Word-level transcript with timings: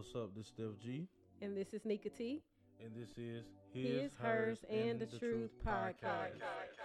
What's 0.00 0.14
up? 0.16 0.34
This 0.34 0.46
is 0.46 0.52
Steph 0.56 0.80
G, 0.82 1.06
And 1.42 1.54
this 1.54 1.74
is 1.74 1.84
Nika 1.84 2.08
T. 2.08 2.40
and 2.82 2.90
this 2.96 3.10
is 3.18 3.44
His, 3.74 4.14
Hers, 4.14 4.64
and 4.70 4.98
the, 4.98 5.04
Truth 5.04 5.50
podcast. 5.62 6.40
What 6.40 6.79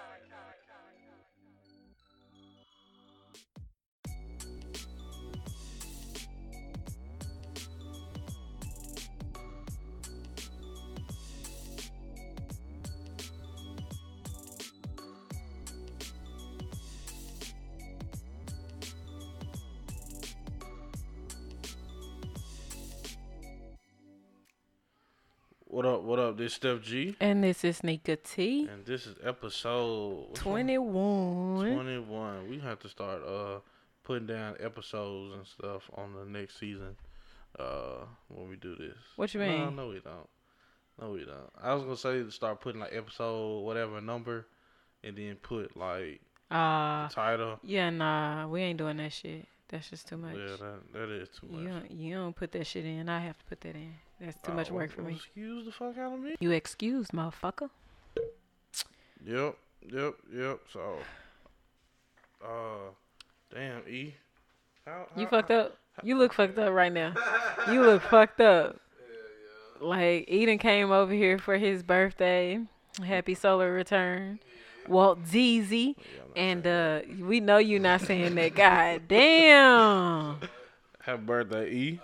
up? 26.35 26.39
This 26.39 26.51
is 26.51 26.55
Steph 26.55 26.81
G, 26.81 27.15
And 27.19 27.43
this 27.43 27.63
is 27.63 27.83
Nika 27.83 28.15
T. 28.17 28.67
and 28.71 28.85
this 28.85 29.05
is 29.07 29.15
episode 29.23 30.35
21. 30.35 31.73
21. 31.73 32.49
We 32.49 32.59
have 32.59 32.79
to 32.79 32.89
start 32.89 33.21
uh 33.27 33.59
putting 34.03 34.27
down 34.27 34.55
episodes 34.59 35.33
and 35.35 35.47
stuff 35.47 35.89
on 35.95 36.13
the 36.13 36.25
next 36.25 36.59
season. 36.59 36.95
Uh, 37.57 38.03
when 38.27 38.49
we 38.49 38.57
do 38.57 38.75
this. 38.75 38.97
What 39.15 39.33
you 39.33 39.39
No, 39.39 39.47
mean? 39.47 39.75
no, 39.77 39.87
we 39.87 39.99
don't. 40.01 40.27
No, 41.01 41.11
we 41.11 41.23
don't. 41.25 41.49
I 41.61 41.73
was 41.73 41.83
gonna 41.83 41.95
say 41.95 42.21
to 42.23 42.31
start 42.31 42.59
putting 42.59 42.81
like 42.81 42.93
episode 42.93 43.61
whatever 43.61 44.01
number, 44.01 44.45
and 45.03 45.15
then 45.17 45.35
put 45.37 45.75
like 45.77 46.19
Uh, 46.51 47.07
title. 47.09 47.59
yeah, 47.63 47.89
nah, 47.89 48.47
we 48.47 48.61
ain't 48.61 48.77
doing 48.77 48.97
that 48.97 49.13
shit. 49.13 49.45
That's 49.69 49.89
just 49.89 50.07
too 50.07 50.17
much. 50.17 50.35
Yeah, 50.37 50.55
that 50.59 50.93
that 50.93 51.09
is 51.09 51.29
too 51.29 51.47
much. 51.47 51.61
you, 51.61 51.67
don't, 51.69 51.91
you 51.91 52.15
don't 52.15 52.35
put 52.35 52.51
that 52.51 52.67
shit 52.67 52.85
in. 52.85 53.09
I 53.09 53.19
have 53.19 53.37
to 53.39 53.45
put 53.45 53.61
that 53.61 53.75
in. 53.75 53.93
That's 54.21 54.37
too 54.41 54.53
much 54.53 54.69
Oh, 54.71 54.75
work 54.75 54.91
for 54.91 55.01
me. 55.01 55.15
Excuse 55.15 55.65
the 55.65 55.71
fuck 55.71 55.97
out 55.97 56.13
of 56.13 56.19
me. 56.19 56.35
You 56.39 56.51
excuse, 56.51 57.07
motherfucker. 57.07 57.69
Yep, 59.25 59.55
yep, 59.91 60.13
yep. 60.33 60.59
So, 60.71 60.97
uh, 62.43 62.91
damn, 63.53 63.81
E. 63.89 64.13
How, 64.85 65.07
You 65.17 65.23
how- 65.25 65.29
fucked 65.31 65.51
up. 65.51 65.77
You 66.03 66.17
look 66.17 66.33
fucked 66.33 66.59
up 66.59 66.73
right 66.73 66.91
now. 66.93 67.13
You 67.71 67.81
look 67.81 68.01
fucked 68.03 68.41
up. 68.41 68.79
Like 69.81 70.25
Eden 70.29 70.57
came 70.57 70.91
over 70.91 71.11
here 71.13 71.37
for 71.37 71.57
his 71.57 71.83
birthday. 71.83 72.59
Happy 73.05 73.33
solar 73.35 73.73
return. 73.73 74.39
Yeah, 74.41 74.54
I'm 74.87 75.95
not 75.95 76.35
And 76.35 76.67
uh 76.67 77.01
we 77.19 77.39
know 77.39 77.57
you're 77.57 77.79
not 77.79 78.01
saying 78.01 78.35
that. 78.35 78.55
God 78.55 79.07
damn. 79.07 80.37
Happy 81.01 81.21
birthday, 81.21 81.71
E. 81.71 81.99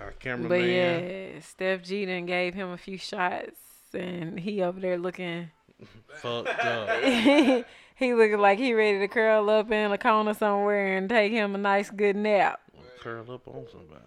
Our 0.00 0.12
cameraman. 0.12 0.48
But 0.48 0.68
yeah, 0.68 1.40
Steph 1.40 1.82
G 1.82 2.04
done 2.04 2.26
gave 2.26 2.54
him 2.54 2.70
a 2.70 2.76
few 2.76 2.98
shots 2.98 3.60
and 3.94 4.38
he 4.38 4.62
over 4.62 4.78
there 4.78 4.98
looking 4.98 5.50
Fucked 6.20 6.48
up. 6.64 7.02
he 7.96 8.14
looking 8.14 8.38
like 8.38 8.58
he 8.58 8.72
ready 8.72 8.98
to 8.98 9.08
curl 9.08 9.48
up 9.50 9.70
in 9.70 9.92
a 9.92 9.98
corner 9.98 10.34
somewhere 10.34 10.96
and 10.96 11.08
take 11.08 11.32
him 11.32 11.54
a 11.54 11.58
nice 11.58 11.90
good 11.90 12.16
nap. 12.16 12.60
Curl 13.00 13.30
up 13.30 13.46
on 13.48 13.66
somebody. 13.70 14.02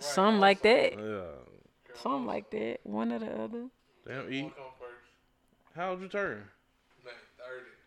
Something 0.00 0.40
like 0.40 0.62
that. 0.62 0.98
Yeah. 0.98 1.94
Something 1.94 2.26
like 2.26 2.50
that. 2.50 2.80
One 2.82 3.12
or 3.12 3.18
the 3.18 3.42
other. 3.42 3.66
Damn, 4.06 4.32
E. 4.32 4.52
How 5.76 5.90
old 5.90 6.00
you 6.02 6.08
turn? 6.08 6.44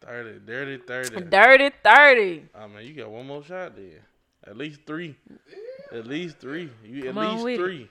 30. 0.05 0.39
Dirty 0.45 0.77
30. 0.77 1.21
Dirty 1.29 1.71
30. 1.83 2.45
Oh, 2.55 2.67
man, 2.67 2.85
you 2.85 2.93
got 2.93 3.09
one 3.09 3.27
more 3.27 3.43
shot 3.43 3.75
there. 3.75 4.01
At 4.47 4.57
least 4.57 4.81
three. 4.85 5.15
At 5.91 6.05
least 6.07 6.37
three. 6.39 6.69
You 6.83 7.03
Come 7.05 7.17
at 7.17 7.31
least 7.33 7.43
with 7.43 7.53
it. 7.53 7.57
three. 7.57 7.89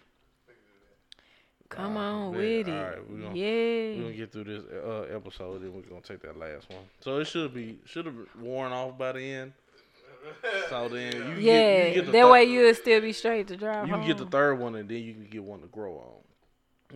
Come 1.68 1.96
Ah, 1.96 2.00
on 2.26 2.32
bet. 2.32 2.40
with 2.40 2.68
it. 2.68 2.70
Alright, 2.72 3.10
we 3.10 3.20
gonna- 3.20 3.34
yeah. 3.36 3.96
We're 3.96 4.02
gonna 4.02 4.12
get 4.12 4.32
through 4.32 4.44
this 4.44 4.62
uh, 4.84 5.02
episode, 5.14 5.62
then 5.62 5.72
we're 5.74 5.82
gonna 5.82 6.00
take 6.02 6.20
that 6.22 6.38
last 6.38 6.68
one. 6.70 6.84
So 7.00 7.18
it 7.18 7.24
should 7.26 7.52
be 7.52 7.80
should 7.84 8.06
have 8.06 8.14
worn 8.40 8.70
off 8.72 8.96
by 8.96 9.12
the 9.12 9.20
end. 9.22 9.52
So 10.68 10.88
then 10.88 11.12
you 11.16 11.34
yeah. 11.40 11.42
get, 11.42 11.88
you 11.88 11.94
get 11.94 12.06
the 12.06 12.12
that 12.12 12.22
thir- 12.22 12.30
way 12.30 12.44
you'll 12.44 12.74
still 12.74 13.00
be 13.00 13.12
straight 13.12 13.48
to 13.48 13.56
drive 13.56 13.86
you 13.88 13.92
can 13.94 14.06
get 14.06 14.18
the 14.18 14.26
third 14.26 14.54
one, 14.60 14.74
and 14.76 14.88
then 14.88 15.02
you 15.02 15.14
can 15.14 15.24
get 15.26 15.42
one 15.42 15.60
to 15.62 15.66
grow 15.66 15.94
on. 15.96 16.23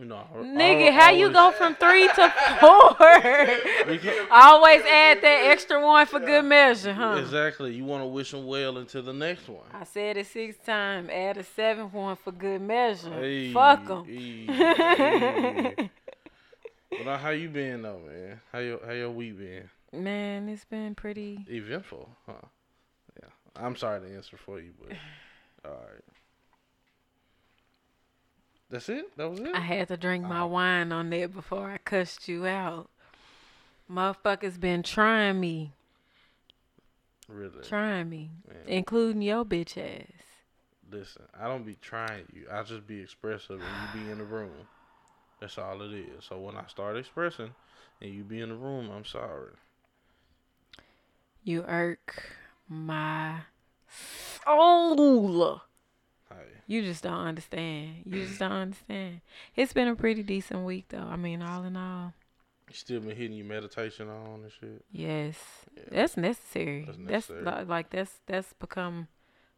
I- 0.01 0.37
Nigga, 0.43 0.93
how 0.93 1.11
you 1.11 1.31
go 1.31 1.51
from 1.51 1.75
three 1.75 2.07
to 2.07 2.33
four? 2.59 2.95
Always 4.31 4.81
add 4.81 5.21
that 5.21 5.41
extra 5.51 5.81
one 5.85 6.05
for 6.05 6.19
good 6.19 6.45
measure, 6.45 6.93
huh? 6.93 7.17
Exactly. 7.19 7.73
You 7.73 7.85
want 7.85 8.03
to 8.03 8.07
wish 8.07 8.31
them 8.31 8.45
well 8.45 8.77
until 8.77 9.03
the 9.03 9.13
next 9.13 9.47
one. 9.49 9.65
I 9.73 9.83
said 9.83 10.17
it 10.17 10.27
six 10.27 10.57
times. 10.65 11.09
Add 11.09 11.37
a 11.37 11.43
seventh 11.43 11.93
one 11.93 12.15
for 12.15 12.31
good 12.31 12.61
measure. 12.61 13.11
Hey, 13.13 13.51
them. 13.53 14.05
hey, 14.05 14.45
hey. 15.75 15.89
How 17.03 17.29
you 17.31 17.49
been 17.49 17.81
though, 17.81 17.99
man? 17.99 18.39
How 18.51 18.59
your 18.59 18.79
how 18.85 18.93
your 18.93 19.11
week 19.11 19.37
been? 19.37 19.69
Man, 19.91 20.49
it's 20.49 20.65
been 20.65 20.95
pretty. 20.95 21.45
Eventful, 21.49 22.09
huh? 22.25 22.33
Yeah. 23.21 23.29
I'm 23.55 23.75
sorry 23.75 24.01
to 24.01 24.15
answer 24.15 24.37
for 24.37 24.59
you, 24.59 24.71
but 24.79 24.95
all 25.69 25.71
right. 25.71 26.03
That's 28.69 28.89
it. 28.89 29.17
That 29.17 29.29
was 29.29 29.39
it. 29.39 29.55
I 29.55 29.59
had 29.59 29.87
to 29.87 29.97
drink 29.97 30.25
my 30.25 30.43
wine 30.43 30.91
on 30.91 31.09
there 31.09 31.27
before 31.27 31.69
I 31.69 31.77
cussed 31.77 32.27
you 32.27 32.45
out. 32.45 32.89
Motherfuckers 33.91 34.59
been 34.59 34.83
trying 34.83 35.39
me, 35.39 35.73
really. 37.27 37.63
trying 37.63 38.07
me, 38.07 38.29
Man. 38.47 38.57
including 38.67 39.23
your 39.23 39.43
bitch 39.43 39.77
ass. 39.77 40.05
Listen, 40.91 41.23
I 41.39 41.47
don't 41.47 41.65
be 41.65 41.77
trying 41.81 42.25
you. 42.33 42.45
I 42.51 42.61
just 42.61 42.85
be 42.85 43.01
expressive 43.01 43.59
and 43.59 43.61
you 43.61 44.03
be 44.03 44.11
in 44.11 44.19
the 44.19 44.23
room. 44.23 44.51
That's 45.39 45.57
all 45.57 45.81
it 45.81 45.93
is. 45.93 46.25
So 46.27 46.39
when 46.39 46.55
I 46.55 46.65
start 46.67 46.97
expressing 46.97 47.51
and 48.01 48.13
you 48.13 48.23
be 48.23 48.41
in 48.41 48.49
the 48.49 48.55
room, 48.55 48.91
I'm 48.95 49.05
sorry. 49.05 49.51
You 51.43 51.63
irk 51.67 52.23
my 52.67 53.41
soul. 54.45 55.61
Hey, 56.29 56.35
You 56.67 56.81
just 56.83 57.03
don't 57.03 57.25
understand. 57.25 58.03
You 58.05 58.25
just 58.25 58.39
don't 58.39 58.51
understand. 58.51 59.21
It's 59.55 59.73
been 59.73 59.87
a 59.87 59.95
pretty 59.95 60.23
decent 60.23 60.63
week 60.65 60.85
though. 60.89 60.99
I 60.99 61.15
mean, 61.15 61.41
all 61.41 61.63
in 61.63 61.75
all, 61.75 62.13
you 62.67 62.75
still 62.75 62.99
been 63.01 63.15
hitting 63.15 63.35
your 63.37 63.45
meditation 63.47 64.07
on 64.09 64.41
and 64.43 64.51
shit. 64.51 64.85
yes, 64.91 65.35
Yeah. 65.75 65.83
that's 65.91 66.17
necessary. 66.17 66.83
That's 66.85 66.97
That's, 66.99 67.29
necessary. 67.29 67.43
li- 67.45 67.65
like 67.67 67.89
that's 67.89 68.19
that's 68.27 68.53
become 68.53 69.07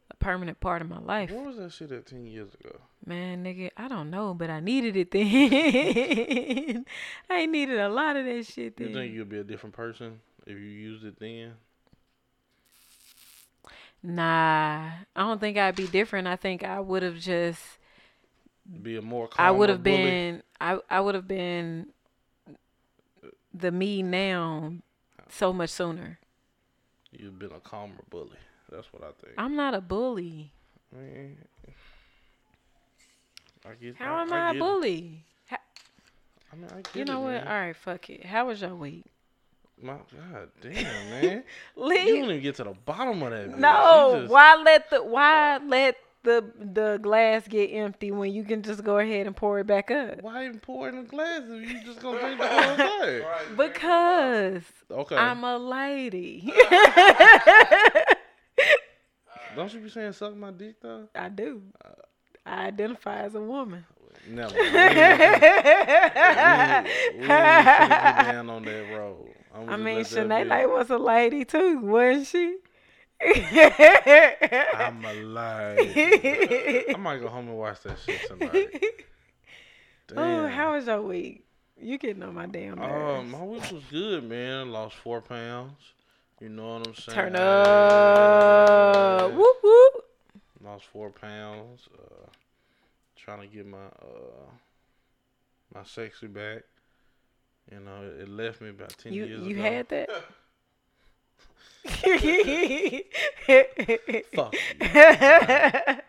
a 0.10 0.16
permanent 0.16 0.60
part 0.62 0.82
of 0.82 0.90
my 0.90 1.00
life. 1.00 1.30
What 1.32 1.46
was 1.46 1.58
that 1.58 1.72
shit 1.74 1.92
at 1.92 2.06
ten 2.06 2.26
years 2.26 2.54
ago? 2.54 2.80
Man, 3.06 3.44
nigga, 3.44 3.72
I 3.76 3.88
don't 3.88 4.10
know, 4.10 4.34
but 4.34 4.50
I 4.50 4.60
needed 4.62 4.96
it 4.96 5.12
then. 5.12 6.86
I 7.30 7.46
needed 7.48 7.80
a 7.80 7.90
lot 7.90 8.16
of 8.16 8.26
that 8.26 8.46
shit 8.46 8.78
then. 8.78 8.90
You 8.90 8.94
think 8.94 9.14
you'll 9.14 9.26
be 9.26 9.40
a 9.40 9.44
different 9.44 9.76
person 9.76 10.20
if 10.46 10.54
you 10.58 10.66
used 10.66 11.04
it 11.04 11.20
then? 11.20 11.54
Nah, 14.04 14.90
I 15.16 15.20
don't 15.20 15.40
think 15.40 15.58
I'd 15.58 15.76
be 15.76 15.88
different. 15.88 16.28
I 16.28 16.36
think 16.36 16.64
I 16.64 16.80
would 16.80 17.04
have 17.04 17.20
just 17.20 17.62
Be 18.82 18.98
a 18.98 19.02
more 19.02 19.30
I 19.38 19.52
would 19.52 19.70
have 19.70 19.84
been 19.84 20.42
I 20.60 20.80
I 20.90 21.00
would 21.00 21.16
have 21.16 21.28
been 21.28 21.88
the 23.54 23.72
me 23.72 24.02
now 24.02 24.74
so 25.30 25.54
much 25.54 25.70
sooner. 25.70 26.20
You've 27.12 27.38
been 27.38 27.52
a 27.52 27.60
calmer 27.60 28.04
bully. 28.10 28.38
That's 28.72 28.92
what 28.94 29.04
I 29.04 29.12
think. 29.24 29.34
I'm 29.38 29.56
not 29.56 29.74
a 29.74 29.82
bully. 29.82 30.52
Man, 30.94 31.38
I 33.66 33.74
get. 33.76 33.96
How 33.98 34.16
I, 34.16 34.22
am 34.22 34.34
I 34.34 34.48
I, 34.48 34.52
a 34.52 34.60
bully? 34.60 35.26
How, 35.48 35.58
I 36.52 36.56
mean, 36.56 36.68
I 36.72 36.76
get 36.78 36.96
you 36.96 37.06
know 37.06 37.22
it, 37.22 37.24
what? 37.24 37.44
man. 37.44 37.48
All 37.48 37.54
right, 37.54 37.76
fuck 37.76 38.10
it. 38.10 38.26
How 38.26 38.48
was 38.48 38.62
your 38.62 38.76
week? 38.76 39.06
My 39.82 39.94
God, 39.94 40.50
damn, 40.62 40.74
man. 41.10 41.44
you 41.76 41.78
don't 41.86 41.98
even 42.30 42.42
get 42.42 42.56
to 42.56 42.64
the 42.66 42.74
bottom 42.86 43.24
of 43.24 43.32
that. 43.32 43.50
bitch. 43.50 43.58
No, 43.58 44.20
just- 44.22 44.32
why 44.32 44.56
let 44.64 44.90
the 44.92 45.04
why 45.04 45.58
let 45.66 45.96
the 46.24 46.46
the 46.60 47.00
glass 47.02 47.48
get 47.48 47.70
empty 47.72 48.12
when 48.12 48.32
you 48.32 48.44
can 48.44 48.62
just 48.62 48.84
go 48.84 49.00
ahead 49.00 49.26
and 49.26 49.36
pour 49.36 49.58
it 49.60 49.66
back 49.66 49.90
up? 49.90 50.22
Why 50.22 50.46
even 50.46 50.60
pour 50.60 50.88
in 50.88 51.00
a 51.00 51.04
glass 51.04 51.42
if 51.46 51.68
you 51.72 51.84
just 51.84 52.00
gonna 52.00 52.20
drink 52.20 52.40
the 52.40 52.48
whole 52.48 52.76
thing? 52.78 53.24
Because 53.58 54.62
Okay. 54.92 55.16
I'm 55.16 55.44
a 55.44 55.58
lady. 55.58 56.54
don't 59.56 59.74
you 59.74 59.80
be 59.82 59.90
saying 59.90 60.14
suck 60.14 60.36
my 60.36 60.52
dick 60.52 60.76
though? 60.82 61.08
I 61.16 61.30
do. 61.30 61.62
I 62.46 62.68
identify 62.68 63.22
as 63.22 63.36
a 63.36 63.42
woman. 63.42 63.86
Never. 64.28 64.54
We 64.54 64.60
ain't 64.62 64.74
gonna- 64.76 64.84
we 64.84 64.90
ain't 67.24 67.28
finna 67.28 67.88
get 67.88 68.32
down 68.32 68.50
on 68.50 68.64
that 68.66 68.98
road. 68.98 69.30
I 69.54 69.78
mean. 69.78 70.00
Shanae 70.00 70.70
was 70.70 70.90
a 70.90 70.98
lady 70.98 71.46
too, 71.46 71.80
wasn't 71.80 72.28
she? 72.28 72.58
I'm 73.24 75.06
alive. 75.06 75.78
I 75.96 76.96
might 76.98 77.20
go 77.20 77.28
home 77.28 77.50
and 77.50 77.58
watch 77.58 77.82
that 77.82 77.98
shit 78.04 78.28
tonight. 78.28 78.84
oh, 80.18 80.48
how 80.48 80.74
was 80.74 80.88
your 80.88 81.02
week? 81.02 81.46
You 81.80 81.98
getting 81.98 82.24
on 82.24 82.34
my 82.34 82.48
damn 82.48 82.80
nerves. 82.80 83.20
Um, 83.20 83.32
my 83.32 83.44
week 83.44 83.72
was 83.72 83.84
good, 83.90 84.24
man. 84.24 84.72
Lost 84.72 84.96
four 84.96 85.22
pounds. 85.22 85.94
You 86.40 86.50
know 86.50 86.80
what 86.80 86.88
I'm 86.88 86.96
saying? 86.96 87.16
Turn 87.16 87.36
up. 87.36 89.32
Whoop 89.32 89.58
whoop. 89.64 90.06
Lost 90.64 90.86
four 90.86 91.12
pounds. 91.12 91.88
Uh, 91.94 92.26
trying 93.16 93.42
to 93.42 93.48
get 93.48 93.68
my 93.68 93.78
uh 93.78 94.50
my 95.74 95.84
sexy 95.84 96.28
back. 96.28 96.64
You 97.72 97.80
know, 97.80 98.04
it, 98.04 98.22
it 98.24 98.30
left 98.30 98.60
me 98.62 98.70
about 98.70 98.96
ten 98.98 99.14
You 99.14 99.26
years 99.26 99.48
you 99.48 99.56
ago. 99.56 99.62
had 99.64 99.88
that? 99.90 100.10
Fuck 104.34 104.54
you. 104.54 104.60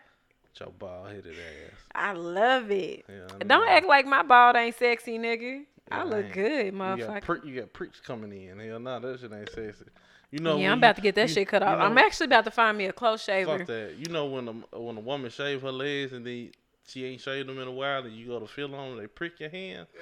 Your 0.59 0.69
bald 0.79 1.07
headed 1.07 1.33
ass. 1.33 1.79
I 1.95 2.13
love 2.13 2.69
it. 2.71 3.03
Yeah, 3.09 3.27
I 3.41 3.43
Don't 3.43 3.67
act 3.67 3.87
like 3.87 4.05
my 4.05 4.21
bald 4.23 4.55
ain't 4.55 4.75
sexy, 4.77 5.17
nigga. 5.17 5.63
I 5.91 6.03
look 6.03 6.25
ain't. 6.25 6.33
good, 6.33 6.65
You 6.67 6.71
got, 6.71 6.99
motherfucker. 6.99 7.45
you 7.45 7.59
got 7.59 7.73
pricks 7.73 7.99
coming 7.99 8.31
in. 8.31 8.59
Hell 8.59 8.79
no, 8.79 8.99
that 8.99 9.19
shit 9.19 9.33
ain't 9.33 9.49
sexy. 9.49 9.85
You 10.31 10.39
know, 10.39 10.57
yeah, 10.57 10.67
I'm 10.71 10.77
you- 10.77 10.79
about 10.79 10.95
to 10.97 11.01
get 11.01 11.15
that 11.15 11.27
you- 11.29 11.33
shit 11.35 11.47
cut 11.47 11.61
you 11.63 11.67
off. 11.67 11.79
I'm 11.79 11.97
actually 11.97 12.27
about 12.27 12.45
to 12.45 12.51
find 12.51 12.77
me 12.77 12.85
a 12.85 12.93
close 12.93 13.23
shaver. 13.23 13.57
Fuck 13.57 13.67
that. 13.67 13.95
You 13.97 14.13
know 14.13 14.25
when 14.27 14.47
a 14.47 14.51
when 14.79 14.95
a 14.97 15.01
woman 15.01 15.31
shave 15.31 15.61
her 15.63 15.71
legs 15.71 16.13
and 16.13 16.25
then 16.25 16.51
she 16.87 17.03
ain't 17.05 17.21
shaved 17.21 17.49
them 17.49 17.57
in 17.59 17.67
a 17.67 17.71
while, 17.71 18.03
and 18.03 18.13
you 18.15 18.27
go 18.27 18.39
to 18.39 18.47
feel 18.47 18.73
on 18.75 18.91
them, 18.91 18.99
they 18.99 19.07
prick 19.07 19.39
your 19.39 19.49
hand. 19.49 19.87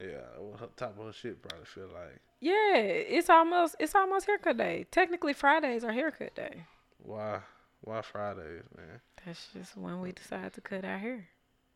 Yeah, 0.00 0.20
well, 0.38 0.70
top 0.76 0.98
of 0.98 1.06
her 1.06 1.12
shit 1.12 1.42
probably 1.42 1.64
feel 1.66 1.88
like 1.88 2.20
Yeah, 2.40 2.76
it's 2.76 3.28
almost 3.30 3.76
it's 3.80 3.94
almost 3.94 4.26
haircut 4.26 4.56
day. 4.56 4.86
Technically, 4.90 5.32
Fridays 5.32 5.84
are 5.84 5.92
haircut 5.92 6.34
day. 6.34 6.64
why 6.98 7.40
why 7.80 8.02
Fridays, 8.02 8.64
man. 8.76 9.00
That's 9.24 9.48
just 9.52 9.76
when 9.76 10.00
we 10.00 10.12
decide 10.12 10.52
to 10.54 10.60
cut 10.60 10.84
our 10.84 10.98
hair. 10.98 11.28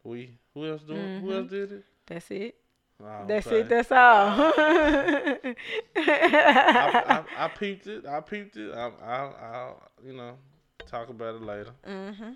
We 0.04 0.38
who 0.54 0.66
else 0.66 0.82
doing? 0.82 1.10
Who 1.20 1.26
Mhm. 1.26 1.36
else 1.38 1.50
did 1.50 1.72
it? 1.72 1.84
That's 2.06 2.30
it. 2.30 2.54
Oh, 3.02 3.24
That's 3.26 3.46
okay. 3.48 3.60
it. 3.60 3.68
That's 3.68 3.90
all. 3.92 4.52
I, 5.96 6.92
I, 7.06 7.24
I 7.44 7.48
peeped 7.48 7.86
it. 7.86 8.06
I 8.06 8.20
peeped 8.20 8.56
it. 8.56 8.72
I, 8.72 8.88
I, 9.02 9.16
I'll 9.42 9.82
you 10.04 10.12
know 10.12 10.38
talk 10.86 11.08
about 11.08 11.34
it 11.36 11.42
later. 11.42 11.72
Mm 11.86 12.16
hmm 12.16 12.30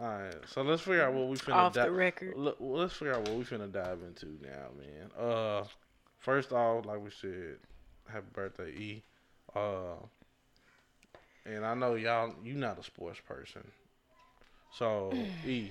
All 0.00 0.06
right, 0.06 0.34
so 0.46 0.62
let's 0.62 0.80
figure 0.80 1.04
out 1.04 1.12
what 1.12 1.28
we 1.28 1.36
finna 1.36 1.54
Off 1.56 1.74
di- 1.74 1.84
the 1.84 1.90
record. 1.90 2.34
Look, 2.34 2.56
let's 2.58 2.94
figure 2.94 3.14
out 3.14 3.28
what 3.28 3.36
we 3.36 3.44
finna 3.44 3.70
dive 3.70 3.98
into 4.06 4.26
now, 4.40 4.68
man. 4.78 5.10
Uh, 5.18 5.64
first 6.18 6.52
off, 6.52 6.86
like 6.86 7.02
we 7.04 7.10
said, 7.10 7.58
happy 8.10 8.26
birthday, 8.32 8.70
E. 8.70 9.02
Uh, 9.54 9.96
and 11.44 11.66
I 11.66 11.74
know 11.74 11.96
y'all, 11.96 12.34
you 12.42 12.54
not 12.54 12.78
a 12.78 12.82
sports 12.82 13.20
person, 13.26 13.62
so 14.72 15.12
E, 15.46 15.70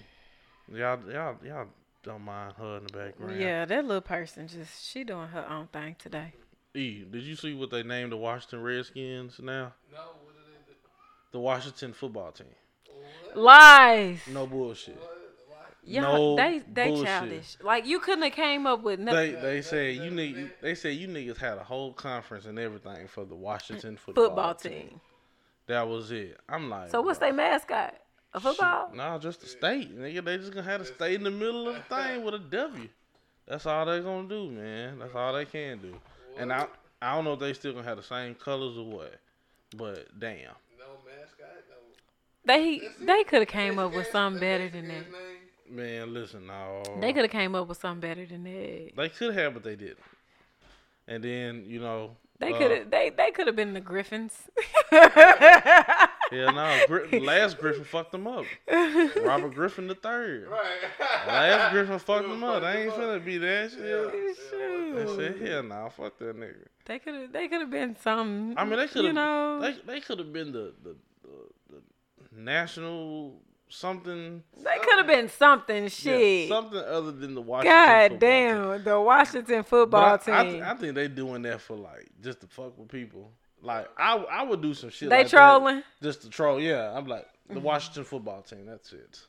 y'all, 0.71 0.99
y'all, 1.11 1.35
y'all 1.43 1.67
don't 2.03 2.21
mind 2.21 2.53
her 2.59 2.77
in 2.77 2.83
the 2.83 2.93
background. 2.93 3.39
Yeah, 3.39 3.65
that 3.65 3.83
little 3.83 4.01
person 4.01 4.47
just 4.47 4.85
she 4.85 5.03
doing 5.03 5.29
her 5.29 5.47
own 5.49 5.67
thing 5.67 5.95
today. 5.97 6.33
E, 6.75 7.03
did 7.09 7.23
you 7.23 7.35
see 7.35 7.55
what 7.55 7.71
they 7.71 7.81
named 7.81 8.11
the 8.11 8.17
Washington 8.17 8.61
Redskins 8.61 9.39
now? 9.41 9.73
No, 9.91 9.97
what 10.23 10.35
did 10.35 10.45
they 10.67 10.71
do? 10.71 10.77
The 11.31 11.39
Washington 11.39 11.93
football 11.93 12.31
team. 12.31 12.45
Lies. 13.35 14.19
No 14.27 14.47
bullshit. 14.47 14.99
Yeah, 15.83 16.01
no 16.01 16.35
they 16.35 16.61
they 16.71 16.87
bullshit. 16.87 17.05
childish. 17.07 17.57
Like 17.63 17.87
you 17.87 17.99
couldn't 17.99 18.23
have 18.23 18.33
came 18.33 18.67
up 18.67 18.83
with 18.83 18.99
nothing. 18.99 19.33
They 19.33 19.41
they 19.41 19.61
said 19.61 19.95
you 19.95 20.11
need 20.11 20.51
they 20.61 20.75
said 20.75 20.89
you 20.89 21.07
niggas 21.07 21.37
had 21.37 21.57
a 21.57 21.63
whole 21.63 21.93
conference 21.93 22.45
and 22.45 22.59
everything 22.59 23.07
for 23.07 23.25
the 23.25 23.35
Washington 23.35 23.97
football, 24.05 24.25
football 24.25 24.53
team. 24.53 25.01
That 25.65 25.87
was 25.87 26.11
it. 26.11 26.37
I'm 26.47 26.69
like, 26.69 26.91
So 26.91 27.01
what's 27.01 27.19
bro, 27.19 27.27
their 27.29 27.35
mascot? 27.35 27.95
A 28.33 28.39
football? 28.39 28.89
shit, 28.89 28.97
Nah, 28.97 29.17
just 29.17 29.41
the 29.41 29.47
state. 29.47 29.97
Nigga, 29.97 30.23
they 30.23 30.37
just 30.37 30.51
gonna 30.51 30.69
have 30.69 30.81
to 30.81 30.93
stay 30.93 31.15
in 31.15 31.23
the 31.23 31.31
middle 31.31 31.67
of 31.67 31.75
the 31.75 31.95
thing 31.95 32.23
with 32.23 32.35
a 32.35 32.39
W. 32.39 32.89
That's 33.47 33.65
all 33.65 33.85
they 33.85 33.99
gonna 33.99 34.27
do, 34.27 34.51
man. 34.51 34.99
That's 34.99 35.15
all 35.15 35.33
they 35.33 35.45
can 35.45 35.79
do. 35.79 35.95
And 36.37 36.53
I 36.53 36.67
I 37.01 37.15
don't 37.15 37.23
know 37.23 37.33
if 37.33 37.39
they 37.39 37.53
still 37.53 37.73
gonna 37.73 37.85
have 37.87 37.97
the 37.97 38.03
same 38.03 38.35
colors 38.35 38.77
or 38.77 38.85
what. 38.85 39.15
But 39.75 40.19
damn. 40.19 40.53
No 40.77 40.97
mascot. 41.05 41.68
No. 42.45 42.53
They 42.53 42.81
they 43.01 43.23
could 43.23 43.39
have 43.39 43.47
came 43.49 43.79
up 43.79 43.93
with 43.93 44.07
something 44.07 44.39
better 44.39 44.69
than 44.69 44.87
that. 44.87 45.05
Man, 45.69 46.13
listen, 46.13 46.47
no. 46.47 46.81
They 46.99 47.13
could 47.13 47.23
have 47.23 47.31
came 47.31 47.53
up 47.53 47.67
with 47.67 47.79
something 47.79 48.01
better 48.01 48.25
than 48.25 48.43
that. 48.43 48.91
They 48.95 49.09
could 49.09 49.35
have, 49.35 49.53
but 49.53 49.63
they 49.63 49.75
didn't. 49.75 49.99
And 51.07 51.23
then, 51.23 51.63
you 51.67 51.79
know. 51.79 52.17
They 52.39 52.53
uh, 52.53 52.57
could 52.57 52.71
have 52.71 52.89
they 52.89 53.09
they 53.09 53.31
could 53.31 53.47
have 53.47 53.55
been 53.55 53.73
the 53.73 53.81
Griffins. 53.81 54.49
Yeah, 56.31 56.51
no. 56.51 57.19
Last 57.21 57.57
Griffin 57.57 57.83
fucked 57.83 58.11
them 58.11 58.27
up. 58.27 58.45
Robert 58.69 59.53
Griffin 59.53 59.87
the 59.87 59.95
third. 59.95 60.47
Right. 60.47 60.79
Last 61.27 61.71
Griffin 61.71 61.97
fucked 61.99 62.27
them 62.27 62.43
up. 62.43 62.61
They 62.61 62.83
ain't 62.83 62.93
finna 62.93 63.23
be 63.23 63.39
that 63.39 63.71
shit. 63.71 63.79
Yeah. 63.79 65.03
They 65.03 65.15
said, 65.15 65.41
hell 65.41 65.63
nah, 65.63 65.89
fuck 65.89 66.17
that 66.19 66.37
nigga. 66.39 66.67
They 66.85 66.99
could 66.99 67.15
have 67.15 67.31
they 67.33 67.47
could 67.47 67.61
have 67.61 67.71
been 67.71 67.95
some. 68.01 68.53
I 68.57 68.63
mean, 68.63 68.77
they 68.77 68.87
could 68.87 69.01
you 69.01 69.07
have. 69.07 69.15
know 69.15 69.59
They 69.59 69.75
they 69.85 69.99
could 70.01 70.19
have 70.19 70.31
been 70.31 70.51
the 70.51 70.73
the 70.83 70.95
national 72.43 73.41
something. 73.69 74.43
they 74.57 74.77
could 74.81 74.97
have 74.97 75.07
been 75.07 75.29
something. 75.29 75.83
yeah, 75.83 75.89
Shit. 75.89 76.49
something 76.49 76.79
other 76.79 77.11
than 77.11 77.35
the 77.35 77.41
Washington. 77.41 77.75
God 77.75 78.11
football 78.11 78.19
team. 78.19 78.19
damn, 78.19 78.83
the 78.83 78.99
Washington 79.01 79.63
football 79.63 80.01
I, 80.05 80.13
I, 80.13 80.17
team. 80.17 80.51
th- 80.53 80.63
I 80.63 80.73
think 80.75 80.95
they 80.95 81.07
doing 81.07 81.41
that 81.43 81.61
for 81.61 81.75
like 81.75 82.09
just 82.21 82.41
to 82.41 82.47
fuck 82.47 82.77
with 82.77 82.87
people. 82.89 83.31
Like 83.61 83.87
I 83.97 84.15
I 84.17 84.43
would 84.43 84.61
do 84.61 84.73
some 84.73 84.89
shit. 84.89 85.09
they 85.09 85.17
like 85.19 85.29
that 85.29 85.37
trolling. 85.37 85.83
just 86.01 86.21
to 86.23 86.29
troll. 86.29 86.59
Yeah, 86.59 86.93
I'm 86.95 87.05
like 87.05 87.27
the 87.49 87.59
Washington 87.59 88.03
football 88.05 88.41
team. 88.41 88.65
That's 88.65 88.91
it. 88.93 89.19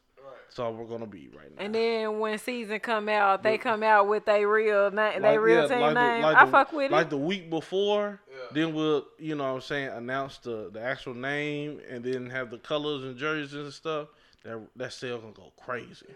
Right. 0.50 0.56
That's 0.56 0.58
all 0.58 0.72
we're 0.74 0.86
gonna 0.86 1.06
be 1.06 1.28
right 1.36 1.56
now. 1.56 1.64
And 1.64 1.74
then 1.74 2.18
when 2.18 2.36
season 2.38 2.80
come 2.80 3.08
out, 3.08 3.42
they 3.42 3.56
come 3.56 3.82
out 3.84 4.08
with 4.08 4.24
their 4.24 4.48
real 4.48 4.90
name, 4.90 5.22
they 5.22 5.30
Like, 5.36 5.40
real 5.40 5.62
yeah, 5.62 5.68
team 5.68 5.80
like 5.80 5.94
the- 5.94 6.00
name. 6.14 6.22
like 6.22 6.36
I 6.36 6.44
the- 6.44 6.50
fuck 6.50 6.72
with 6.72 6.90
like 6.90 6.90
it. 6.90 6.92
Like 7.04 7.10
the 7.10 7.16
week 7.18 7.50
before, 7.50 8.20
Yeah. 8.28 8.36
then 8.52 8.74
we'll, 8.74 9.06
you 9.18 9.36
know 9.36 9.44
what 9.44 9.54
I'm 9.56 9.60
saying, 9.60 9.88
announce 9.90 10.38
the, 10.38 10.70
the 10.72 10.80
actual 10.80 11.14
name 11.14 11.80
and 11.88 12.02
then 12.04 12.28
have 12.30 12.50
the 12.50 12.58
colors 12.58 13.04
and 13.04 13.16
jerseys 13.16 13.54
and 13.54 13.72
stuff. 13.72 14.08
That 14.42 14.60
that 14.76 14.92
sale 14.92 15.18
gonna 15.18 15.32
go 15.34 15.52
crazy. 15.62 16.06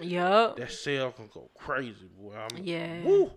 Yup. 0.00 0.56
That 0.56 0.72
sale 0.72 1.12
gonna 1.16 1.28
go 1.32 1.50
crazy, 1.58 2.06
boy. 2.18 2.34
I'm, 2.36 2.64
Yeah. 2.64 3.02
Woo. 3.02 3.30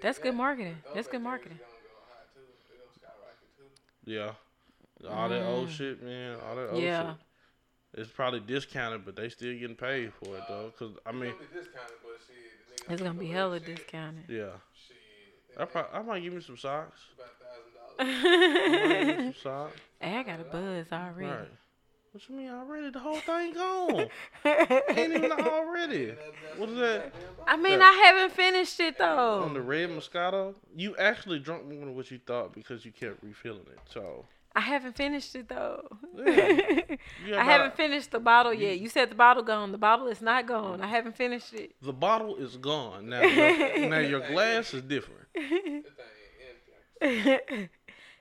That's 0.00 0.18
good 0.18 0.34
marketing. 0.34 0.78
That's 0.94 1.06
good 1.08 1.22
marketing. 1.22 1.58
Gonna 1.58 1.70
go 1.82 1.98
high 2.08 2.24
too. 2.32 2.40
They 2.70 2.76
gonna 2.78 2.90
skyrocket 2.94 3.56
too. 3.58 5.06
Yeah. 5.06 5.10
All 5.10 5.28
that 5.28 5.44
old 5.44 5.70
shit, 5.70 6.02
man. 6.02 6.38
All 6.48 6.56
that 6.56 6.70
old. 6.70 6.82
Yeah. 6.82 7.08
shit. 7.10 7.16
It's 7.94 8.10
probably 8.10 8.40
discounted, 8.40 9.04
but 9.04 9.16
they 9.16 9.28
still 9.28 9.52
getting 9.58 9.76
paid 9.76 10.12
for 10.14 10.36
it 10.36 10.42
though. 10.48 10.72
Cause 10.78 10.92
I 11.04 11.12
mean, 11.12 11.24
It's 11.30 11.38
gonna 11.38 11.48
be 11.52 11.58
discounted, 11.58 11.96
but 12.02 12.18
shit. 12.26 12.86
the 12.88 12.92
It's 12.94 13.02
gonna 13.02 13.18
be 13.18 13.26
hella 13.28 13.58
shit. 13.60 13.76
discounted. 13.76 14.24
yeah. 14.28 14.46
Shit. 14.88 14.96
I, 15.58 15.64
pro- 15.66 15.86
I 15.92 16.00
might 16.02 16.22
give 16.22 16.32
me 16.32 16.40
some 16.40 16.56
socks. 16.56 17.00
About 17.14 18.08
thousand 18.08 18.22
dollars. 18.24 18.24
I 18.24 18.86
might 18.86 19.06
give 19.06 19.18
me 19.18 19.24
some 19.24 19.34
socks. 19.42 19.76
Hey, 20.00 20.16
I 20.16 20.22
got 20.24 20.40
a 20.40 20.44
buzz 20.44 20.86
already. 20.90 21.26
Right. 21.30 21.48
What 22.10 22.28
you 22.28 22.34
mean 22.34 22.50
already? 22.50 22.90
The 22.90 22.98
whole 22.98 23.20
thing 23.20 23.54
gone. 23.54 24.08
Ain't 24.44 25.14
even 25.14 25.30
already. 25.32 26.12
What 26.56 26.68
is 26.70 26.76
that? 26.78 27.12
I 27.46 27.56
mean, 27.56 27.80
I 27.80 27.92
haven't 28.04 28.32
finished 28.34 28.80
it 28.80 28.98
though. 28.98 29.42
On 29.44 29.54
the 29.54 29.60
red 29.62 29.88
Moscato, 29.90 30.54
you 30.74 30.96
actually 30.96 31.38
drunk 31.38 31.64
more 31.66 31.78
than 31.78 31.94
what 31.94 32.10
you 32.10 32.18
thought 32.26 32.52
because 32.52 32.84
you 32.84 32.90
kept 32.92 33.22
refilling 33.22 33.60
it. 33.70 33.78
So 33.90 34.24
I 34.54 34.60
haven't 34.60 34.96
finished 34.96 35.34
it 35.34 35.48
though. 35.48 35.88
Yeah. 36.16 36.96
You 37.26 37.36
I 37.36 37.44
haven't 37.44 37.76
finished 37.76 38.10
the 38.10 38.20
bottle 38.20 38.52
yet. 38.52 38.78
You 38.78 38.88
said 38.88 39.10
the 39.10 39.14
bottle 39.14 39.42
gone. 39.42 39.72
The 39.72 39.78
bottle 39.78 40.08
is 40.08 40.20
not 40.20 40.46
gone. 40.46 40.80
I 40.82 40.86
haven't 40.88 41.16
finished 41.16 41.54
it. 41.54 41.74
the 41.80 41.92
bottle 41.92 42.36
is 42.36 42.56
gone 42.56 43.08
now. 43.08 43.22
Your, 43.22 43.88
now 43.88 43.98
your 43.98 44.20
glass 44.20 44.74
is 44.74 44.82
different. 44.82 45.26
That 45.34 45.48
thing 45.48 45.82
ain't 47.00 47.40
empty. 47.50 47.68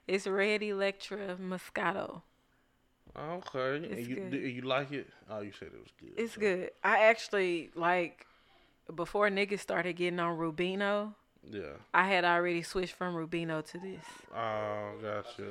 it's 0.07 0.25
Red 0.27 0.63
Electra 0.63 1.35
Moscato. 1.41 2.21
Okay, 3.17 3.75
and 3.75 4.07
you 4.07 4.15
good. 4.15 4.31
do 4.31 4.37
you 4.37 4.61
like 4.61 4.93
it? 4.93 5.07
Oh, 5.29 5.41
you 5.41 5.51
said 5.51 5.67
it 5.73 5.79
was 5.81 5.91
good. 5.99 6.13
It's 6.17 6.35
so- 6.35 6.39
good. 6.39 6.71
I 6.81 6.99
actually 7.05 7.69
like 7.75 8.25
before 8.95 9.29
niggas 9.29 9.59
started 9.59 9.93
getting 9.97 10.19
on 10.19 10.37
Rubino. 10.37 11.13
Yeah. 11.49 11.73
I 11.93 12.07
had 12.07 12.23
already 12.23 12.61
switched 12.61 12.93
from 12.93 13.15
Rubino 13.15 13.65
to 13.71 13.77
this. 13.79 14.05
Oh, 14.33 14.93
gotcha. 15.01 15.43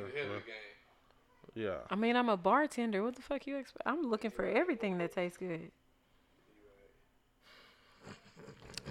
Yeah. 1.54 1.78
I 1.90 1.95
mean, 1.97 2.16
I'm 2.16 2.28
a 2.28 2.37
bartender. 2.37 3.02
What 3.02 3.16
the 3.16 3.23
fuck 3.23 3.47
you 3.47 3.57
expect? 3.57 3.83
I'm 3.87 4.02
looking 4.09 4.30
for 4.30 4.45
everything 4.45 4.99
that 4.99 5.12
tastes 5.12 5.37
good. 5.38 5.71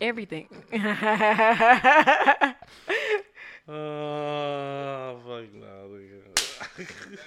Everything. 0.01 0.47
Oh, 3.71 5.19
fuck 5.27 5.53
no. 5.53 5.89
nigga. 5.91 6.21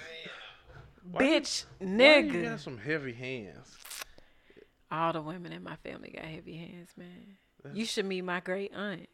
Why 1.11 1.23
you- 1.23 1.39
Bitch, 1.39 1.65
Why 1.79 2.17
you 2.17 2.43
got 2.43 2.59
some 2.59 2.77
heavy 2.77 3.13
hands? 3.13 3.77
All 4.91 5.13
the 5.13 5.21
women 5.21 5.53
in 5.53 5.63
my 5.63 5.77
family 5.77 6.11
got 6.13 6.25
heavy 6.25 6.57
hands, 6.57 6.89
man. 6.97 7.37
You 7.73 7.85
should 7.85 8.05
meet 8.05 8.23
my 8.23 8.41
great 8.41 8.73
aunt. 8.75 9.07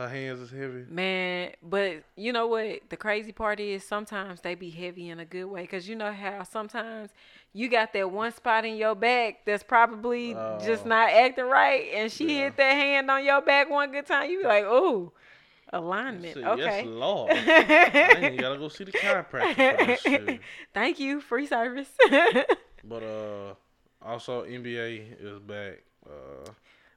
Her 0.00 0.08
hands 0.08 0.40
is 0.40 0.50
heavy. 0.50 0.84
Man, 0.88 1.50
but 1.62 2.04
you 2.16 2.32
know 2.32 2.46
what? 2.46 2.80
The 2.88 2.96
crazy 2.96 3.32
part 3.32 3.60
is 3.60 3.84
sometimes 3.84 4.40
they 4.40 4.54
be 4.54 4.70
heavy 4.70 5.10
in 5.10 5.20
a 5.20 5.26
good 5.26 5.44
way. 5.44 5.66
Cause 5.66 5.86
you 5.86 5.94
know 5.94 6.10
how 6.10 6.42
sometimes 6.44 7.10
you 7.52 7.68
got 7.68 7.92
that 7.92 8.10
one 8.10 8.32
spot 8.32 8.64
in 8.64 8.76
your 8.76 8.94
back 8.94 9.44
that's 9.44 9.62
probably 9.62 10.32
just 10.64 10.86
Oh. 10.86 10.88
not 10.88 11.10
acting 11.10 11.44
right, 11.44 11.86
and 11.92 12.10
she 12.10 12.38
Yeah. 12.38 12.44
hit 12.44 12.56
that 12.56 12.72
hand 12.72 13.10
on 13.10 13.22
your 13.24 13.42
back 13.42 13.68
one 13.68 13.92
good 13.92 14.06
time. 14.06 14.30
You 14.30 14.38
be 14.40 14.46
like, 14.46 14.64
ooh, 14.64 15.12
alignment. 15.70 16.32
Say, 16.34 16.44
okay. 16.44 16.80
Yes, 16.82 16.86
Lord. 16.86 17.32
Man, 17.34 18.32
you 18.32 18.40
gotta 18.40 18.56
go 18.58 18.68
see 18.68 18.84
the 18.84 18.92
chiropractor 18.92 19.54
for 19.54 19.86
that 19.86 20.00
shit. 20.00 20.40
Thank 20.72 20.98
you, 20.98 21.20
free 21.20 21.46
service. 21.46 21.90
But 22.84 23.02
uh, 23.02 23.54
Also, 24.02 24.44
NBA 24.44 25.20
is 25.20 25.38
back. 25.40 25.82
Uh, 26.08 26.50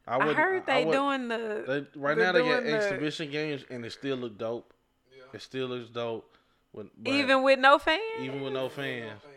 I, 0.08 0.18
wouldn't- 0.18 0.38
heard 0.38 0.66
they 0.66 0.86
wouldn't- 0.86 0.94
doing 0.94 1.28
the. 1.30 1.64
They, 1.94 2.00
right 2.00 2.18
now 2.18 2.32
they 2.34 2.42
got 2.42 2.64
the- 2.64 2.74
exhibition 2.74 3.32
games 3.32 3.64
and 3.70 3.86
it 3.86 3.92
still 3.92 4.18
look 4.18 4.38
dope. 4.38 4.74
Yeah. 5.16 5.24
It 5.34 5.42
still 5.42 5.68
looks 5.68 5.90
dope. 5.90 6.30
When, 6.72 6.90
but 6.98 7.14
even 7.14 7.44
with 7.44 7.60
no 7.60 7.78
fans. 7.78 8.02
even 8.20 8.42
with 8.42 8.54
no 8.54 8.68
fans, 8.68 9.22
Fans. 9.22 9.34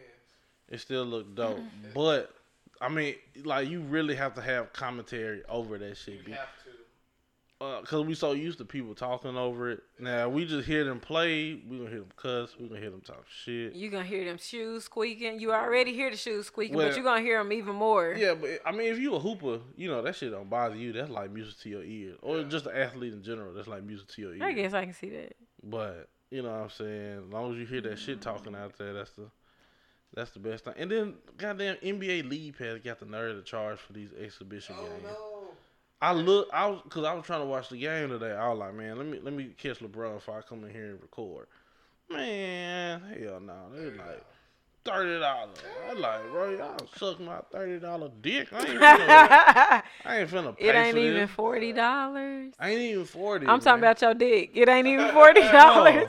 it 0.70 0.80
still 0.80 1.04
look 1.04 1.34
dope. 1.34 1.60
But 1.94 2.34
I 2.80 2.88
mean, 2.88 3.14
like 3.44 3.68
you 3.68 3.80
really 3.82 4.14
have 4.16 4.34
to 4.34 4.40
have 4.42 4.72
commentary 4.72 5.42
over 5.48 5.76
that 5.78 5.96
shit. 5.96 6.26
You 6.26 6.34
be- 7.58 7.64
have 7.64 7.74
to. 7.74 7.78
uh, 7.78 7.82
cause 7.82 8.04
we 8.06 8.14
so 8.14 8.32
used 8.32 8.58
to 8.58 8.64
people 8.64 8.94
talking 8.94 9.36
over 9.36 9.70
it. 9.70 9.82
Now 9.98 10.28
we 10.28 10.44
just 10.44 10.66
hear 10.66 10.84
them 10.84 11.00
play. 11.00 11.54
We 11.68 11.78
gonna 11.78 11.90
hear 11.90 12.00
them 12.00 12.12
cuss. 12.16 12.56
We 12.58 12.68
gonna 12.68 12.80
hear 12.80 12.90
them 12.90 13.00
talk 13.00 13.24
shit. 13.28 13.74
You 13.74 13.90
gonna 13.90 14.04
hear 14.04 14.24
them 14.24 14.38
shoes 14.38 14.84
squeaking. 14.84 15.40
You 15.40 15.52
already 15.52 15.92
hear 15.92 16.10
the 16.10 16.16
shoes 16.16 16.46
squeaking, 16.46 16.76
Well- 16.76 16.88
but 16.88 16.96
you 16.96 17.02
gonna 17.02 17.20
hear 17.22 17.38
them 17.38 17.52
even 17.52 17.74
more. 17.74 18.14
Yeah, 18.16 18.34
but 18.34 18.60
I 18.64 18.72
mean, 18.72 18.92
if 18.92 18.98
you 18.98 19.14
a 19.14 19.18
hooper, 19.20 19.60
you 19.76 19.88
know 19.88 20.02
that 20.02 20.14
shit 20.16 20.30
don't 20.32 20.50
bother 20.50 20.76
you. 20.76 20.92
That's 20.92 21.10
like 21.10 21.30
music 21.30 21.58
to 21.60 21.68
your 21.68 21.82
ears, 21.82 22.18
or 22.22 22.42
just 22.44 22.66
an 22.66 22.76
athlete 22.76 23.12
in 23.12 23.22
general. 23.22 23.52
That's 23.54 23.68
like 23.68 23.82
music 23.84 24.08
to 24.08 24.22
your 24.22 24.32
ears. 24.32 24.42
I 24.42 24.52
guess 24.52 24.72
I 24.74 24.84
can 24.84 24.92
see 24.94 25.10
that. 25.10 25.34
But 25.62 26.08
you 26.30 26.42
know 26.42 26.50
what 26.50 26.60
I'm 26.60 26.70
saying. 26.70 27.18
As 27.28 27.32
long 27.32 27.52
as 27.52 27.58
you 27.58 27.66
hear 27.66 27.80
that 27.82 27.98
shit 27.98 28.20
talking 28.20 28.54
out 28.54 28.76
there, 28.78 28.92
that's 28.92 29.10
the 29.12 29.30
that's 30.14 30.30
the 30.30 30.38
best 30.38 30.64
thing. 30.64 30.74
And 30.78 30.90
then 30.90 31.14
goddamn 31.36 31.76
NBA 31.82 32.28
League 32.28 32.56
Pass 32.56 32.78
got 32.82 32.98
the 33.00 33.04
nerve 33.06 33.36
to 33.36 33.42
charge 33.42 33.78
for 33.78 33.92
these 33.92 34.10
exhibition 34.18 34.74
Oh 34.78 34.82
games. 34.86 35.02
no. 35.04 35.32
I 36.00 36.12
look, 36.12 36.48
I 36.52 36.66
was, 36.66 36.82
cause 36.90 37.04
I 37.04 37.14
was 37.14 37.24
trying 37.24 37.40
to 37.40 37.46
watch 37.46 37.70
the 37.70 37.78
game 37.78 38.10
today. 38.10 38.32
I 38.32 38.48
was 38.50 38.58
like, 38.58 38.74
man, 38.74 38.98
let 38.98 39.06
me 39.06 39.18
let 39.22 39.32
me 39.32 39.50
catch 39.56 39.78
LeBron 39.78 40.16
if 40.18 40.28
I 40.28 40.40
come 40.42 40.64
in 40.64 40.70
here 40.70 40.90
and 40.90 41.00
record. 41.00 41.46
Man, 42.10 43.00
hell 43.00 43.40
no, 43.40 43.54
they 43.74 43.90
like 43.96 44.24
thirty 44.84 45.18
dollars. 45.18 45.56
I 45.88 45.92
like, 45.94 46.30
bro, 46.30 46.50
y'all 46.50 46.86
suck 46.96 47.18
my 47.20 47.38
thirty 47.50 47.78
dollar 47.80 48.10
dick. 48.20 48.52
I 48.52 48.58
ain't 48.66 48.80
finna, 48.80 49.82
I 50.04 50.18
ain't 50.18 50.30
finna 50.30 50.56
pay 50.58 50.68
it 50.68 50.74
ain't 50.74 50.98
even 50.98 51.26
forty 51.28 51.72
dollars. 51.72 52.52
I 52.60 52.70
ain't 52.70 52.80
even 52.80 53.04
forty. 53.06 53.46
I'm 53.46 53.60
talking 53.60 53.80
man. 53.80 53.90
about 53.90 54.02
your 54.02 54.14
dick. 54.14 54.50
It 54.54 54.68
ain't 54.68 54.86
even 54.86 55.08
forty 55.12 55.40
dollars. 55.40 56.08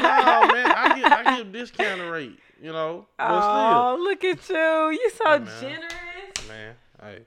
no, 0.00 0.46
man, 0.52 0.72
I 0.76 0.94
give 0.94 1.12
I 1.12 1.36
give 1.36 1.52
discount 1.52 2.00
rate. 2.10 2.38
You 2.62 2.72
know, 2.72 3.06
but 3.18 3.50
Oh, 3.50 3.96
look 4.00 4.22
at 4.22 4.48
you! 4.48 4.90
You 4.90 5.10
so 5.10 5.24
Hey, 5.32 5.38
man. 5.40 5.60
generous. 5.60 6.48
man, 6.48 6.74
hey, 7.02 7.18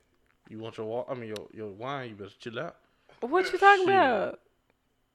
you 0.49 0.59
want 0.59 0.77
your 0.77 0.85
wa- 0.87 1.05
I 1.09 1.13
mean 1.15 1.29
your 1.29 1.47
your 1.53 1.69
wine? 1.71 2.09
You 2.09 2.15
better 2.15 2.29
chill 2.39 2.59
out. 2.59 2.75
What 3.21 3.51
you 3.51 3.57
talking 3.57 3.85
Shit. 3.85 3.93
about? 3.95 4.39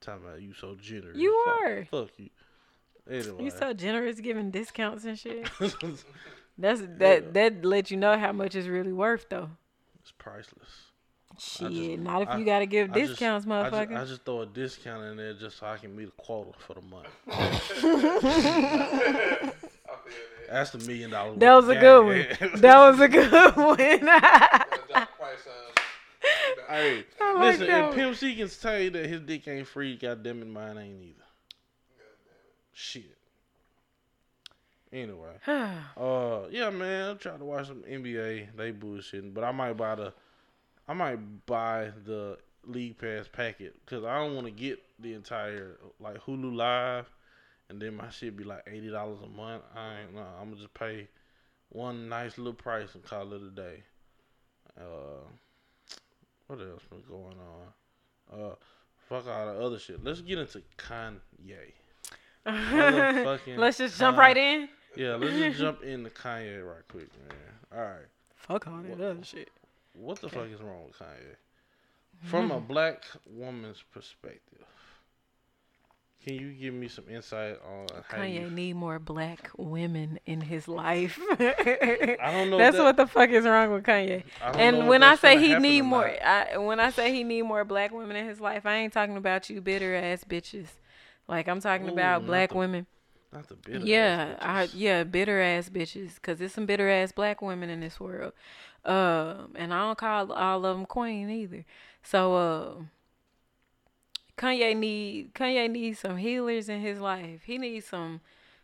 Talking 0.00 0.24
about 0.26 0.40
you 0.42 0.52
so 0.54 0.74
generous. 0.80 1.16
You 1.16 1.44
Fuck- 1.44 1.60
are. 1.60 1.84
Fuck 1.90 2.08
you. 2.18 2.30
Anyway. 3.10 3.44
You 3.44 3.50
so 3.50 3.72
generous 3.72 4.20
giving 4.20 4.50
discounts 4.50 5.04
and 5.04 5.18
shit. 5.18 5.48
That's 6.58 6.82
that 6.98 7.32
that 7.34 7.64
let 7.64 7.90
you 7.90 7.96
know 7.96 8.18
how 8.18 8.32
much 8.32 8.54
it's 8.54 8.66
really 8.68 8.92
worth 8.92 9.26
though. 9.28 9.50
It's 10.00 10.12
priceless. 10.12 10.68
Shit, 11.38 12.00
not 12.00 12.22
if 12.22 12.28
I- 12.28 12.38
you 12.38 12.44
gotta 12.44 12.66
give 12.66 12.90
I 12.92 12.98
just- 13.00 13.10
discounts, 13.12 13.46
I 13.46 13.62
just, 13.62 13.72
motherfucker. 13.74 13.96
I 14.00 14.04
just 14.04 14.24
throw 14.24 14.42
a 14.42 14.46
discount 14.46 15.04
in 15.04 15.16
there 15.16 15.32
just 15.34 15.58
so 15.58 15.66
I 15.66 15.76
can 15.78 15.94
meet 15.96 16.08
a 16.08 16.22
quota 16.22 16.50
for 16.58 16.74
the 16.74 16.82
month. 16.82 17.06
I 17.28 17.50
feel 17.58 17.98
that. 18.20 19.54
That's 20.50 20.70
the 20.70 20.78
million 20.78 21.10
dollar. 21.10 21.36
that 21.36 21.54
was 21.54 21.68
a 21.68 21.74
good 21.80 22.04
one. 22.04 22.60
That 22.60 22.78
was 22.90 23.00
a 23.00 23.08
good 23.08 23.56
one. 23.56 23.78
Hey, 26.68 27.04
I 27.20 27.32
like 27.32 27.42
listen, 27.42 27.66
that 27.66 27.78
if 27.78 27.86
one. 27.86 27.94
Pimp 27.94 28.16
C 28.16 28.34
can 28.36 28.48
tell 28.48 28.78
you 28.78 28.90
that 28.90 29.06
his 29.06 29.22
dick 29.22 29.48
ain't 29.48 29.66
free, 29.66 29.96
goddamn 29.96 30.42
it, 30.42 30.48
mine 30.48 30.78
ain't 30.78 31.02
either. 31.02 31.24
Shit. 32.72 33.16
Anyway, 34.92 35.32
uh, 35.46 36.40
yeah, 36.50 36.70
man, 36.70 37.10
I'm 37.10 37.18
trying 37.18 37.38
to 37.38 37.44
watch 37.44 37.68
some 37.68 37.82
NBA. 37.82 38.56
They 38.56 38.72
bullshitting, 38.72 39.32
but 39.34 39.44
I 39.44 39.52
might 39.52 39.74
buy 39.74 39.94
the, 39.94 40.12
I 40.86 40.92
might 40.92 41.46
buy 41.46 41.92
the 42.04 42.38
league 42.66 42.98
pass 42.98 43.28
packet 43.28 43.74
because 43.84 44.04
I 44.04 44.18
don't 44.18 44.34
want 44.34 44.46
to 44.46 44.52
get 44.52 44.82
the 44.98 45.14
entire 45.14 45.78
like 46.00 46.22
Hulu 46.24 46.54
Live, 46.54 47.08
and 47.68 47.80
then 47.80 47.94
my 47.94 48.10
shit 48.10 48.36
be 48.36 48.44
like 48.44 48.64
eighty 48.66 48.90
dollars 48.90 49.18
a 49.24 49.28
month. 49.28 49.62
I 49.74 50.00
ain't 50.00 50.14
no, 50.14 50.24
I'm 50.40 50.50
gonna 50.50 50.60
just 50.60 50.74
pay 50.74 51.08
one 51.68 52.08
nice 52.08 52.36
little 52.36 52.52
price 52.52 52.94
and 52.94 53.04
call 53.04 53.32
it 53.32 53.42
a 53.42 53.50
day. 53.50 53.84
Uh, 54.78 55.24
what 56.46 56.60
else 56.60 56.82
was 56.90 57.02
going 57.08 57.36
on? 57.38 58.40
Uh, 58.40 58.54
fuck 59.08 59.26
all 59.28 59.46
the 59.46 59.60
other 59.60 59.78
shit. 59.78 60.02
Let's 60.02 60.20
get 60.20 60.38
into 60.38 60.62
Kanye. 60.76 61.72
Let's 63.56 63.78
just 63.78 63.98
jump 63.98 64.16
Kanye. 64.16 64.20
right 64.20 64.36
in. 64.36 64.68
Yeah, 64.96 65.14
let's 65.16 65.34
just 65.34 65.58
jump 65.60 65.82
into 65.82 66.10
Kanye 66.10 66.66
right 66.66 66.82
quick, 66.88 67.08
man. 67.28 67.36
All 67.72 67.84
right. 67.84 68.08
Fuck 68.34 68.66
all 68.66 68.82
that 68.82 69.00
other 69.00 69.22
shit. 69.24 69.50
What 69.94 70.20
the 70.20 70.28
fuck 70.28 70.48
is 70.52 70.60
wrong 70.60 70.86
with 70.86 70.98
Kanye? 70.98 71.36
From 72.24 72.50
a 72.50 72.60
black 72.72 73.04
woman's 73.26 73.82
perspective, 73.92 74.64
can 76.22 76.34
you 76.34 76.52
give 76.52 76.74
me 76.74 76.88
some 76.88 77.04
insight 77.08 77.56
on 77.66 77.86
how 78.08 78.18
Kanye 78.18 78.42
you? 78.44 78.50
need 78.50 78.74
more 78.74 78.98
black 78.98 79.50
women 79.56 80.18
in 80.26 80.40
his 80.42 80.68
life. 80.68 81.18
I 81.40 82.16
don't 82.30 82.50
know. 82.50 82.58
That's 82.58 82.76
that- 82.76 82.82
what 82.84 82.96
the 82.96 83.06
fuck 83.06 83.30
is 83.30 83.44
wrong 83.44 83.72
with 83.72 83.84
Kanye. 83.84 84.22
I 84.42 84.46
don't 84.52 84.56
know 84.56 84.60
And 84.62 84.88
when 84.88 85.02
I 85.02 85.14
say 85.16 85.38
he 85.38 85.54
need 85.56 85.82
more. 85.82 86.06
I, 86.22 86.56
when 86.58 86.78
I 86.80 86.90
say 86.90 87.12
he 87.12 87.24
need 87.24 87.42
more 87.42 87.64
black 87.64 87.92
women 87.92 88.16
in 88.16 88.26
his 88.26 88.40
life, 88.40 88.66
I 88.66 88.76
ain't 88.76 88.92
talking 88.92 89.16
about 89.16 89.48
you 89.48 89.60
bitter 89.60 89.94
ass 89.94 90.24
bitches. 90.24 90.66
Like 91.26 91.48
I'm 91.48 91.60
talking 91.60 91.88
Ooh, 91.88 91.92
about 91.92 92.26
black 92.26 92.50
the 92.50 92.56
women. 92.56 92.86
not 93.32 93.48
the 93.48 93.54
bitter. 93.54 93.78
Yeah, 93.86 94.36
I, 94.40 94.68
yeah, 94.74 95.04
bitter 95.04 95.40
ass 95.40 95.68
bitches. 95.70 96.20
Cause 96.20 96.38
there's 96.38 96.52
some 96.52 96.66
bitter 96.66 96.88
ass 96.90 97.12
black 97.12 97.40
women 97.40 97.70
in 97.70 97.80
this 97.80 97.98
world. 97.98 98.32
Um, 98.84 99.52
and 99.56 99.72
I 99.72 99.80
don't 99.86 99.98
call 99.98 100.32
all 100.32 100.64
of 100.66 100.76
them 100.76 100.86
queen 100.86 101.30
either. 101.30 101.64
So, 102.02 102.34
uh, 102.34 102.82
Kanye 104.40 104.76
need 104.76 105.34
Kanye 105.34 105.70
needs 105.70 105.98
some 106.00 106.16
healers 106.16 106.68
in 106.68 106.80
his 106.80 106.98
life. 107.00 107.42
He 107.44 107.58
needs 107.58 107.86
some 107.86 108.20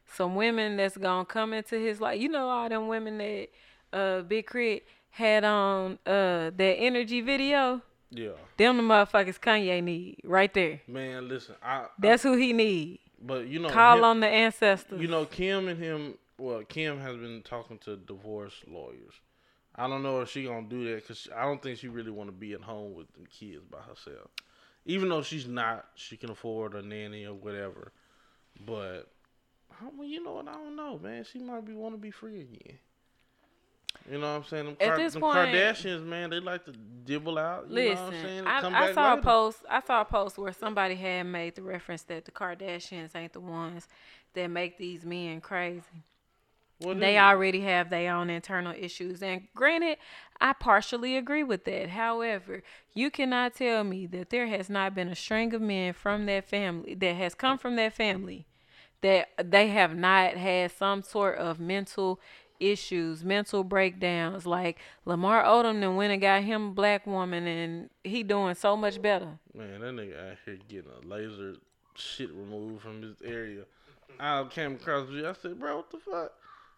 some 0.06 0.35
women 0.35 0.76
that's 0.76 0.97
gonna 0.97 1.25
come 1.25 1.52
into 1.52 1.76
his 1.78 2.00
life. 2.00 2.21
You 2.21 2.28
know 2.28 2.49
all 2.49 2.68
them 2.68 2.88
women 2.88 3.18
that 3.18 3.49
uh 3.92 4.23
Big 4.23 4.47
K.R.I.T. 4.50 4.83
had 5.11 5.45
on 5.45 5.99
uh 6.06 6.50
that 6.56 6.76
energy 6.78 7.21
video. 7.21 7.83
Yeah, 8.11 8.30
Them 8.56 8.76
the 8.76 8.83
motherfuckers 8.85 9.38
Kanye 9.40 9.83
need 9.83 10.21
right 10.25 10.52
there. 10.54 10.80
man. 10.87 11.28
Listen, 11.28 11.56
I. 11.62 11.75
I 11.78 11.87
That's 11.99 12.23
who 12.23 12.37
he 12.37 12.52
need. 12.52 13.00
but 13.21 13.49
you 13.49 13.59
know, 13.59 13.68
Call 13.68 13.99
him- 13.99 14.04
on 14.04 14.21
the 14.21 14.28
ancestors. 14.28 15.00
You 15.00 15.09
know, 15.09 15.25
Kim 15.26 15.66
and 15.68 15.78
him. 15.78 16.14
Well, 16.38 16.62
Kim 16.68 17.00
has 17.00 17.16
been 17.16 17.42
talking 17.42 17.78
to 17.78 17.97
divorce 17.97 18.54
lawyers. 18.68 19.14
I 19.75 19.88
don't 19.88 20.02
know 20.02 20.21
if 20.21 20.30
she 20.30 20.45
gonna 20.45 20.68
do 20.68 20.85
that 20.90 21.02
because 21.02 21.28
I 21.37 21.42
don't 21.45 21.61
think 21.62 21.78
she 21.78 21.88
really 21.88 22.11
want 22.12 22.28
to 22.28 22.33
be 22.33 22.52
at 22.52 22.61
home 22.62 22.95
with 22.95 23.09
the 23.14 23.26
kids 23.28 23.62
by 23.71 23.78
herself. 23.78 24.30
Even 24.87 25.09
though 25.09 25.23
she's 25.23 25.47
not, 25.47 25.87
she 25.97 26.16
can 26.16 26.31
afford 26.31 26.75
a 26.75 26.83
nanny 26.83 27.26
or 27.26 27.35
whatever. 27.35 27.93
But 28.64 29.09
well, 29.97 30.07
you 30.07 30.23
know 30.23 30.35
what? 30.35 30.49
I 30.49 30.52
don't 30.52 30.76
know, 30.76 30.99
man. 30.99 31.25
She 31.25 31.38
might 31.38 31.66
be 31.66 31.75
want 31.75 31.95
to 31.95 31.99
be 31.99 32.11
free 32.11 32.40
again. 32.40 32.78
You 34.11 34.19
know 34.19 34.33
what 34.33 34.38
I'm 34.38 34.45
saying? 34.45 34.64
Them, 34.66 34.76
At 34.81 34.88
Kar- 34.88 34.99
this 34.99 35.16
point- 35.16 35.37
Kardashians, 35.37 36.05
man, 36.05 36.31
they 36.31 36.38
like 36.38 36.64
to 36.66 36.73
dibble 36.73 37.38
out. 37.38 37.69
You 37.69 37.75
know 37.75 37.88
what 37.88 37.99
I'm 37.99 38.12
saying? 38.12 38.45
Listen, 38.45 38.75
I, 38.75 38.88
I 38.88 38.93
saw 38.93 39.14
a 39.14 39.23
post. 39.23 39.59
I 39.69 39.81
saw 39.81 40.00
a 40.02 40.05
post 40.05 40.38
where 40.38 40.52
somebody 40.52 40.95
had 40.95 41.25
made 41.25 41.57
the 41.57 41.62
reference 41.62 42.02
that 42.05 42.25
the 42.25 42.31
Kardashians 42.31 43.16
ain't 43.16 43.33
the 43.33 43.40
ones 43.40 43.88
that 44.35 44.47
make 44.49 44.78
these 44.78 45.05
men 45.05 45.40
crazy. 45.40 45.83
What 46.78 47.00
They 47.00 47.18
already 47.18 47.61
have 47.61 47.88
their 47.88 48.14
own 48.14 48.28
internal 48.28 48.75
issues. 48.76 49.23
And 49.23 49.49
granted, 49.54 49.97
I 50.40 50.52
partially 50.52 51.16
agree 51.16 51.42
with 51.42 51.64
that. 51.64 51.90
However, 51.90 52.62
you 52.92 53.11
cannot 53.11 53.54
tell 53.54 53.83
me 53.83 54.06
that 54.09 54.30
there 54.30 54.47
has 54.47 54.68
not 54.68 54.95
been 54.95 55.09
a 55.09 55.14
string 55.14 55.54
of 55.54 55.62
men 55.62 55.95
from 55.95 56.26
that 56.26 56.49
family 56.49 56.95
that 56.95 57.16
has 57.16 57.35
come 57.35 57.56
from 57.56 57.76
that 57.76 57.95
family 57.95 58.47
that 59.02 59.28
they 59.42 59.68
have 59.68 59.95
not 59.97 60.37
had 60.37 60.71
some 60.71 61.02
sort 61.02 61.38
of 61.38 61.61
mental 61.61 62.21
issues, 62.61 63.25
mental 63.25 63.64
breakdowns. 63.64 64.47
Like 64.47 64.78
Lamar 65.04 65.45
Odom 65.45 65.80
then 65.80 65.97
went 65.97 66.12
and 66.12 66.21
got 66.21 66.42
him 66.42 66.68
a 66.68 66.73
black 66.73 67.06
woman 67.06 67.47
and 67.47 67.90
he 68.04 68.23
doing 68.23 68.54
so 68.54 68.76
much 68.76 69.00
better. 69.00 69.38
Man, 69.54 69.80
that 69.80 69.95
nigga 69.95 70.33
out 70.33 70.37
here 70.45 70.59
getting 70.68 70.90
a 70.90 71.06
laser 71.06 71.56
shit 71.95 72.30
removed 72.35 72.83
from 72.83 73.02
his 73.02 73.16
area. 73.25 73.64
I 74.18 74.45
came 74.45 74.75
across 74.75 75.09
you. 75.11 75.28
I 75.28 75.33
said, 75.35 75.59
bro, 75.59 75.76
what 75.76 75.90
the 75.90 75.99
fuck? 75.99 76.33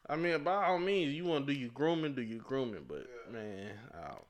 I 0.08 0.16
mean, 0.16 0.42
by 0.42 0.66
all 0.66 0.78
means, 0.78 1.14
you 1.14 1.24
want 1.24 1.46
to 1.46 1.52
do 1.52 1.58
your 1.58 1.70
grooming, 1.70 2.14
do 2.14 2.22
your 2.22 2.38
grooming, 2.38 2.84
but 2.88 3.06
man, 3.30 3.72
oh, 3.94 4.24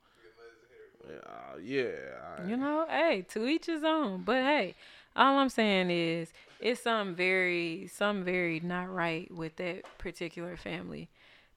yeah, 1.08 1.16
uh, 1.26 1.58
yeah, 1.62 1.90
I, 2.38 2.48
You 2.48 2.56
know, 2.56 2.86
hey, 2.88 3.24
to 3.30 3.46
each 3.46 3.66
his 3.66 3.84
own. 3.84 4.22
But 4.24 4.42
hey, 4.42 4.74
all 5.14 5.38
I'm 5.38 5.48
saying 5.48 5.90
is 5.90 6.32
it's 6.60 6.82
something 6.82 7.14
very, 7.14 7.88
something 7.92 8.24
very 8.24 8.60
not 8.60 8.92
right 8.92 9.30
with 9.32 9.56
that 9.56 9.84
particular 9.98 10.56
family. 10.56 11.08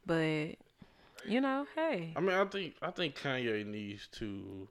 But 0.05 0.55
you 1.25 1.41
know, 1.41 1.65
hey, 1.75 2.13
I 2.15 2.19
mean, 2.19 2.35
I 2.35 2.45
think 2.45 2.75
I 2.81 2.91
think 2.91 3.15
Kanye 3.15 3.65
needs 3.65 4.07
to. 4.13 4.67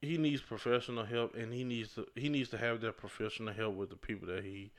He 0.00 0.16
needs 0.16 0.40
professional 0.40 1.04
help, 1.04 1.34
and 1.34 1.52
he 1.52 1.64
needs 1.64 1.94
to 1.96 2.06
he 2.14 2.28
needs 2.28 2.50
to 2.50 2.58
have 2.58 2.80
that 2.82 2.96
professional 2.96 3.52
help 3.52 3.74
with 3.74 3.90
the 3.90 3.96
people 3.96 4.28
that 4.28 4.44
he 4.44 4.70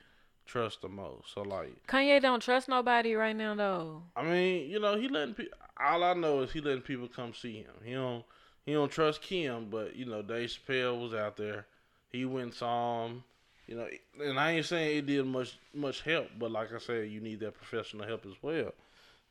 trust 0.50 0.82
the 0.82 0.88
most. 0.88 1.32
So 1.34 1.42
like, 1.42 1.86
Kanye 1.86 2.20
don't 2.20 2.42
trust 2.42 2.68
nobody 2.68 3.14
right 3.14 3.36
now 3.36 3.54
though. 3.54 4.02
I 4.16 4.24
mean, 4.24 4.68
you 4.68 4.80
know, 4.80 4.96
he 4.96 5.08
letting 5.08 5.34
people. 5.34 5.56
All 5.78 6.04
I 6.04 6.14
know 6.14 6.40
is 6.40 6.52
he 6.52 6.60
letting 6.60 6.82
people 6.82 7.08
come 7.08 7.32
see 7.32 7.58
him. 7.58 7.72
He 7.84 7.94
don't 7.94 8.24
he 8.66 8.72
don't 8.72 8.90
trust 8.90 9.22
Kim, 9.22 9.68
but 9.70 9.96
you 9.96 10.04
know, 10.04 10.22
Dave 10.22 10.50
Chappelle 10.50 11.00
was 11.00 11.14
out 11.14 11.36
there. 11.36 11.66
He 12.10 12.24
went 12.24 12.44
and 12.46 12.54
saw 12.54 13.06
him. 13.06 13.24
You 13.66 13.76
know, 13.76 13.86
and 14.24 14.38
I 14.38 14.52
ain't 14.52 14.66
saying 14.66 14.98
it 14.98 15.06
did 15.06 15.24
much 15.26 15.56
much 15.72 16.02
help, 16.02 16.28
but 16.38 16.50
like 16.50 16.72
I 16.74 16.78
said, 16.78 17.08
you 17.08 17.20
need 17.20 17.40
that 17.40 17.54
professional 17.54 18.06
help 18.06 18.26
as 18.26 18.34
well. 18.42 18.72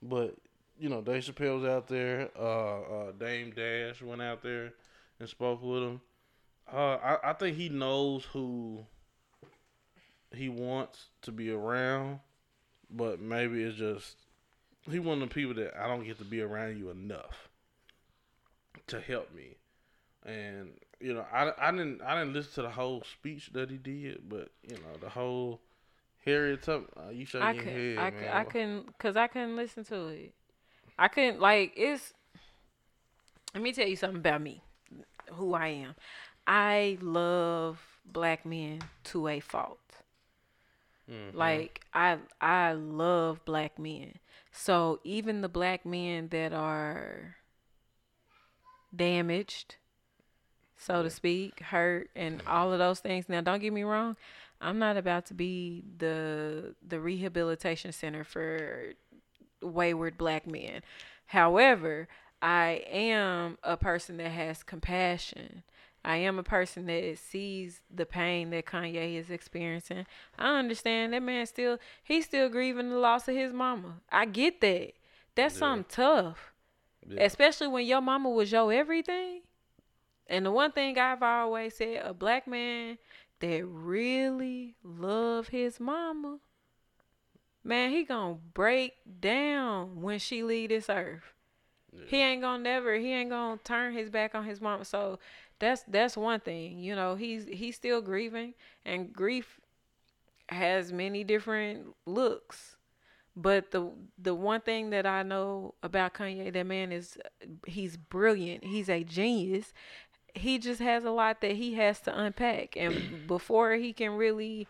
But 0.01 0.35
you 0.79 0.87
know, 0.87 1.01
Dave 1.01 1.23
Chappelle 1.23 1.61
was 1.61 1.69
out 1.69 1.87
there. 1.87 2.29
Uh, 2.39 2.79
uh, 2.79 3.11
Dame 3.19 3.51
Dash 3.51 4.01
went 4.01 4.21
out 4.21 4.41
there 4.41 4.71
and 5.19 5.27
spoke 5.27 5.61
with 5.61 5.83
him. 5.83 6.01
Uh, 6.71 6.95
I, 6.95 7.31
I 7.31 7.33
think 7.33 7.57
he 7.57 7.67
knows 7.67 8.23
who 8.31 8.85
he 10.33 10.49
wants 10.49 11.05
to 11.23 11.31
be 11.31 11.51
around, 11.51 12.19
but 12.89 13.19
maybe 13.19 13.63
it's 13.63 13.77
just 13.77 14.15
he 14.89 14.99
one 14.99 15.21
of 15.21 15.29
the 15.29 15.33
people 15.33 15.53
that 15.55 15.79
I 15.79 15.87
don't 15.87 16.03
get 16.03 16.17
to 16.19 16.25
be 16.25 16.41
around 16.41 16.77
you 16.77 16.89
enough 16.89 17.49
to 18.87 18.99
help 18.99 19.33
me. 19.33 19.57
And 20.25 20.71
you 20.99 21.13
know, 21.13 21.25
I, 21.31 21.51
I 21.57 21.71
didn't 21.71 22.01
I 22.01 22.19
didn't 22.19 22.33
listen 22.33 22.53
to 22.55 22.61
the 22.63 22.69
whole 22.69 23.03
speech 23.03 23.51
that 23.53 23.69
he 23.69 23.77
did, 23.77 24.29
but 24.29 24.49
you 24.63 24.75
know, 24.75 24.97
the 25.01 25.09
whole 25.09 25.61
Harriet 26.25 26.63
Tubman. 26.63 26.89
Uh, 26.97 27.09
you 27.09 27.25
shaking 27.25 27.47
I 27.47 27.51
your 27.53 27.63
could, 27.63 27.73
head, 27.73 27.97
I, 27.97 28.09
man. 28.11 28.19
could, 28.19 28.27
I 28.29 28.43
couldn't, 28.43 28.99
cause 28.99 29.15
I 29.15 29.27
couldn't 29.27 29.55
listen 29.55 29.83
to 29.85 30.07
it. 30.07 30.33
I 30.97 31.07
couldn't 31.07 31.39
like 31.39 31.73
it's. 31.75 32.13
Let 33.53 33.63
me 33.63 33.71
tell 33.71 33.87
you 33.87 33.95
something 33.95 34.19
about 34.19 34.41
me, 34.41 34.61
who 35.31 35.53
I 35.53 35.67
am. 35.67 35.95
I 36.45 36.97
love 37.01 37.81
black 38.05 38.45
men 38.45 38.81
to 39.05 39.27
a 39.27 39.39
fault. 39.39 39.79
Mhm. 41.09 41.33
Like 41.33 41.81
I, 41.93 42.17
I 42.39 42.73
love 42.73 43.43
black 43.45 43.79
men. 43.79 44.19
So 44.51 44.99
even 45.03 45.41
the 45.41 45.49
black 45.49 45.85
men 45.85 46.29
that 46.29 46.53
are 46.53 47.35
damaged, 48.95 49.75
so 50.77 51.03
to 51.03 51.09
speak, 51.09 51.59
hurt, 51.61 52.09
and 52.15 52.41
all 52.47 52.71
of 52.73 52.79
those 52.79 52.99
things. 52.99 53.29
Now, 53.29 53.41
don't 53.41 53.59
get 53.59 53.73
me 53.73 53.83
wrong. 53.83 54.15
I'm 54.61 54.79
not 54.79 54.97
about 54.97 55.25
to 55.27 55.33
be 55.33 55.83
the 55.97 56.75
the 56.85 56.99
rehabilitation 56.99 57.91
center 57.91 58.23
for 58.23 58.93
wayward 59.61 60.17
black 60.17 60.45
men. 60.47 60.81
However, 61.27 62.07
I 62.41 62.83
am 62.89 63.57
a 63.63 63.77
person 63.77 64.17
that 64.17 64.29
has 64.31 64.63
compassion. 64.63 65.63
I 66.09 66.15
am 66.17 66.39
a 66.39 66.43
person 66.43 66.87
that 66.87 67.19
sees 67.19 67.81
the 67.93 68.05
pain 68.05 68.49
that 68.49 68.65
Kanye 68.65 69.15
is 69.15 69.29
experiencing. 69.29 70.07
I 70.39 70.57
understand 70.57 71.13
that 71.13 71.21
man 71.21 71.45
still 71.45 71.77
he's 72.03 72.25
still 72.25 72.49
grieving 72.49 72.89
the 72.89 72.97
loss 72.97 73.27
of 73.27 73.35
his 73.35 73.53
mama. 73.53 74.01
I 74.11 74.25
get 74.25 74.59
that. 74.61 74.93
That's 75.35 75.53
Yeah. 75.53 75.59
something 75.59 75.85
tough. 75.87 76.51
Yeah. 77.07 77.23
Especially 77.23 77.67
when 77.67 77.85
your 77.85 78.01
mama 78.01 78.29
was 78.31 78.51
your 78.51 78.73
everything. 78.73 79.41
And 80.25 80.47
the 80.47 80.51
one 80.51 80.71
thing 80.71 80.97
I've 80.97 81.21
always 81.21 81.75
said, 81.75 82.01
a 82.03 82.13
black 82.13 82.47
man 82.47 82.97
that 83.39 83.65
really 83.67 84.75
love 84.83 85.49
his 85.49 85.79
mama, 85.79 86.39
man, 87.63 87.91
he 87.91 88.03
gonna 88.03 88.39
break 88.53 88.93
down 89.19 90.01
when 90.01 90.17
she 90.17 90.41
leave 90.41 90.69
this 90.69 90.89
earth. 90.89 91.33
He 92.07 92.17
ain't 92.17 92.41
gonna 92.41 92.63
never 92.63 92.95
he 92.95 93.11
ain't 93.13 93.29
gonna 93.29 93.59
turn 93.63 93.93
his 93.93 94.09
back 94.09 94.33
on 94.35 94.45
his 94.45 94.61
mama. 94.61 94.85
So 94.85 95.19
that's 95.59 95.83
that's 95.87 96.17
one 96.17 96.39
thing. 96.39 96.79
You 96.79 96.95
know, 96.95 97.15
he's 97.15 97.45
he's 97.45 97.75
still 97.75 98.01
grieving 98.01 98.53
and 98.85 99.13
grief 99.13 99.59
has 100.49 100.91
many 100.91 101.23
different 101.23 101.95
looks. 102.05 102.75
But 103.35 103.71
the 103.71 103.91
the 104.17 104.35
one 104.35 104.61
thing 104.61 104.89
that 104.89 105.05
I 105.05 105.23
know 105.23 105.75
about 105.83 106.13
Kanye, 106.13 106.51
that 106.51 106.65
man 106.65 106.91
is 106.91 107.17
he's 107.65 107.95
brilliant. 107.95 108.63
He's 108.63 108.89
a 108.89 109.03
genius. 109.03 109.73
He 110.33 110.59
just 110.59 110.81
has 110.81 111.03
a 111.03 111.11
lot 111.11 111.41
that 111.41 111.53
he 111.53 111.73
has 111.75 111.99
to 112.01 112.17
unpack, 112.17 112.75
and 112.75 113.01
before 113.27 113.73
he 113.73 113.93
can 113.93 114.11
really 114.11 114.67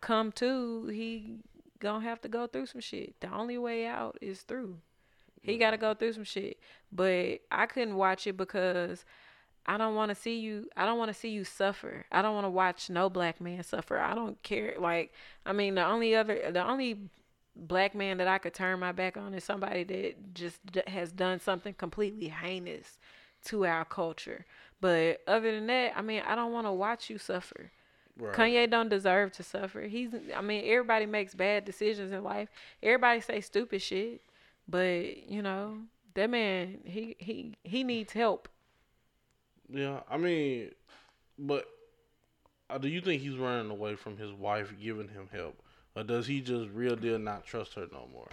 come 0.00 0.32
to, 0.32 0.86
he 0.86 1.36
gonna 1.80 2.04
have 2.04 2.20
to 2.22 2.28
go 2.28 2.46
through 2.46 2.66
some 2.66 2.80
shit. 2.80 3.20
The 3.20 3.32
only 3.32 3.58
way 3.58 3.86
out 3.86 4.18
is 4.20 4.42
through. 4.42 4.78
He 5.42 5.58
got 5.58 5.72
to 5.72 5.76
go 5.76 5.92
through 5.92 6.12
some 6.12 6.24
shit. 6.24 6.58
But 6.92 7.40
I 7.50 7.66
couldn't 7.66 7.96
watch 7.96 8.26
it 8.26 8.36
because 8.36 9.04
I 9.66 9.76
don't 9.76 9.94
want 9.94 10.08
to 10.10 10.14
see 10.14 10.38
you. 10.38 10.68
I 10.76 10.84
don't 10.84 10.98
want 10.98 11.08
to 11.08 11.14
see 11.14 11.28
you 11.28 11.44
suffer. 11.44 12.04
I 12.10 12.22
don't 12.22 12.34
want 12.34 12.46
to 12.46 12.50
watch 12.50 12.90
no 12.90 13.08
black 13.08 13.40
man 13.40 13.62
suffer. 13.62 13.98
I 13.98 14.14
don't 14.14 14.42
care. 14.42 14.74
Like, 14.78 15.12
I 15.46 15.52
mean, 15.52 15.76
the 15.76 15.84
only 15.84 16.14
other, 16.14 16.50
the 16.50 16.66
only 16.66 16.98
black 17.54 17.94
man 17.94 18.18
that 18.18 18.28
I 18.28 18.38
could 18.38 18.54
turn 18.54 18.80
my 18.80 18.92
back 18.92 19.16
on 19.16 19.34
is 19.34 19.44
somebody 19.44 19.84
that 19.84 20.34
just 20.34 20.64
d- 20.66 20.82
has 20.86 21.12
done 21.12 21.38
something 21.38 21.74
completely 21.74 22.28
heinous 22.28 22.98
to 23.46 23.66
our 23.66 23.84
culture. 23.84 24.46
But 24.80 25.20
other 25.28 25.52
than 25.52 25.66
that, 25.68 25.92
I 25.96 26.02
mean, 26.02 26.22
I 26.26 26.34
don't 26.34 26.52
want 26.52 26.66
to 26.66 26.72
watch 26.72 27.08
you 27.08 27.18
suffer. 27.18 27.70
Right. 28.18 28.34
Kanye 28.34 28.70
don't 28.70 28.88
deserve 28.88 29.32
to 29.32 29.42
suffer. 29.42 29.82
He's 29.82 30.10
I 30.36 30.40
mean, 30.40 30.64
everybody 30.66 31.06
makes 31.06 31.34
bad 31.34 31.64
decisions 31.64 32.12
in 32.12 32.22
life. 32.22 32.48
Everybody 32.82 33.20
say 33.20 33.40
stupid 33.40 33.80
shit. 33.80 34.22
But, 34.68 35.28
you 35.28 35.42
know, 35.42 35.78
that 36.14 36.30
man, 36.30 36.80
he 36.84 37.16
he 37.18 37.54
he 37.64 37.84
needs 37.84 38.12
help. 38.12 38.48
Yeah, 39.72 40.00
I 40.10 40.16
mean, 40.16 40.70
but 41.38 41.66
uh, 42.68 42.78
do 42.78 42.88
you 42.88 43.00
think 43.00 43.22
he's 43.22 43.36
running 43.36 43.70
away 43.70 43.96
from 43.96 44.16
his 44.16 44.32
wife 44.32 44.72
giving 44.80 45.08
him 45.08 45.28
help, 45.32 45.60
or 45.96 46.02
does 46.02 46.26
he 46.26 46.40
just 46.40 46.70
real 46.70 46.96
deal 46.96 47.18
not 47.18 47.44
trust 47.44 47.74
her 47.74 47.86
no 47.92 48.08
more? 48.12 48.28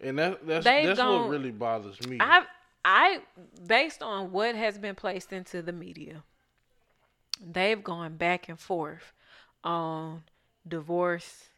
And 0.00 0.18
that 0.18 0.46
that's 0.46 0.64
They've 0.64 0.96
what 0.96 1.28
really 1.28 1.50
bothers 1.50 2.00
me. 2.06 2.18
I 2.20 2.44
I 2.84 3.20
based 3.66 4.02
on 4.02 4.32
what 4.32 4.54
has 4.54 4.78
been 4.78 4.94
placed 4.94 5.32
into 5.32 5.62
the 5.62 5.72
media, 5.72 6.22
they've 7.40 7.82
gone 7.82 8.16
back 8.16 8.48
and 8.48 8.58
forth 8.58 9.12
on 9.62 10.22
divorce 10.66 11.49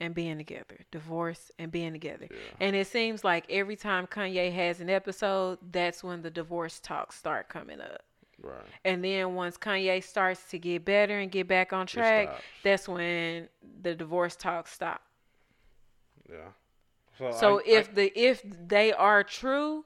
and 0.00 0.14
being 0.14 0.38
together, 0.38 0.78
divorce 0.90 1.50
and 1.58 1.70
being 1.70 1.92
together. 1.92 2.26
Yeah. 2.30 2.36
And 2.60 2.74
it 2.74 2.86
seems 2.86 3.22
like 3.22 3.44
every 3.50 3.76
time 3.76 4.06
Kanye 4.06 4.52
has 4.52 4.80
an 4.80 4.88
episode, 4.90 5.58
that's 5.70 6.02
when 6.02 6.22
the 6.22 6.30
divorce 6.30 6.80
talks 6.80 7.16
start 7.16 7.48
coming 7.48 7.80
up. 7.80 8.02
right. 8.42 8.64
And 8.84 9.04
then 9.04 9.34
once 9.34 9.58
Kanye 9.58 10.02
starts 10.02 10.42
to 10.50 10.58
get 10.58 10.84
better 10.86 11.18
and 11.18 11.30
get 11.30 11.46
back 11.46 11.72
on 11.74 11.86
track, 11.86 12.30
that's 12.64 12.88
when 12.88 13.48
the 13.82 13.94
divorce 13.94 14.34
talks 14.36 14.72
stop. 14.72 15.02
Yeah. 16.30 16.48
So, 17.18 17.30
So 17.32 17.58
I- 17.60 17.62
if 17.66 17.88
I- 17.90 17.92
the 17.92 18.18
if 18.18 18.42
they 18.44 18.92
are 18.94 19.22
true, 19.22 19.84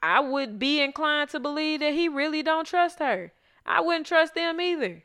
I 0.00 0.20
would 0.20 0.58
be 0.60 0.80
inclined 0.80 1.30
to 1.30 1.40
believe 1.40 1.80
that 1.80 1.94
he 1.94 2.08
really 2.08 2.42
don't 2.44 2.66
trust 2.66 3.00
her. 3.00 3.32
I 3.66 3.80
wouldn't 3.80 4.06
trust 4.06 4.34
them 4.34 4.60
either. 4.60 5.02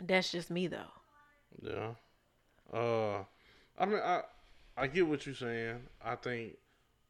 That's 0.00 0.30
just 0.30 0.50
me 0.50 0.68
though. 0.68 0.92
yeah, 1.60 1.94
uh, 2.72 3.18
I 3.78 3.86
mean, 3.86 4.00
I 4.02 4.22
I 4.76 4.86
get 4.86 5.06
what 5.06 5.26
you're 5.26 5.34
saying. 5.34 5.80
I 6.04 6.14
think 6.14 6.56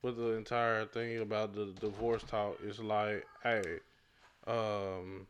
with 0.03 0.17
the 0.17 0.33
entire 0.33 0.85
thing 0.87 1.19
about 1.21 1.55
the 1.55 1.75
divorce 1.81 2.23
talk 2.23 2.59
is 2.65 2.79
like, 2.79 3.27
hey, 3.43 3.63
um, 4.47 5.27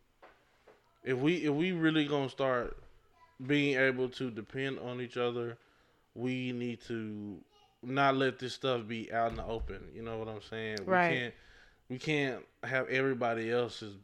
if 1.04 1.18
we 1.18 1.36
if 1.44 1.52
we 1.52 1.72
really 1.72 2.06
gonna 2.06 2.28
start 2.28 2.76
being 3.46 3.78
able 3.78 4.08
to 4.10 4.30
depend 4.30 4.78
on 4.80 5.00
each 5.00 5.16
other, 5.16 5.56
we 6.14 6.52
need 6.52 6.80
to 6.88 7.38
not 7.82 8.16
let 8.16 8.38
this 8.38 8.54
stuff 8.54 8.86
be 8.86 9.12
out 9.12 9.30
in 9.30 9.36
the 9.36 9.44
open. 9.46 9.80
You 9.94 10.02
know 10.02 10.18
what 10.18 10.28
I'm 10.28 10.42
saying? 10.42 10.78
Right. 10.84 11.10
We 11.10 11.16
can't 11.16 11.34
we 11.88 11.98
can't 11.98 12.44
have 12.64 12.88
everybody 12.88 13.50
else's 13.50 13.94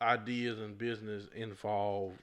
ideas 0.00 0.60
and 0.60 0.76
business 0.76 1.26
involved 1.34 2.18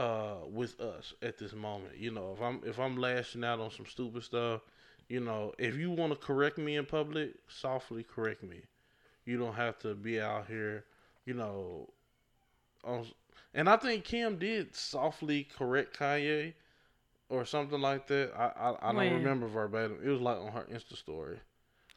uh 0.00 0.36
with 0.50 0.80
us 0.80 1.12
at 1.22 1.36
this 1.38 1.52
moment. 1.52 1.96
You 1.98 2.10
know, 2.10 2.32
if 2.34 2.42
I'm 2.42 2.60
if 2.64 2.78
I'm 2.78 2.96
lashing 2.96 3.44
out 3.44 3.60
on 3.60 3.70
some 3.70 3.86
stupid 3.86 4.22
stuff, 4.22 4.62
you 5.08 5.20
know, 5.20 5.52
if 5.58 5.76
you 5.76 5.90
want 5.90 6.12
to 6.12 6.18
correct 6.18 6.56
me 6.58 6.76
in 6.76 6.86
public, 6.86 7.34
softly 7.48 8.02
correct 8.02 8.42
me. 8.42 8.62
You 9.26 9.38
don't 9.38 9.54
have 9.54 9.78
to 9.80 9.94
be 9.94 10.20
out 10.20 10.46
here, 10.46 10.84
you 11.26 11.34
know, 11.34 11.90
on 12.82 13.06
and 13.52 13.68
I 13.68 13.76
think 13.76 14.04
Kim 14.04 14.38
did 14.38 14.74
softly 14.74 15.44
correct 15.44 15.98
Kanye 15.98 16.54
or 17.28 17.44
something 17.44 17.80
like 17.80 18.06
that. 18.06 18.32
I 18.34 18.70
I, 18.70 18.90
I 18.90 18.92
don't 18.92 19.12
remember 19.12 19.48
verbatim. 19.48 19.98
It 20.02 20.08
was 20.08 20.20
like 20.20 20.38
on 20.38 20.52
her 20.52 20.66
Insta 20.72 20.96
story 20.96 21.38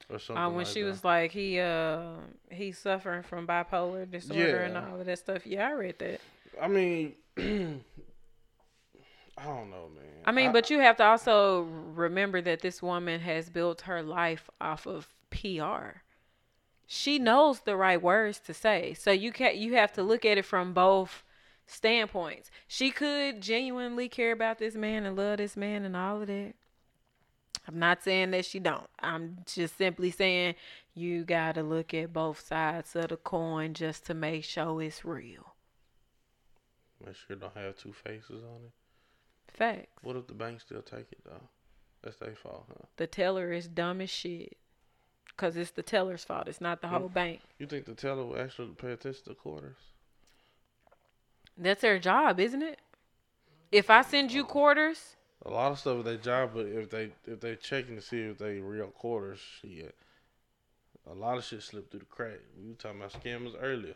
or 0.10 0.20
something. 0.20 0.44
Uh, 0.44 0.50
when 0.50 0.58
like 0.58 0.68
she 0.68 0.82
that. 0.82 0.88
was 0.88 1.04
like 1.06 1.32
he 1.32 1.60
uh 1.60 2.16
he's 2.52 2.78
suffering 2.78 3.24
from 3.24 3.48
bipolar 3.48 4.10
disorder 4.10 4.58
and 4.58 4.78
all 4.78 5.00
of 5.00 5.06
that 5.06 5.20
stuff. 5.20 5.48
Yeah, 5.48 5.70
I 5.70 5.72
read 5.72 6.00
that. 6.00 6.20
I 6.62 6.68
mean, 6.68 7.14
I 7.38 7.82
don't 9.46 9.70
know, 9.70 9.90
man. 9.94 10.24
I 10.26 10.32
mean, 10.32 10.52
but 10.52 10.70
you 10.70 10.80
have 10.80 10.98
to 10.98 11.04
also 11.04 11.64
remember 11.64 12.42
that 12.42 12.62
this 12.62 12.82
woman 12.82 13.20
has 13.22 13.50
built 13.50 13.82
her 13.82 14.02
life 14.02 14.50
off 14.62 14.86
of 14.86 15.08
PR. 15.32 16.02
She 16.88 17.20
knows 17.20 17.62
the 17.62 17.76
right 17.76 18.02
words 18.02 18.40
to 18.42 18.54
say. 18.54 18.94
So 18.94 19.12
you 19.12 19.32
can't. 19.32 19.56
you 19.56 19.76
have 19.76 19.92
to 19.94 20.04
look 20.04 20.26
at 20.26 20.38
it 20.38 20.46
from 20.46 20.74
both 20.74 21.24
standpoints. 21.66 22.52
She 22.68 22.92
could 22.92 23.42
genuinely 23.42 24.10
care 24.10 24.32
about 24.32 24.60
this 24.60 24.76
man 24.76 25.06
and 25.06 25.16
love 25.16 25.38
this 25.38 25.58
man 25.58 25.86
and 25.86 25.96
all 25.96 26.22
of 26.22 26.28
that. 26.28 26.54
I'm 27.68 27.80
not 27.80 28.04
saying 28.04 28.32
that 28.32 28.46
she 28.46 28.60
don't. 28.60 28.90
I'm 29.00 29.38
just 29.46 29.78
simply 29.78 30.12
saying 30.12 30.56
you 30.94 31.24
got 31.24 31.56
to 31.56 31.64
look 31.64 31.94
at 31.94 32.14
both 32.14 32.46
sides 32.46 32.96
of 32.96 33.08
the 33.08 33.18
coin 33.18 33.74
just 33.74 34.06
to 34.08 34.14
make 34.14 34.44
sure 34.44 34.82
it's 34.82 35.06
real. 35.06 35.53
Make 37.06 37.16
sure 37.16 37.36
it 37.36 37.40
don't 37.42 37.56
have 37.56 37.76
two 37.78 37.94
faces 37.94 38.44
on 38.44 38.62
it. 38.66 38.72
Facts. 39.48 39.88
What 40.02 40.16
if 40.16 40.28
the 40.28 40.34
bank 40.34 40.62
still 40.62 40.82
take 40.82 41.12
it 41.12 41.24
though? 41.26 41.50
That's 42.04 42.18
their 42.18 42.36
fault, 42.36 42.66
huh? 42.70 42.86
The 42.98 43.08
teller 43.08 43.52
is 43.52 43.68
dumb 43.68 44.02
as 44.02 44.10
shit. 44.10 44.58
Cause 45.36 45.58
it's 45.58 45.72
the 45.72 45.82
teller's 45.82 46.24
fault. 46.24 46.48
It's 46.48 46.62
not 46.62 46.82
the 46.82 46.88
whole 46.88 47.10
bank. 47.10 47.40
You 47.58 47.66
think 47.66 47.86
the 47.86 47.96
teller 47.96 48.24
will 48.24 48.40
actually 48.40 48.70
pay 48.70 48.92
attention 48.92 49.24
to 49.26 49.34
quarters? 49.34 49.78
That's 51.58 51.82
their 51.82 51.98
job, 52.00 52.40
isn't 52.40 52.62
it? 52.62 52.80
If 53.72 53.90
I 53.90 54.02
send 54.04 54.32
you 54.32 54.44
quarters, 54.44 55.16
A 55.46 55.50
lot 55.50 55.72
of 55.72 55.80
stuff 55.80 56.00
is 56.00 56.04
their 56.06 56.18
job, 56.18 56.52
but 56.54 56.68
if 56.68 56.90
they 56.90 57.12
if 57.26 57.40
they 57.40 57.56
checking 57.56 57.96
to 57.96 58.02
see 58.02 58.22
if 58.22 58.38
they 58.38 58.60
real 58.60 58.88
quarters, 58.88 59.40
shit. 59.62 59.96
A 61.10 61.14
lot 61.14 61.38
of 61.38 61.44
shit 61.44 61.62
slipped 61.64 61.92
through 61.92 62.02
the 62.02 62.06
crack. 62.06 62.40
We 62.58 62.70
were 62.70 62.76
talking 62.76 63.00
about 63.00 63.14
scammers 63.14 63.56
earlier. 63.60 63.96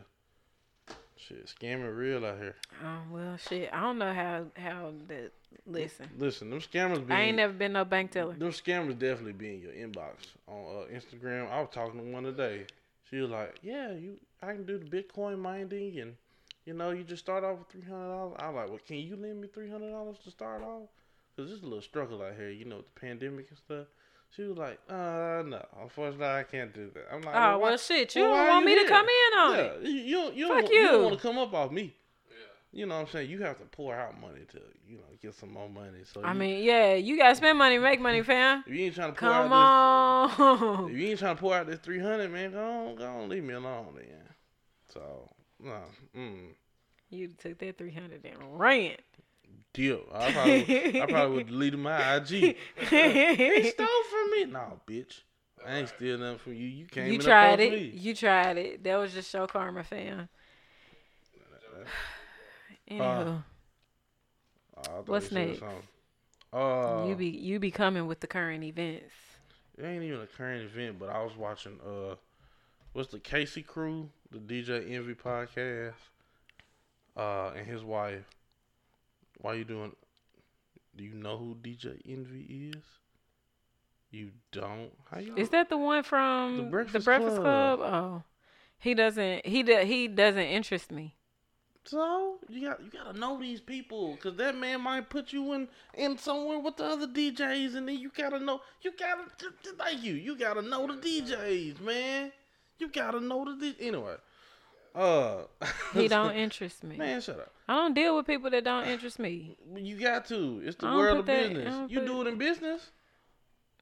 Shit, 1.26 1.52
scamming 1.60 1.96
real 1.96 2.24
out 2.24 2.38
here. 2.38 2.54
oh 2.84 3.00
well, 3.10 3.36
shit. 3.36 3.68
I 3.72 3.80
don't 3.80 3.98
know 3.98 4.12
how 4.12 4.44
how 4.56 4.92
that. 5.08 5.32
Listen, 5.66 6.08
Listen, 6.18 6.50
them 6.50 6.60
scammers 6.60 7.06
be 7.06 7.12
I 7.12 7.22
ain't 7.22 7.36
never 7.36 7.52
been 7.52 7.72
no 7.72 7.84
bank 7.84 8.10
teller. 8.12 8.34
them 8.34 8.50
scammers 8.52 8.98
definitely 8.98 9.32
be 9.32 9.54
in 9.54 9.60
your 9.60 9.72
inbox 9.72 10.14
on 10.46 10.56
uh, 10.56 10.94
Instagram. 10.94 11.50
I 11.50 11.60
was 11.60 11.68
talking 11.72 12.00
to 12.00 12.10
one 12.12 12.22
today. 12.24 12.66
She 13.10 13.16
was 13.16 13.30
like, 13.30 13.56
"Yeah, 13.62 13.92
you, 13.92 14.18
I 14.42 14.52
can 14.52 14.64
do 14.64 14.78
the 14.78 14.84
Bitcoin 14.84 15.38
mining, 15.38 15.98
and 16.00 16.14
you 16.66 16.74
know, 16.74 16.90
you 16.90 17.02
just 17.02 17.24
start 17.24 17.44
off 17.44 17.58
with 17.58 17.68
three 17.68 17.82
hundred 17.82 18.08
dollars." 18.08 18.36
I 18.38 18.48
was 18.48 18.56
like, 18.56 18.68
"Well, 18.68 18.80
can 18.86 18.96
you 18.98 19.16
lend 19.16 19.40
me 19.40 19.48
three 19.52 19.68
hundred 19.70 19.90
dollars 19.90 20.18
to 20.24 20.30
start 20.30 20.62
off? 20.62 20.88
Cause 21.36 21.50
it's 21.52 21.62
a 21.62 21.66
little 21.66 21.82
struggle 21.82 22.22
out 22.22 22.34
here, 22.36 22.50
you 22.50 22.64
know, 22.64 22.76
with 22.78 22.94
the 22.94 23.00
pandemic 23.00 23.48
and 23.48 23.58
stuff." 23.58 23.86
She 24.36 24.42
was 24.42 24.56
like, 24.58 24.78
"Uh, 24.88 25.42
no, 25.46 25.64
unfortunately, 25.82 26.26
I 26.26 26.42
can't 26.44 26.72
do 26.72 26.90
that." 26.94 27.06
I'm 27.12 27.22
like, 27.22 27.34
Oh 27.34 27.58
why- 27.58 27.68
well, 27.70 27.78
shit. 27.78 28.14
You 28.14 28.22
well, 28.24 28.34
don't 28.36 28.48
want 28.48 28.68
you 28.68 28.76
me 28.76 28.82
to 28.82 28.88
come 28.88 29.06
in 29.06 29.38
on 29.38 29.52
yeah, 29.54 29.60
it. 29.62 29.82
you 29.82 29.90
you 29.90 30.14
don't, 30.16 30.36
you 30.36 30.46
don't, 30.48 30.54
Fuck 30.56 30.64
want- 30.64 30.74
you 30.74 30.82
don't 30.86 31.02
want 31.04 31.16
to 31.16 31.22
come 31.22 31.38
up 31.38 31.54
off 31.54 31.70
me. 31.72 31.94
Yeah. 32.30 32.36
You 32.80 32.86
know 32.86 32.96
what 32.96 33.00
I'm 33.06 33.08
saying? 33.08 33.30
You 33.30 33.38
have 33.42 33.58
to 33.58 33.64
pour 33.64 33.94
out 33.94 34.20
money 34.20 34.42
to, 34.52 34.60
you 34.86 34.98
know, 34.98 35.04
get 35.22 35.34
some 35.34 35.52
more 35.52 35.68
money. 35.68 36.00
So 36.04 36.20
I 36.22 36.32
you- 36.34 36.38
mean, 36.38 36.62
yeah, 36.62 36.94
you 36.94 37.16
gotta 37.16 37.34
spend 37.34 37.56
money, 37.58 37.78
make 37.78 38.00
money, 38.00 38.22
fam. 38.22 38.62
if 38.66 38.74
you 38.74 38.84
ain't 38.84 38.94
trying 38.94 39.12
to 39.14 39.18
pour 39.18 39.28
Come 39.30 39.52
out 39.52 40.28
this, 40.28 40.38
on. 40.40 40.90
if 40.90 40.96
you 40.96 41.08
ain't 41.08 41.18
trying 41.18 41.36
to 41.36 41.40
pour 41.40 41.54
out 41.56 41.66
this 41.66 41.80
three 41.80 41.98
hundred, 41.98 42.30
man, 42.30 42.52
go 42.52 42.62
on, 42.62 42.94
go 42.96 43.06
on, 43.06 43.28
leave 43.28 43.42
me 43.44 43.54
alone, 43.54 43.94
then. 43.96 44.06
So, 44.92 45.28
no, 45.58 45.82
mm, 46.16 46.50
You 47.10 47.28
took 47.28 47.58
that 47.58 47.78
three 47.78 47.92
hundred 47.92 48.24
and 48.24 48.58
ran. 48.60 48.96
Deal. 49.72 50.02
I 50.12 50.32
probably, 50.32 51.02
I 51.02 51.06
probably 51.06 51.36
would 51.36 51.48
deleted 51.48 51.80
my 51.80 52.16
IG. 52.16 52.26
he 52.26 52.56
stole 53.70 53.86
from 54.10 54.30
me. 54.32 54.44
No, 54.46 54.80
bitch, 54.86 55.20
I 55.66 55.76
ain't 55.76 55.88
steal 55.88 56.18
nothing 56.18 56.38
from 56.38 56.54
you. 56.54 56.66
You 56.66 56.86
came. 56.86 57.12
you 57.12 57.18
tried 57.18 57.60
it. 57.60 57.72
Me. 57.72 57.92
You 57.94 58.14
tried 58.14 58.58
it. 58.58 58.84
That 58.84 58.96
was 58.96 59.12
just 59.12 59.30
show 59.30 59.46
karma, 59.46 59.84
fam. 59.84 60.28
Anywho, 62.90 63.44
thought 64.82 65.08
What's 65.08 65.30
next? 65.30 65.62
Uh, 66.52 67.04
you 67.06 67.14
be 67.14 67.26
you 67.28 67.58
be 67.58 67.70
coming 67.70 68.06
with 68.06 68.20
the 68.20 68.26
current 68.26 68.64
events. 68.64 69.12
it 69.76 69.84
ain't 69.84 70.02
even 70.02 70.20
a 70.20 70.26
current 70.26 70.64
event, 70.64 70.98
but 70.98 71.10
I 71.10 71.22
was 71.22 71.36
watching. 71.36 71.78
Uh, 71.86 72.14
what's 72.94 73.10
the 73.10 73.18
Casey 73.18 73.62
Crew, 73.62 74.08
the 74.30 74.38
DJ 74.38 74.90
Envy 74.90 75.14
podcast, 75.14 75.92
uh, 77.16 77.50
and 77.56 77.66
his 77.66 77.84
wife. 77.84 78.24
Why 79.38 79.54
you 79.54 79.64
doing? 79.64 79.92
Do 80.96 81.04
you 81.04 81.14
know 81.14 81.36
who 81.38 81.54
DJ 81.54 82.00
Envy 82.06 82.72
is? 82.74 82.82
You 84.10 84.30
don't. 84.52 84.90
How 85.10 85.20
you? 85.20 85.36
Is 85.36 85.50
that 85.50 85.68
the 85.68 85.78
one 85.78 86.02
from 86.02 86.56
The 86.56 86.62
the 86.64 86.68
Breakfast 86.70 87.04
Breakfast, 87.04 87.36
Club. 87.36 87.78
Club? 87.78 87.92
Oh, 87.92 88.22
he 88.78 88.94
doesn't. 88.94 89.46
He 89.46 89.62
do, 89.62 89.78
he 89.78 90.08
doesn't 90.08 90.40
interest 90.40 90.90
me. 90.90 91.14
So 91.84 92.38
you 92.48 92.68
got 92.68 92.82
you 92.82 92.90
gotta 92.90 93.18
know 93.18 93.38
these 93.38 93.60
people, 93.60 94.16
cause 94.18 94.36
that 94.36 94.56
man 94.56 94.82
might 94.82 95.08
put 95.08 95.32
you 95.32 95.54
in 95.54 95.68
in 95.94 96.18
somewhere 96.18 96.58
with 96.58 96.76
the 96.76 96.84
other 96.84 97.06
DJs, 97.06 97.76
and 97.76 97.88
then 97.88 97.98
you 97.98 98.10
gotta 98.14 98.38
know 98.38 98.60
you 98.82 98.92
gotta 98.98 99.22
like 99.78 100.02
you, 100.02 100.14
you 100.14 100.36
gotta 100.36 100.60
know 100.60 100.86
the 100.86 100.94
DJs, 100.94 101.80
man. 101.80 102.30
You 102.78 102.88
gotta 102.88 103.20
know 103.20 103.44
the 103.44 103.74
anyway. 103.80 104.16
Uh, 104.94 105.42
He 105.94 106.08
don't 106.16 106.34
interest 106.34 106.82
me. 106.84 106.96
man, 106.96 107.20
shut 107.20 107.38
up. 107.38 107.52
I 107.68 107.74
don't 107.74 107.94
deal 107.94 108.16
with 108.16 108.26
people 108.26 108.50
that 108.50 108.64
don't 108.64 108.86
interest 108.86 109.18
me. 109.18 109.56
You 109.76 109.96
got 109.98 110.26
to. 110.26 110.62
It's 110.64 110.76
the 110.76 110.86
world 110.86 111.18
of 111.18 111.26
that- 111.26 111.52
business. 111.54 111.90
You 111.90 112.00
put- 112.00 112.06
do 112.06 112.20
it 112.22 112.26
in 112.28 112.38
business. 112.38 112.90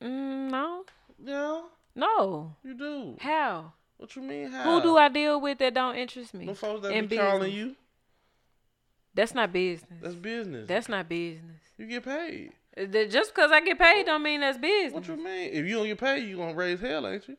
Mm, 0.02 0.50
no, 0.50 0.84
Yeah, 1.24 1.62
no. 1.94 2.54
you 2.62 2.74
do. 2.74 3.16
How? 3.20 3.72
What 3.96 4.14
you 4.14 4.20
mean? 4.22 4.50
How? 4.50 4.64
Who 4.64 4.82
do 4.82 4.98
I 4.98 5.08
deal 5.08 5.40
with 5.40 5.58
that 5.58 5.72
don't 5.72 5.96
interest 5.96 6.34
me? 6.34 6.44
No 6.46 6.54
folks 6.54 6.82
that 6.82 6.92
in 6.92 7.06
be 7.06 7.16
calling 7.16 7.50
you. 7.52 7.76
That's 9.14 9.34
not 9.34 9.52
business. 9.52 9.98
That's 10.02 10.14
business. 10.14 10.68
That's 10.68 10.88
not 10.90 11.08
business. 11.08 11.62
you 11.78 11.86
get 11.86 12.04
paid. 12.04 12.52
Just 13.10 13.34
because 13.34 13.50
I 13.50 13.62
get 13.62 13.78
paid 13.78 14.04
don't 14.04 14.22
mean 14.22 14.40
that's 14.40 14.58
business. 14.58 14.92
What 14.92 15.08
you 15.08 15.16
mean? 15.16 15.50
If 15.54 15.64
you 15.64 15.76
don't 15.76 15.86
get 15.86 15.98
paid, 15.98 16.28
you 16.28 16.36
gonna 16.36 16.52
raise 16.54 16.78
hell, 16.80 17.06
ain't 17.06 17.26
you? 17.26 17.38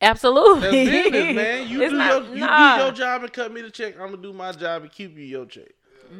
Absolutely. 0.00 0.60
That's 0.60 1.12
business, 1.12 1.34
man. 1.36 1.68
You 1.70 1.78
do 1.90 1.96
not- 1.96 2.24
your 2.24 2.34
you 2.34 2.40
nah. 2.40 2.76
do 2.76 2.82
your 2.84 2.92
job 2.92 3.22
and 3.22 3.32
cut 3.32 3.52
me 3.52 3.62
the 3.62 3.70
check. 3.70 3.94
I'm 3.98 4.10
gonna 4.10 4.22
do 4.22 4.32
my 4.32 4.52
job 4.52 4.82
and 4.82 4.92
keep 4.92 5.16
you 5.16 5.24
your 5.24 5.46
check. 5.46 5.70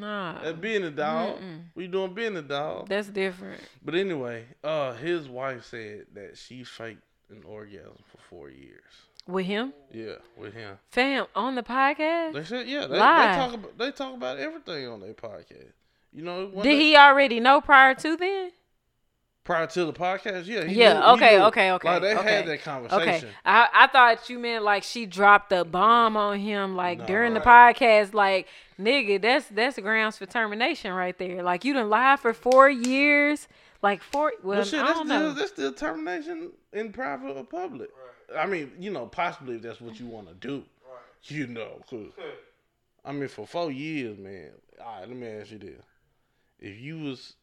Nah, 0.00 0.34
That's 0.42 0.58
a 0.64 0.90
dog. 0.90 1.38
Mm-mm. 1.40 1.60
We 1.76 1.86
doing 1.86 2.12
business, 2.12 2.44
dog. 2.44 2.88
that's 2.88 3.06
different. 3.08 3.60
But 3.84 3.94
anyway, 3.94 4.44
uh, 4.64 4.94
his 4.94 5.28
wife 5.28 5.64
said 5.64 6.06
that 6.14 6.36
she 6.36 6.64
faked 6.64 7.02
an 7.30 7.42
orgasm 7.44 7.92
for 8.10 8.18
four 8.28 8.50
years. 8.50 8.82
With 9.28 9.46
him, 9.46 9.72
Yeah, 9.92 10.14
with 10.36 10.54
him. 10.54 10.78
fam, 10.90 11.26
on 11.34 11.54
the 11.56 11.62
podcast. 11.62 12.32
They 12.34 12.44
said, 12.44 12.68
yeah, 12.68 12.82
they, 12.86 12.94
they 12.94 12.98
talk 12.98 13.54
about 13.54 13.78
they 13.78 13.90
talk 13.92 14.14
about 14.14 14.38
everything 14.38 14.88
on 14.88 15.00
their 15.00 15.14
podcast. 15.14 15.72
You 16.12 16.22
know, 16.22 16.46
Did 16.50 16.62
day- 16.64 16.76
he 16.78 16.96
already 16.96 17.38
know 17.40 17.60
prior 17.60 17.94
to 17.94 18.16
then? 18.16 18.50
Prior 19.46 19.66
to 19.68 19.84
the 19.86 19.92
podcast? 19.94 20.46
Yeah, 20.46 20.64
he 20.64 20.74
Yeah, 20.74 20.92
knew- 20.94 21.00
he 21.00 21.06
okay, 21.12 21.36
knew. 21.38 21.42
okay, 21.44 21.72
okay, 21.72 21.88
Like 21.88 22.02
they 22.02 22.14
okay. 22.16 22.32
had 22.34 22.46
that 22.46 22.50
Okay, 22.52 22.58
conversation. 22.58 23.28
I, 23.44 23.68
I 23.72 23.86
thought 23.86 24.28
you 24.28 24.38
meant 24.38 24.64
like 24.64 24.82
she 24.82 25.06
dropped 25.06 25.50
a 25.52 25.64
bomb 25.64 26.16
on 26.18 26.38
him 26.38 26.76
like 26.76 26.98
No. 26.98 27.06
during 27.06 27.32
the 27.32 27.40
podcast. 27.40 28.12
Like 28.12 28.48
nigga, 28.78 29.22
that's 29.22 29.46
that's 29.46 29.78
grounds 29.78 30.18
for 30.18 30.26
termination 30.26 30.92
right 30.92 31.16
there. 31.16 31.42
Like 31.42 31.64
you 31.64 31.72
done 31.72 31.88
lie 31.88 32.16
for 32.16 32.34
four 32.34 32.68
years. 32.68 33.48
Like 33.82 34.02
four. 34.02 34.32
Well, 34.42 34.56
Well, 34.58 34.64
shit, 34.66 34.80
I 34.80 34.86
don't 34.92 35.06
still, 35.06 35.20
know. 35.20 35.32
that's 35.32 35.50
still 35.52 35.72
termination 35.72 36.50
in 36.72 36.92
private 36.92 37.30
or 37.36 37.44
public. 37.44 37.90
I 38.36 38.44
mean, 38.46 38.72
you 38.80 38.90
know, 38.90 39.06
possibly 39.06 39.56
if 39.56 39.62
that's 39.62 39.80
what 39.80 40.00
you 40.00 40.06
want 40.06 40.28
to 40.28 40.34
do. 40.34 40.64
You 41.24 41.46
know, 41.46 41.80
'cause, 41.88 42.12
I 43.04 43.12
mean, 43.12 43.28
for 43.28 43.46
four 43.46 43.70
years, 43.70 44.18
man. 44.18 44.50
All 44.80 45.00
right, 45.00 45.08
let 45.08 45.16
me 45.16 45.26
ask 45.28 45.50
you 45.52 45.58
this: 45.58 45.82
If 46.58 46.80
you 46.80 46.98
was 47.00 47.34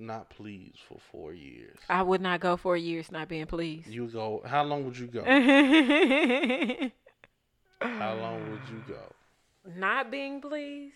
not 0.00 0.30
pleased 0.30 0.78
for 0.88 0.98
four 1.12 1.32
years, 1.32 1.76
I 1.88 2.02
would 2.02 2.20
not 2.20 2.40
go 2.40 2.56
four 2.56 2.76
years 2.76 3.10
not 3.12 3.28
being 3.28 3.46
pleased. 3.46 3.86
you 3.88 4.06
go. 4.08 4.42
How 4.46 4.64
long 4.64 4.84
would 4.84 4.98
you 4.98 5.06
go? 5.06 5.22
How 7.80 8.14
long 8.14 8.50
would 8.50 8.60
you 8.70 8.82
go? 8.86 9.00
Not 9.76 10.10
being 10.10 10.40
pleased. 10.40 10.94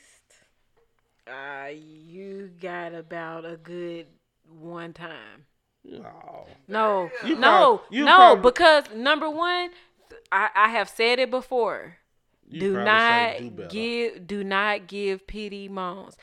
Uh, 1.27 1.69
you 1.73 2.51
got 2.61 2.93
about 2.95 3.45
a 3.47 3.57
good 3.57 4.07
one 4.61 4.93
time. 4.93 5.47
No. 5.85 6.47
No, 6.69 7.11
You 7.25 7.37
no, 7.37 7.79
prob- 7.79 7.93
you 7.93 8.05
no, 8.05 8.17
probably- 8.17 8.51
because 8.51 8.85
number 8.95 9.29
one, 9.31 9.71
I, 10.33 10.49
I 10.55 10.69
have 10.71 10.89
said 10.89 11.19
it 11.19 11.31
before. 11.31 11.97
Do 12.51 12.75
not 12.85 13.39
do 13.39 13.67
give 13.71 14.27
do 14.27 14.45
not 14.45 14.87
give 14.87 15.27
pity 15.27 15.67
moans. 15.69 16.17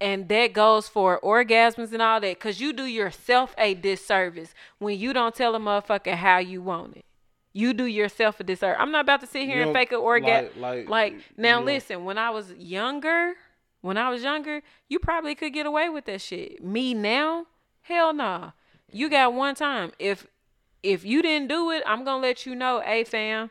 And 0.00 0.28
that 0.28 0.52
goes 0.52 0.88
for 0.88 1.20
orgasms 1.20 1.92
and 1.92 2.02
all 2.02 2.20
that. 2.20 2.38
Cause 2.38 2.60
you 2.60 2.72
do 2.72 2.84
yourself 2.84 3.54
a 3.56 3.74
disservice 3.74 4.54
when 4.78 4.98
you 4.98 5.12
don't 5.12 5.34
tell 5.34 5.54
a 5.54 5.58
motherfucker 5.58 6.14
how 6.14 6.38
you 6.38 6.60
want 6.60 6.96
it. 6.96 7.04
You 7.52 7.72
do 7.72 7.84
yourself 7.84 8.38
a 8.40 8.44
disservice. 8.44 8.76
I'm 8.78 8.92
not 8.92 9.00
about 9.02 9.20
to 9.20 9.26
sit 9.26 9.42
You 9.42 9.48
here 9.48 9.62
and 9.62 9.72
fake 9.72 9.92
an 9.92 9.98
orgasm. 9.98 10.60
Like, 10.60 10.88
Like, 10.88 11.12
like, 11.14 11.22
now 11.38 11.62
listen, 11.62 12.04
when 12.04 12.18
I 12.18 12.28
was 12.28 12.52
younger, 12.52 13.34
when 13.80 13.96
I 13.96 14.10
was 14.10 14.22
younger, 14.22 14.62
you 14.88 14.98
probably 14.98 15.34
could 15.34 15.54
get 15.54 15.64
away 15.64 15.88
with 15.88 16.04
that 16.04 16.20
shit. 16.20 16.62
Me 16.62 16.92
now, 16.92 17.46
hell 17.82 18.12
nah. 18.12 18.50
You 18.92 19.08
got 19.08 19.32
one 19.32 19.54
time. 19.54 19.92
If 19.98 20.26
if 20.82 21.04
you 21.04 21.22
didn't 21.22 21.48
do 21.48 21.70
it, 21.70 21.82
I'm 21.86 22.04
gonna 22.04 22.20
let 22.22 22.44
you 22.46 22.54
know, 22.54 22.80
hey 22.84 23.04
fam, 23.04 23.50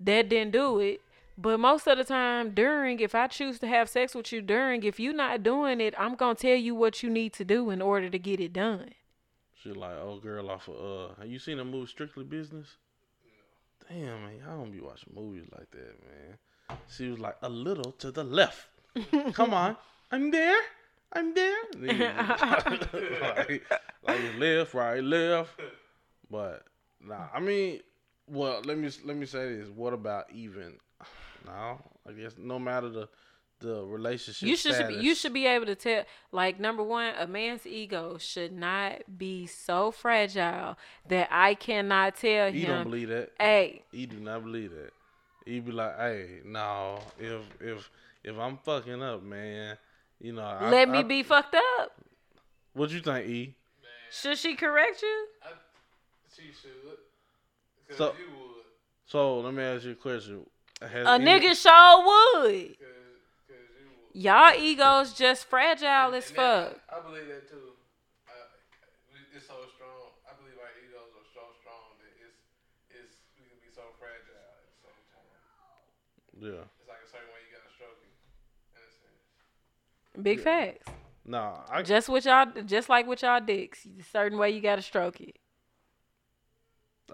that 0.00 0.28
didn't 0.28 0.52
do 0.52 0.80
it. 0.80 1.00
But 1.38 1.60
most 1.60 1.86
of 1.86 1.98
the 1.98 2.04
time 2.04 2.50
during, 2.54 2.98
if 3.00 3.14
I 3.14 3.26
choose 3.26 3.58
to 3.58 3.66
have 3.66 3.88
sex 3.90 4.14
with 4.14 4.32
you 4.32 4.40
during, 4.40 4.82
if 4.84 4.98
you're 4.98 5.12
not 5.12 5.42
doing 5.42 5.80
it, 5.80 5.94
I'm 5.98 6.14
gonna 6.14 6.34
tell 6.34 6.56
you 6.56 6.74
what 6.74 7.02
you 7.02 7.10
need 7.10 7.32
to 7.34 7.44
do 7.44 7.70
in 7.70 7.82
order 7.82 8.08
to 8.08 8.18
get 8.18 8.40
it 8.40 8.52
done. 8.54 8.90
She 9.62 9.70
like 9.72 9.96
oh 9.96 10.18
girl 10.18 10.50
off 10.50 10.68
of 10.68 10.76
uh. 10.76 11.14
Have 11.20 11.28
you 11.28 11.38
seen 11.38 11.58
the 11.58 11.64
movie 11.64 11.86
Strictly 11.90 12.24
Business? 12.24 12.76
Damn 13.88 14.22
man, 14.24 14.38
y'all 14.44 14.58
don't 14.58 14.72
be 14.72 14.80
watching 14.80 15.12
movies 15.14 15.46
like 15.56 15.70
that, 15.72 15.94
man. 16.04 16.78
She 16.90 17.08
was 17.08 17.20
like, 17.20 17.36
a 17.42 17.48
little 17.48 17.92
to 17.92 18.10
the 18.10 18.24
left. 18.24 18.66
Come 19.34 19.52
on, 19.54 19.76
I'm 20.10 20.30
there. 20.30 20.58
I'm 21.12 21.34
there. 21.34 21.56
Then 21.76 21.98
you- 21.98 23.20
like, 23.22 23.62
like 24.02 24.38
left, 24.38 24.74
right, 24.74 25.02
left. 25.04 25.60
But 26.30 26.64
nah, 27.00 27.26
I 27.32 27.40
mean, 27.40 27.80
well, 28.26 28.62
let 28.64 28.78
me 28.78 28.90
let 29.04 29.16
me 29.16 29.26
say 29.26 29.56
this. 29.56 29.68
What 29.68 29.92
about 29.92 30.26
even? 30.32 30.74
No, 31.46 31.80
I 32.08 32.12
guess 32.12 32.32
no 32.38 32.58
matter 32.58 32.88
the 32.88 33.08
the 33.60 33.82
relationship. 33.84 34.46
You 34.46 34.54
should, 34.56 34.74
should 34.74 34.88
be, 34.88 34.94
you 34.96 35.14
should 35.14 35.32
be 35.32 35.46
able 35.46 35.64
to 35.66 35.74
tell 35.74 36.04
like 36.30 36.60
number 36.60 36.82
one, 36.82 37.14
a 37.18 37.26
man's 37.26 37.66
ego 37.66 38.18
should 38.18 38.52
not 38.52 39.02
be 39.16 39.46
so 39.46 39.90
fragile 39.90 40.76
that 41.08 41.28
I 41.30 41.54
cannot 41.54 42.16
tell 42.16 42.52
He 42.52 42.66
don't 42.66 42.84
believe 42.84 43.08
that. 43.08 43.30
hey, 43.40 43.82
He 43.92 44.04
do 44.06 44.18
not 44.18 44.42
believe 44.44 44.72
that. 44.72 44.90
He 45.46 45.60
be 45.60 45.72
like, 45.72 45.96
hey, 45.96 46.40
no, 46.44 46.98
if 47.18 47.40
if 47.60 47.90
if 48.24 48.36
I'm 48.38 48.58
fucking 48.58 49.02
up, 49.02 49.22
man, 49.22 49.78
you 50.20 50.32
know, 50.32 50.42
I, 50.42 50.68
let 50.68 50.88
me 50.88 50.98
I- 50.98 51.02
be 51.04 51.22
fucked 51.22 51.54
up. 51.54 51.92
What 52.74 52.90
you 52.90 53.00
think, 53.00 53.26
E? 53.26 53.54
Should 54.10 54.36
she 54.38 54.54
correct 54.54 55.00
you? 55.02 55.26
I, 55.42 55.48
she 56.34 56.42
should. 56.52 56.72
Cause 57.88 57.96
So- 57.96 58.14
you 58.18 58.30
would. 58.36 58.64
So 59.06 59.40
let 59.40 59.54
me 59.54 59.62
ask 59.62 59.84
you 59.84 59.92
a 59.92 59.94
question. 59.94 60.44
Has 60.82 61.06
A 61.06 61.16
nigga 61.18 61.56
sure 61.56 62.04
would. 62.04 62.76
Cause, 62.76 62.86
cause 63.48 63.56
you 63.80 63.86
would. 63.88 64.22
Y'all 64.22 64.52
egos 64.60 65.14
just 65.14 65.46
fragile 65.46 66.14
as 66.14 66.26
And 66.28 66.36
fuck. 66.36 66.70
that- 66.74 66.80
I 66.92 67.00
believe 67.00 67.28
that 67.28 67.48
too. 67.48 67.72
Uh, 68.28 68.32
it's 69.34 69.46
so 69.46 69.56
strong. 69.74 70.12
I 70.28 70.36
believe 70.36 70.58
our 70.60 70.72
egos 70.84 71.12
are 71.16 71.28
so 71.32 71.44
strong 71.60 71.96
that 72.00 72.12
it's 72.20 72.40
it's 72.92 73.16
we 73.40 73.48
can 73.48 73.56
be 73.64 73.72
so 73.72 73.82
fragile 73.98 74.36
at 74.36 74.68
the 74.68 74.76
same 74.84 75.00
time. 75.16 75.32
Yeah. 76.44 76.64
It's 76.80 76.88
like 76.88 77.00
a 77.04 77.08
certain 77.08 77.28
way 77.32 77.40
you 77.48 77.56
gotta 77.56 77.72
stroke 77.72 77.96
it. 78.04 78.12
In 78.76 80.20
a. 80.20 80.22
Big 80.22 80.40
facts. 80.40 80.84
Nah, 81.24 81.64
I 81.68 81.82
Just 81.82 82.08
with 82.08 82.24
y'all, 82.26 82.46
just 82.64 82.88
like 82.88 83.06
with 83.06 83.22
y'all 83.22 83.40
dicks, 83.40 83.86
certain 84.12 84.38
way 84.38 84.50
you 84.50 84.60
gotta 84.60 84.82
stroke 84.82 85.20
it. 85.20 85.36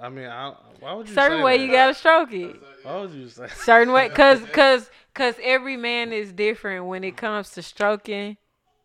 I 0.00 0.08
mean, 0.08 0.26
I, 0.26 0.54
why 0.80 0.94
would 0.94 1.08
you 1.08 1.14
say 1.14 1.20
Certain 1.20 1.42
way 1.42 1.58
that? 1.58 1.64
you 1.64 1.70
gotta 1.72 1.94
stroke 1.94 2.32
it. 2.32 2.56
Why 2.82 3.00
would 3.00 3.10
you 3.12 3.28
say? 3.28 3.46
Certain 3.48 3.92
way, 3.92 4.08
cause, 4.08 4.40
cause, 4.52 4.90
cause 5.14 5.34
every 5.42 5.76
man 5.76 6.12
is 6.12 6.32
different 6.32 6.86
when 6.86 7.04
it 7.04 7.16
comes 7.16 7.50
to 7.50 7.62
stroking 7.62 8.36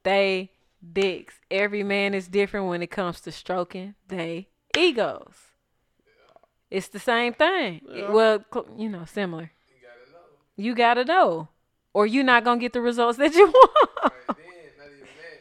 they 0.04 0.52
dicks. 0.94 1.36
Every 1.50 1.84
man 1.84 2.14
is 2.14 2.28
different 2.28 2.68
when 2.68 2.82
it 2.82 2.88
comes 2.92 3.22
to 3.22 3.32
stroking 3.32 3.96
they 4.08 4.50
egos. 4.78 5.34
It's 6.70 6.90
the 6.90 7.00
same 7.00 7.34
thing. 7.34 7.82
Yeah. 7.88 8.12
well, 8.12 8.44
cl- 8.52 8.68
you 8.78 8.90
know, 8.90 9.06
similar. 9.06 9.52
You 9.72 9.80
gotta 9.80 10.12
know. 10.12 10.28
You 10.58 10.76
gotta 10.76 11.06
know, 11.06 11.48
or 11.94 12.06
you're 12.06 12.28
not 12.28 12.44
gonna 12.44 12.60
get 12.60 12.74
the 12.74 12.82
results 12.82 13.18
that 13.20 13.34
you 13.34 13.48
want. 13.52 13.72
Right 14.04 14.12
then, 14.28 14.76
not 14.76 14.92
even 14.92 15.08
that. 15.08 15.40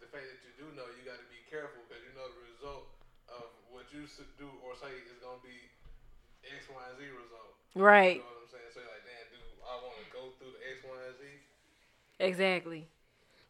The 0.00 0.06
fact 0.12 0.28
that 0.28 0.40
you 0.44 0.52
do 0.60 0.68
know, 0.76 0.84
you 0.92 1.08
got 1.08 1.16
to 1.16 1.28
be 1.32 1.40
careful 1.48 1.80
because 1.88 2.04
you 2.04 2.12
know 2.12 2.28
the 2.28 2.44
result 2.52 2.84
of 3.32 3.48
what 3.72 3.88
you 3.96 4.04
s- 4.04 4.20
do 4.36 4.44
or 4.60 4.76
say 4.76 4.92
is 5.08 5.16
gonna 5.24 5.40
be 5.40 5.56
X, 6.44 6.68
Y, 6.68 6.76
and 6.76 6.96
Z 7.00 7.08
result. 7.16 7.56
Right. 7.74 8.16
You 8.16 8.18
know 8.18 8.24
what 8.24 8.42
I'm 8.42 8.50
saying? 8.50 8.64
So 8.74 8.80
you're 8.80 8.88
like, 8.88 9.04
damn, 9.04 9.28
do 9.32 9.40
I 9.64 9.74
want 9.82 9.96
to 9.98 10.12
go 10.12 10.22
through 10.38 10.52
the 10.52 10.62
X, 10.70 10.84
Y, 10.84 10.90
and 11.06 11.16
Z? 11.18 11.24
Exactly. 12.20 12.88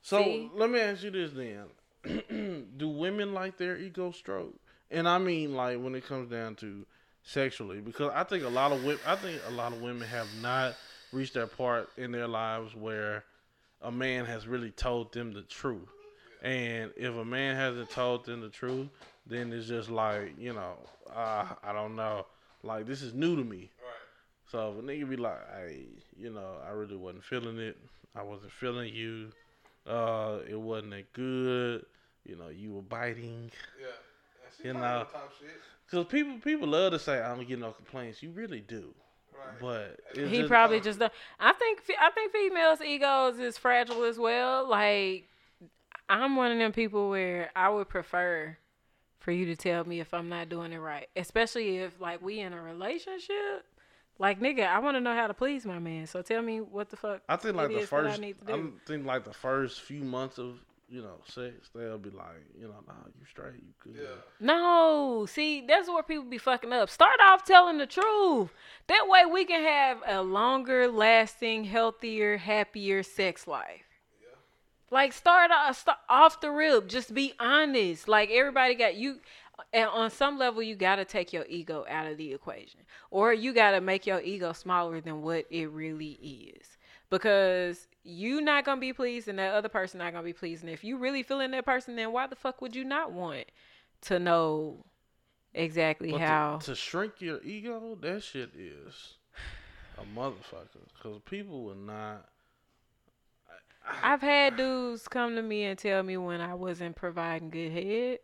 So 0.02 0.18
See? 0.22 0.50
let 0.54 0.70
me 0.70 0.80
ask 0.80 1.02
you 1.02 1.11
this 1.11 1.32
then: 1.32 2.66
Do 2.76 2.88
women 2.88 3.32
like 3.32 3.56
their 3.56 3.76
ego 3.76 4.11
stroke? 4.11 4.54
And 4.90 5.08
I 5.08 5.18
mean, 5.18 5.54
like 5.54 5.78
when 5.78 5.94
it 5.94 6.06
comes 6.06 6.30
down 6.30 6.56
to 6.56 6.85
sexually, 7.22 7.80
because 7.80 8.11
I 8.14 8.24
think 8.24 8.44
a 8.44 8.48
lot 8.48 8.72
of 8.72 8.85
women, 8.85 9.00
I 9.06 9.16
think 9.16 9.40
a 9.48 9.52
lot 9.52 9.72
of 9.72 9.80
women 9.80 10.06
have 10.08 10.28
not 10.42 10.74
reached 11.12 11.35
that 11.35 11.56
part 11.56 11.88
in 11.96 12.12
their 12.12 12.28
lives 12.28 12.74
where 12.74 13.24
a 13.80 13.90
man 13.92 14.24
has 14.26 14.46
really 14.46 14.70
told 14.70 15.12
them 15.12 15.32
the 15.32 15.42
truth. 15.42 15.88
And 16.42 16.90
if 16.96 17.14
a 17.14 17.24
man 17.24 17.54
hasn't 17.56 17.90
told 17.90 18.24
them 18.24 18.40
the 18.40 18.48
truth, 18.48 18.88
then 19.26 19.52
it's 19.52 19.68
just 19.68 19.88
like 19.90 20.35
you 20.38 20.52
know, 20.52 20.74
uh, 21.14 21.46
I 21.62 21.72
don't 21.72 21.94
know, 21.94 22.26
like 22.62 22.87
this 22.87 23.02
is 23.02 23.14
new 23.14 23.37
to 23.37 23.44
me. 23.44 23.70
Right. 24.52 24.60
So 24.60 24.72
if 24.78 24.84
a 24.84 24.86
nigga 24.86 25.08
be 25.08 25.16
like, 25.16 25.38
hey, 25.56 25.84
you 26.18 26.30
know, 26.30 26.56
I 26.66 26.70
really 26.70 26.96
wasn't 26.96 27.24
feeling 27.24 27.58
it. 27.58 27.76
I 28.14 28.22
wasn't 28.22 28.52
feeling 28.52 28.92
you. 28.94 29.28
Uh, 29.86 30.38
it 30.48 30.60
wasn't 30.60 30.90
that 30.92 31.12
good. 31.12 31.84
You 32.24 32.36
know, 32.36 32.48
you 32.48 32.72
were 32.72 32.82
biting. 32.82 33.50
Yeah. 33.80 33.86
And 34.44 34.54
she 34.60 34.68
You 34.68 34.74
know. 34.74 35.06
shit. 35.40 35.48
Cause 35.90 36.06
people 36.06 36.38
people 36.38 36.68
love 36.68 36.92
to 36.92 36.98
say 36.98 37.20
I 37.20 37.34
don't 37.34 37.46
get 37.46 37.58
no 37.58 37.72
complaints. 37.72 38.22
You 38.22 38.30
really 38.30 38.60
do, 38.60 38.94
Right. 39.34 39.60
but 39.60 40.00
it's 40.14 40.30
He 40.30 40.38
just- 40.38 40.48
probably 40.48 40.80
just. 40.80 40.98
Don't. 40.98 41.12
I 41.38 41.52
think. 41.52 41.82
I 42.00 42.10
think 42.10 42.32
females' 42.32 42.80
egos 42.80 43.38
is 43.38 43.58
fragile 43.58 44.04
as 44.04 44.18
well. 44.18 44.66
Like, 44.66 45.28
I'm 46.08 46.36
one 46.36 46.50
of 46.50 46.56
them 46.58 46.72
people 46.72 47.10
where 47.10 47.50
I 47.54 47.68
would 47.68 47.88
prefer 47.90 48.56
for 49.18 49.32
you 49.32 49.44
to 49.46 49.56
tell 49.56 49.84
me 49.84 50.00
if 50.00 50.14
I'm 50.14 50.30
not 50.30 50.48
doing 50.48 50.72
it 50.72 50.78
right, 50.78 51.08
especially 51.14 51.78
if 51.78 52.00
like 52.00 52.22
we 52.22 52.40
in 52.40 52.52
a 52.54 52.62
relationship. 52.62 53.66
Like, 54.18 54.40
nigga, 54.40 54.66
I 54.66 54.79
want 54.79 54.96
to 54.96 55.01
know 55.01 55.14
how 55.14 55.27
to 55.27 55.35
please 55.35 55.64
my 55.64 55.79
man. 55.79 56.07
So 56.07 56.22
tell 56.22 56.42
me 56.42 56.61
what 56.61 56.90
the 56.90 56.96
fuck. 56.96 57.22
I 57.29 57.37
think 57.37 57.57
like 57.57 57.68
the 57.68 57.79
is 57.79 57.90
that 57.90 57.96
I 57.96 58.03
first. 58.03 58.20
need 58.20 58.38
to 58.40 58.44
do. 58.46 58.53
I 58.53 58.87
think 58.87 59.07
like 59.07 59.25
the 59.25 59.33
first 59.33 59.81
few 59.81 60.05
months 60.05 60.38
of 60.38 60.61
you 60.92 61.01
know 61.01 61.16
sex, 61.27 61.70
they'll 61.75 61.98
be 61.98 62.11
like, 62.11 62.44
you 62.57 62.66
know, 62.68 62.75
nah, 62.87 62.92
you 63.18 63.27
straight, 63.29 63.55
you 63.55 63.72
good. 63.83 64.03
Yeah. 64.03 64.09
No, 64.40 65.27
see, 65.29 65.64
that's 65.66 65.88
where 65.88 66.03
people 66.03 66.25
be 66.25 66.38
fucking 66.38 66.72
up. 66.72 66.90
Start 66.90 67.18
off 67.25 67.44
telling 67.44 67.79
the 67.79 67.87
truth. 67.87 68.53
That 68.88 69.07
way 69.09 69.25
we 69.25 69.46
can 69.46 69.62
have 69.62 70.03
a 70.07 70.22
longer 70.22 70.88
lasting, 70.88 71.64
healthier, 71.64 72.37
happier 72.37 73.03
sex 73.03 73.46
life. 73.46 73.88
Yeah. 74.20 74.37
Like 74.90 75.14
start 75.14 75.51
off, 75.51 75.79
start 75.79 75.98
off 76.11 76.42
the 76.42 76.51
rip. 76.51 76.88
Just 76.88 77.14
be 77.14 77.33
honest. 77.40 78.07
Like 78.07 78.31
everybody 78.31 78.75
got 78.75 78.94
you. 78.94 79.20
And 79.72 79.88
on 79.88 80.11
some 80.11 80.38
level, 80.38 80.62
you 80.62 80.75
gotta 80.75 81.05
take 81.05 81.33
your 81.33 81.44
ego 81.48 81.85
out 81.88 82.07
of 82.07 82.16
the 82.18 82.33
equation, 82.33 82.81
or 83.11 83.33
you 83.33 83.53
gotta 83.53 83.81
make 83.81 84.07
your 84.07 84.20
ego 84.20 84.53
smaller 84.53 85.01
than 85.01 85.22
what 85.22 85.46
it 85.51 85.70
really 85.70 86.12
is. 86.57 86.77
Because 87.11 87.87
you 88.05 88.40
not 88.40 88.64
gonna 88.64 88.81
be 88.81 88.92
pleased, 88.92 89.29
and 89.29 89.38
that 89.38 89.53
other 89.55 89.68
person 89.68 89.98
not 89.98 90.12
gonna 90.12 90.25
be 90.25 90.33
pleased. 90.33 90.62
And 90.62 90.70
if 90.72 90.83
you 90.85 90.96
really 90.96 91.22
feeling 91.22 91.51
that 91.53 91.64
person, 91.64 91.96
then 91.96 92.12
why 92.12 92.27
the 92.27 92.37
fuck 92.37 92.61
would 92.61 92.75
you 92.75 92.85
not 92.85 93.12
want 93.12 93.44
to 94.03 94.18
know 94.18 94.85
exactly 95.55 96.11
But 96.11 96.18
to- 96.18 96.27
how? 96.27 96.57
to, 96.62 96.75
shrink 96.75 97.20
your 97.20 97.42
ego, 97.42 97.96
that 98.01 98.22
shit 98.22 98.51
is 98.57 99.14
a 99.98 100.18
motherfucker. 100.18 100.88
Cause 101.03 101.20
people 101.27 101.64
will 101.64 101.75
not. 101.75 102.29
I've 104.03 104.22
had 104.22 104.57
dudes 104.57 105.09
come 105.09 105.35
to 105.35 105.42
me 105.42 105.64
and 105.64 105.79
tell 105.79 106.03
me 106.03 106.16
when 106.16 106.40
I 106.40 106.55
wasn't 106.55 106.94
providing 106.96 107.51
good 107.51 107.72
head. 107.72 108.18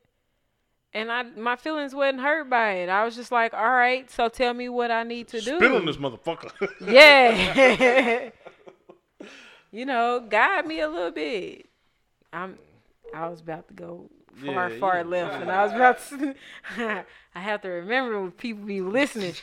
And 0.98 1.12
I 1.12 1.22
my 1.22 1.54
feelings 1.56 1.94
wasn't 1.94 2.20
hurt 2.20 2.50
by 2.50 2.72
it. 2.72 2.88
I 2.88 3.04
was 3.04 3.14
just 3.14 3.30
like, 3.30 3.54
all 3.54 3.70
right, 3.70 4.11
so 4.11 4.28
tell 4.28 4.52
me 4.52 4.68
what 4.68 4.90
I 4.90 5.04
need 5.04 5.28
to 5.28 5.40
do. 5.40 5.56
Spit 5.56 5.72
on 5.72 5.87
this 5.87 5.96
motherfucker. 5.96 6.50
Yeah. 6.80 8.30
you 9.70 9.87
know, 9.87 10.26
guide 10.28 10.66
me 10.66 10.80
a 10.80 10.88
little 10.88 11.11
bit. 11.12 11.66
I'm 12.32 12.58
I 13.14 13.28
was 13.28 13.40
about 13.40 13.68
to 13.68 13.74
go 13.74 14.11
far, 14.44 14.70
Yeah, 14.70 14.78
far 14.78 14.96
yeah. 14.98 15.02
left 15.04 15.40
and 15.42 15.50
I 15.50 15.62
was 15.64 15.72
about 15.72 15.98
to 16.08 16.34
I 17.34 17.40
have 17.40 17.61
to 17.62 17.68
remember 17.68 18.20
when 18.20 18.32
people 18.32 18.64
be 18.64 18.80
listening. 18.80 19.34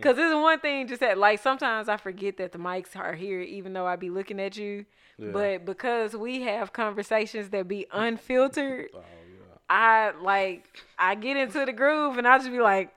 Cause 0.00 0.16
it's 0.18 0.34
one 0.34 0.60
thing 0.60 0.86
just 0.86 1.00
that 1.00 1.16
like 1.18 1.40
sometimes 1.40 1.88
I 1.88 1.96
forget 1.96 2.36
that 2.36 2.52
the 2.52 2.58
mics 2.58 2.94
are 2.96 3.14
here 3.14 3.40
even 3.40 3.72
though 3.72 3.86
I 3.86 3.96
be 3.96 4.10
looking 4.10 4.38
at 4.40 4.56
you. 4.56 4.84
Yeah. 5.18 5.30
But 5.32 5.64
because 5.64 6.14
we 6.16 6.42
have 6.42 6.72
conversations 6.72 7.50
that 7.50 7.68
be 7.68 7.86
unfiltered, 7.92 8.88
oh. 8.94 9.00
I 9.72 10.12
like 10.20 10.66
I 10.98 11.14
get 11.14 11.38
into 11.38 11.64
the 11.64 11.72
groove 11.72 12.18
and 12.18 12.28
I 12.28 12.36
just 12.36 12.50
be 12.50 12.60
like, 12.60 12.90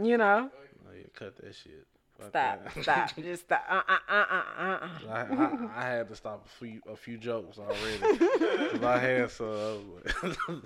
you 0.00 0.16
know, 0.16 0.48
Oh, 0.54 0.94
yeah, 0.96 1.02
cut 1.14 1.36
that 1.38 1.54
shit. 1.56 1.86
Fuck 2.18 2.28
stop, 2.28 2.64
that. 2.74 2.82
stop, 2.82 3.16
just 3.22 3.42
stop. 3.42 3.64
Uh, 3.68 3.82
uh, 3.88 3.98
uh, 4.08 4.24
uh, 4.30 4.42
uh, 4.58 4.62
uh. 4.62 4.88
I, 5.10 5.20
I, 5.20 5.68
I 5.76 5.88
had 5.90 6.08
to 6.10 6.14
stop 6.14 6.46
a 6.46 6.48
few 6.64 6.80
a 6.88 6.94
few 6.94 7.18
jokes 7.18 7.58
already. 7.58 8.18
'Cause 8.70 8.82
I 8.84 8.98
had 8.98 9.30
some. 9.32 9.94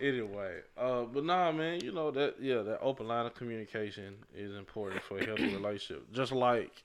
anyway, 0.00 0.58
uh, 0.76 1.02
but 1.04 1.24
nah, 1.24 1.50
man, 1.50 1.80
you 1.82 1.92
know 1.92 2.10
that 2.10 2.34
yeah, 2.38 2.60
that 2.62 2.80
open 2.82 3.08
line 3.08 3.24
of 3.24 3.34
communication 3.34 4.16
is 4.36 4.54
important 4.54 5.02
for 5.02 5.18
a 5.18 5.24
healthy 5.24 5.44
relationship. 5.54 6.12
Just 6.12 6.32
like, 6.32 6.82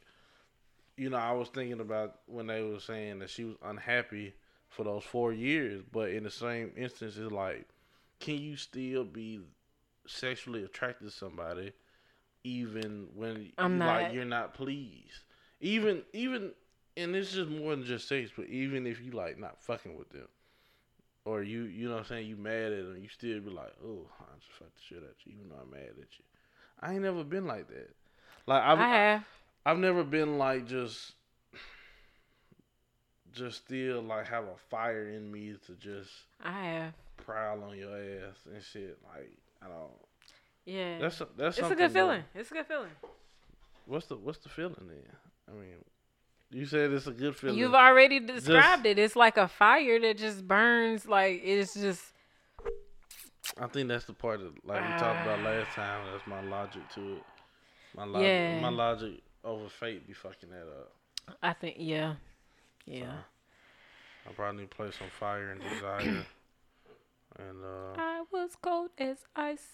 you 0.95 1.09
know, 1.09 1.17
I 1.17 1.33
was 1.33 1.49
thinking 1.49 1.81
about 1.81 2.19
when 2.27 2.47
they 2.47 2.61
were 2.63 2.79
saying 2.79 3.19
that 3.19 3.29
she 3.29 3.43
was 3.43 3.55
unhappy 3.61 4.33
for 4.77 4.83
those 4.83 5.03
four 5.03 5.33
years, 5.33 5.81
but 5.91 6.11
in 6.11 6.23
the 6.23 6.29
same 6.29 6.71
instance, 6.77 7.17
it's 7.17 7.31
like, 7.31 7.67
can 8.19 8.37
you 8.37 8.55
still 8.55 9.03
be 9.03 9.41
sexually 10.05 10.63
attracted 10.63 11.05
to 11.05 11.11
somebody 11.11 11.73
even 12.43 13.07
when 13.15 13.51
I'm 13.57 13.79
like 13.79 14.03
not. 14.03 14.13
you're 14.13 14.23
not 14.23 14.53
pleased? 14.53 15.23
Even 15.59 16.03
even 16.13 16.51
and 16.95 17.15
it's 17.15 17.33
just 17.33 17.49
more 17.49 17.75
than 17.75 17.85
just 17.85 18.07
sex, 18.07 18.29
but 18.35 18.45
even 18.45 18.85
if 18.85 19.01
you 19.01 19.11
like 19.11 19.39
not 19.39 19.59
fucking 19.63 19.97
with 19.97 20.09
them, 20.11 20.27
or 21.25 21.41
you 21.41 21.63
you 21.63 21.87
know 21.87 21.95
what 21.95 22.01
I'm 22.01 22.05
saying, 22.05 22.27
you 22.27 22.37
mad 22.37 22.71
at 22.71 22.85
them, 22.85 22.99
you 23.01 23.09
still 23.09 23.39
be 23.39 23.49
like, 23.49 23.73
oh, 23.83 24.05
I 24.19 24.35
just 24.39 24.51
fucked 24.59 24.75
the 24.75 24.81
shit 24.87 24.97
at 24.97 25.25
you, 25.25 25.33
even 25.37 25.49
though 25.49 25.63
I'm 25.63 25.71
mad 25.71 25.89
at 25.89 26.19
you. 26.19 26.25
I 26.79 26.93
ain't 26.93 27.01
never 27.01 27.23
been 27.23 27.47
like 27.47 27.67
that. 27.69 27.95
Like 28.45 28.61
I've 28.61 28.79
I 28.79 28.87
have. 28.87 29.23
I've 29.65 29.79
never 29.79 30.03
been 30.03 30.37
like 30.37 30.67
just 30.67 31.13
just 33.37 33.65
still 33.65 34.01
like 34.01 34.27
have 34.27 34.45
a 34.45 34.57
fire 34.69 35.09
in 35.09 35.31
me 35.31 35.55
to 35.65 35.73
just 35.73 36.11
I 36.43 36.65
have. 36.65 36.93
prowl 37.17 37.63
on 37.63 37.77
your 37.77 37.95
ass 37.95 38.37
and 38.51 38.63
shit. 38.63 38.97
Like 39.03 39.31
I 39.61 39.67
don't. 39.67 39.91
Yeah. 40.65 40.99
That's 40.99 41.21
a, 41.21 41.27
that's 41.37 41.57
it's 41.57 41.67
a 41.67 41.75
good 41.75 41.79
that- 41.79 41.93
feeling. 41.93 42.23
It's 42.35 42.51
a 42.51 42.53
good 42.53 42.65
feeling. 42.67 42.89
What's 43.85 44.07
the 44.07 44.15
what's 44.15 44.39
the 44.39 44.49
feeling 44.49 44.75
then? 44.79 44.97
I 45.49 45.51
mean, 45.53 45.75
you 46.51 46.65
said 46.65 46.91
it's 46.91 47.07
a 47.07 47.11
good 47.11 47.35
feeling. 47.35 47.57
You've 47.57 47.73
already 47.73 48.19
described 48.19 48.85
it. 48.85 48.99
It's 48.99 49.15
like 49.15 49.37
a 49.37 49.47
fire 49.47 49.99
that 50.01 50.17
just 50.17 50.45
burns. 50.45 51.07
Like 51.07 51.41
it's 51.43 51.73
just. 51.73 52.01
I 53.59 53.67
think 53.67 53.87
that's 53.87 54.05
the 54.05 54.13
part 54.13 54.41
that 54.41 54.65
like 54.65 54.81
we 54.81 54.89
talked 54.99 55.25
about 55.25 55.39
ah. 55.39 55.49
last 55.49 55.73
time. 55.73 56.05
That's 56.11 56.27
my 56.27 56.41
logic 56.41 56.81
to 56.95 57.13
it. 57.13 57.23
My 57.95 58.03
logic, 58.03 58.27
Yeah. 58.27 58.59
my 58.59 58.69
logic 58.69 59.21
over 59.43 59.69
fate 59.69 60.05
be 60.05 60.13
fucking 60.13 60.49
that 60.49 60.67
up. 60.67 60.91
I 61.41 61.53
think 61.53 61.75
yeah, 61.79 62.15
yeah. 62.87 63.17
I 64.27 64.31
probably 64.33 64.61
need 64.61 64.71
to 64.71 64.75
play 64.75 64.91
some 64.91 65.07
fire 65.19 65.51
and 65.51 65.61
desire. 65.61 65.99
and 67.39 67.63
uh, 67.63 67.93
I 68.01 68.23
was 68.31 68.51
cold 68.61 68.89
as 68.97 69.17
ice 69.35 69.67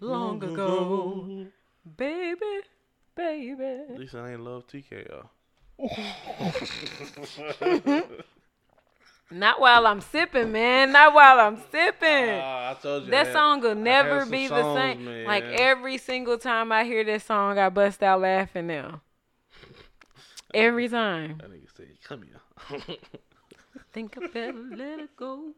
long 0.00 0.42
ago, 0.42 1.46
baby, 1.96 2.60
baby. 3.14 3.64
at 3.90 3.98
least 3.98 4.14
I 4.14 4.32
ain't 4.32 4.40
love 4.40 4.64
TKO. 4.66 5.28
Not 9.30 9.60
while 9.60 9.86
I'm 9.86 10.00
sipping, 10.00 10.52
man. 10.52 10.90
Not 10.92 11.12
while 11.12 11.38
I'm 11.38 11.58
sipping. 11.70 12.30
I 12.40 12.74
told 12.80 13.04
you 13.04 13.10
That 13.10 13.26
had- 13.26 13.34
song 13.34 13.60
will 13.60 13.74
never 13.74 14.24
be 14.24 14.48
the 14.48 14.62
songs, 14.62 14.78
same. 14.78 15.04
man. 15.04 15.26
Like 15.26 15.44
every 15.44 15.98
single 15.98 16.38
time 16.38 16.72
I 16.72 16.84
hear 16.84 17.04
this 17.04 17.24
song, 17.24 17.58
I 17.58 17.68
bust 17.68 18.02
out 18.02 18.22
laughing 18.22 18.68
now. 18.68 19.02
Every 20.54 20.88
time. 20.88 21.38
That 21.38 21.50
nigga 21.50 21.68
said, 21.76 21.86
"Come 22.04 22.22
here." 22.22 22.80
Think 23.92 24.16
I 24.22 24.26
better 24.28 24.52
let 24.76 25.00
it 25.00 25.16
go. 25.16 25.52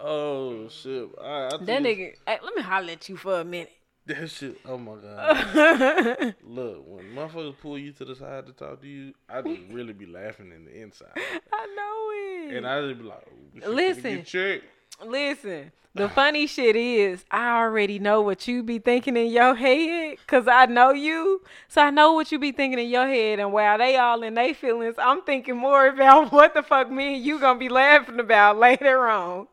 oh 0.00 0.68
shit! 0.68 1.08
All 1.20 1.42
right, 1.44 1.52
I 1.54 1.64
That 1.64 1.82
nigga, 1.82 2.12
hey, 2.26 2.38
let 2.42 2.54
me 2.56 2.62
holler 2.62 2.92
at 2.92 3.08
you 3.08 3.16
for 3.16 3.40
a 3.40 3.44
minute. 3.44 3.70
That 4.06 4.30
shit. 4.30 4.58
Oh 4.64 4.78
my 4.78 4.94
god. 5.02 6.34
Look, 6.44 6.84
when 6.86 7.06
motherfuckers 7.12 7.56
pull 7.60 7.76
you 7.76 7.90
to 7.94 8.04
the 8.04 8.14
side 8.14 8.46
to 8.46 8.52
talk 8.52 8.80
to 8.82 8.86
you, 8.86 9.12
I 9.28 9.42
just 9.42 9.62
really 9.68 9.92
be 9.94 10.06
laughing 10.06 10.52
in 10.54 10.64
the 10.64 10.80
inside, 10.80 11.08
I 11.16 11.66
know 11.74 12.48
it. 12.52 12.56
and 12.56 12.64
I 12.68 12.82
just 12.86 13.00
be 13.00 13.04
like, 13.08 13.26
oh, 13.28 13.34
this 13.52 13.64
shit 13.64 13.72
finna 13.72 13.74
Listen. 13.74 14.14
get 14.18 14.26
checked. 14.26 14.64
Listen, 15.04 15.72
the 15.94 16.08
funny 16.08 16.46
shit 16.46 16.76
is, 16.76 17.24
I 17.30 17.62
already 17.62 17.98
know 17.98 18.20
what 18.20 18.46
you 18.46 18.62
be 18.62 18.78
thinking 18.78 19.16
in 19.16 19.28
your 19.28 19.54
head, 19.54 20.18
cause 20.26 20.46
I 20.46 20.66
know 20.66 20.90
you, 20.90 21.42
so 21.68 21.82
I 21.82 21.90
know 21.90 22.12
what 22.12 22.30
you 22.30 22.38
be 22.38 22.52
thinking 22.52 22.78
in 22.78 22.88
your 22.88 23.06
head. 23.06 23.38
And 23.38 23.52
while 23.52 23.78
they 23.78 23.96
all 23.96 24.22
in 24.22 24.34
their 24.34 24.54
feelings, 24.54 24.96
I'm 24.98 25.22
thinking 25.22 25.56
more 25.56 25.86
about 25.86 26.32
what 26.32 26.54
the 26.54 26.62
fuck 26.62 26.90
me 26.90 27.16
and 27.16 27.24
you 27.24 27.38
gonna 27.40 27.58
be 27.58 27.68
laughing 27.68 28.20
about 28.20 28.58
later 28.58 29.08
on. 29.08 29.48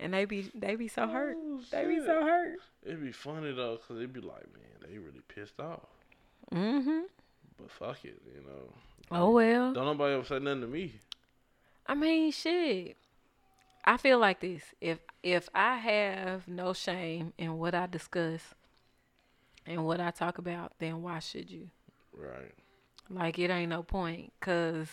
And 0.00 0.12
they 0.14 0.24
be 0.24 0.50
they 0.54 0.74
be 0.74 0.88
so 0.88 1.06
hurt. 1.06 1.36
Oh, 1.38 1.60
They 1.70 1.84
be 1.84 1.98
so 2.04 2.22
hurt. 2.22 2.58
It'd 2.84 3.00
be 3.00 3.12
funny 3.12 3.52
though, 3.52 3.78
cause 3.86 3.98
it'd 3.98 4.12
be 4.12 4.20
like, 4.20 4.52
man, 4.52 4.88
they 4.90 4.98
really 4.98 5.22
pissed 5.28 5.60
off. 5.60 5.86
Mm-hmm. 6.52 7.02
But 7.56 7.70
fuck 7.70 8.04
it, 8.04 8.20
you 8.34 8.42
know. 8.42 8.72
Oh 9.12 9.30
well. 9.30 9.72
Don't 9.72 9.84
nobody 9.84 10.14
ever 10.14 10.24
say 10.24 10.40
nothing 10.40 10.62
to 10.62 10.66
me. 10.66 10.94
I 11.86 11.94
mean, 11.94 12.32
shit. 12.32 12.96
I 13.84 13.96
feel 13.96 14.18
like 14.18 14.40
this. 14.40 14.62
If 14.80 14.98
if 15.22 15.48
I 15.54 15.76
have 15.76 16.46
no 16.48 16.72
shame 16.72 17.32
in 17.38 17.58
what 17.58 17.74
I 17.74 17.86
discuss 17.86 18.54
and 19.66 19.84
what 19.84 20.00
I 20.00 20.10
talk 20.10 20.38
about, 20.38 20.72
then 20.78 21.02
why 21.02 21.18
should 21.18 21.50
you? 21.50 21.68
Right. 22.16 22.52
Like 23.10 23.38
it 23.38 23.50
ain't 23.50 23.70
no 23.70 23.82
point, 23.82 24.32
cause 24.40 24.88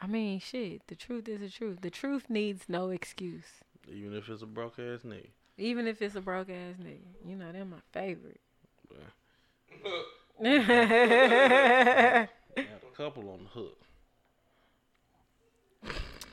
I 0.00 0.06
mean, 0.06 0.38
shit. 0.40 0.86
The 0.86 0.94
truth 0.94 1.28
is 1.28 1.40
the 1.40 1.48
truth. 1.48 1.80
The 1.80 1.90
truth 1.90 2.28
needs 2.30 2.64
no 2.68 2.90
excuse, 2.90 3.62
Even 3.92 4.12
if 4.14 4.28
it's 4.28 4.42
a 4.42 4.46
broke 4.46 4.78
ass 4.78 5.00
nigga. 5.04 5.28
even 5.58 5.86
if 5.86 6.00
it's 6.02 6.14
a 6.14 6.20
broke 6.20 6.50
ass 6.50 6.76
nigga. 6.80 7.00
You 7.28 7.36
know, 7.36 7.50
they're 7.52 7.64
my 7.64 7.78
favorite. 7.92 8.40
I 10.44 10.48
had 10.48 12.28
a 12.56 12.96
couple 12.96 13.30
on 13.30 13.44
the 13.44 13.48
hook. 13.50 13.78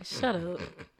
Shut 0.03 0.35
up, 0.35 0.59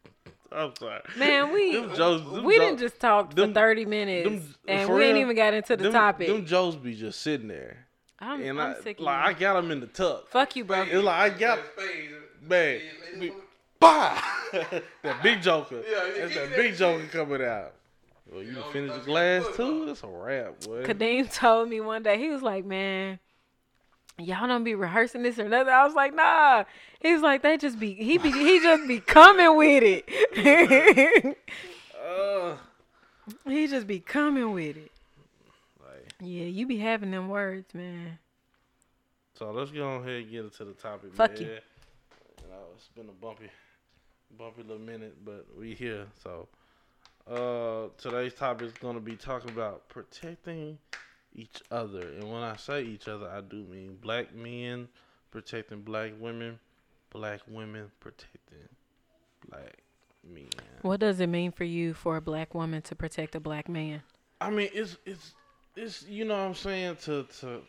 I'm 0.53 0.75
sorry. 0.77 1.01
man. 1.17 1.51
We 1.51 1.73
Them 1.75 1.95
jokes- 1.95 2.23
them 2.31 2.43
we 2.43 2.55
jo- 2.55 2.61
didn't 2.61 2.79
just 2.79 2.99
talk 2.99 3.33
them- 3.33 3.49
for 3.49 3.53
thirty 3.55 3.85
minutes, 3.85 4.29
them- 4.29 4.55
and 4.67 4.87
for 4.87 4.95
we 4.95 5.03
ain't 5.05 5.13
real, 5.15 5.21
even 5.23 5.35
got 5.35 5.53
into 5.53 5.75
the 5.77 5.83
them, 5.83 5.93
topic. 5.93 6.27
Them 6.27 6.45
jokes 6.45 6.75
be 6.75 6.95
just 6.95 7.21
sitting 7.21 7.47
there. 7.47 7.87
I'm, 8.19 8.41
And 8.41 8.61
I'm 8.61 8.75
I, 8.79 8.81
sick 8.81 8.99
of 8.99 9.03
like, 9.05 9.23
you. 9.25 9.29
I 9.29 9.33
got 9.39 9.53
them 9.61 9.71
in 9.71 9.79
the 9.81 9.87
tuck. 9.87 10.29
Fuck 10.29 10.55
you, 10.55 10.63
bro. 10.63 10.83
It's 10.83 10.93
like 11.03 11.33
I 11.33 11.37
got, 11.37 11.59
Spades. 11.75 12.13
man, 12.47 12.79
Yeah, 13.19 13.29
bah! 13.79 14.21
that 15.01 15.21
big 15.23 15.41
joker. 15.41 15.81
Yeah, 15.89 16.05
yeah, 16.15 16.21
That's 16.21 16.35
that 16.35 16.55
big 16.55 16.71
that 16.71 16.77
joker 16.77 17.03
coming 17.11 17.43
out. 17.45 17.73
Well, 18.31 18.41
you 18.41 18.53
know, 18.53 18.61
done 18.61 18.71
finished 18.71 18.95
the 18.95 19.01
glass 19.01 19.45
too? 19.57 19.85
That's 19.85 20.03
a 20.03 20.07
wrap, 20.07 20.61
boy. 20.61 20.83
Kadeem 20.85 21.33
told 21.33 21.67
me 21.69 21.81
one 21.81 22.01
day, 22.03 22.17
he 22.17 22.29
was 22.29 22.41
like, 22.41 22.63
man, 22.65 23.19
y'all 24.19 24.47
don't 24.47 24.63
be 24.63 24.75
rehearsing 24.75 25.23
this 25.23 25.39
or 25.39 25.47
nothing. 25.49 25.73
I 25.73 25.83
was 25.85 25.93
like, 25.95 26.13
nah. 26.13 26.63
He's 27.01 27.21
like, 27.21 27.41
they 27.41 27.57
just 27.57 27.79
be, 27.79 27.93
he 27.93 28.17
be, 28.17 28.31
he 28.31 28.59
just 28.59 28.87
be 28.87 28.99
coming 28.99 29.55
with 29.57 29.83
it. 29.83 31.37
Uh, 32.05 32.55
he 33.49 33.67
just 33.67 33.87
be 33.87 33.99
coming 33.99 34.51
with 34.51 34.77
it. 34.77 34.91
like, 35.81 36.13
Yeah, 36.21 36.45
you 36.45 36.65
be 36.67 36.77
having 36.77 37.11
them 37.11 37.29
words, 37.29 37.73
man. 37.73 38.19
so 39.33 39.51
let's 39.51 39.71
go 39.71 39.95
ahead 39.95 40.21
and 40.23 40.31
get 40.31 40.43
into 40.45 40.65
the 40.65 40.73
topic, 40.73 41.13
Fuck 41.13 41.31
man. 41.33 41.41
you. 41.41 41.47
You 41.47 42.49
know, 42.49 42.63
it's 42.75 42.87
been 42.95 43.09
a 43.09 43.11
bumpy, 43.11 43.49
bumpy 44.37 44.61
little 44.63 44.79
minute, 44.79 45.15
but 45.25 45.45
we 45.57 45.73
here. 45.73 46.05
So, 46.21 46.47
uh, 47.29 47.87
today's 47.97 48.33
topic 48.33 48.67
is 48.67 48.73
gonna 48.73 48.99
be 48.99 49.15
talking 49.15 49.49
about 49.49 49.87
protecting 49.89 50.77
each 51.35 51.61
other, 51.71 52.01
and 52.01 52.31
when 52.31 52.41
I 52.41 52.55
say 52.55 52.83
each 52.83 53.07
other, 53.07 53.29
I 53.29 53.41
do 53.41 53.63
mean 53.63 53.97
black 54.01 54.33
men 54.33 54.87
protecting 55.31 55.81
black 55.81 56.11
women, 56.19 56.59
black 57.11 57.41
women 57.47 57.91
protecting 57.99 58.69
black 59.49 59.83
men. 60.23 60.47
What 60.81 60.99
does 60.99 61.19
it 61.19 61.27
mean 61.27 61.51
for 61.51 61.63
you 61.63 61.93
for 61.93 62.17
a 62.17 62.21
black 62.21 62.53
woman 62.53 62.81
to 62.83 62.95
protect 62.95 63.35
a 63.35 63.39
black 63.39 63.67
man? 63.67 64.03
I 64.39 64.49
mean, 64.49 64.69
it's 64.73 64.97
it's 65.05 65.33
it's 65.75 66.05
you 66.07 66.25
know 66.25 66.35
what 66.35 66.47
I'm 66.47 66.55
saying 66.55 66.97
to 67.03 67.23
to 67.39 67.61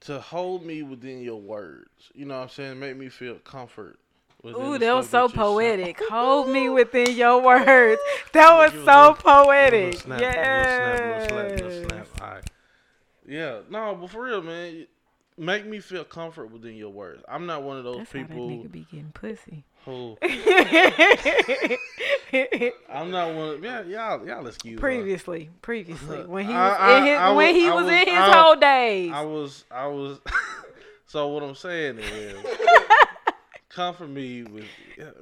to 0.00 0.20
hold 0.20 0.64
me 0.64 0.82
within 0.82 1.22
your 1.22 1.40
words. 1.40 2.10
You 2.14 2.26
know 2.26 2.36
what 2.36 2.44
I'm 2.44 2.48
saying? 2.50 2.78
Make 2.78 2.96
me 2.96 3.08
feel 3.08 3.36
comfort. 3.36 3.98
Ooh, 4.46 4.78
that 4.78 4.92
was 4.94 5.08
so 5.08 5.22
that 5.22 5.22
you 5.22 5.28
say. 5.30 5.36
poetic. 5.36 6.00
Hold 6.10 6.48
me 6.50 6.68
within 6.68 7.16
your 7.16 7.40
words. 7.40 8.00
That 8.32 8.54
was 8.54 8.72
so 8.84 9.14
poetic. 9.14 9.94
snap, 9.94 10.20
little 10.20 10.64
snap, 10.64 11.00
little 11.00 11.28
slap, 11.28 11.50
little 11.50 11.70
Yes. 11.70 12.53
Snap. 13.26 13.36
All 13.44 13.50
right. 13.50 13.62
Yeah, 13.70 13.90
no, 13.92 13.94
but 13.96 14.10
for 14.10 14.22
real, 14.24 14.42
man, 14.42 14.86
make 15.36 15.66
me 15.66 15.80
feel 15.80 16.04
comfortable 16.04 16.58
within 16.58 16.76
your 16.76 16.90
words. 16.90 17.22
I'm 17.28 17.46
not 17.46 17.62
one 17.62 17.78
of 17.78 17.84
those 17.84 17.98
That's 17.98 18.12
how 18.12 18.18
that 18.18 18.30
nigga 18.30 18.70
be 18.70 18.86
getting 18.90 19.12
pussy. 19.12 19.64
who 19.84 20.16
I'm 22.90 23.10
not 23.10 23.34
one. 23.34 23.48
Of, 23.50 23.64
yeah, 23.64 23.82
y'all, 23.82 24.26
y'all 24.26 24.46
excuse. 24.46 24.74
her. 24.74 24.80
previously, 24.80 25.50
previously, 25.62 26.22
when 26.26 26.44
he 26.46 26.52
was 26.52 26.76
I- 26.78 26.98
in 26.98 27.04
his, 27.06 27.18
I 27.18 27.30
when 27.32 27.54
was- 27.54 27.62
he 27.62 27.70
was, 27.70 27.84
was- 27.84 27.92
in 27.92 28.06
his 28.08 28.34
whole 28.34 28.56
days. 28.56 29.12
I 29.12 29.20
was, 29.22 29.64
I 29.70 29.86
was. 29.86 30.18
so 31.06 31.28
what 31.28 31.42
I'm 31.42 31.54
saying 31.54 31.98
is, 31.98 32.36
comfort 33.68 34.08
me 34.08 34.42
with. 34.44 34.64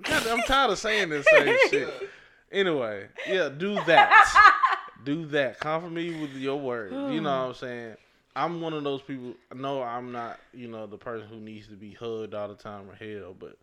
God, 0.05 0.27
I'm 0.29 0.43
tired 0.43 0.71
of 0.71 0.79
saying 0.79 1.09
this 1.11 1.27
same 1.31 1.57
shit. 1.71 2.11
Anyway, 2.51 3.07
yeah, 3.27 3.49
do 3.49 3.75
that. 3.87 4.79
Do 5.05 5.27
that. 5.27 5.61
Comfort 5.61 5.91
me 5.91 6.21
with 6.21 6.33
your 6.35 6.59
words. 6.59 6.93
You 6.93 7.21
know 7.21 7.41
what 7.41 7.49
I'm 7.49 7.55
saying? 7.55 7.97
I'm 8.35 8.61
one 8.61 8.73
of 8.73 8.85
those 8.85 9.03
people. 9.03 9.35
No, 9.55 9.83
I'm 9.83 10.13
not. 10.13 10.41
You 10.55 10.69
know, 10.69 10.87
the 10.87 10.99
person 10.99 11.29
who 11.29 11.37
needs 11.37 11.69
to 11.69 11.75
be 11.75 11.93
hugged 11.93 12.35
all 12.35 12.49
the 12.49 12.55
time 12.55 12.89
or 12.89 12.95
held. 12.95 13.39
But 13.39 13.59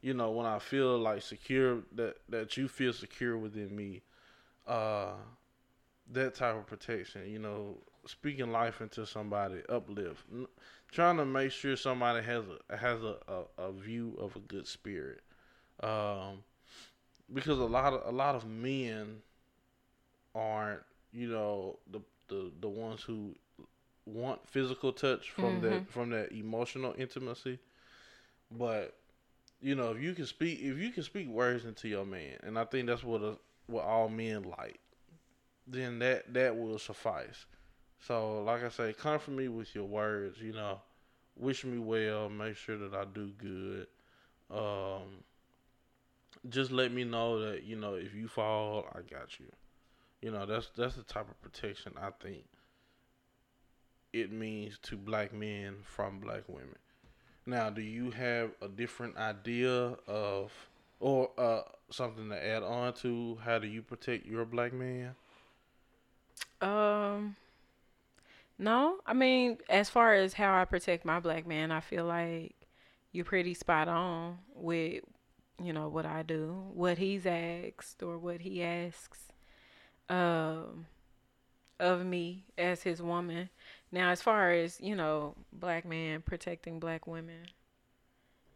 you 0.00 0.14
know, 0.14 0.30
when 0.30 0.46
I 0.46 0.58
feel 0.58 0.98
like 0.98 1.22
secure, 1.22 1.78
that 1.94 2.16
that 2.28 2.56
you 2.56 2.68
feel 2.68 2.92
secure 2.92 3.36
within 3.36 3.74
me, 3.74 4.02
uh, 4.66 5.12
that 6.12 6.34
type 6.34 6.56
of 6.56 6.66
protection. 6.66 7.30
You 7.30 7.38
know, 7.38 7.78
speaking 8.06 8.50
life 8.50 8.80
into 8.80 9.06
somebody, 9.06 9.62
uplift, 9.68 10.24
N- 10.32 10.46
trying 10.90 11.16
to 11.18 11.24
make 11.26 11.52
sure 11.52 11.76
somebody 11.76 12.24
has 12.24 12.44
a 12.70 12.76
has 12.76 13.02
a, 13.02 13.16
a, 13.28 13.62
a 13.64 13.72
view 13.72 14.16
of 14.18 14.36
a 14.36 14.40
good 14.40 14.66
spirit. 14.66 15.20
Um, 15.82 16.44
because 17.32 17.58
a 17.58 17.64
lot 17.64 17.92
of 17.92 18.02
a 18.06 18.16
lot 18.16 18.34
of 18.34 18.46
men 18.46 19.16
aren't, 20.34 20.82
you 21.12 21.28
know, 21.28 21.78
the 21.90 22.00
the 22.28 22.52
the 22.60 22.68
ones 22.68 23.02
who 23.02 23.34
want 24.06 24.46
physical 24.48 24.92
touch 24.92 25.30
from 25.30 25.60
that 25.62 25.88
from 25.90 26.10
that 26.10 26.32
emotional 26.32 26.94
intimacy. 26.98 27.58
But 28.50 28.96
you 29.60 29.74
know, 29.74 29.92
if 29.92 30.02
you 30.02 30.14
can 30.14 30.26
speak 30.26 30.60
if 30.60 30.78
you 30.78 30.90
can 30.90 31.02
speak 31.02 31.28
words 31.28 31.64
into 31.64 31.88
your 31.88 32.04
man, 32.04 32.38
and 32.42 32.58
I 32.58 32.64
think 32.64 32.86
that's 32.86 33.04
what 33.04 33.22
a, 33.22 33.36
what 33.66 33.84
all 33.84 34.08
men 34.08 34.44
like, 34.44 34.80
then 35.66 35.98
that 36.00 36.32
that 36.34 36.56
will 36.56 36.78
suffice. 36.78 37.46
So, 38.00 38.42
like 38.42 38.64
I 38.64 38.68
say, 38.68 38.92
comfort 38.92 39.32
me 39.32 39.48
with 39.48 39.74
your 39.74 39.84
words. 39.86 40.40
You 40.40 40.52
know, 40.52 40.80
wish 41.36 41.64
me 41.64 41.78
well. 41.78 42.28
Make 42.28 42.56
sure 42.56 42.78
that 42.78 42.94
I 42.94 43.04
do 43.06 43.28
good. 43.38 43.86
Um, 44.50 45.24
just 46.48 46.70
let 46.70 46.92
me 46.92 47.04
know 47.04 47.40
that 47.40 47.64
you 47.64 47.76
know 47.76 47.94
if 47.94 48.14
you 48.14 48.28
fall, 48.28 48.86
I 48.94 49.00
got 49.00 49.38
you. 49.40 49.46
You 50.24 50.30
know, 50.30 50.46
that's 50.46 50.70
that's 50.74 50.96
the 50.96 51.02
type 51.02 51.28
of 51.28 51.38
protection 51.42 51.92
I 52.00 52.08
think 52.08 52.46
it 54.14 54.32
means 54.32 54.78
to 54.84 54.96
black 54.96 55.34
men 55.34 55.76
from 55.82 56.18
black 56.18 56.44
women. 56.48 56.76
Now, 57.44 57.68
do 57.68 57.82
you 57.82 58.10
have 58.12 58.52
a 58.62 58.68
different 58.68 59.18
idea 59.18 59.98
of 60.08 60.50
or 60.98 61.28
uh, 61.36 61.64
something 61.90 62.30
to 62.30 62.42
add 62.42 62.62
on 62.62 62.94
to 63.02 63.36
how 63.44 63.58
do 63.58 63.66
you 63.66 63.82
protect 63.82 64.24
your 64.24 64.46
black 64.46 64.72
man? 64.72 65.14
Um, 66.62 67.36
no, 68.58 69.00
I 69.04 69.12
mean, 69.12 69.58
as 69.68 69.90
far 69.90 70.14
as 70.14 70.32
how 70.32 70.58
I 70.58 70.64
protect 70.64 71.04
my 71.04 71.20
black 71.20 71.46
man, 71.46 71.70
I 71.70 71.80
feel 71.80 72.06
like 72.06 72.54
you're 73.12 73.26
pretty 73.26 73.52
spot 73.52 73.88
on 73.88 74.38
with, 74.54 75.04
you 75.62 75.74
know, 75.74 75.88
what 75.88 76.06
I 76.06 76.22
do, 76.22 76.64
what 76.72 76.96
he's 76.96 77.26
asked 77.26 78.02
or 78.02 78.16
what 78.16 78.40
he 78.40 78.62
asks, 78.62 79.33
um, 80.08 80.86
of 81.80 82.04
me 82.04 82.44
as 82.58 82.82
his 82.82 83.02
woman. 83.02 83.50
Now, 83.92 84.10
as 84.10 84.22
far 84.22 84.52
as 84.52 84.80
you 84.80 84.96
know, 84.96 85.34
black 85.52 85.84
man 85.84 86.22
protecting 86.22 86.80
black 86.80 87.06
women, 87.06 87.46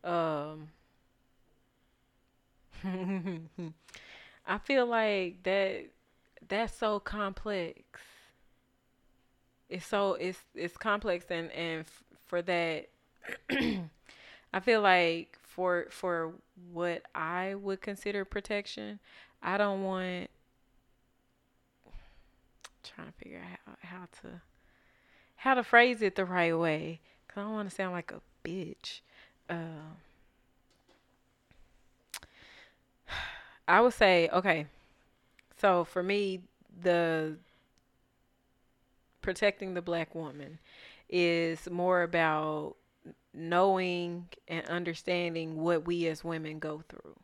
um, 0.04 0.68
I 4.46 4.58
feel 4.64 4.86
like 4.86 5.42
that 5.44 5.86
that's 6.48 6.76
so 6.76 7.00
complex. 7.00 8.00
It's 9.68 9.86
so 9.86 10.14
it's 10.14 10.38
it's 10.54 10.76
complex 10.76 11.26
and 11.30 11.50
and 11.52 11.80
f- 11.80 12.04
for 12.26 12.40
that 12.42 12.88
I 13.50 14.60
feel 14.62 14.80
like 14.82 15.38
for 15.42 15.86
for 15.90 16.32
what 16.72 17.02
I 17.14 17.54
would 17.54 17.80
consider 17.82 18.24
protection, 18.24 19.00
I 19.42 19.58
don't 19.58 19.84
want 19.84 20.30
trying 22.82 23.08
to 23.08 23.12
figure 23.14 23.40
out 23.40 23.76
how, 23.82 23.96
how 23.98 24.06
to 24.22 24.40
how 25.36 25.54
to 25.54 25.62
phrase 25.62 26.02
it 26.02 26.16
the 26.16 26.24
right 26.24 26.56
way 26.56 27.00
cuz 27.28 27.38
I 27.38 27.42
don't 27.42 27.52
want 27.52 27.68
to 27.68 27.74
sound 27.74 27.92
like 27.92 28.12
a 28.12 28.20
bitch. 28.44 29.00
Um 29.48 29.96
I 33.68 33.80
would 33.80 33.94
say, 33.94 34.28
okay. 34.30 34.66
So 35.56 35.84
for 35.84 36.02
me, 36.02 36.42
the 36.80 37.36
protecting 39.20 39.74
the 39.74 39.82
black 39.82 40.14
woman 40.14 40.58
is 41.08 41.68
more 41.70 42.02
about 42.02 42.76
knowing 43.34 44.28
and 44.46 44.66
understanding 44.68 45.60
what 45.60 45.86
we 45.86 46.06
as 46.06 46.24
women 46.24 46.58
go 46.58 46.82
through. 46.88 47.16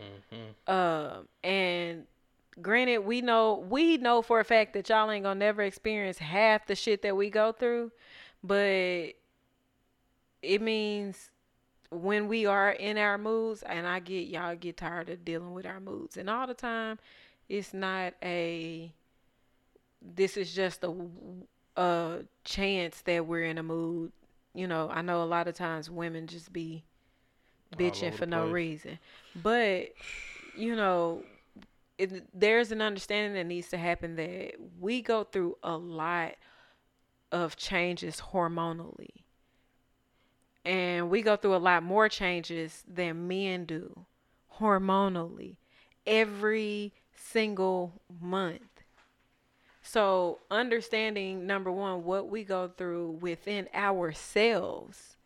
Mm-hmm. 0.00 0.72
Um, 0.72 1.28
and 1.42 2.06
granted, 2.60 2.98
we 2.98 3.22
know 3.22 3.64
we 3.68 3.96
know 3.96 4.22
for 4.22 4.40
a 4.40 4.44
fact 4.44 4.74
that 4.74 4.88
y'all 4.88 5.10
ain't 5.10 5.24
gonna 5.24 5.38
never 5.38 5.62
experience 5.62 6.18
half 6.18 6.66
the 6.66 6.74
shit 6.74 7.02
that 7.02 7.16
we 7.16 7.30
go 7.30 7.52
through, 7.52 7.92
but 8.42 9.12
it 10.42 10.60
means 10.60 11.30
when 11.90 12.26
we 12.28 12.46
are 12.46 12.70
in 12.70 12.98
our 12.98 13.18
moods, 13.18 13.62
and 13.62 13.86
I 13.86 14.00
get 14.00 14.28
y'all 14.28 14.56
get 14.56 14.76
tired 14.76 15.08
of 15.10 15.24
dealing 15.24 15.54
with 15.54 15.66
our 15.66 15.80
moods, 15.80 16.16
and 16.16 16.28
all 16.28 16.46
the 16.46 16.54
time, 16.54 16.98
it's 17.48 17.72
not 17.72 18.14
a. 18.22 18.92
This 20.00 20.36
is 20.36 20.52
just 20.52 20.82
a 20.84 20.94
a 21.76 22.20
chance 22.44 23.00
that 23.02 23.26
we're 23.26 23.44
in 23.44 23.58
a 23.58 23.62
mood. 23.62 24.12
You 24.54 24.66
know, 24.66 24.90
I 24.92 25.02
know 25.02 25.22
a 25.22 25.24
lot 25.24 25.48
of 25.48 25.54
times 25.54 25.88
women 25.88 26.26
just 26.26 26.52
be 26.52 26.84
bitching 27.76 28.12
for 28.12 28.26
no 28.26 28.42
place. 28.42 28.52
reason, 28.52 28.98
but 29.34 29.88
you 30.56 30.76
know, 30.76 31.22
it, 31.98 32.28
there's 32.38 32.72
an 32.72 32.80
understanding 32.80 33.34
that 33.34 33.46
needs 33.46 33.68
to 33.70 33.78
happen 33.78 34.16
that 34.16 34.54
we 34.80 35.02
go 35.02 35.24
through 35.24 35.56
a 35.62 35.76
lot 35.76 36.34
of 37.30 37.56
changes 37.56 38.22
hormonally. 38.32 39.24
And 40.64 41.10
we 41.10 41.22
go 41.22 41.36
through 41.36 41.56
a 41.56 41.58
lot 41.58 41.82
more 41.82 42.08
changes 42.08 42.84
than 42.86 43.26
men 43.26 43.64
do 43.64 44.06
hormonally 44.58 45.56
every 46.06 46.92
single 47.14 48.00
month. 48.20 48.62
So, 49.82 50.38
understanding 50.50 51.46
number 51.46 51.72
one, 51.72 52.04
what 52.04 52.28
we 52.28 52.44
go 52.44 52.68
through 52.68 53.18
within 53.20 53.68
ourselves, 53.74 55.16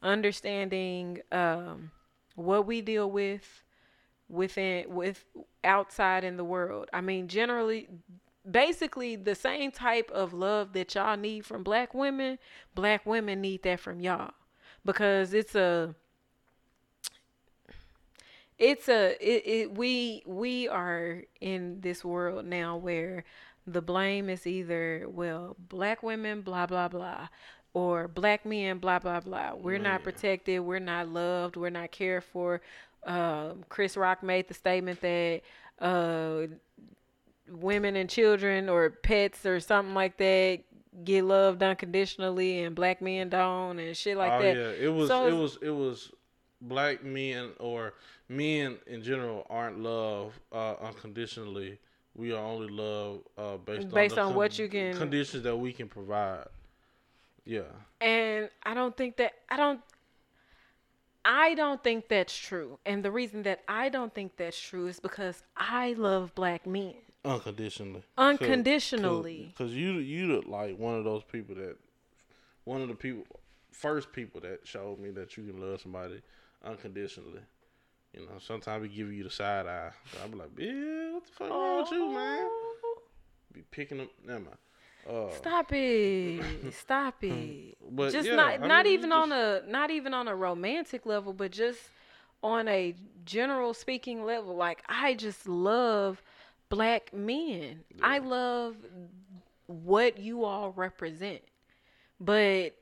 understanding 0.00 1.22
um, 1.32 1.90
what 2.36 2.66
we 2.66 2.80
deal 2.80 3.10
with 3.10 3.64
within 4.28 4.94
with 4.94 5.24
outside 5.64 6.24
in 6.24 6.36
the 6.36 6.44
world. 6.44 6.88
I 6.92 7.00
mean, 7.00 7.28
generally 7.28 7.88
basically 8.48 9.16
the 9.16 9.34
same 9.34 9.70
type 9.70 10.10
of 10.10 10.32
love 10.32 10.72
that 10.72 10.94
y'all 10.94 11.16
need 11.16 11.44
from 11.44 11.62
black 11.62 11.94
women, 11.94 12.38
black 12.74 13.04
women 13.04 13.40
need 13.40 13.62
that 13.64 13.80
from 13.80 14.00
y'all. 14.00 14.32
Because 14.84 15.34
it's 15.34 15.54
a 15.54 15.94
it's 18.58 18.88
a 18.88 19.16
it, 19.20 19.42
it 19.46 19.74
we 19.74 20.22
we 20.26 20.68
are 20.68 21.22
in 21.40 21.80
this 21.80 22.04
world 22.04 22.46
now 22.46 22.76
where 22.76 23.24
the 23.66 23.82
blame 23.82 24.30
is 24.30 24.46
either 24.46 25.06
well 25.08 25.56
black 25.58 26.02
women 26.02 26.40
blah 26.40 26.66
blah 26.66 26.88
blah 26.88 27.28
or 27.74 28.08
black 28.08 28.46
men 28.46 28.78
blah 28.78 28.98
blah 28.98 29.20
blah. 29.20 29.54
We're 29.54 29.78
not 29.78 30.04
protected 30.04 30.60
we're 30.60 30.78
not 30.78 31.08
loved 31.08 31.56
we're 31.56 31.70
not 31.70 31.90
cared 31.90 32.24
for 32.24 32.62
um, 33.06 33.64
chris 33.68 33.96
rock 33.96 34.22
made 34.22 34.48
the 34.48 34.54
statement 34.54 35.00
that 35.00 35.40
uh, 35.80 36.46
women 37.50 37.96
and 37.96 38.10
children 38.10 38.68
or 38.68 38.90
pets 38.90 39.46
or 39.46 39.60
something 39.60 39.94
like 39.94 40.16
that 40.16 40.60
get 41.04 41.24
loved 41.24 41.62
unconditionally 41.62 42.62
and 42.62 42.74
black 42.74 43.00
men 43.02 43.28
don't 43.28 43.78
and 43.78 43.96
shit 43.96 44.16
like 44.16 44.32
oh 44.32 44.42
that 44.42 44.56
yeah, 44.56 44.86
it 44.86 44.92
was 44.92 45.08
So 45.08 45.26
it 45.26 45.32
was 45.32 45.58
it 45.62 45.70
was 45.70 46.10
black 46.60 47.04
men 47.04 47.50
or 47.60 47.94
men 48.28 48.78
in 48.86 49.02
general 49.02 49.46
aren't 49.50 49.78
loved 49.78 50.38
uh, 50.52 50.74
unconditionally. 50.82 51.78
We 52.14 52.32
are 52.32 52.42
only 52.42 52.68
loved 52.68 53.20
uh, 53.36 53.58
based 53.58 53.90
Based 53.90 54.16
on, 54.18 54.28
on 54.28 54.34
what 54.34 54.58
you 54.58 54.68
can- 54.68 54.96
conditions 54.96 55.42
that 55.42 55.54
we 55.56 55.72
can 55.72 55.86
provide. 55.88 56.46
Yeah, 57.44 57.60
And 58.00 58.48
I 58.64 58.74
don't 58.74 58.96
think 58.96 59.18
that 59.18 59.34
I 59.48 59.56
don't 59.56 59.80
I 61.28 61.54
don't 61.54 61.82
think 61.82 62.08
that's 62.08 62.36
true. 62.36 62.78
And 62.86 63.04
the 63.04 63.10
reason 63.10 63.42
that 63.42 63.60
I 63.66 63.88
don't 63.88 64.14
think 64.14 64.36
that's 64.36 64.58
true 64.58 64.86
is 64.86 65.00
because 65.00 65.42
I 65.56 65.94
love 65.94 66.34
black 66.36 66.66
men 66.66 66.94
unconditionally. 67.24 68.04
unconditionally. 68.16 69.52
Because 69.56 69.72
you 69.74 69.94
you 69.94 70.40
the- 70.40 70.48
like 70.48 70.78
one 70.78 70.94
of 70.94 71.02
those 71.04 71.24
people 71.24 71.56
that 71.56 71.76
one 72.64 72.80
of 72.80 72.88
the 72.88 72.94
people 72.94 73.24
first 73.72 74.12
people 74.12 74.40
that 74.42 74.60
showed 74.66 74.98
me 75.00 75.10
that 75.10 75.36
you 75.36 75.44
can 75.44 75.60
love 75.60 75.80
somebody 75.80 76.22
unconditionally. 76.64 77.40
You 78.14 78.20
know, 78.20 78.38
sometimes 78.38 78.82
we 78.82 78.88
give 78.88 79.12
you 79.12 79.24
the 79.24 79.30
side 79.30 79.66
eye. 79.66 79.90
I'm 80.24 80.38
like, 80.38 80.50
yeah, 80.56 81.12
what 81.12 81.24
the 81.26 81.32
fuck 81.32 81.50
wrong 81.50 81.82
with 81.82 81.90
you, 81.90 82.08
man? 82.08 82.38
Oh. 82.48 82.98
Be 83.52 83.62
picking 83.70 84.00
up. 84.00 84.08
Never 84.24 84.40
mind. 84.40 84.56
Uh, 85.08 85.30
Stop 85.36 85.72
it. 85.72 86.72
Stop 86.72 87.22
it. 87.22 87.76
Just 88.12 88.28
yeah, 88.28 88.34
not 88.34 88.52
I 88.62 88.66
not 88.66 88.84
mean, 88.84 88.92
you 88.92 88.98
even 88.98 89.12
on 89.12 89.32
a 89.32 89.62
not 89.66 89.90
even 89.90 90.14
on 90.14 90.28
a 90.28 90.34
romantic 90.34 91.06
level, 91.06 91.32
but 91.32 91.52
just 91.52 91.78
on 92.42 92.68
a 92.68 92.94
general 93.24 93.72
speaking 93.74 94.24
level. 94.24 94.56
Like 94.56 94.82
I 94.88 95.14
just 95.14 95.48
love 95.48 96.22
black 96.68 97.12
men. 97.12 97.80
I 98.02 98.18
love 98.18 98.76
what 99.66 100.18
you 100.18 100.44
all 100.44 100.72
represent. 100.72 101.42
But 102.20 102.74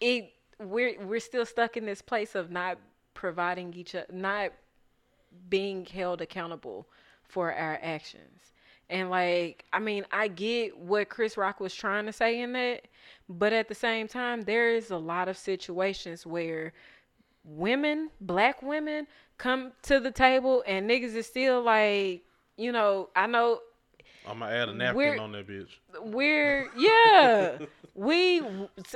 it 0.00 0.32
we're 0.58 1.00
we're 1.04 1.20
still 1.20 1.46
stuck 1.46 1.76
in 1.76 1.86
this 1.86 2.02
place 2.02 2.34
of 2.34 2.50
not 2.50 2.78
providing 3.14 3.74
each 3.74 3.94
other 3.94 4.06
not 4.12 4.50
being 5.48 5.84
held 5.84 6.20
accountable 6.20 6.86
for 7.24 7.52
our 7.52 7.78
actions. 7.82 8.52
And 8.90 9.10
like, 9.10 9.64
I 9.72 9.78
mean, 9.80 10.04
I 10.12 10.28
get 10.28 10.78
what 10.78 11.08
Chris 11.08 11.36
Rock 11.36 11.60
was 11.60 11.74
trying 11.74 12.06
to 12.06 12.12
say 12.12 12.40
in 12.40 12.52
that, 12.52 12.86
but 13.28 13.52
at 13.52 13.68
the 13.68 13.74
same 13.74 14.08
time, 14.08 14.42
there 14.42 14.70
is 14.70 14.90
a 14.90 14.96
lot 14.96 15.28
of 15.28 15.36
situations 15.36 16.24
where 16.24 16.72
women, 17.44 18.10
black 18.20 18.62
women, 18.62 19.06
come 19.36 19.72
to 19.82 20.00
the 20.00 20.10
table 20.10 20.64
and 20.66 20.88
niggas 20.88 21.14
is 21.14 21.26
still 21.26 21.62
like, 21.62 22.22
you 22.56 22.72
know, 22.72 23.08
I 23.14 23.26
know 23.26 23.60
I'm 24.26 24.40
gonna 24.40 24.52
add 24.52 24.68
a 24.68 24.74
napkin 24.74 25.18
on 25.18 25.32
that 25.32 25.46
bitch. 25.48 25.68
we're 26.02 26.68
yeah 26.76 27.58
we 27.94 28.42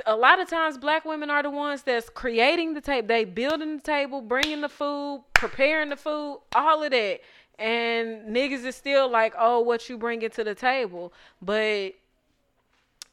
a 0.05 0.15
lot 0.15 0.39
of 0.39 0.47
times 0.47 0.77
black 0.77 1.05
women 1.05 1.29
are 1.29 1.41
the 1.41 1.49
ones 1.49 1.81
that's 1.81 2.07
creating 2.09 2.73
the 2.73 2.81
table 2.81 3.07
they 3.07 3.25
building 3.25 3.77
the 3.77 3.81
table 3.81 4.21
bringing 4.21 4.61
the 4.61 4.69
food 4.69 5.23
preparing 5.33 5.89
the 5.89 5.95
food 5.95 6.39
all 6.55 6.83
of 6.83 6.91
that 6.91 7.21
and 7.59 8.35
niggas 8.35 8.65
is 8.65 8.75
still 8.75 9.09
like 9.09 9.33
oh 9.37 9.59
what 9.59 9.89
you 9.89 9.97
bringing 9.97 10.29
to 10.29 10.43
the 10.43 10.55
table. 10.55 11.13
But 11.41 11.93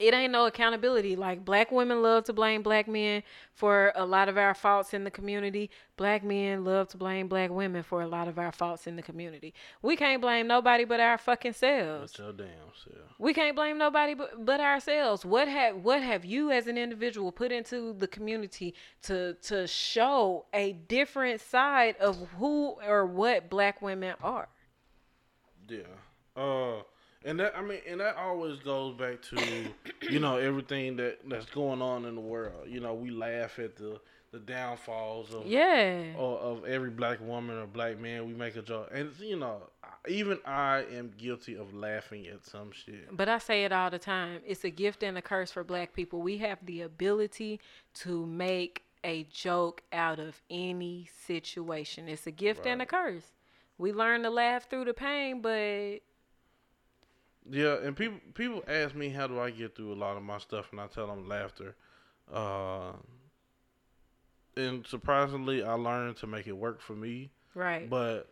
it 0.00 0.14
ain't 0.14 0.32
no 0.32 0.46
accountability. 0.46 1.14
Like 1.14 1.44
black 1.44 1.70
women 1.70 2.02
love 2.02 2.24
to 2.24 2.32
blame 2.32 2.62
black 2.62 2.88
men 2.88 3.22
for 3.52 3.92
a 3.94 4.06
lot 4.06 4.30
of 4.30 4.38
our 4.38 4.54
faults 4.54 4.94
in 4.94 5.04
the 5.04 5.10
community. 5.10 5.70
Black 5.98 6.24
men 6.24 6.64
love 6.64 6.88
to 6.88 6.96
blame 6.96 7.28
black 7.28 7.50
women 7.50 7.82
for 7.82 8.00
a 8.00 8.08
lot 8.08 8.26
of 8.26 8.38
our 8.38 8.50
faults 8.50 8.86
in 8.86 8.96
the 8.96 9.02
community. 9.02 9.52
We 9.82 9.96
can't 9.96 10.22
blame 10.22 10.46
nobody 10.46 10.84
but 10.84 11.00
our 11.00 11.18
fucking 11.18 11.52
selves. 11.52 12.12
But 12.12 12.18
your 12.18 12.32
damn 12.32 12.48
self. 12.82 12.96
We 13.18 13.34
can't 13.34 13.54
blame 13.54 13.76
nobody 13.76 14.14
but, 14.14 14.42
but 14.42 14.58
ourselves. 14.58 15.26
What 15.26 15.48
have 15.48 15.76
what 15.76 16.02
have 16.02 16.24
you 16.24 16.50
as 16.50 16.66
an 16.66 16.78
individual 16.78 17.30
put 17.30 17.52
into 17.52 17.92
the 17.92 18.08
community 18.08 18.74
to 19.02 19.34
to 19.42 19.66
show 19.66 20.46
a 20.54 20.72
different 20.72 21.42
side 21.42 21.96
of 22.00 22.16
who 22.38 22.76
or 22.86 23.04
what 23.04 23.50
black 23.50 23.82
women 23.82 24.14
are? 24.22 24.48
Yeah. 25.68 25.82
Uh, 26.34 26.82
and 27.24 27.38
that 27.40 27.56
I 27.56 27.62
mean, 27.62 27.80
and 27.88 28.00
that 28.00 28.16
always 28.16 28.58
goes 28.60 28.94
back 28.94 29.22
to 29.22 29.64
you 30.10 30.20
know 30.20 30.36
everything 30.38 30.96
that 30.96 31.18
that's 31.28 31.46
going 31.46 31.82
on 31.82 32.04
in 32.04 32.14
the 32.14 32.20
world. 32.20 32.68
You 32.68 32.80
know, 32.80 32.94
we 32.94 33.10
laugh 33.10 33.58
at 33.58 33.76
the 33.76 34.00
the 34.32 34.38
downfalls 34.38 35.34
of 35.34 35.46
Yeah. 35.46 36.14
of, 36.16 36.60
of 36.60 36.64
every 36.64 36.90
black 36.90 37.20
woman 37.20 37.56
or 37.58 37.66
black 37.66 37.98
man. 37.98 38.26
We 38.26 38.32
make 38.32 38.54
a 38.56 38.62
joke, 38.62 38.88
and 38.92 39.10
you 39.18 39.36
know, 39.36 39.62
even 40.08 40.38
I 40.46 40.84
am 40.92 41.12
guilty 41.18 41.56
of 41.56 41.74
laughing 41.74 42.26
at 42.28 42.44
some 42.46 42.70
shit. 42.72 43.08
But 43.16 43.28
I 43.28 43.38
say 43.38 43.64
it 43.64 43.72
all 43.72 43.90
the 43.90 43.98
time. 43.98 44.40
It's 44.46 44.64
a 44.64 44.70
gift 44.70 45.02
and 45.02 45.18
a 45.18 45.22
curse 45.22 45.50
for 45.50 45.64
black 45.64 45.92
people. 45.94 46.22
We 46.22 46.38
have 46.38 46.58
the 46.64 46.82
ability 46.82 47.60
to 47.94 48.24
make 48.24 48.84
a 49.02 49.24
joke 49.24 49.82
out 49.92 50.20
of 50.20 50.40
any 50.50 51.08
situation. 51.26 52.08
It's 52.08 52.26
a 52.26 52.30
gift 52.30 52.66
and 52.66 52.80
a 52.82 52.86
curse. 52.86 53.32
We 53.78 53.92
learn 53.92 54.22
to 54.24 54.30
laugh 54.30 54.68
through 54.68 54.84
the 54.84 54.94
pain, 54.94 55.40
but 55.40 56.00
Yeah, 57.48 57.76
and 57.82 57.96
people 57.96 58.18
people 58.34 58.62
ask 58.68 58.94
me 58.94 59.08
how 59.08 59.26
do 59.26 59.40
I 59.40 59.50
get 59.50 59.74
through 59.74 59.92
a 59.92 59.94
lot 59.94 60.16
of 60.16 60.22
my 60.22 60.38
stuff, 60.38 60.68
and 60.72 60.80
I 60.80 60.86
tell 60.86 61.06
them 61.06 61.28
laughter. 61.28 61.74
Uh, 62.32 62.92
and 64.56 64.86
surprisingly, 64.86 65.62
I 65.62 65.72
learned 65.72 66.16
to 66.18 66.26
make 66.26 66.46
it 66.46 66.56
work 66.56 66.80
for 66.80 66.94
me. 66.94 67.30
right. 67.54 67.88
But 67.88 68.28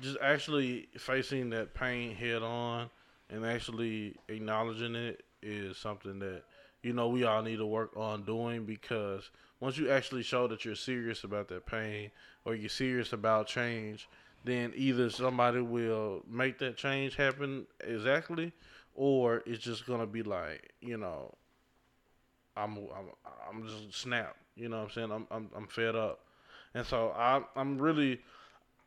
just 0.00 0.16
actually 0.20 0.88
facing 0.98 1.50
that 1.50 1.74
pain 1.74 2.14
head 2.14 2.42
on 2.42 2.90
and 3.30 3.44
actually 3.44 4.16
acknowledging 4.28 4.94
it 4.94 5.24
is 5.42 5.76
something 5.76 6.18
that 6.18 6.42
you 6.82 6.92
know 6.92 7.08
we 7.08 7.24
all 7.24 7.42
need 7.42 7.56
to 7.56 7.66
work 7.66 7.96
on 7.96 8.24
doing 8.24 8.64
because 8.64 9.30
once 9.60 9.78
you 9.78 9.90
actually 9.90 10.22
show 10.22 10.46
that 10.48 10.64
you're 10.64 10.74
serious 10.74 11.24
about 11.24 11.48
that 11.48 11.64
pain 11.64 12.10
or 12.44 12.54
you're 12.54 12.68
serious 12.68 13.12
about 13.12 13.46
change, 13.46 14.08
then 14.44 14.72
either 14.76 15.10
somebody 15.10 15.60
will 15.60 16.22
make 16.28 16.58
that 16.58 16.76
change 16.76 17.16
happen 17.16 17.66
exactly 17.80 18.52
or 18.94 19.42
it's 19.46 19.62
just 19.62 19.86
going 19.86 20.00
to 20.00 20.06
be 20.06 20.22
like, 20.22 20.72
you 20.80 20.96
know, 20.96 21.34
I'm 22.56 22.76
I'm 22.76 23.08
I'm 23.50 23.66
just 23.66 24.00
snap, 24.00 24.36
you 24.54 24.68
know 24.68 24.78
what 24.78 24.84
I'm 24.84 24.90
saying? 24.90 25.12
I'm 25.12 25.26
I'm 25.30 25.50
I'm 25.56 25.66
fed 25.66 25.96
up. 25.96 26.20
And 26.74 26.86
so 26.86 27.12
I 27.16 27.42
I'm 27.56 27.78
really 27.78 28.20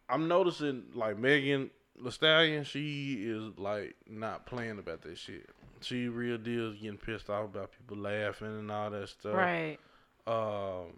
I'm 0.09 0.27
noticing 0.27 0.83
like 0.93 1.17
Megan 1.17 1.69
Thee 2.01 2.11
Stallion, 2.11 2.63
she 2.63 3.25
is 3.27 3.57
like 3.57 3.95
not 4.07 4.45
playing 4.45 4.79
about 4.79 5.01
that 5.01 5.17
shit. 5.17 5.49
She 5.81 6.07
real 6.07 6.37
deal 6.37 6.71
is 6.71 6.79
getting 6.79 6.97
pissed 6.97 7.29
off 7.29 7.45
about 7.45 7.71
people 7.71 7.97
laughing 7.97 8.47
and 8.47 8.71
all 8.71 8.89
that 8.91 9.09
stuff. 9.09 9.33
right. 9.35 9.77
Um, 10.25 10.93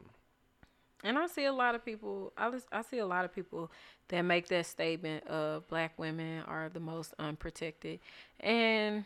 And 1.03 1.17
I 1.17 1.27
see 1.27 1.45
a 1.45 1.53
lot 1.53 1.75
of 1.75 1.85
people. 1.85 2.33
I 2.37 2.51
I 2.71 2.81
see 2.81 2.97
a 2.97 3.05
lot 3.05 3.25
of 3.25 3.33
people 3.33 3.71
that 4.09 4.21
make 4.21 4.47
that 4.49 4.65
statement 4.65 5.25
of 5.27 5.67
black 5.67 5.97
women 5.97 6.43
are 6.43 6.69
the 6.69 6.79
most 6.79 7.13
unprotected, 7.19 7.99
and 8.39 9.05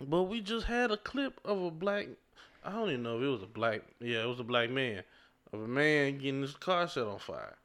but 0.00 0.24
we 0.24 0.40
just 0.40 0.66
had 0.66 0.90
a 0.90 0.96
clip 0.96 1.40
of 1.44 1.62
a 1.62 1.70
black. 1.70 2.08
I 2.64 2.72
don't 2.72 2.90
even 2.90 3.02
know 3.02 3.16
if 3.16 3.22
it 3.22 3.28
was 3.28 3.42
a 3.42 3.46
black. 3.46 3.82
Yeah, 4.00 4.22
it 4.22 4.28
was 4.28 4.40
a 4.40 4.44
black 4.44 4.68
man 4.70 5.02
of 5.52 5.62
a 5.62 5.68
man 5.68 6.18
getting 6.18 6.42
his 6.42 6.54
car 6.54 6.86
set 6.88 7.04
on 7.06 7.18
fire. 7.18 7.56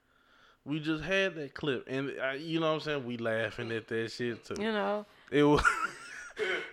We 0.64 0.80
just 0.80 1.04
had 1.04 1.36
that 1.36 1.54
clip, 1.54 1.86
and 1.88 2.12
uh, 2.20 2.32
you 2.32 2.60
know 2.60 2.70
what 2.70 2.76
I'm 2.76 2.80
saying. 2.80 3.06
We 3.06 3.18
laughing 3.18 3.72
at 3.72 3.88
that 3.90 4.12
shit 4.12 4.44
too. 4.46 4.56
you 4.60 4.72
know, 4.72 5.06
It 5.30 5.44
was 5.44 5.62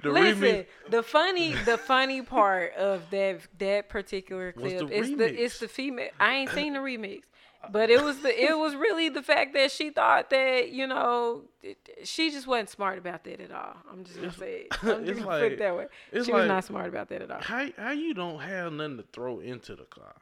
the 0.02 0.10
listen. 0.10 0.42
remix. 0.42 0.66
The 0.90 1.02
funny, 1.02 1.54
the 1.64 1.78
funny 1.78 2.22
part 2.22 2.74
of 2.74 3.02
that 3.10 3.40
that 3.58 3.88
particular 3.88 4.52
clip 4.52 4.78
the 4.88 4.88
is 4.88 5.16
the 5.16 5.42
it's 5.44 5.58
the 5.58 5.68
female. 5.68 6.10
I 6.18 6.34
ain't 6.34 6.50
seen 6.50 6.72
the 6.72 6.80
remix, 6.80 7.22
but 7.70 7.90
it 7.90 8.02
was 8.02 8.20
the 8.20 8.28
it 8.28 8.56
was 8.58 8.74
really 8.74 9.08
the 9.08 9.22
fact 9.22 9.54
that 9.54 9.70
she 9.70 9.90
thought 9.90 10.30
that 10.30 10.70
you 10.70 10.86
know 10.86 11.42
it- 11.62 11.78
she 12.04 12.30
just 12.30 12.46
wasn't 12.46 12.70
smart 12.70 12.98
about 12.98 13.24
that 13.24 13.40
at 13.40 13.52
all. 13.52 13.76
I'm 13.90 14.04
just 14.04 14.16
gonna 14.20 14.32
say 14.32 14.66
it. 14.70 14.76
I'm 14.82 15.04
just 15.06 15.22
gonna 15.22 15.40
put 15.40 15.52
it 15.52 15.58
that 15.58 15.76
way. 15.76 15.86
She 16.12 16.18
was 16.18 16.28
like- 16.28 16.48
not 16.48 16.64
smart 16.64 16.88
about 16.88 17.08
that 17.10 17.22
at 17.22 17.30
all. 17.30 17.40
How 17.40 17.68
how 17.76 17.92
you 17.92 18.14
don't 18.14 18.40
have 18.40 18.72
nothing 18.72 18.96
to 18.96 19.04
throw 19.12 19.40
into 19.40 19.76
the 19.76 19.84
car? 19.84 20.14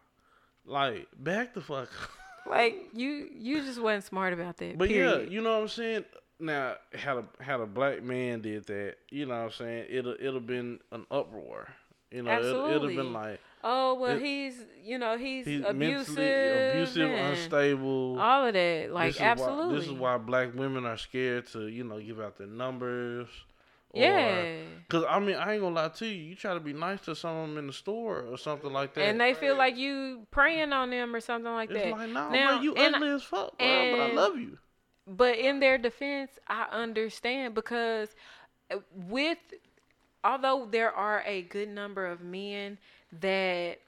Like 0.67 1.09
back 1.19 1.55
the 1.55 1.61
fuck. 1.61 1.89
up. 2.03 2.11
Like 2.47 2.89
you, 2.95 3.29
you 3.35 3.63
just 3.63 3.81
wasn't 3.81 4.05
smart 4.05 4.33
about 4.33 4.57
that. 4.59 4.79
But 4.79 4.89
yeah, 4.91 5.19
you 5.19 5.41
know 5.43 5.55
what 5.57 5.63
I'm 5.63 5.69
saying. 5.69 6.05
Now, 6.41 6.77
had 6.95 7.19
a 7.19 7.25
had 7.43 7.61
a 7.61 7.67
black 7.67 8.03
man 8.03 8.41
did 8.41 8.67
that, 8.67 8.97
you 9.11 9.27
know 9.27 9.35
what 9.37 9.45
I'm 9.45 9.51
saying, 9.53 9.87
it'll 9.91 10.17
it'll 10.19 10.41
been 10.41 10.81
an 10.91 11.07
uproar. 11.11 11.69
You 12.11 12.23
know, 12.25 12.39
it'll, 12.39 12.67
it'll 12.71 12.89
been 12.89 13.13
like 13.13 13.39
Oh 13.63 13.95
well, 13.95 14.17
It- 14.17 14.23
he's 14.23 14.65
you 14.83 14.99
know 14.99 15.19
he's, 15.19 15.45
he's 15.45 15.63
abusive, 15.65 16.17
abusive, 16.73 17.11
unstable. 17.11 18.19
all 18.19 18.47
of 18.47 18.55
that. 18.55 18.91
Like 18.91 19.09
this 19.09 19.17
is 19.17 19.21
absolutely. 19.23 19.67
Why, 19.67 19.75
this 19.75 19.85
is 19.87 19.93
why 19.93 20.17
black 20.19 20.55
women 20.55 20.87
are 20.87 20.97
scared 20.97 21.47
to 21.49 21.67
you 21.69 21.85
know 21.85 22.01
give 22.01 22.21
out 22.21 22.37
their 22.39 22.47
numbers. 22.47 23.29
Or, 23.93 24.01
Yeah. 24.03 24.63
Cause 24.89 25.05
I 25.09 25.19
mean 25.21 25.37
I 25.37 25.53
ain't 25.55 25.63
gonna 25.63 25.75
lie 25.75 25.89
to 25.89 26.07
you. 26.07 26.23
You 26.31 26.35
try 26.37 26.55
to 26.55 26.61
be 26.61 26.73
nice 26.73 27.01
to 27.03 27.15
someone 27.15 27.59
in 27.59 27.67
the 27.67 27.73
store 27.73 28.23
or 28.23 28.39
something 28.39 28.73
like 28.73 28.95
that. 28.95 29.03
and 29.03 29.21
they 29.21 29.35
feel 29.35 29.57
like 29.57 29.77
you 29.77 30.27
preying 30.31 30.73
on 30.73 30.91
them 30.91 31.15
or 31.15 31.21
something 31.21 31.53
like 31.53 31.71
it's 31.71 31.85
that. 31.85 31.91
like 31.93 32.11
nah, 32.11 32.31
Now, 32.31 32.53
bro, 32.55 32.63
you 32.63 32.75
ugly 32.75 33.09
as 33.11 33.23
fuck, 33.23 33.59
bro, 33.59 33.67
but 33.93 34.01
I 34.01 34.13
love 34.15 34.37
you. 34.39 34.59
But 35.11 35.39
in 35.39 35.59
their 35.59 35.77
defense, 35.77 36.39
I 36.47 36.67
understand 36.71 37.55
because 37.55 38.15
uh, 38.71 38.77
with 38.95 39.39
although 40.23 40.69
there 40.71 40.93
are 40.93 41.25
a 41.27 41.43
good 41.43 41.69
number 41.69 42.07
of 42.07 42.21
men 42.21 42.79
that 43.21 43.81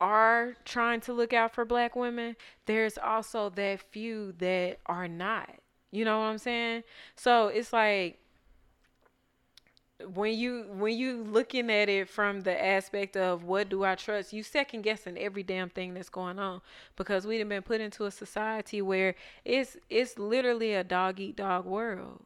are 0.00 0.56
trying 0.64 1.00
to 1.02 1.12
look 1.12 1.34
out 1.34 1.54
for 1.54 1.66
black 1.66 1.94
women, 1.94 2.34
there's 2.64 2.96
also 2.96 3.50
that 3.50 3.80
few 3.92 4.32
that 4.38 4.78
are 4.86 5.06
not. 5.06 5.50
You 5.90 6.06
know 6.06 6.20
what 6.20 6.26
I'm 6.26 6.38
saying? 6.38 6.84
So 7.14 7.48
it's 7.48 7.72
like 7.72 8.18
when 10.14 10.36
you 10.38 10.66
when 10.76 10.96
you 10.96 11.24
looking 11.24 11.70
at 11.70 11.88
it 11.88 12.08
from 12.08 12.42
the 12.42 12.64
aspect 12.64 13.16
of 13.16 13.44
what 13.44 13.68
do 13.68 13.84
I 13.84 13.94
trust, 13.94 14.32
you 14.32 14.42
second 14.42 14.82
guessing 14.82 15.16
every 15.18 15.42
damn 15.42 15.70
thing 15.70 15.94
that's 15.94 16.08
going 16.08 16.38
on 16.38 16.60
because 16.96 17.26
we've 17.26 17.48
been 17.48 17.62
put 17.62 17.80
into 17.80 18.04
a 18.04 18.10
society 18.10 18.82
where 18.82 19.14
it's 19.44 19.76
it's 19.88 20.18
literally 20.18 20.74
a 20.74 20.84
dog 20.84 21.20
eat 21.20 21.36
dog 21.36 21.64
world. 21.64 22.24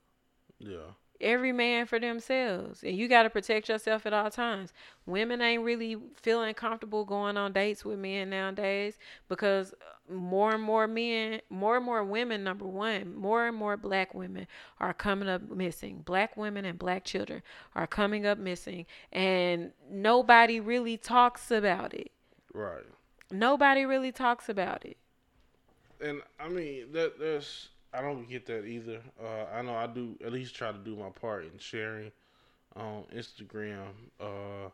Yeah. 0.58 0.92
Every 1.20 1.50
man 1.50 1.86
for 1.86 1.98
themselves, 1.98 2.84
and 2.84 2.96
you 2.96 3.08
got 3.08 3.24
to 3.24 3.30
protect 3.30 3.68
yourself 3.68 4.06
at 4.06 4.12
all 4.12 4.30
times. 4.30 4.72
Women 5.04 5.42
ain't 5.42 5.64
really 5.64 5.96
feeling 6.14 6.54
comfortable 6.54 7.04
going 7.04 7.36
on 7.36 7.52
dates 7.52 7.84
with 7.84 7.98
men 7.98 8.30
nowadays 8.30 8.98
because 9.28 9.74
more 10.10 10.54
and 10.54 10.62
more 10.62 10.86
men, 10.86 11.40
more 11.50 11.76
and 11.76 11.84
more 11.84 12.04
women, 12.04 12.44
number 12.44 12.66
one, 12.66 13.14
more 13.16 13.46
and 13.46 13.56
more 13.56 13.76
black 13.76 14.14
women 14.14 14.46
are 14.80 14.94
coming 14.94 15.28
up 15.28 15.48
missing. 15.50 16.02
Black 16.04 16.36
women 16.36 16.64
and 16.64 16.78
black 16.78 17.04
children 17.04 17.42
are 17.74 17.86
coming 17.86 18.26
up 18.26 18.38
missing, 18.38 18.86
and 19.12 19.72
nobody 19.90 20.60
really 20.60 20.96
talks 20.96 21.50
about 21.50 21.94
it. 21.94 22.10
Right. 22.52 22.84
Nobody 23.30 23.84
really 23.84 24.12
talks 24.12 24.48
about 24.48 24.84
it. 24.84 24.96
and 26.00 26.22
I 26.38 26.48
mean 26.48 26.92
that 26.92 27.18
that's 27.18 27.68
I 27.92 28.02
don't 28.02 28.28
get 28.28 28.46
that 28.46 28.64
either. 28.66 29.00
Uh, 29.22 29.44
I 29.54 29.62
know 29.62 29.74
I 29.74 29.86
do 29.86 30.16
at 30.24 30.32
least 30.32 30.54
try 30.54 30.72
to 30.72 30.78
do 30.78 30.96
my 30.96 31.10
part 31.10 31.44
in 31.44 31.58
sharing 31.58 32.12
on 32.76 33.04
Instagram 33.14 33.88
uh, 34.20 34.68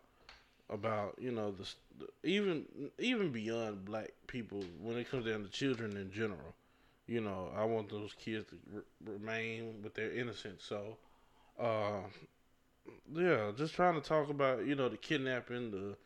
about 0.71 1.15
you 1.19 1.31
know 1.31 1.53
the, 1.53 1.69
the 1.99 2.29
even 2.29 2.65
even 2.99 3.31
beyond 3.31 3.85
black 3.85 4.13
people 4.27 4.63
when 4.81 4.97
it 4.97 5.11
comes 5.11 5.27
down 5.27 5.43
to 5.43 5.49
children 5.49 5.97
in 5.97 6.11
general. 6.11 6.55
You 7.07 7.21
know, 7.21 7.51
I 7.55 7.65
want 7.65 7.91
those 7.91 8.15
kids 8.15 8.49
to 8.49 8.57
re- 8.73 9.15
remain 9.15 9.83
with 9.83 9.95
their 9.95 10.11
innocence. 10.11 10.65
So, 10.67 10.97
uh, 11.61 12.01
yeah, 13.15 13.53
just 13.55 13.75
trying 13.75 14.01
to 14.01 14.01
talk 14.01 14.31
about 14.31 14.67
you 14.67 14.75
know 14.75 14.89
the 14.89 14.97
kidnapping, 14.97 15.71
the 15.71 15.97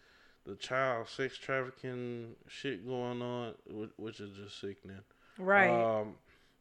the 0.44 0.56
child 0.56 1.08
sex 1.08 1.36
trafficking 1.38 2.34
shit 2.48 2.86
going 2.86 3.22
on, 3.22 3.54
which 3.96 4.18
is 4.20 4.36
just 4.36 4.60
sickening. 4.60 5.00
Right. 5.38 5.68
Um, 5.70 6.14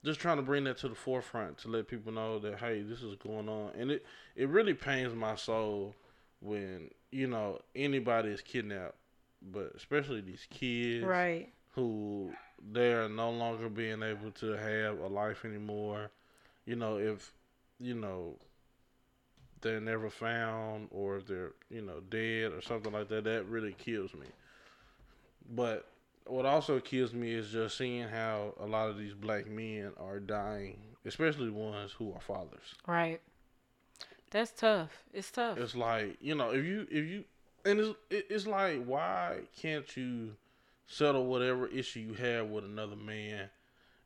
just 0.05 0.19
trying 0.19 0.37
to 0.37 0.43
bring 0.43 0.65
that 0.65 0.77
to 0.79 0.89
the 0.89 0.95
forefront 0.95 1.57
to 1.59 1.69
let 1.69 1.87
people 1.87 2.11
know 2.13 2.37
that 2.39 2.59
hey, 2.59 2.83
this 2.83 3.01
is 3.01 3.15
going 3.15 3.49
on, 3.49 3.71
and 3.77 3.89
it 3.91 4.05
it 4.35 4.49
really 4.49 4.75
pains 4.75 5.15
my 5.15 5.35
soul 5.35 5.95
when 6.41 6.89
you 7.11 7.27
know 7.27 7.59
anybody 7.75 8.29
is 8.29 8.41
kidnapped, 8.41 8.95
but 9.41 9.71
especially 9.75 10.21
these 10.21 10.45
kids, 10.49 11.05
right. 11.05 11.49
Who 11.73 12.33
they 12.71 12.91
are 12.91 13.07
no 13.07 13.29
longer 13.29 13.69
being 13.69 14.01
able 14.01 14.31
to 14.31 14.51
have 14.53 14.99
a 14.99 15.07
life 15.07 15.45
anymore. 15.45 16.09
You 16.65 16.75
know, 16.75 16.97
if 16.97 17.31
you 17.79 17.93
know 17.93 18.35
they're 19.61 19.81
never 19.81 20.09
found 20.09 20.87
or 20.91 21.17
if 21.17 21.27
they're 21.27 21.53
you 21.69 21.81
know 21.81 21.99
dead 22.09 22.51
or 22.51 22.61
something 22.61 22.91
like 22.91 23.09
that, 23.09 23.23
that 23.25 23.45
really 23.45 23.73
kills 23.73 24.13
me. 24.13 24.27
But 25.49 25.87
what 26.25 26.45
also 26.45 26.79
kills 26.79 27.13
me 27.13 27.31
is 27.33 27.49
just 27.49 27.77
seeing 27.77 28.07
how 28.07 28.53
a 28.59 28.65
lot 28.65 28.89
of 28.89 28.97
these 28.97 29.13
black 29.13 29.47
men 29.47 29.91
are 29.97 30.19
dying, 30.19 30.79
especially 31.05 31.49
ones 31.49 31.91
who 31.91 32.11
are 32.13 32.21
fathers. 32.21 32.75
Right. 32.85 33.21
That's 34.31 34.51
tough. 34.51 34.91
It's 35.13 35.31
tough. 35.31 35.57
It's 35.57 35.75
like 35.75 36.17
you 36.21 36.35
know 36.35 36.51
if 36.51 36.65
you 36.65 36.87
if 36.89 37.05
you 37.05 37.23
and 37.65 37.79
it's 37.79 37.95
it's 38.09 38.47
like 38.47 38.83
why 38.85 39.39
can't 39.61 39.95
you 39.97 40.35
settle 40.85 41.25
whatever 41.25 41.67
issue 41.67 41.99
you 41.99 42.13
have 42.13 42.47
with 42.47 42.63
another 42.65 42.95
man, 42.95 43.49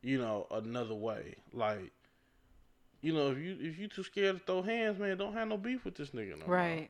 you 0.01 0.17
know, 0.17 0.47
another 0.51 0.95
way. 0.95 1.35
Like, 1.53 1.91
you 3.01 3.13
know, 3.13 3.31
if 3.31 3.37
you 3.37 3.57
if 3.59 3.77
you 3.77 3.87
too 3.87 4.03
scared 4.03 4.39
to 4.39 4.43
throw 4.45 4.61
hands, 4.61 4.97
man, 4.99 5.17
don't 5.17 5.33
have 5.33 5.47
no 5.47 5.57
beef 5.57 5.85
with 5.85 5.95
this 5.95 6.09
nigga 6.09 6.39
no 6.39 6.45
more. 6.47 6.55
right. 6.55 6.89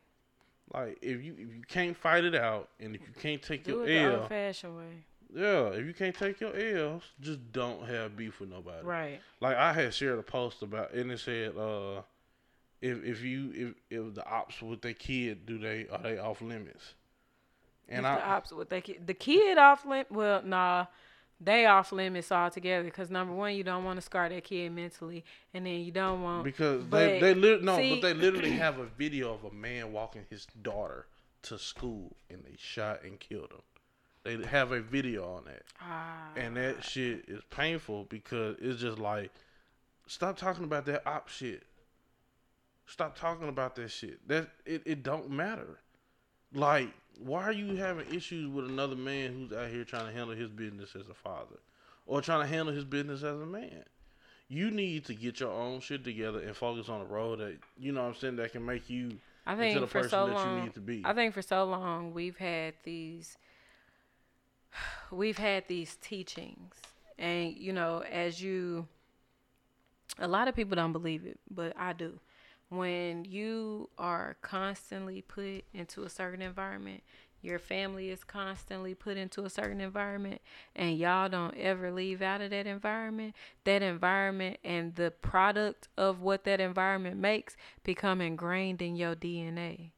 Like 0.73 0.99
if 1.01 1.21
you 1.23 1.33
if 1.33 1.53
you 1.55 1.61
can't 1.67 1.97
fight 1.97 2.23
it 2.23 2.35
out 2.35 2.69
and 2.79 2.95
if 2.95 3.01
you 3.01 3.13
can't 3.21 3.41
take 3.41 3.65
Do 3.65 3.71
your 3.71 3.83
it 3.83 3.87
the 3.87 3.97
L, 3.99 4.19
old 4.21 4.29
fashioned 4.29 4.77
way. 4.77 5.03
yeah, 5.35 5.67
if 5.71 5.85
you 5.85 5.93
can't 5.93 6.15
take 6.15 6.39
your 6.39 6.55
L's, 6.55 7.03
just 7.19 7.39
don't 7.51 7.85
have 7.85 8.15
beef 8.15 8.39
with 8.39 8.49
nobody. 8.49 8.85
Right. 8.85 9.19
Like 9.41 9.57
I 9.57 9.73
had 9.73 9.93
shared 9.93 10.19
a 10.19 10.23
post 10.23 10.61
about 10.61 10.93
and 10.93 11.11
it 11.11 11.19
said, 11.19 11.57
uh, 11.57 12.01
if 12.81 13.03
if 13.03 13.21
you 13.21 13.51
if 13.89 13.97
if 14.07 14.13
the 14.15 14.25
ops 14.25 14.61
with 14.61 14.81
their 14.81 14.93
kid 14.93 15.45
do 15.45 15.57
they 15.57 15.87
are 15.91 15.99
they 16.01 16.17
off 16.17 16.41
limits? 16.41 16.93
And 17.89 18.07
I 18.07 18.15
the 18.15 18.27
opposite. 18.27 18.55
What 18.55 18.69
they 18.69 18.81
ki- 18.81 18.99
the 19.05 19.13
kid 19.13 19.57
off 19.57 19.85
limit. 19.85 20.11
Well, 20.11 20.41
nah, 20.43 20.85
they 21.39 21.65
off 21.65 21.91
limits 21.91 22.31
altogether. 22.31 22.83
Because 22.85 23.09
number 23.09 23.33
one, 23.33 23.53
you 23.55 23.63
don't 23.63 23.83
want 23.83 23.97
to 23.97 24.01
scar 24.01 24.29
that 24.29 24.43
kid 24.45 24.71
mentally, 24.71 25.25
and 25.53 25.65
then 25.65 25.81
you 25.81 25.91
don't 25.91 26.21
want 26.21 26.43
because 26.45 26.83
but 26.83 26.99
they 26.99 27.19
they 27.19 27.33
lit 27.33 27.63
no, 27.63 27.75
see- 27.77 27.95
but 27.95 28.01
they 28.01 28.13
literally 28.13 28.51
have 28.51 28.79
a 28.79 28.85
video 28.85 29.33
of 29.33 29.43
a 29.43 29.51
man 29.53 29.91
walking 29.91 30.25
his 30.29 30.45
daughter 30.61 31.07
to 31.43 31.57
school 31.57 32.15
and 32.29 32.43
they 32.45 32.55
shot 32.57 33.03
and 33.03 33.19
killed 33.19 33.51
him. 33.51 33.61
They 34.23 34.47
have 34.47 34.71
a 34.71 34.79
video 34.79 35.33
on 35.33 35.45
that. 35.45 35.63
ah, 35.81 36.29
And 36.37 36.55
that 36.55 36.83
shit 36.83 37.25
is 37.27 37.41
painful 37.49 38.05
because 38.07 38.55
it's 38.61 38.79
just 38.79 38.99
like, 38.99 39.31
stop 40.05 40.37
talking 40.37 40.63
about 40.63 40.85
that 40.85 41.01
op 41.07 41.27
shit. 41.27 41.63
Stop 42.85 43.17
talking 43.17 43.49
about 43.49 43.75
that 43.75 43.89
shit. 43.89 44.27
That 44.27 44.49
it, 44.65 44.83
it 44.85 45.03
don't 45.03 45.29
matter. 45.29 45.79
Like, 46.53 46.89
why 47.19 47.43
are 47.43 47.51
you 47.51 47.75
having 47.75 48.13
issues 48.13 48.49
with 48.49 48.65
another 48.65 48.95
man 48.95 49.33
who's 49.33 49.57
out 49.57 49.69
here 49.69 49.83
trying 49.83 50.07
to 50.07 50.11
handle 50.11 50.35
his 50.35 50.49
business 50.49 50.95
as 50.95 51.07
a 51.07 51.13
father, 51.13 51.59
or 52.05 52.21
trying 52.21 52.41
to 52.41 52.47
handle 52.47 52.73
his 52.73 52.83
business 52.83 53.23
as 53.23 53.39
a 53.39 53.45
man? 53.45 53.83
You 54.49 54.69
need 54.69 55.05
to 55.05 55.13
get 55.13 55.39
your 55.39 55.51
own 55.51 55.79
shit 55.79 56.03
together 56.03 56.39
and 56.39 56.55
focus 56.55 56.89
on 56.89 56.99
the 56.99 57.05
road 57.05 57.39
that 57.39 57.57
you 57.79 57.93
know 57.93 58.01
what 58.01 58.09
I'm 58.09 58.15
saying 58.15 58.35
that 58.35 58.51
can 58.51 58.65
make 58.65 58.89
you 58.89 59.17
I 59.45 59.53
into 59.53 59.79
the 59.79 59.87
for 59.87 59.99
person 59.99 60.09
so 60.09 60.27
that 60.27 60.33
long, 60.33 60.57
you 60.57 60.63
need 60.63 60.73
to 60.73 60.81
be. 60.81 61.01
I 61.05 61.13
think 61.13 61.33
for 61.33 61.41
so 61.41 61.63
long 61.63 62.13
we've 62.13 62.37
had 62.37 62.73
these 62.83 63.37
we've 65.11 65.37
had 65.37 65.67
these 65.67 65.95
teachings 66.01 66.75
and 67.17 67.55
you 67.55 67.71
know 67.71 68.03
as 68.11 68.41
you 68.41 68.87
a 70.19 70.27
lot 70.27 70.47
of 70.47 70.55
people 70.55 70.75
don't 70.75 70.91
believe 70.91 71.25
it, 71.25 71.39
but 71.49 71.73
I 71.77 71.93
do. 71.93 72.19
When 72.71 73.25
you 73.25 73.89
are 73.97 74.37
constantly 74.41 75.21
put 75.21 75.65
into 75.73 76.03
a 76.03 76.09
certain 76.09 76.41
environment, 76.41 77.03
your 77.41 77.59
family 77.59 78.09
is 78.09 78.23
constantly 78.23 78.93
put 78.93 79.17
into 79.17 79.43
a 79.43 79.49
certain 79.49 79.81
environment, 79.81 80.41
and 80.73 80.97
y'all 80.97 81.27
don't 81.27 81.57
ever 81.57 81.91
leave 81.91 82.21
out 82.21 82.39
of 82.39 82.51
that 82.51 82.67
environment, 82.67 83.35
that 83.65 83.81
environment 83.81 84.57
and 84.63 84.95
the 84.95 85.11
product 85.11 85.89
of 85.97 86.21
what 86.21 86.45
that 86.45 86.61
environment 86.61 87.17
makes 87.17 87.57
become 87.83 88.21
ingrained 88.21 88.81
in 88.81 88.95
your 88.95 89.15
DNA. 89.15 89.91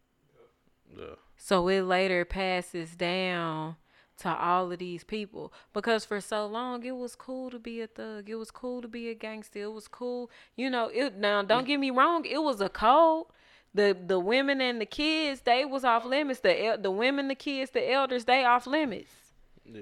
yeah. 0.97 1.15
So 1.38 1.67
it 1.67 1.84
later 1.84 2.26
passes 2.26 2.95
down 2.95 3.76
to 4.20 4.30
all 4.30 4.72
of 4.72 4.80
these 4.80 5.03
people 5.03 5.51
because 5.74 6.05
for 6.05 6.22
so 6.22 6.45
long 6.45 6.84
it 6.84 6.95
was 6.95 7.16
cool 7.16 7.49
to 7.49 7.59
be 7.59 7.82
a 7.82 7.88
thug. 7.88 8.30
It 8.30 8.36
was 8.36 8.51
cool 8.51 8.82
to 8.82 8.88
be 8.88 9.09
a 9.09 9.16
gangster. 9.16 9.64
It 9.64 9.74
was 9.74 9.88
cool, 9.88 10.30
you 10.55 10.70
know. 10.70 10.89
It 10.93 11.18
now 11.18 11.41
don't 11.41 11.66
get 11.66 11.80
me 11.80 11.89
wrong. 11.91 12.26
It 12.26 12.41
was 12.41 12.61
a 12.61 12.70
code. 12.70 13.26
The 13.74 13.97
the 14.05 14.20
women 14.20 14.61
and 14.61 14.80
the 14.80 14.86
kids 14.86 15.41
they 15.41 15.66
was 15.66 15.84
off 15.84 16.05
limits. 16.05 16.41
The 16.41 16.66
el- 16.66 16.78
the 16.78 16.91
women, 16.91 17.28
the 17.28 17.36
kids, 17.36 17.72
the 17.72 17.91
elders 17.91 18.26
they 18.26 18.45
off 18.45 18.68
limits. 18.68 19.11
Yeah. 19.66 19.82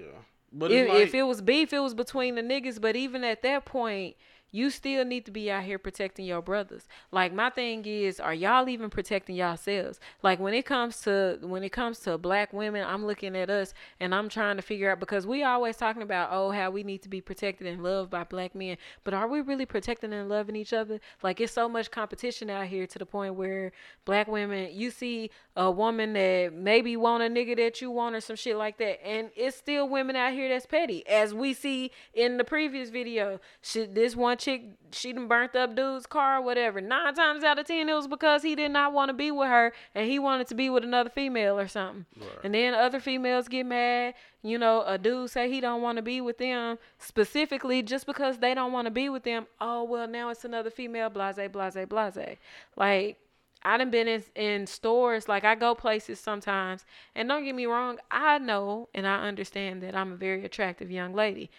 But 0.53 0.71
If, 0.71 0.89
like, 0.89 0.97
if 0.99 1.13
it 1.15 1.23
was 1.23 1.41
beef, 1.41 1.71
it 1.73 1.79
was 1.79 1.93
between 1.93 2.35
the 2.35 2.41
niggas. 2.41 2.79
But 2.79 2.95
even 2.95 3.23
at 3.23 3.41
that 3.43 3.65
point, 3.65 4.15
you 4.51 4.69
still 4.69 5.05
need 5.05 5.25
to 5.25 5.31
be 5.31 5.49
out 5.49 5.63
here 5.63 5.79
protecting 5.79 6.25
your 6.25 6.41
brothers. 6.41 6.87
Like 7.11 7.33
my 7.33 7.49
thing 7.49 7.85
is, 7.85 8.19
are 8.19 8.33
y'all 8.33 8.67
even 8.69 8.89
protecting 8.89 9.35
yourselves? 9.35 9.99
Like 10.21 10.39
when 10.39 10.53
it 10.53 10.65
comes 10.65 11.01
to 11.01 11.39
when 11.41 11.63
it 11.63 11.71
comes 11.71 11.99
to 11.99 12.17
black 12.17 12.53
women, 12.53 12.85
I'm 12.85 13.05
looking 13.05 13.35
at 13.35 13.49
us 13.49 13.73
and 13.99 14.13
I'm 14.13 14.29
trying 14.29 14.57
to 14.57 14.61
figure 14.61 14.91
out 14.91 14.99
because 14.99 15.25
we 15.25 15.43
always 15.43 15.77
talking 15.77 16.01
about 16.01 16.29
oh 16.31 16.51
how 16.51 16.69
we 16.71 16.83
need 16.83 17.01
to 17.03 17.09
be 17.09 17.21
protected 17.21 17.67
and 17.67 17.81
loved 17.81 18.09
by 18.09 18.23
black 18.23 18.53
men, 18.53 18.77
but 19.03 19.13
are 19.13 19.27
we 19.27 19.41
really 19.41 19.65
protecting 19.65 20.13
and 20.13 20.29
loving 20.29 20.55
each 20.55 20.73
other? 20.73 20.99
Like 21.23 21.39
it's 21.39 21.53
so 21.53 21.69
much 21.69 21.89
competition 21.91 22.49
out 22.49 22.67
here 22.67 22.87
to 22.87 22.99
the 22.99 23.05
point 23.05 23.35
where 23.35 23.71
black 24.05 24.27
women, 24.27 24.69
you 24.73 24.91
see 24.91 25.31
a 25.55 25.69
woman 25.69 26.13
that 26.13 26.53
maybe 26.53 26.95
want 26.97 27.23
a 27.23 27.27
nigga 27.27 27.55
that 27.57 27.81
you 27.81 27.91
want 27.91 28.15
or 28.15 28.21
some 28.21 28.35
shit 28.35 28.55
like 28.55 28.77
that, 28.77 29.05
and 29.05 29.29
it's 29.35 29.57
still 29.57 29.87
women 29.87 30.15
out 30.15 30.33
here 30.33 30.49
that's 30.49 30.65
petty, 30.65 31.07
as 31.07 31.33
we 31.33 31.53
see 31.53 31.91
in 32.13 32.37
the 32.37 32.43
previous 32.43 32.89
video. 32.89 33.39
She, 33.61 33.85
this 33.85 34.15
one 34.15 34.37
chick, 34.41 34.63
she 34.91 35.13
done 35.13 35.27
burnt 35.27 35.55
up 35.55 35.75
dude's 35.75 36.05
car, 36.05 36.37
or 36.37 36.41
whatever. 36.41 36.81
Nine 36.81 37.13
times 37.13 37.43
out 37.43 37.59
of 37.59 37.67
ten, 37.67 37.87
it 37.87 37.93
was 37.93 38.07
because 38.07 38.41
he 38.41 38.55
did 38.55 38.71
not 38.71 38.91
want 38.91 39.09
to 39.09 39.13
be 39.13 39.31
with 39.31 39.47
her, 39.47 39.71
and 39.93 40.09
he 40.09 40.19
wanted 40.19 40.47
to 40.47 40.55
be 40.55 40.69
with 40.69 40.83
another 40.83 41.09
female 41.09 41.59
or 41.59 41.67
something. 41.67 42.05
Right. 42.19 42.29
And 42.43 42.53
then 42.53 42.73
other 42.73 42.99
females 42.99 43.47
get 43.47 43.65
mad. 43.65 44.15
You 44.43 44.57
know, 44.57 44.83
a 44.85 44.97
dude 44.97 45.29
say 45.29 45.49
he 45.49 45.61
don't 45.61 45.81
want 45.81 45.97
to 45.97 46.01
be 46.01 46.19
with 46.19 46.39
them 46.39 46.79
specifically 46.97 47.83
just 47.83 48.07
because 48.07 48.39
they 48.39 48.55
don't 48.55 48.71
want 48.71 48.87
to 48.87 48.91
be 48.91 49.07
with 49.07 49.23
them. 49.23 49.45
Oh 49.59 49.83
well, 49.83 50.07
now 50.07 50.29
it's 50.29 50.43
another 50.43 50.71
female. 50.71 51.09
Blase, 51.09 51.35
blase, 51.51 51.85
blase. 51.87 52.37
Like 52.75 53.17
I 53.63 53.77
done 53.77 53.91
been 53.91 54.07
in, 54.07 54.23
in 54.35 54.67
stores, 54.67 55.29
like 55.29 55.43
I 55.43 55.53
go 55.55 55.75
places 55.75 56.19
sometimes, 56.19 56.83
and 57.15 57.29
don't 57.29 57.43
get 57.43 57.53
me 57.53 57.67
wrong, 57.67 57.99
I 58.09 58.39
know 58.39 58.89
and 58.93 59.05
I 59.05 59.27
understand 59.27 59.83
that 59.83 59.95
I'm 59.95 60.13
a 60.13 60.15
very 60.15 60.43
attractive 60.43 60.89
young 60.89 61.13
lady. 61.13 61.51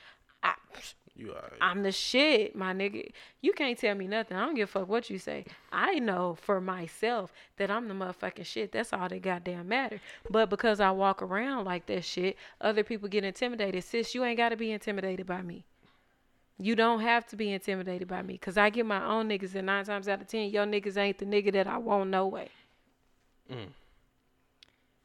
I, 0.43 0.55
you. 1.15 1.35
I'm 1.61 1.83
the 1.83 1.93
shit, 1.93 2.57
my 2.57 2.73
nigga. 2.73 3.11
You 3.41 3.53
can't 3.53 3.79
tell 3.79 3.95
me 3.95 4.07
nothing. 4.07 4.37
I 4.37 4.47
don't 4.47 4.55
give 4.55 4.69
a 4.69 4.73
fuck 4.73 4.89
what 4.89 5.11
you 5.11 5.19
say. 5.19 5.45
I 5.71 5.99
know 5.99 6.37
for 6.41 6.61
myself 6.61 7.33
that 7.59 7.71
I'm 7.71 7.89
the 7.89 7.95
motherfucking 7.95 8.47
shit. 8.47 8.73
That's 8.73 8.93
all 8.93 9.09
that 9.09 9.23
goddamn 9.23 9.69
matter. 9.69 10.01
But 10.31 10.49
because 10.49 10.81
I 10.81 10.91
walk 10.91 11.23
around 11.23 11.65
like 11.65 11.87
that 11.87 12.05
shit, 12.05 12.37
other 12.61 12.83
people 12.83 13.09
get 13.09 13.25
intimidated. 13.25 13.85
Sis, 13.85 14.15
you 14.15 14.25
ain't 14.25 14.39
got 14.39 14.51
to 14.51 14.57
be 14.57 14.73
intimidated 14.73 15.27
by 15.27 15.43
me. 15.43 15.65
You 16.59 16.77
don't 16.77 17.01
have 17.01 17.27
to 17.29 17.37
be 17.37 17.53
intimidated 17.53 18.09
by 18.09 18.23
me. 18.23 18.35
Because 18.35 18.57
I 18.57 18.71
get 18.71 18.87
my 18.87 19.05
own 19.05 19.29
niggas, 19.29 19.55
and 19.55 19.67
nine 19.67 19.85
times 19.85 20.09
out 20.09 20.21
of 20.21 20.29
ten, 20.29 20.51
your 20.51 20.65
niggas 20.65 20.97
ain't 20.97 21.19
the 21.19 21.27
nigga 21.27 21.53
that 21.53 21.67
I 21.67 21.77
want 21.79 22.11
no 22.11 22.27
way. 22.27 22.49
Mm. 23.51 23.69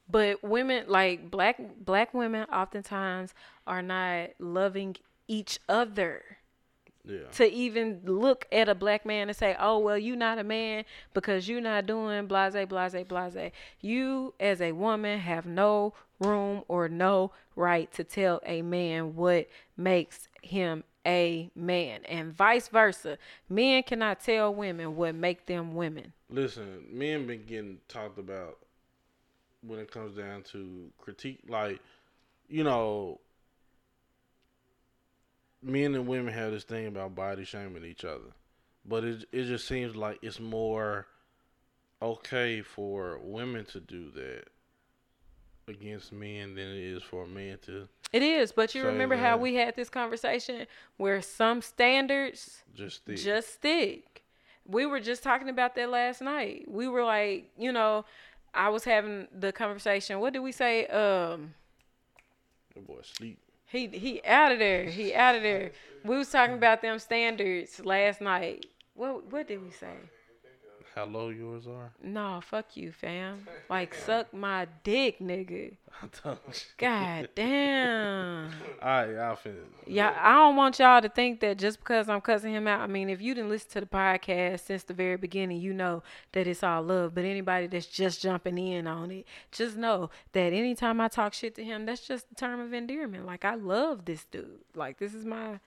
But 0.10 0.42
women, 0.42 0.86
like 0.88 1.30
black 1.30 1.60
black 1.84 2.14
women, 2.14 2.46
oftentimes 2.46 3.34
are 3.66 3.82
not 3.82 4.30
loving 4.40 4.96
each 5.28 5.60
other 5.68 6.24
Yeah. 7.04 7.30
to 7.34 7.50
even 7.50 8.02
look 8.04 8.46
at 8.52 8.68
a 8.68 8.76
black 8.76 9.06
man 9.06 9.30
and 9.30 9.36
say, 9.38 9.56
"Oh, 9.60 9.80
well, 9.80 9.98
you're 9.98 10.16
not 10.18 10.40
a 10.40 10.44
man 10.44 10.84
because 11.14 11.48
you're 11.48 11.62
not 11.62 11.86
doing 11.86 12.28
blase, 12.28 12.54
blase, 12.68 13.04
blase." 13.08 13.52
You, 13.82 14.34
as 14.40 14.62
a 14.62 14.74
woman, 14.74 15.20
have 15.20 15.46
no 15.46 15.94
room 16.20 16.64
or 16.68 16.90
no 16.90 17.32
right 17.56 17.92
to 17.94 18.04
tell 18.04 18.42
a 18.46 18.62
man 18.62 19.16
what 19.16 19.48
makes 19.78 20.28
him 20.42 20.84
a 21.06 21.50
man, 21.56 22.04
and 22.06 22.34
vice 22.34 22.68
versa. 22.68 23.18
Men 23.48 23.84
cannot 23.84 24.20
tell 24.20 24.54
women 24.54 24.98
what 24.98 25.16
make 25.16 25.46
them 25.46 25.74
women. 25.76 26.12
Listen, 26.30 26.86
men 26.92 27.26
been 27.26 27.46
getting 27.46 27.80
talked 27.88 28.20
about 28.20 28.58
when 29.62 29.80
it 29.80 29.90
comes 29.90 30.18
down 30.18 30.44
to 30.44 30.92
critique. 30.98 31.40
Like, 31.48 31.80
you 32.50 32.66
know, 32.66 33.22
men 35.68 35.96
and 35.96 36.08
women 36.08 36.34
have 36.34 36.52
this 36.52 36.64
thing 36.64 36.88
about 36.88 37.16
body 37.16 37.44
shaming 37.44 37.84
each 37.84 38.06
other, 38.06 38.32
but 38.86 39.04
it 39.04 39.26
it 39.32 39.46
just 39.46 39.68
seems 39.68 39.96
like 39.96 40.20
it's 40.22 40.40
more 40.40 41.08
okay 42.02 42.62
for 42.62 43.20
women 43.22 43.66
to 43.66 43.80
do 43.80 44.12
that 44.12 44.46
against 45.68 46.14
men 46.14 46.56
than 46.56 46.68
it 46.68 46.78
is 46.78 47.04
for 47.04 47.24
a 47.24 47.28
man 47.28 47.58
to 47.66 47.88
It 48.14 48.24
is, 48.24 48.52
but 48.52 48.74
you 48.74 48.86
remember 48.86 49.18
how 49.18 49.38
we 49.38 49.56
had 49.56 49.76
this 49.76 49.90
conversation 49.90 50.66
where 50.96 51.22
some 51.22 51.62
standards 51.62 52.64
just 52.74 53.04
think. 53.06 53.20
just 53.20 53.56
stick. 53.56 54.24
We 54.66 54.86
were 54.86 55.00
just 55.00 55.24
talking 55.24 55.50
about 55.50 55.76
that 55.76 55.90
last 55.90 56.22
night. 56.22 56.66
We 56.68 56.88
were 56.88 57.04
like, 57.04 57.50
you 57.58 57.72
know, 57.72 58.06
I 58.54 58.70
was 58.70 58.84
having 58.84 59.28
the 59.38 59.52
conversation. 59.52 60.20
What 60.20 60.34
did 60.34 60.40
we 60.40 60.52
say? 60.52 60.86
Um, 60.88 61.54
the 62.74 62.82
boy 62.82 63.00
sleep. 63.04 63.40
He 63.68 63.88
he 63.88 64.22
out 64.26 64.52
of 64.52 64.60
there. 64.60 64.86
He 64.86 65.14
out 65.14 65.36
of 65.36 65.44
there. 65.44 65.72
We 66.04 66.18
was 66.18 66.32
talking 66.32 66.56
about 66.56 66.82
them 66.82 67.00
standards 67.00 67.84
last 67.84 68.22
night. 68.22 68.66
What 68.94 69.32
what 69.32 69.48
did 69.48 69.62
we 69.64 69.72
say? 69.72 69.96
How 70.98 71.06
low 71.06 71.30
yours 71.30 71.68
are. 71.68 71.92
No, 72.02 72.42
fuck 72.44 72.76
you, 72.76 72.92
fam. 72.92 73.48
Like 73.70 73.94
suck 74.06 74.34
my 74.34 74.68
dick, 74.84 75.20
nigga. 75.20 75.78
I. 76.26 76.36
God 76.78 77.30
damn. 77.36 78.52
All 78.82 78.90
right, 78.90 79.10
y'all 79.12 79.36
finna. 79.36 79.62
Yeah, 79.86 80.18
I 80.20 80.34
don't 80.34 80.56
want 80.56 80.80
y'all 80.80 81.02
to 81.02 81.10
think 81.10 81.40
that 81.42 81.60
just 81.60 81.80
because 81.80 82.10
I'm 82.10 82.22
cussing 82.22 82.54
him 82.54 82.68
out. 82.68 82.82
I 82.82 82.88
mean, 82.88 83.10
if 83.10 83.22
you 83.22 83.36
didn't 83.36 83.50
listen 83.50 83.70
to 83.74 83.82
the 83.82 83.86
podcast 83.86 84.62
since 84.62 84.84
the 84.84 84.96
very 84.96 85.18
beginning, 85.18 85.62
you 85.62 85.72
know 85.72 86.02
that 86.32 86.48
it's 86.48 86.64
all 86.64 86.82
love. 86.82 87.14
But 87.14 87.26
anybody 87.26 87.68
that's 87.68 87.86
just 87.86 88.22
jumping 88.22 88.58
in 88.58 88.88
on 88.88 89.12
it, 89.12 89.28
just 89.52 89.78
know 89.78 90.10
that 90.32 90.52
anytime 90.52 91.00
I 91.00 91.10
talk 91.10 91.34
shit 91.34 91.54
to 91.56 91.64
him, 91.64 91.86
that's 91.86 92.08
just 92.08 92.26
a 92.32 92.36
term 92.36 92.60
of 92.60 92.74
endearment. 92.74 93.28
Like 93.28 93.46
I 93.46 93.54
love 93.54 94.06
this 94.06 94.26
dude. 94.26 94.62
Like 94.74 94.98
this 94.98 95.14
is 95.14 95.26
my 95.26 95.60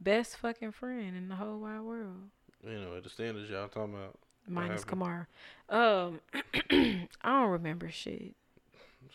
best 0.00 0.36
fucking 0.38 0.72
friend 0.72 1.16
in 1.16 1.28
the 1.28 1.36
whole 1.36 1.60
wide 1.60 1.82
world. 1.82 2.30
You 2.64 2.80
know, 2.80 2.96
at 2.96 3.04
the 3.04 3.10
standards 3.10 3.48
y'all 3.48 3.68
talking 3.68 3.94
about. 3.94 4.18
Minus? 4.48 4.84
Kamara. 4.84 5.26
Um, 5.68 6.20
I 6.70 7.06
don't 7.24 7.50
remember 7.50 7.90
shit. 7.90 8.34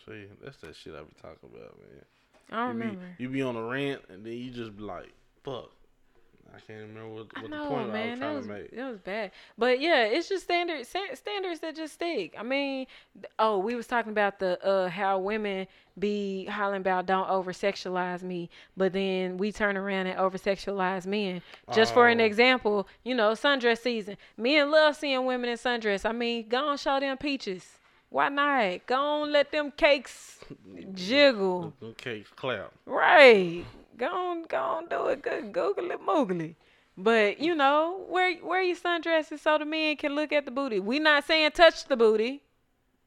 See, 0.06 0.24
that's 0.42 0.56
that 0.58 0.76
shit 0.76 0.94
I 0.94 1.00
be 1.00 1.14
talking 1.20 1.50
about, 1.54 1.78
man. 1.78 2.04
I 2.50 2.56
don't 2.66 2.76
you 2.76 2.82
remember. 2.82 3.06
Be, 3.18 3.22
you 3.22 3.28
be 3.28 3.42
on 3.42 3.56
a 3.56 3.62
rant 3.62 4.02
and 4.08 4.24
then 4.24 4.32
you 4.32 4.50
just 4.50 4.76
be 4.76 4.82
like, 4.82 5.12
fuck. 5.44 5.70
I 6.54 6.60
can't 6.60 6.80
remember 6.88 7.08
what, 7.10 7.26
what 7.40 7.50
know, 7.50 7.62
the 7.64 7.68
point 7.68 7.90
I 7.90 8.10
was 8.10 8.18
trying 8.18 8.36
was 8.36 8.46
to 8.46 8.52
make. 8.52 8.70
that 8.76 8.90
was 8.90 8.98
bad. 9.00 9.30
But 9.56 9.80
yeah, 9.80 10.04
it's 10.04 10.28
just 10.28 10.44
standard 10.44 10.86
standards 10.86 11.60
that 11.60 11.76
just 11.76 11.94
stick. 11.94 12.34
I 12.38 12.42
mean, 12.42 12.86
oh, 13.38 13.58
we 13.58 13.74
was 13.74 13.86
talking 13.86 14.12
about 14.12 14.38
the 14.38 14.62
uh 14.64 14.88
how 14.88 15.18
women 15.18 15.66
be 15.98 16.44
hollering 16.46 16.80
about 16.80 17.06
don't 17.06 17.28
over 17.28 17.52
sexualize 17.52 18.22
me, 18.22 18.48
but 18.76 18.92
then 18.92 19.36
we 19.36 19.52
turn 19.52 19.76
around 19.76 20.06
and 20.06 20.18
over 20.18 20.38
sexualize 20.38 21.06
men. 21.06 21.42
Just 21.74 21.92
for 21.92 22.08
an 22.08 22.20
Oh. 22.20 22.24
example, 22.24 22.88
you 23.04 23.14
know, 23.14 23.32
sundress 23.32 23.78
season. 23.78 24.16
Men 24.36 24.70
love 24.70 24.96
seeing 24.96 25.24
women 25.26 25.50
in 25.50 25.56
sundress. 25.58 26.04
I 26.08 26.12
mean, 26.12 26.48
go 26.48 26.68
on 26.68 26.76
show 26.78 26.98
them 27.00 27.16
peaches. 27.18 27.66
Why 28.10 28.30
not? 28.30 28.86
Go 28.86 28.96
on 28.96 29.32
let 29.32 29.52
them 29.52 29.70
cakes 29.76 30.38
jiggle. 30.94 31.74
Them 31.80 31.94
cakes 31.94 32.30
clap. 32.34 32.72
Right. 32.86 33.64
Go 33.98 34.06
on, 34.06 34.42
go 34.44 34.56
on, 34.56 34.88
do 34.88 35.08
it. 35.08 35.22
Good, 35.22 35.52
googly 35.52 35.96
moogly. 35.96 36.54
But 36.96 37.40
you 37.40 37.54
know, 37.54 38.04
wear 38.08 38.34
wear 38.42 38.62
your 38.62 38.76
sundresses 38.76 39.40
so 39.40 39.58
the 39.58 39.64
men 39.64 39.96
can 39.96 40.14
look 40.14 40.32
at 40.32 40.44
the 40.44 40.50
booty. 40.50 40.80
We 40.80 40.98
not 40.98 41.24
saying 41.24 41.50
touch 41.52 41.84
the 41.86 41.96
booty. 41.96 42.42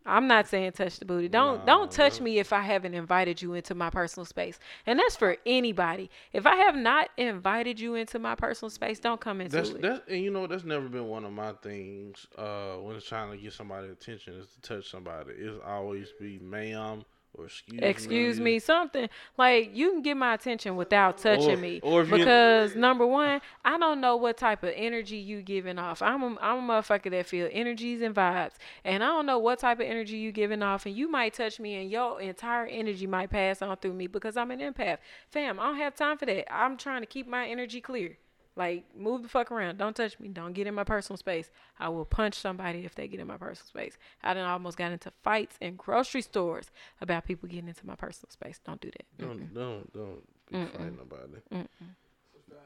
I'm 0.06 0.28
not 0.28 0.48
saying 0.48 0.72
touch 0.72 0.98
the 0.98 1.06
booty. 1.06 1.28
Don't 1.28 1.66
don't 1.66 1.92
touch 1.92 2.20
me 2.22 2.40
if 2.40 2.54
I 2.54 2.62
haven't 2.62 2.94
invited 2.94 3.42
you 3.42 3.54
into 3.54 3.76
my 3.76 3.90
personal 3.90 4.26
space. 4.26 4.60
And 4.88 4.98
that's 4.98 5.16
for 5.16 5.38
anybody. 5.46 6.10
If 6.34 6.48
I 6.48 6.56
have 6.56 6.76
not 6.76 7.10
invited 7.18 7.80
you 7.80 7.96
into 7.96 8.18
my 8.18 8.34
personal 8.36 8.70
space, 8.70 9.00
don't 9.00 9.22
come 9.22 9.42
into 9.42 9.58
That's 9.58 9.70
it. 9.70 9.82
that's 9.82 10.02
and 10.10 10.24
you 10.24 10.32
know 10.32 10.48
that's 10.48 10.64
never 10.64 10.88
been 10.90 11.08
one 11.08 11.24
of 11.24 11.34
my 11.34 11.52
things. 11.62 12.26
Uh, 12.38 12.76
when 12.78 12.96
it's 12.96 13.06
trying 13.06 13.32
to 13.32 13.38
get 13.38 13.54
somebody 13.54 13.90
attention 13.90 14.34
is 14.36 14.48
to 14.48 14.62
touch 14.62 14.90
somebody. 14.90 15.34
It's 15.38 15.62
always 15.66 16.08
be 16.20 16.40
ma'am 16.40 17.04
or 17.34 17.46
excuse 17.46 17.80
me. 17.82 17.88
Excuse 17.88 18.40
me, 18.40 18.60
something 18.60 19.10
like 19.38 19.76
you 19.76 19.92
can 19.92 20.02
get 20.02 20.18
my 20.18 20.34
attention 20.34 20.76
without 20.76 21.18
touching 21.18 21.54
Or- 21.54 21.58
me. 21.58 21.80
or 21.82 22.04
because 22.04 22.76
number 22.76 23.06
one, 23.08 23.42
I 23.64 23.78
don't 23.78 24.02
know 24.02 24.18
what 24.18 24.38
type 24.38 24.64
of 24.64 24.74
energy 24.76 25.16
you 25.18 25.42
giving 25.42 25.80
off. 25.80 26.02
I'm 26.02 26.22
a, 26.24 26.38
I'm 26.42 26.70
a 26.70 26.74
motherfucker 26.74 27.10
that 27.12 27.26
feel 27.28 27.48
energies 27.52 28.02
and 28.02 28.14
vibes, 28.14 28.54
and 28.84 29.04
I 29.04 29.08
don't 29.08 29.26
know 29.26 29.40
what 29.40 29.60
type 29.60 29.80
of 29.80 29.86
energy 29.86 30.18
you 30.18 30.32
giving 30.32 30.62
off. 30.62 30.86
And 30.86 30.96
you 30.96 31.10
might 31.10 31.34
touch 31.34 31.60
me, 31.60 31.76
and 31.82 31.90
your 31.90 32.20
entire 32.22 32.66
energy 32.66 33.08
might 33.08 33.30
pass 33.30 33.62
on 33.62 33.78
through 33.78 33.94
me 33.94 34.08
because 34.08 34.36
I'm 34.36 34.52
an 34.52 34.60
empath. 34.60 34.98
Fam, 35.30 35.60
I 35.60 35.68
don't 35.68 35.78
have 35.78 35.96
time 35.96 36.18
for 36.18 36.26
that. 36.26 36.52
I'm 36.54 36.76
trying 36.78 37.02
to 37.02 37.08
keep 37.08 37.28
my 37.28 37.48
energy 37.48 37.80
clear. 37.82 38.18
Like, 38.56 38.84
move 38.98 39.24
the 39.24 39.30
fuck 39.30 39.52
around. 39.52 39.78
Don't 39.78 39.96
touch 39.96 40.20
me. 40.20 40.28
Don't 40.28 40.54
get 40.54 40.68
in 40.68 40.74
my 40.74 40.84
personal 40.84 41.18
space. 41.18 41.50
I 41.80 41.90
will 41.90 42.04
punch 42.04 42.36
somebody 42.36 42.84
if 42.86 42.96
they 42.96 43.08
get 43.08 43.20
in 43.20 43.28
my 43.28 43.38
personal 43.38 43.66
space. 43.68 43.98
I 44.24 44.34
done 44.34 44.46
almost 44.46 44.78
got 44.78 44.92
into 44.92 45.12
fights 45.24 45.56
in 45.62 45.76
grocery 45.78 46.22
stores 46.22 46.70
about 47.00 47.26
people 47.26 47.48
getting 47.48 47.70
into 47.70 47.86
my 47.86 47.96
personal 47.96 48.30
space. 48.30 48.60
Don't 48.66 48.82
do 48.82 48.92
that. 48.92 49.06
Don't 49.18 49.54
don't 49.54 49.94
don't 49.94 50.22
be 50.52 50.66
fighting 50.66 50.98
nobody. 50.98 51.42
Fight 51.50 51.70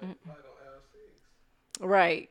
on 0.02 0.16
L6. 1.80 1.88
Right. 1.88 2.30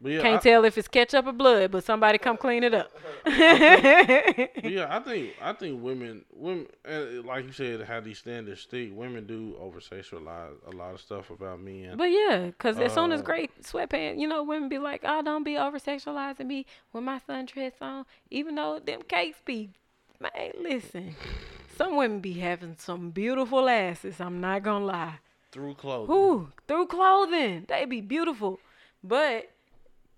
Yeah, 0.00 0.22
Can't 0.22 0.36
I, 0.36 0.50
tell 0.50 0.64
if 0.64 0.78
it's 0.78 0.86
ketchup 0.86 1.26
or 1.26 1.32
blood, 1.32 1.72
but 1.72 1.82
somebody 1.82 2.18
come 2.18 2.36
clean 2.36 2.62
it 2.62 2.72
up. 2.72 2.90
but 3.24 3.34
yeah, 3.34 4.86
I 4.88 5.00
think 5.00 5.34
I 5.42 5.52
think 5.52 5.82
women 5.82 6.24
women 6.32 6.68
uh, 6.88 7.22
like 7.24 7.46
you 7.46 7.52
said 7.52 7.82
how 7.82 8.00
these 8.00 8.18
standards 8.18 8.60
stick. 8.60 8.90
Women 8.94 9.26
do 9.26 9.56
over 9.60 9.80
sexualize 9.80 10.54
a 10.66 10.76
lot 10.76 10.94
of 10.94 11.00
stuff 11.00 11.30
about 11.30 11.60
men. 11.60 11.96
But 11.96 12.10
yeah, 12.10 12.46
because 12.46 12.78
as 12.78 12.92
soon 12.92 13.10
as 13.10 13.20
Uh, 13.20 13.24
great 13.24 13.62
sweatpants, 13.62 14.20
you 14.20 14.28
know, 14.28 14.44
women 14.44 14.68
be 14.68 14.78
like, 14.78 15.02
oh, 15.04 15.20
don't 15.22 15.42
be 15.42 15.56
over 15.56 15.78
sexualizing 15.78 16.46
me 16.46 16.64
with 16.92 17.02
my 17.02 17.20
sundress 17.28 17.72
on. 17.80 18.04
Even 18.30 18.54
though 18.54 18.78
them 18.78 19.02
cakes 19.02 19.38
be, 19.44 19.70
man, 20.20 20.52
listen. 20.60 21.16
Some 21.76 21.96
women 21.96 22.18
be 22.18 22.32
having 22.34 22.74
some 22.76 23.10
beautiful 23.10 23.68
asses. 23.68 24.20
I'm 24.20 24.40
not 24.40 24.64
to 24.64 24.78
lie. 24.78 25.18
Through 25.52 25.74
clothing. 25.74 26.14
Whew, 26.14 26.52
through 26.66 26.86
clothing. 26.86 27.66
They 27.68 27.84
be 27.84 28.00
beautiful. 28.00 28.58
But, 29.02 29.48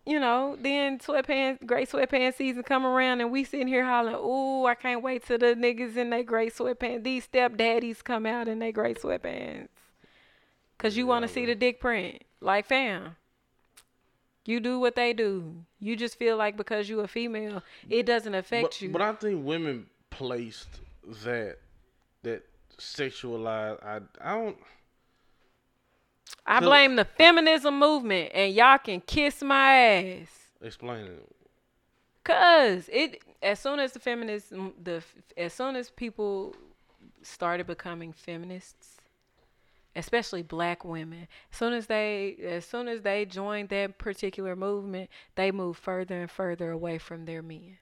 you 0.07 0.19
know, 0.19 0.57
then 0.61 0.99
sweatpants, 0.99 1.65
great 1.67 1.91
sweatpants 1.91 2.35
season 2.35 2.63
come 2.63 2.87
around 2.87 3.21
and 3.21 3.31
we 3.31 3.45
sitting 3.45 3.69
here 3.69 3.85
hollering, 3.85 4.17
ooh, 4.17 4.67
I 4.67 4.75
can't 4.75 5.03
wait 5.03 5.27
till 5.27 5.39
the 5.39 5.55
niggas 5.55 5.97
in 5.97 6.11
they 6.11 6.23
great 6.23 6.55
sweatpants. 6.55 7.05
These 7.05 7.29
stepdaddies 7.29 8.03
come 8.03 8.27
out 8.27 8.49
in 8.49 8.59
they 8.59 8.73
great 8.73 8.99
sweatpants. 9.01 9.69
Cause 10.79 10.97
you 10.97 11.07
want 11.07 11.27
to 11.27 11.29
see 11.29 11.45
the 11.45 11.55
dick 11.55 11.79
print. 11.79 12.25
Like, 12.41 12.67
fam. 12.67 13.17
You 14.47 14.61
do 14.61 14.81
what 14.81 14.97
they 14.97 15.13
do. 15.13 15.55
You 15.79 15.95
just 15.97 16.19
feel 16.19 16.37
like 16.37 16.57
because 16.57 16.89
you 16.89 17.01
a 17.01 17.09
female, 17.09 17.63
it 17.89 18.07
doesn't 18.07 18.35
affect 18.35 18.63
but, 18.65 18.83
you. 18.83 18.89
but 18.89 19.03
I 19.03 19.13
think 19.13 19.45
women 19.45 19.87
placed 20.09 20.69
that 21.25 21.59
that 22.23 22.43
sexualized. 22.79 23.85
I 23.85 24.01
I 24.21 24.35
don't. 24.35 24.57
I 26.47 26.61
blame 26.61 26.97
the 26.97 27.05
feminism 27.05 27.79
movement 27.79 28.31
and 28.35 28.53
y'all 28.53 28.79
can 28.79 29.01
kiss 29.01 29.43
my 29.43 29.75
ass. 29.75 30.29
Explain 30.63 31.07
it. 31.07 31.37
Cause 32.25 32.89
it 32.93 33.23
as 33.43 33.59
soon 33.59 33.81
as 33.81 33.93
the 33.93 33.99
feminists 33.99 34.51
the 34.51 35.03
as 35.37 35.53
soon 35.55 35.75
as 35.75 35.91
people 35.91 36.55
started 37.23 37.67
becoming 37.67 38.13
feminists, 38.13 38.99
especially 39.97 40.43
black 40.43 40.85
women, 40.85 41.29
as 41.51 41.59
soon 41.59 41.73
as 41.73 41.87
they 41.87 42.37
as 42.45 42.65
soon 42.67 42.89
as 42.89 43.03
they 43.03 43.25
joined 43.25 43.71
that 43.71 43.99
particular 43.99 44.55
movement, 44.55 45.09
they 45.35 45.51
moved 45.51 45.81
further 45.81 46.21
and 46.21 46.31
further 46.31 46.71
away 46.71 46.99
from 46.99 47.25
their 47.25 47.43
men. 47.43 47.79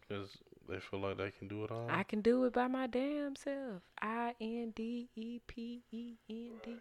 Because 0.00 0.38
they 0.68 0.80
feel 0.80 1.00
like 1.00 1.18
they 1.18 1.30
can 1.30 1.48
do 1.48 1.64
it 1.64 1.70
all. 1.70 1.86
I 1.88 2.02
can 2.02 2.20
do 2.20 2.44
it 2.44 2.52
by 2.52 2.66
my 2.66 2.86
damn 2.86 3.36
self. 3.36 3.82
I 4.00 4.34
N 4.40 4.72
D 4.74 5.08
E 5.14 5.40
P 5.46 5.82
E 5.92 6.14
N 6.28 6.52
D. 6.64 6.76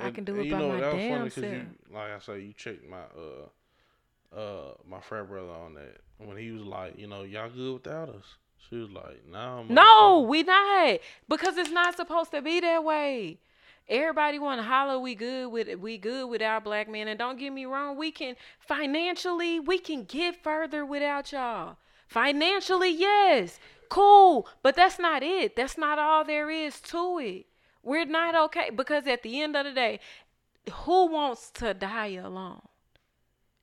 I 0.00 0.06
And- 0.06 0.14
can 0.14 0.24
do 0.24 0.38
it 0.40 0.44
you 0.46 0.52
by 0.52 0.58
know, 0.58 0.68
my 0.68 0.80
that 0.80 0.92
was 0.94 1.02
damn 1.02 1.18
funny 1.18 1.30
self. 1.30 1.44
You, 1.52 1.66
like 1.92 2.10
I 2.12 2.18
say, 2.18 2.40
you 2.40 2.52
checked 2.52 2.88
my 2.88 2.98
uh 2.98 4.36
uh 4.38 4.74
my 4.88 5.00
frat 5.00 5.28
brother 5.28 5.50
on 5.50 5.74
that 5.74 6.00
when 6.18 6.36
he 6.36 6.50
was 6.52 6.62
like, 6.62 6.98
you 6.98 7.06
know, 7.06 7.22
y'all 7.22 7.50
good 7.50 7.74
without 7.84 8.08
us. 8.10 8.24
She 8.68 8.76
was 8.76 8.90
like, 8.90 9.26
nah. 9.28 9.62
No, 9.64 10.22
motherfucker." 10.22 10.28
we 10.28 10.42
not 10.44 10.98
because 11.28 11.56
it's 11.56 11.70
not 11.70 11.96
supposed 11.96 12.30
to 12.32 12.42
be 12.42 12.60
that 12.60 12.84
way. 12.84 13.38
Everybody 13.88 14.38
want 14.38 14.60
to 14.60 14.62
holler 14.62 15.00
we 15.00 15.16
good 15.16 15.48
with 15.48 15.68
we 15.80 15.98
good 15.98 16.26
with 16.28 16.42
our 16.42 16.60
black 16.60 16.88
men, 16.88 17.08
and 17.08 17.18
don't 17.18 17.38
get 17.38 17.52
me 17.52 17.64
wrong, 17.66 17.96
we 17.96 18.12
can 18.12 18.36
financially 18.60 19.58
we 19.58 19.78
can 19.78 20.04
get 20.04 20.42
further 20.44 20.86
without 20.86 21.32
y'all. 21.32 21.76
Financially, 22.06 22.90
yes, 22.90 23.58
cool, 23.88 24.46
but 24.62 24.76
that's 24.76 24.98
not 24.98 25.22
it. 25.24 25.56
That's 25.56 25.76
not 25.78 25.98
all 25.98 26.24
there 26.24 26.50
is 26.50 26.80
to 26.82 27.18
it. 27.18 27.46
We're 27.82 28.04
not 28.04 28.34
okay 28.46 28.70
because 28.74 29.06
at 29.06 29.22
the 29.22 29.40
end 29.40 29.56
of 29.56 29.64
the 29.64 29.72
day, 29.72 30.00
who 30.70 31.06
wants 31.06 31.50
to 31.52 31.74
die 31.74 32.14
alone? 32.14 32.60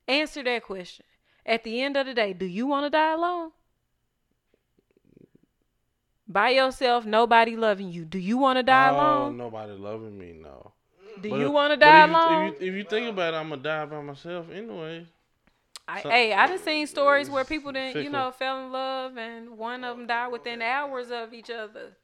Answer 0.06 0.42
that 0.44 0.64
question. 0.64 1.04
At 1.46 1.64
the 1.64 1.80
end 1.82 1.96
of 1.96 2.06
the 2.06 2.14
day, 2.14 2.32
do 2.32 2.44
you 2.46 2.66
want 2.66 2.86
to 2.86 2.90
die 2.90 3.12
alone? 3.12 3.52
By 6.26 6.50
yourself, 6.50 7.06
nobody 7.06 7.56
loving 7.56 7.90
you. 7.90 8.04
Do 8.04 8.18
you 8.18 8.36
want 8.36 8.58
to 8.58 8.62
die 8.62 8.90
oh, 8.90 8.96
alone? 8.96 9.36
nobody 9.38 9.72
loving 9.72 10.18
me, 10.18 10.34
no. 10.42 10.72
Do 11.22 11.30
But- 11.30 11.38
you 11.40 11.50
want 11.50 11.72
to 11.72 11.76
die 11.78 12.04
if 12.04 12.10
alone? 12.10 12.48
If 12.48 12.60
you, 12.60 12.68
if 12.68 12.74
you 12.74 12.84
think 12.84 13.08
about 13.08 13.32
it, 13.32 13.36
I'm 13.38 13.48
gonna 13.48 13.62
die 13.62 13.86
by 13.86 14.00
myself 14.02 14.46
anyway. 14.52 15.06
I, 15.86 16.02
so- 16.02 16.10
hey, 16.10 16.34
I 16.34 16.46
done 16.46 16.58
seen 16.58 16.86
stories 16.86 17.30
where 17.30 17.44
people 17.44 17.72
didn't, 17.72 18.02
you 18.04 18.10
know, 18.10 18.30
fell 18.30 18.66
in 18.66 18.72
love 18.72 19.16
and 19.16 19.56
one 19.56 19.84
of 19.84 19.96
them 19.96 20.06
died 20.06 20.28
within 20.28 20.60
hours 20.60 21.10
of 21.10 21.32
each 21.32 21.48
other. 21.48 21.96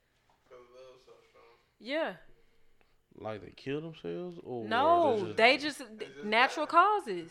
Cause 0.49 0.65
love 0.73 0.97
so 1.05 1.12
strong. 1.29 1.45
Yeah. 1.85 2.14
Like 3.16 3.43
they 3.45 3.53
kill 3.57 3.80
themselves, 3.80 4.39
or 4.43 4.64
No, 4.64 5.18
just- 5.24 5.37
they 5.37 5.57
just 5.59 5.82
natural 6.24 6.66
causes. 6.66 7.30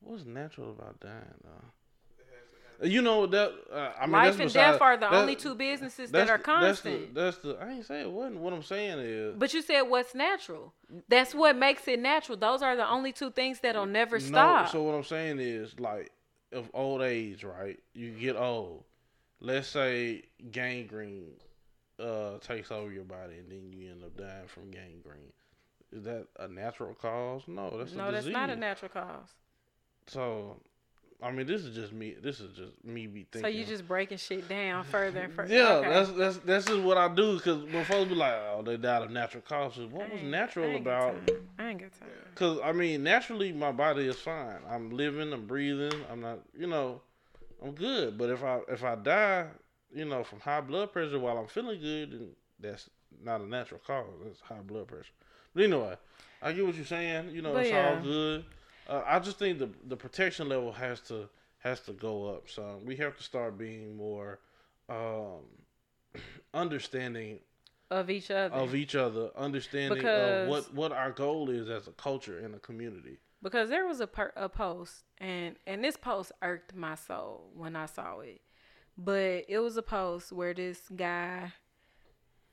What's 0.00 0.24
natural 0.24 0.70
about 0.72 1.00
dying, 1.00 1.34
though? 1.44 2.86
You 2.86 3.02
know 3.02 3.26
that. 3.26 3.52
Uh, 3.70 3.92
I 4.00 4.06
mean, 4.06 4.12
Life 4.12 4.24
that's 4.24 4.36
and 4.40 4.46
beside- 4.48 4.72
death 4.72 4.80
are 4.80 4.96
the 4.96 5.00
that- 5.08 5.12
only 5.12 5.36
two 5.36 5.54
businesses 5.54 6.10
that 6.12 6.30
are 6.30 6.38
constant. 6.38 7.14
That's 7.14 7.36
the, 7.38 7.52
that's 7.52 7.58
the. 7.60 7.64
I 7.66 7.72
ain't 7.74 7.84
saying 7.86 8.06
it 8.06 8.10
wasn't. 8.10 8.38
What 8.40 8.52
I'm 8.54 8.62
saying 8.62 8.98
is. 9.00 9.36
But 9.36 9.52
you 9.52 9.60
said 9.62 9.82
what's 9.82 10.14
natural. 10.14 10.72
That's 11.08 11.34
what 11.34 11.56
makes 11.56 11.86
it 11.88 12.00
natural. 12.00 12.38
Those 12.38 12.62
are 12.62 12.74
the 12.76 12.88
only 12.88 13.12
two 13.12 13.30
things 13.30 13.60
that'll 13.60 13.84
never 13.86 14.18
No, 14.18 14.24
stop. 14.26 14.68
so 14.70 14.82
what 14.82 14.94
I'm 14.94 15.04
saying 15.04 15.40
is 15.40 15.78
like 15.78 16.10
of 16.52 16.70
old 16.72 17.02
age, 17.02 17.44
right? 17.44 17.78
You 17.94 18.10
get 18.12 18.34
old. 18.36 18.84
Let's 19.40 19.68
say 19.68 20.24
gangrene 20.50 21.32
uh 22.00 22.38
takes 22.38 22.70
over 22.70 22.90
your 22.90 23.04
body 23.04 23.38
and 23.38 23.50
then 23.50 23.72
you 23.72 23.90
end 23.90 24.02
up 24.04 24.16
dying 24.16 24.46
from 24.46 24.70
gangrene. 24.70 25.32
Is 25.92 26.04
that 26.04 26.26
a 26.38 26.48
natural 26.48 26.94
cause? 26.94 27.42
No, 27.46 27.76
that's 27.76 27.92
a 27.92 27.96
no, 27.96 28.10
that's 28.12 28.24
disease. 28.24 28.32
not 28.32 28.48
a 28.50 28.56
natural 28.56 28.90
cause. 28.90 29.28
So, 30.06 30.56
I 31.22 31.30
mean, 31.30 31.46
this 31.46 31.62
is 31.62 31.74
just 31.74 31.92
me. 31.92 32.14
This 32.20 32.40
is 32.40 32.56
just 32.56 32.82
me 32.84 33.06
be 33.06 33.26
thinking. 33.30 33.42
So 33.42 33.48
you 33.48 33.64
just 33.64 33.86
breaking 33.86 34.18
shit 34.18 34.48
down 34.48 34.84
further 34.84 35.20
and 35.22 35.32
further. 35.32 35.52
yeah, 35.54 35.74
Okay. 35.76 35.88
that's 35.88 36.10
that's 36.12 36.36
that's 36.38 36.64
just 36.66 36.80
what 36.80 36.96
I 36.96 37.12
do. 37.14 37.38
Cause 37.40 37.62
when 37.64 37.84
folks 37.84 38.08
be 38.08 38.14
like, 38.14 38.32
"Oh, 38.34 38.62
they 38.64 38.76
died 38.76 39.02
of 39.02 39.10
natural 39.10 39.42
causes," 39.42 39.86
what 39.86 40.10
was 40.12 40.22
natural 40.22 40.70
I 40.70 40.74
about? 40.74 41.14
I 41.58 41.68
ain't 41.70 41.80
got 41.80 41.92
time. 41.92 42.08
Cause 42.36 42.58
I 42.64 42.72
mean, 42.72 43.02
naturally, 43.02 43.52
my 43.52 43.72
body 43.72 44.06
is 44.06 44.16
fine. 44.16 44.58
I'm 44.68 44.90
living. 44.90 45.32
I'm 45.32 45.46
breathing. 45.46 45.92
I'm 46.10 46.20
not. 46.20 46.38
You 46.56 46.68
know, 46.68 47.02
I'm 47.62 47.72
good. 47.72 48.16
But 48.16 48.30
if 48.30 48.42
I 48.42 48.60
if 48.68 48.82
I 48.82 48.94
die, 48.94 49.46
you 49.94 50.04
know, 50.04 50.22
from 50.24 50.40
high 50.40 50.60
blood 50.60 50.92
pressure 50.92 51.18
while 51.18 51.38
I'm 51.38 51.46
feeling 51.46 51.80
good, 51.80 52.34
that's 52.58 52.88
not 53.22 53.40
a 53.40 53.46
natural 53.46 53.80
cause. 53.86 54.06
That's 54.24 54.40
high 54.40 54.60
blood 54.64 54.88
pressure. 54.88 55.12
But 55.54 55.64
anyway, 55.64 55.96
I 56.42 56.52
get 56.52 56.64
what 56.66 56.74
you're 56.76 56.84
saying. 56.84 57.30
You 57.30 57.42
know, 57.42 57.52
But 57.52 57.62
it's 57.62 57.70
yeah. 57.70 57.90
all 57.96 58.02
good. 58.02 58.44
Uh, 58.88 59.02
I 59.06 59.18
just 59.18 59.38
think 59.38 59.58
the 59.58 59.68
the 59.88 59.96
protection 59.96 60.48
level 60.48 60.72
has 60.72 61.00
to 61.02 61.28
has 61.58 61.80
to 61.80 61.92
go 61.92 62.26
up. 62.34 62.48
So 62.48 62.80
we 62.84 62.96
have 62.96 63.16
to 63.16 63.22
start 63.22 63.58
being 63.58 63.96
more 63.96 64.38
um, 64.88 65.40
understanding 66.54 67.40
Of 67.90 68.10
each 68.10 68.30
other. 68.30 68.54
of 68.54 68.74
each 68.74 68.94
other, 68.94 69.30
understanding 69.36 69.98
Because- 69.98 70.42
of 70.44 70.48
what 70.48 70.74
what 70.74 70.92
our 70.92 71.10
goal 71.12 71.50
is 71.50 71.68
as 71.68 71.86
a 71.88 71.92
culture 71.92 72.38
in 72.38 72.54
a 72.54 72.58
community. 72.58 73.18
because 73.42 73.70
there 73.70 73.86
was 73.86 74.00
a 74.00 74.06
per- 74.06 74.32
a 74.36 74.48
post 74.48 75.04
and 75.18 75.56
and 75.66 75.82
this 75.82 75.96
post 75.96 76.30
irked 76.42 76.74
my 76.74 76.94
soul 76.94 77.50
when 77.54 77.74
I 77.76 77.86
saw 77.86 78.20
it. 78.20 78.40
But 79.02 79.46
it 79.48 79.60
was 79.60 79.76
a 79.76 79.82
post 79.82 80.30
where 80.32 80.52
this 80.52 80.80
guy 80.94 81.52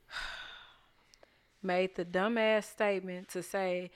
made 1.63 1.95
the 1.95 2.05
dumbass 2.05 2.63
statement 2.63 3.29
to 3.29 3.43
say 3.43 3.91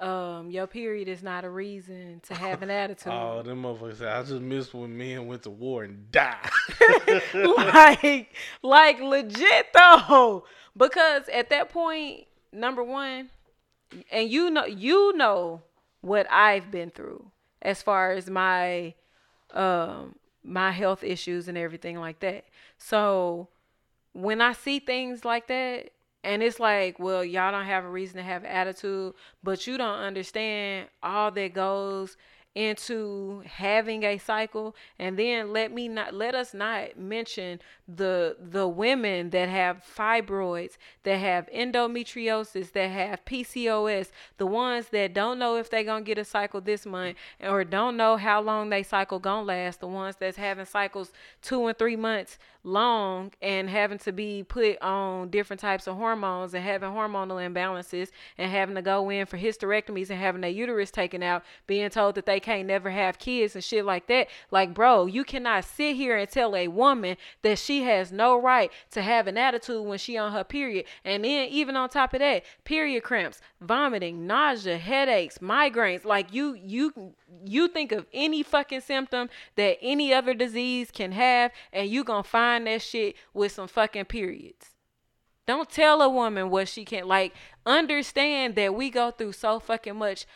um 0.00 0.50
your 0.50 0.66
period 0.66 1.06
is 1.06 1.22
not 1.22 1.44
a 1.44 1.48
reason 1.50 2.20
to 2.24 2.34
have 2.34 2.62
an 2.62 2.70
attitude. 2.82 3.12
Oh, 3.12 3.42
them 3.42 3.62
motherfuckers 3.62 3.98
said, 3.98 4.08
I 4.08 4.22
just 4.22 4.42
missed 4.42 4.74
when 4.74 4.96
men 4.96 5.26
went 5.28 5.44
to 5.44 5.50
war 5.50 5.84
and 5.84 6.10
died. 6.10 6.50
like 7.34 8.34
like 8.62 9.00
legit 9.00 9.66
though 9.72 10.44
because 10.76 11.28
at 11.28 11.50
that 11.50 11.68
point 11.68 12.24
number 12.52 12.82
one 12.82 13.30
and 14.10 14.28
you 14.28 14.50
know 14.50 14.64
you 14.64 15.16
know 15.16 15.62
what 16.00 16.26
i've 16.30 16.70
been 16.70 16.90
through 16.90 17.30
as 17.62 17.82
far 17.82 18.12
as 18.12 18.28
my 18.28 18.94
um 19.52 20.14
my 20.44 20.70
health 20.70 21.02
issues 21.02 21.48
and 21.48 21.56
everything 21.58 21.98
like 21.98 22.20
that. 22.20 22.44
So 22.78 23.48
when 24.14 24.40
i 24.40 24.52
see 24.52 24.78
things 24.78 25.24
like 25.24 25.48
that 25.48 25.90
and 26.22 26.42
it's 26.42 26.58
like 26.58 26.98
well 26.98 27.24
y'all 27.24 27.52
don't 27.52 27.66
have 27.66 27.84
a 27.84 27.88
reason 27.88 28.16
to 28.16 28.22
have 28.22 28.44
attitude 28.44 29.12
but 29.42 29.66
you 29.66 29.76
don't 29.76 29.98
understand 29.98 30.88
all 31.02 31.30
that 31.30 31.52
goes 31.52 32.16
into 32.54 33.42
having 33.46 34.04
a 34.04 34.16
cycle 34.16 34.76
and 34.98 35.18
then 35.18 35.52
let 35.52 35.72
me 35.72 35.88
not 35.88 36.14
let 36.14 36.36
us 36.36 36.54
not 36.54 36.96
mention 36.96 37.60
the 37.88 38.36
the 38.40 38.68
women 38.68 39.30
that 39.30 39.48
have 39.48 39.82
fibroids 39.84 40.76
that 41.02 41.16
have 41.16 41.48
endometriosis 41.50 42.72
that 42.72 42.90
have 42.90 43.24
PCOS 43.24 44.10
the 44.38 44.46
ones 44.46 44.88
that 44.88 45.12
don't 45.12 45.38
know 45.38 45.56
if 45.56 45.68
they're 45.68 45.82
going 45.82 46.04
to 46.04 46.06
get 46.06 46.16
a 46.16 46.24
cycle 46.24 46.60
this 46.60 46.86
month 46.86 47.16
or 47.40 47.64
don't 47.64 47.96
know 47.96 48.16
how 48.16 48.40
long 48.40 48.70
they 48.70 48.84
cycle 48.84 49.18
going 49.18 49.42
to 49.42 49.46
last 49.46 49.80
the 49.80 49.88
ones 49.88 50.14
that's 50.16 50.36
having 50.36 50.64
cycles 50.64 51.10
2 51.42 51.66
and 51.66 51.76
3 51.76 51.96
months 51.96 52.38
long 52.64 53.30
and 53.42 53.68
having 53.68 53.98
to 53.98 54.12
be 54.12 54.42
put 54.42 54.80
on 54.82 55.28
different 55.28 55.60
types 55.60 55.86
of 55.86 55.96
hormones 55.96 56.54
and 56.54 56.64
having 56.64 56.90
hormonal 56.90 57.36
imbalances 57.36 58.08
and 58.38 58.50
having 58.50 58.74
to 58.74 58.82
go 58.82 59.10
in 59.10 59.26
for 59.26 59.38
hysterectomies 59.38 60.10
and 60.10 60.18
having 60.18 60.40
their 60.40 60.50
uterus 60.50 60.90
taken 60.90 61.22
out, 61.22 61.44
being 61.66 61.90
told 61.90 62.14
that 62.14 62.26
they 62.26 62.40
can't 62.40 62.66
never 62.66 62.90
have 62.90 63.18
kids 63.18 63.54
and 63.54 63.62
shit 63.62 63.84
like 63.84 64.06
that. 64.06 64.28
Like, 64.50 64.74
bro, 64.74 65.06
you 65.06 65.24
cannot 65.24 65.64
sit 65.64 65.96
here 65.96 66.16
and 66.16 66.28
tell 66.28 66.56
a 66.56 66.68
woman 66.68 67.16
that 67.42 67.58
she 67.58 67.82
has 67.82 68.10
no 68.10 68.40
right 68.40 68.72
to 68.92 69.02
have 69.02 69.26
an 69.26 69.36
attitude 69.36 69.84
when 69.84 69.98
she 69.98 70.16
on 70.16 70.32
her 70.32 70.44
period. 70.44 70.86
And 71.04 71.24
then 71.24 71.48
even 71.48 71.76
on 71.76 71.88
top 71.90 72.14
of 72.14 72.20
that, 72.20 72.44
period 72.64 73.02
cramps, 73.02 73.40
vomiting, 73.60 74.26
nausea, 74.26 74.78
headaches, 74.78 75.38
migraines. 75.38 76.04
Like 76.04 76.32
you 76.32 76.54
you 76.54 77.14
you 77.44 77.68
think 77.68 77.92
of 77.92 78.06
any 78.12 78.42
fucking 78.42 78.80
symptom 78.80 79.28
that 79.56 79.78
any 79.82 80.14
other 80.14 80.34
disease 80.34 80.90
can 80.90 81.12
have 81.12 81.50
and 81.72 81.88
you 81.88 82.04
gonna 82.04 82.22
find 82.22 82.53
that 82.62 82.80
shit 82.82 83.16
with 83.32 83.50
some 83.50 83.66
fucking 83.66 84.04
periods. 84.04 84.70
Don't 85.46 85.68
tell 85.68 86.00
a 86.00 86.08
woman 86.08 86.48
what 86.48 86.68
she 86.68 86.84
can't 86.84 87.06
like 87.06 87.34
understand 87.66 88.54
that 88.54 88.74
we 88.74 88.88
go 88.90 89.10
through 89.10 89.32
so 89.32 89.58
fucking 89.58 89.96
much 89.96 90.26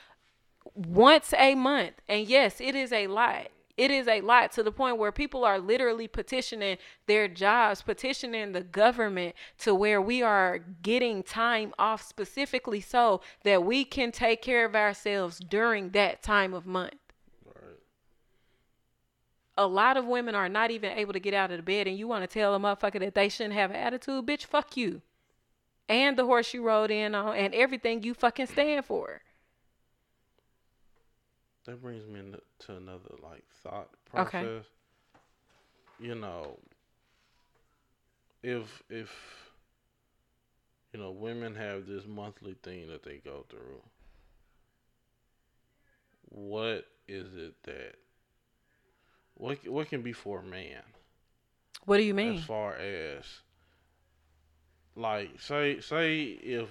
once 0.75 1.33
a 1.37 1.55
month. 1.55 1.95
And 2.09 2.27
yes, 2.27 2.61
it 2.61 2.75
is 2.75 2.93
a 2.93 3.07
lot. 3.07 3.49
It 3.79 3.93
is 3.93 4.09
a 4.09 4.21
lot 4.23 4.51
to 4.53 4.65
the 4.65 4.73
point 4.73 4.99
where 4.99 5.13
people 5.13 5.45
are 5.45 5.61
literally 5.61 6.09
petitioning 6.09 6.79
their 7.07 7.29
jobs, 7.29 7.81
petitioning 7.81 8.51
the 8.51 8.65
government 8.65 9.37
to 9.59 9.73
where 9.73 10.03
we 10.03 10.21
are 10.21 10.59
getting 10.83 11.23
time 11.23 11.73
off 11.79 12.03
specifically 12.03 12.81
so 12.81 13.21
that 13.45 13.65
we 13.65 13.85
can 13.85 14.11
take 14.11 14.43
care 14.43 14.65
of 14.65 14.75
ourselves 14.75 15.39
during 15.39 15.91
that 15.91 16.25
time 16.25 16.55
of 16.55 16.67
month. 16.67 16.98
A 19.59 19.67
lot 19.67 19.97
of 19.97 20.07
women 20.07 20.37
are 20.37 20.49
not 20.49 20.71
even 20.71 20.97
able 20.97 21.13
to 21.13 21.19
get 21.19 21.35
out 21.35 21.51
of 21.51 21.57
the 21.57 21.65
bed, 21.65 21.89
and 21.89 21.99
you 21.99 22.07
want 22.07 22.23
to 22.23 22.33
tell 22.33 22.55
a 22.55 22.61
motherfucker 22.61 23.01
that 23.01 23.17
they 23.17 23.29
shouldn't 23.29 23.55
have 23.55 23.71
an 23.71 23.77
attitude, 23.77 24.25
bitch, 24.25 24.47
fuck 24.47 24.77
you. 24.77 25.03
And 25.89 26.17
the 26.17 26.25
horse 26.25 26.55
you 26.55 26.63
rode 26.63 26.93
in 26.93 27.15
on, 27.15 27.35
and 27.37 27.53
everything 27.55 28.05
you 28.05 28.15
fucking 28.15 28.47
stand 28.47 28.85
for. 28.85 29.21
That 31.67 31.83
brings 31.83 32.07
me 32.07 32.21
to 32.61 32.77
another 32.77 33.17
like 33.23 33.45
thought 33.63 33.89
process. 34.07 34.29
Okay. 34.29 34.45
process. 34.45 34.67
You 35.99 36.15
know, 36.15 36.59
if 38.43 38.83
if 38.89 39.11
you 40.93 41.01
know 41.01 41.11
women 41.11 41.57
have 41.57 41.87
this 41.87 42.07
monthly 42.07 42.55
thing 42.63 42.89
that 42.89 43.03
they 43.03 43.17
go 43.25 43.45
through, 43.51 43.83
what 46.29 46.87
is 47.09 47.35
it 47.35 47.55
that 47.65 47.97
what 49.39 49.67
what 49.67 49.89
can 49.89 50.03
be 50.03 50.13
for 50.13 50.41
a 50.41 50.45
man 50.45 50.83
What 51.87 51.97
do 51.97 52.03
you 52.03 52.15
mean? 52.15 52.37
as 52.39 52.45
far 52.45 52.75
as 52.75 53.25
like 54.95 55.41
say 55.41 55.81
say 55.81 56.23
if 56.23 56.69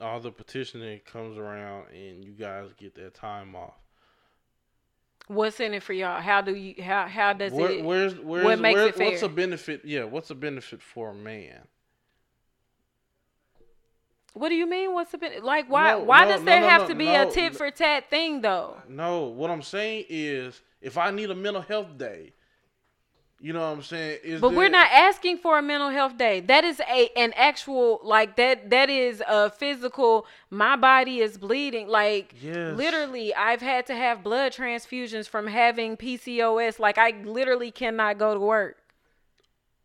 all 0.00 0.20
the 0.20 0.30
petitioning 0.30 1.00
comes 1.06 1.38
around 1.38 1.86
and 1.92 2.24
you 2.24 2.32
guys 2.32 2.68
get 2.76 2.94
that 2.96 3.14
time 3.14 3.56
off 3.56 3.74
What's 5.26 5.58
in 5.58 5.72
it 5.72 5.82
for 5.82 5.94
y'all? 5.94 6.20
How 6.20 6.42
do 6.42 6.54
you 6.54 6.82
how 6.82 7.06
how 7.06 7.32
does 7.32 7.50
Where, 7.50 7.70
it 7.70 7.82
where's 7.82 8.14
where's 8.18 8.44
what 8.44 8.58
makes 8.60 8.74
where- 8.74 8.88
it 8.88 8.98
what's 8.98 9.22
a 9.22 9.28
benefit? 9.30 9.80
Yeah, 9.82 10.04
what's 10.04 10.28
a 10.28 10.34
benefit 10.34 10.82
for 10.82 11.10
a 11.10 11.14
man? 11.14 11.60
What 14.34 14.48
do 14.48 14.56
you 14.56 14.68
mean? 14.68 14.92
What's 14.92 15.12
the 15.12 15.18
ben- 15.18 15.42
like? 15.42 15.70
Why? 15.70 15.92
No, 15.92 16.00
why 16.00 16.24
no, 16.24 16.32
does 16.32 16.40
no, 16.40 16.46
there 16.46 16.68
have 16.68 16.88
to 16.88 16.94
be 16.94 17.08
a 17.08 17.30
tit 17.30 17.56
for 17.56 17.70
tat 17.70 18.10
thing 18.10 18.42
though? 18.42 18.76
No, 18.88 19.24
what 19.28 19.50
I'm 19.50 19.62
saying 19.62 20.06
is, 20.08 20.60
if 20.84 20.98
I 20.98 21.10
need 21.10 21.30
a 21.30 21.34
mental 21.34 21.62
health 21.62 21.96
day, 21.96 22.34
you 23.40 23.52
know 23.52 23.60
what 23.60 23.78
I'm 23.78 23.82
saying? 23.82 24.18
Is 24.22 24.40
But 24.40 24.54
we're 24.54 24.68
not 24.68 24.90
asking 24.92 25.38
for 25.38 25.58
a 25.58 25.62
mental 25.62 25.88
health 25.88 26.16
day. 26.16 26.40
That 26.40 26.62
is 26.62 26.80
a 26.80 27.10
an 27.16 27.32
actual 27.36 28.00
like 28.04 28.36
that. 28.36 28.70
That 28.70 28.88
is 28.90 29.22
a 29.26 29.50
physical. 29.50 30.26
My 30.50 30.76
body 30.76 31.20
is 31.20 31.36
bleeding. 31.36 31.88
Like 31.88 32.34
Yes. 32.40 32.76
literally, 32.76 33.34
I've 33.34 33.60
had 33.60 33.86
to 33.86 33.94
have 33.94 34.22
blood 34.22 34.52
transfusions 34.52 35.28
from 35.28 35.46
having 35.46 35.96
PCOS. 35.96 36.78
Like 36.78 36.98
I 36.98 37.10
literally 37.24 37.70
cannot 37.70 38.18
go 38.18 38.34
to 38.34 38.40
work. 38.40 38.76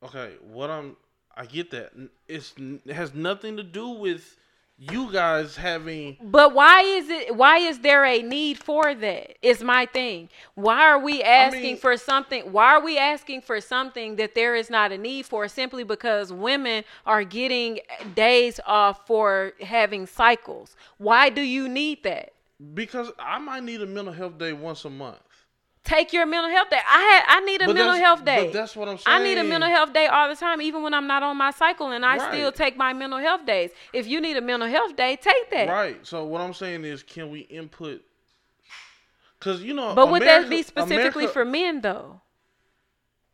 Okay, 0.04 0.36
what 0.42 0.70
I'm, 0.70 0.96
I 1.36 1.46
get 1.46 1.72
that. 1.72 1.92
It's 2.28 2.54
it 2.58 2.94
has 2.94 3.14
nothing 3.14 3.58
to 3.58 3.64
do 3.64 3.90
with 3.90 4.38
you 4.80 5.12
guys 5.12 5.58
having. 5.58 6.16
But 6.22 6.54
why 6.54 6.82
is 6.82 7.10
it? 7.10 7.36
Why 7.36 7.58
is 7.58 7.80
there 7.80 8.06
a 8.06 8.22
need 8.22 8.58
for 8.58 8.96
that? 8.96 9.38
Is 9.46 9.62
my 9.62 9.86
thing. 9.86 10.30
Why 10.56 10.88
are 10.90 11.00
we 11.00 11.22
asking 11.22 11.62
mean- 11.62 11.78
for 11.78 11.98
something? 11.98 12.52
Why 12.52 12.76
are 12.76 12.82
we 12.82 12.98
asking 12.98 13.42
for 13.42 13.60
something 13.60 14.16
that 14.16 14.36
there 14.36 14.56
is 14.56 14.70
not 14.70 14.92
a 14.92 14.98
need 14.98 15.26
for? 15.26 15.48
Simply 15.48 15.84
because 15.84 16.32
women 16.32 16.86
are 17.06 17.24
getting 17.24 17.80
days 18.16 18.60
off 18.66 19.06
for 19.06 19.54
having 19.62 20.08
cycles. 20.08 20.76
Why 20.98 21.30
do 21.30 21.42
you 21.42 21.68
need 21.68 22.04
that? 22.04 22.34
Because 22.74 23.12
I 23.20 23.40
might 23.40 23.64
need 23.64 23.82
a 23.82 23.86
mental 23.86 24.14
health 24.14 24.38
day 24.38 24.54
once 24.54 24.86
a 24.86 24.90
month. 24.90 25.20
Take 25.86 26.12
your 26.14 26.26
mental 26.26 26.52
health 26.52 26.70
day. 26.70 26.80
I 26.88 27.00
had 27.02 27.24
I 27.38 27.46
need 27.46 27.62
a 27.62 27.66
But 27.66 27.76
mental 27.76 27.96
health 27.96 28.20
but 28.20 28.26
day. 28.26 28.52
that's 28.52 28.76
what 28.76 28.90
I'm 28.90 28.98
saying. 28.98 29.22
I 29.22 29.24
need 29.24 29.38
a 29.38 29.44
mental 29.44 29.70
health 29.70 29.94
day 29.94 30.08
all 30.08 30.28
the 30.30 30.36
time, 30.36 30.62
even 30.62 30.84
when 30.84 30.94
I'm 30.94 31.08
not 31.08 31.24
on 31.24 31.38
my 31.38 31.52
cycle, 31.52 31.92
and 31.92 32.06
I 32.06 32.18
still 32.30 32.52
take 32.52 32.78
my 32.78 32.94
mental 32.94 33.18
health 33.20 33.46
days. 33.46 33.72
If 33.94 34.06
you 34.08 34.20
need 34.22 34.38
a 34.38 34.42
mental 34.42 34.68
health 34.68 34.96
day, 34.96 35.16
take 35.16 35.50
that. 35.52 35.70
Right. 35.70 36.06
So 36.06 36.26
what 36.26 36.42
I'm 36.42 36.54
saying 36.54 36.84
is, 36.86 37.02
can 37.02 37.32
we 37.32 37.42
input? 37.42 38.04
Because 39.40 39.64
you 39.64 39.74
know, 39.74 39.96
But 39.96 40.12
would 40.12 40.22
that 40.24 40.50
be 40.50 40.64
specifically 40.64 41.24
America- 41.24 41.34
for 41.34 41.46
men 41.46 41.82
though? 41.82 42.22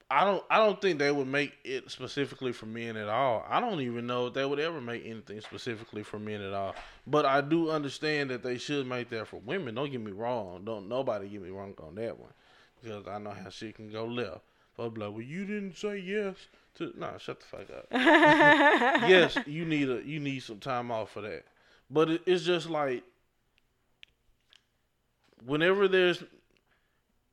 I 0.10 0.24
don't. 0.24 0.43
I 0.51 0.58
don't 0.58 0.80
think 0.80 0.99
they 0.99 1.12
would 1.12 1.28
make 1.28 1.53
it 1.64 1.89
specifically 1.89 2.51
for 2.51 2.68
men 2.68 2.95
at 2.95 3.10
all. 3.10 3.43
I 3.49 3.60
don't 3.60 3.82
even 3.82 4.06
know 4.06 4.28
if 4.28 4.36
they 4.36 4.45
would 4.45 4.60
ever 4.60 4.80
make 4.80 5.03
anything 5.03 5.41
specifically 5.41 6.03
for 6.03 6.20
men 6.20 6.41
at 6.41 6.53
all. 6.53 6.76
But 7.08 7.26
I 7.26 7.41
do 7.41 7.72
understand 7.72 8.30
that 8.30 8.43
they 8.43 8.60
should 8.60 8.86
make 8.86 9.10
that 9.10 9.28
for 9.28 9.38
women. 9.38 9.74
Don't 9.74 9.91
get 9.91 10.01
me 10.01 10.12
wrong. 10.12 10.64
Don't 10.64 10.88
nobody 10.88 11.28
get 11.28 11.41
me 11.41 11.49
wrong 11.49 11.74
on 11.82 11.95
that 11.95 12.20
one, 12.20 12.34
because 12.84 13.08
I 13.08 13.18
know 13.18 13.32
how 13.32 13.49
shit 13.49 13.76
can 13.76 13.91
go 13.91 14.06
left. 14.06 14.41
But 14.78 14.95
like, 14.95 15.12
well, 15.12 15.22
you 15.22 15.43
didn't 15.43 15.76
say 15.76 15.97
yes 15.97 16.36
to. 16.76 16.93
Nah, 16.95 17.18
shut 17.18 17.39
the 17.39 17.45
fuck 17.45 17.70
up. 17.72 17.88
yes, 17.91 19.38
you 19.47 19.66
need 19.66 19.89
a 19.89 20.03
you 20.06 20.20
need 20.20 20.43
some 20.43 20.60
time 20.60 20.91
off 20.91 21.12
for 21.12 21.22
that. 21.22 21.45
But 21.89 22.12
it, 22.12 22.22
it's 22.28 22.43
just 22.43 22.70
like 22.70 23.03
whenever 25.45 25.88
there's 25.88 26.24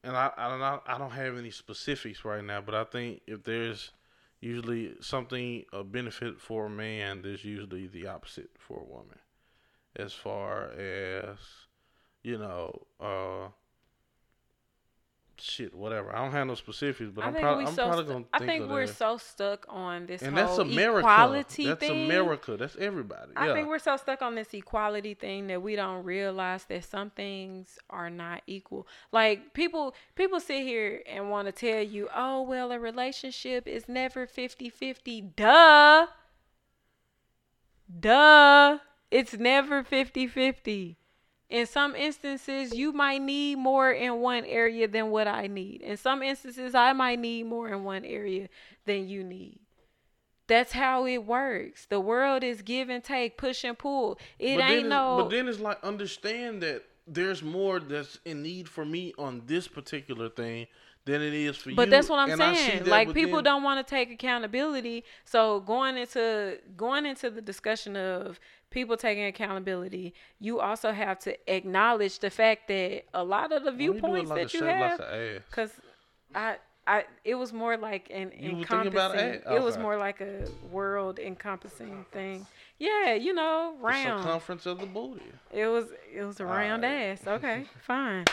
and 0.05 0.17
I 0.17 0.31
I 0.37 0.49
don't 0.49 0.83
I 0.87 0.99
don't 0.99 1.11
have 1.13 1.37
any 1.39 1.51
specifics 1.51 2.25
right 2.25 2.45
now, 2.45 2.61
but 2.61 2.75
I 2.75 2.85
think 2.85 3.23
if 3.27 3.45
there's 3.45 3.93
usually 4.41 4.95
something 5.01 5.65
a 5.73 5.85
benefit 5.85 6.41
for 6.41 6.67
a 6.67 6.71
man, 6.71 7.23
there's 7.23 7.45
usually 7.45 7.87
the 7.87 8.07
opposite 8.09 8.51
for 8.59 8.81
a 8.81 8.85
woman. 8.85 9.19
As 9.97 10.13
far 10.13 10.71
as 10.73 11.39
you 12.23 12.39
know, 12.39 12.87
uh 13.01 13.49
shit, 15.43 15.75
whatever. 15.75 16.15
I 16.15 16.23
don't 16.23 16.33
have 16.33 16.47
no 16.47 16.55
specifics, 16.55 17.11
but 17.15 17.25
I 17.25 17.29
I'm, 17.29 17.33
think 17.33 17.43
prob- 17.43 17.59
I'm 17.59 17.75
so 17.75 17.87
probably 17.87 18.05
stu- 18.05 18.13
gonna 18.13 18.25
do 18.25 18.29
that. 18.31 18.37
I 18.37 18.39
think 18.39 18.51
think 18.63 18.71
we're 18.71 18.87
that. 18.87 18.97
so 18.97 19.17
stuck 19.19 19.67
on 19.69 20.07
this 20.07 20.23
and 20.23 20.37
that's 20.37 20.59
America. 20.59 20.99
equality 21.01 21.67
That's 21.67 21.81
thing. 21.81 22.05
America. 22.07 22.57
That's 22.57 22.77
everybody. 22.77 23.33
I 23.37 23.49
yeah. 23.49 23.55
think 23.55 23.69
we're 23.69 23.79
so 23.79 23.97
stuck 23.97 24.23
on 24.23 24.35
this 24.35 24.55
equality 24.55 25.15
thing 25.15 25.49
that 25.49 25.61
we 25.63 25.77
don't 25.77 26.05
realize 26.05 26.65
that 26.65 26.85
some 26.85 27.11
things 27.11 27.79
are 27.91 28.11
not 28.11 28.43
equal. 28.47 28.87
Like 29.11 29.53
people 29.55 29.95
people 30.15 30.41
sit 30.41 30.63
here 30.63 31.03
and 31.07 31.31
want 31.31 31.47
to 31.49 31.53
tell 31.53 31.83
you, 31.83 32.09
"Oh, 32.15 32.43
well, 32.43 32.71
a 32.73 32.79
relationship 32.79 33.67
is 33.67 33.89
never 33.89 34.27
50-50." 34.27 35.35
Duh. 35.37 36.07
Duh. 38.01 38.79
It's 39.11 39.35
never 39.35 39.83
50-50. 39.85 40.97
In 41.53 41.67
some 41.67 41.95
instances, 41.95 42.75
you 42.75 42.93
might 42.93 43.21
need 43.21 43.59
more 43.59 43.93
in 43.93 44.21
one 44.21 44.47
area 44.47 44.89
than 44.89 45.11
what 45.11 45.29
I 45.29 45.49
need. 45.49 45.83
In 45.83 45.99
some 45.99 46.23
instances, 46.23 46.75
I 46.75 46.95
might 46.95 47.19
need 47.19 47.45
more 47.45 47.69
in 47.69 47.85
one 47.85 48.07
area 48.07 48.49
than 48.87 49.07
you 49.07 49.23
need. 49.23 49.59
That's 50.47 50.73
how 50.73 51.07
it 51.07 51.19
works. 51.19 51.85
The 51.85 52.01
world 52.01 52.43
is 52.43 52.63
give 52.63 52.89
and 52.89 53.05
take, 53.05 53.37
push 53.37 53.65
and 53.65 53.77
pull. 53.77 54.19
It 54.39 54.57
but 54.57 54.71
ain't 54.71 54.89
no. 54.89 55.19
But 55.19 55.29
then 55.29 55.47
it's 55.47 55.61
like 55.61 55.85
understand 55.85 56.63
that 56.63 56.85
there's 57.07 57.43
more 57.43 57.81
that's 57.81 58.19
in 58.25 58.43
need 58.43 58.67
for 58.67 58.87
me 58.87 59.13
on 59.19 59.43
this 59.45 59.69
particular 59.69 60.31
thing 60.31 60.69
than 61.05 61.21
it 61.23 61.35
is 61.35 61.57
for 61.57 61.71
you. 61.71 61.77
But 61.77 61.91
that's 61.91 62.09
what 62.09 62.19
I'm 62.19 62.31
And 62.31 62.39
saying. 62.57 62.79
that 62.85 62.89
Like 62.89 63.13
people 63.13 63.43
don't 63.43 63.63
want 63.63 63.85
to 63.85 63.91
take 63.91 64.11
accountability. 64.11 65.05
So 65.25 65.61
going 65.61 65.97
into 65.97 66.59
going 66.77 67.07
into 67.07 67.31
the 67.31 67.41
discussion 67.43 67.97
of 67.97 68.39
people 68.71 68.97
taking 68.97 69.25
accountability, 69.25 70.15
you 70.41 70.61
also 70.61 70.93
have 70.93 71.19
to 71.21 71.37
acknowledge 71.53 72.19
the 72.21 72.31
fact 72.31 72.69
that 72.69 73.03
a 73.15 73.25
lot 73.25 73.53
of 73.53 73.65
the 73.65 73.73
you 73.73 73.77
viewpoints 73.93 74.31
a 74.31 74.35
that 74.35 74.55
you 74.55 74.65
have, 74.65 74.99
because 75.51 75.73
I. 76.35 76.57
I, 76.85 77.05
it 77.25 77.37
was 77.37 77.53
more 77.53 77.77
like 77.77 78.11
an 78.13 78.33
You 78.37 78.51
encompassing. 78.59 79.41
that? 79.45 79.55
It 79.55 79.63
was 79.63 79.79
more 79.79 79.97
like 79.97 80.21
a 80.21 80.49
world 80.69 81.21
encompassing 81.21 82.05
thing. 82.11 82.45
Yeah, 82.81 83.15
you 83.15 83.33
know, 83.35 83.75
The 83.79 83.87
round. 83.87 84.25
circumference 84.25 84.67
of 84.67 84.81
the 84.81 84.87
booty. 84.87 85.23
It 85.53 85.67
was 85.69 85.85
it 86.13 86.25
was 86.25 86.41
a 86.41 86.45
round 86.45 86.85
Alright. 86.85 87.21
ass. 87.21 87.27
Okay, 87.29 87.67
fine. 87.87 88.25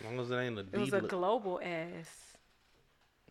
As 0.00 0.06
long 0.06 0.18
as 0.18 0.30
it 0.30 0.36
ain't 0.36 0.58
a 0.58 0.60
It 0.72 0.78
was 0.78 0.92
a 0.94 1.00
global 1.02 1.60
ass. 1.62 2.36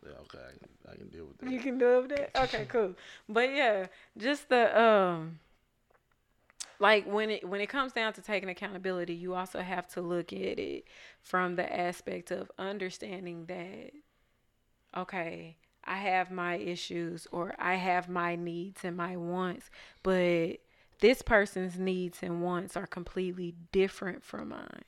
yeah, 0.03 0.11
okay, 0.21 0.37
I 0.37 0.57
can, 0.57 0.93
I 0.93 0.95
can 0.95 1.07
deal 1.09 1.25
with 1.25 1.37
that. 1.39 1.51
You 1.51 1.59
can 1.59 1.81
it 1.81 2.01
with 2.01 2.09
that. 2.09 2.43
Okay, 2.43 2.65
cool. 2.69 2.93
But 3.27 3.53
yeah, 3.53 3.87
just 4.17 4.49
the 4.49 4.79
um, 4.79 5.39
like 6.79 7.05
when 7.05 7.31
it 7.31 7.47
when 7.47 7.59
it 7.59 7.69
comes 7.69 7.91
down 7.91 8.13
to 8.13 8.21
taking 8.21 8.49
accountability, 8.49 9.15
you 9.15 9.33
also 9.33 9.61
have 9.61 9.87
to 9.89 10.01
look 10.01 10.31
at 10.31 10.59
it 10.59 10.85
from 11.21 11.55
the 11.55 11.75
aspect 11.75 12.29
of 12.29 12.51
understanding 12.59 13.45
that 13.47 13.91
okay, 14.95 15.57
I 15.83 15.97
have 15.97 16.29
my 16.29 16.55
issues 16.55 17.27
or 17.31 17.55
I 17.57 17.75
have 17.75 18.09
my 18.09 18.35
needs 18.35 18.83
and 18.83 18.95
my 18.95 19.17
wants, 19.17 19.71
but 20.03 20.57
this 20.99 21.21
person's 21.21 21.79
needs 21.79 22.19
and 22.21 22.43
wants 22.43 22.77
are 22.77 22.85
completely 22.87 23.55
different 23.71 24.23
from 24.23 24.49
mine. 24.49 24.83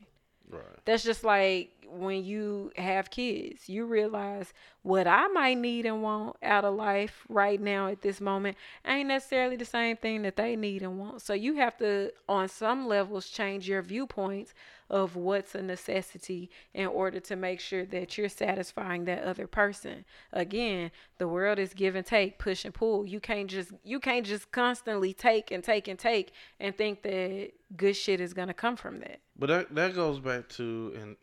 Right. 0.52 0.64
That's 0.86 1.04
just 1.04 1.24
like 1.24 1.72
when 1.89 2.24
you 2.24 2.72
have 2.78 3.10
kids, 3.10 3.68
you 3.70 3.86
realize 3.86 4.54
what 4.82 5.08
I 5.08 5.28
might 5.28 5.58
need 5.58 5.86
and 5.86 6.02
want 6.02 6.38
out 6.41 6.66
of 6.66 6.76
life 6.76 7.26
right 7.30 7.60
now 7.60 7.88
at 7.88 8.02
this 8.02 8.22
moment 8.22 8.58
ain't 8.86 9.10
necessarily 9.10 9.56
the 9.58 9.66
same 9.66 9.97
thing 9.97 10.22
that 10.24 10.38
they 10.38 10.56
need 10.56 10.84
and 10.84 10.99
want. 10.99 11.22
So 11.22 11.34
you 11.34 11.56
have 11.56 11.78
to, 11.78 12.12
on 12.30 12.47
some 12.49 12.88
levels, 12.88 13.30
change 13.30 13.68
your 13.68 13.82
viewpoints 13.82 14.54
of 14.92 15.16
what's 15.16 15.56
a 15.56 15.62
necessity 15.62 16.50
in 16.74 16.86
order 16.86 17.20
to 17.22 17.36
make 17.38 17.62
sure 17.62 17.86
that 17.86 18.18
you're 18.18 18.28
satisfying 18.28 19.06
that 19.06 19.24
other 19.24 19.48
person. 19.48 20.04
Again, 20.34 20.92
the 21.18 21.30
world 21.30 21.60
is 21.60 21.74
give 21.74 21.96
and 21.96 22.06
take, 22.06 22.38
push 22.38 22.66
and 22.66 22.74
pull. 22.74 23.06
You 23.08 23.22
can't 23.22 23.50
just 23.50 23.72
you 23.84 24.02
can't 24.02 24.26
just 24.26 24.52
constantly 24.52 25.14
take 25.14 25.50
and 25.50 25.64
take 25.64 25.88
and 25.88 25.98
take 25.98 26.34
and 26.60 26.78
think 26.78 27.04
that 27.04 27.52
good 27.76 27.96
shit 27.96 28.20
is 28.20 28.34
gonna 28.34 28.54
come 28.54 28.76
from 28.76 29.00
that. 29.00 29.22
But 29.39 29.48
that 29.48 29.76
that 29.76 29.96
goes 29.96 30.20
back 30.20 30.50
to 30.50 30.94
and 31.00 31.16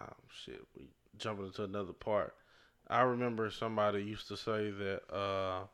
oh 0.00 0.14
shit, 0.44 0.64
we 0.76 0.84
jumping 1.18 1.46
into 1.46 1.64
another 1.64 1.92
part. 1.92 2.34
I 2.86 3.00
remember 3.00 3.50
somebody 3.50 4.04
used 4.04 4.28
to 4.28 4.36
say 4.36 4.70
that 4.70 5.02
uh 5.12 5.64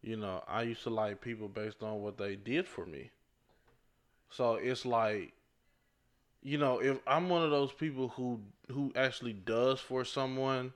you 0.00 0.16
know, 0.16 0.44
I 0.46 0.62
used 0.62 0.84
to 0.84 0.90
like 0.90 1.20
people 1.20 1.48
based 1.48 1.82
on 1.82 2.02
what 2.02 2.16
they 2.16 2.36
did 2.36 2.68
for 2.68 2.86
me. 2.86 3.10
So 4.30 4.54
it's 4.54 4.86
like 4.86 5.32
you 6.46 6.58
know, 6.58 6.78
if 6.80 6.98
I'm 7.08 7.28
one 7.28 7.42
of 7.42 7.50
those 7.50 7.72
people 7.72 8.08
who 8.10 8.40
who 8.72 8.92
actually 8.96 9.34
does 9.34 9.80
for 9.80 10.04
someone, 10.04 10.72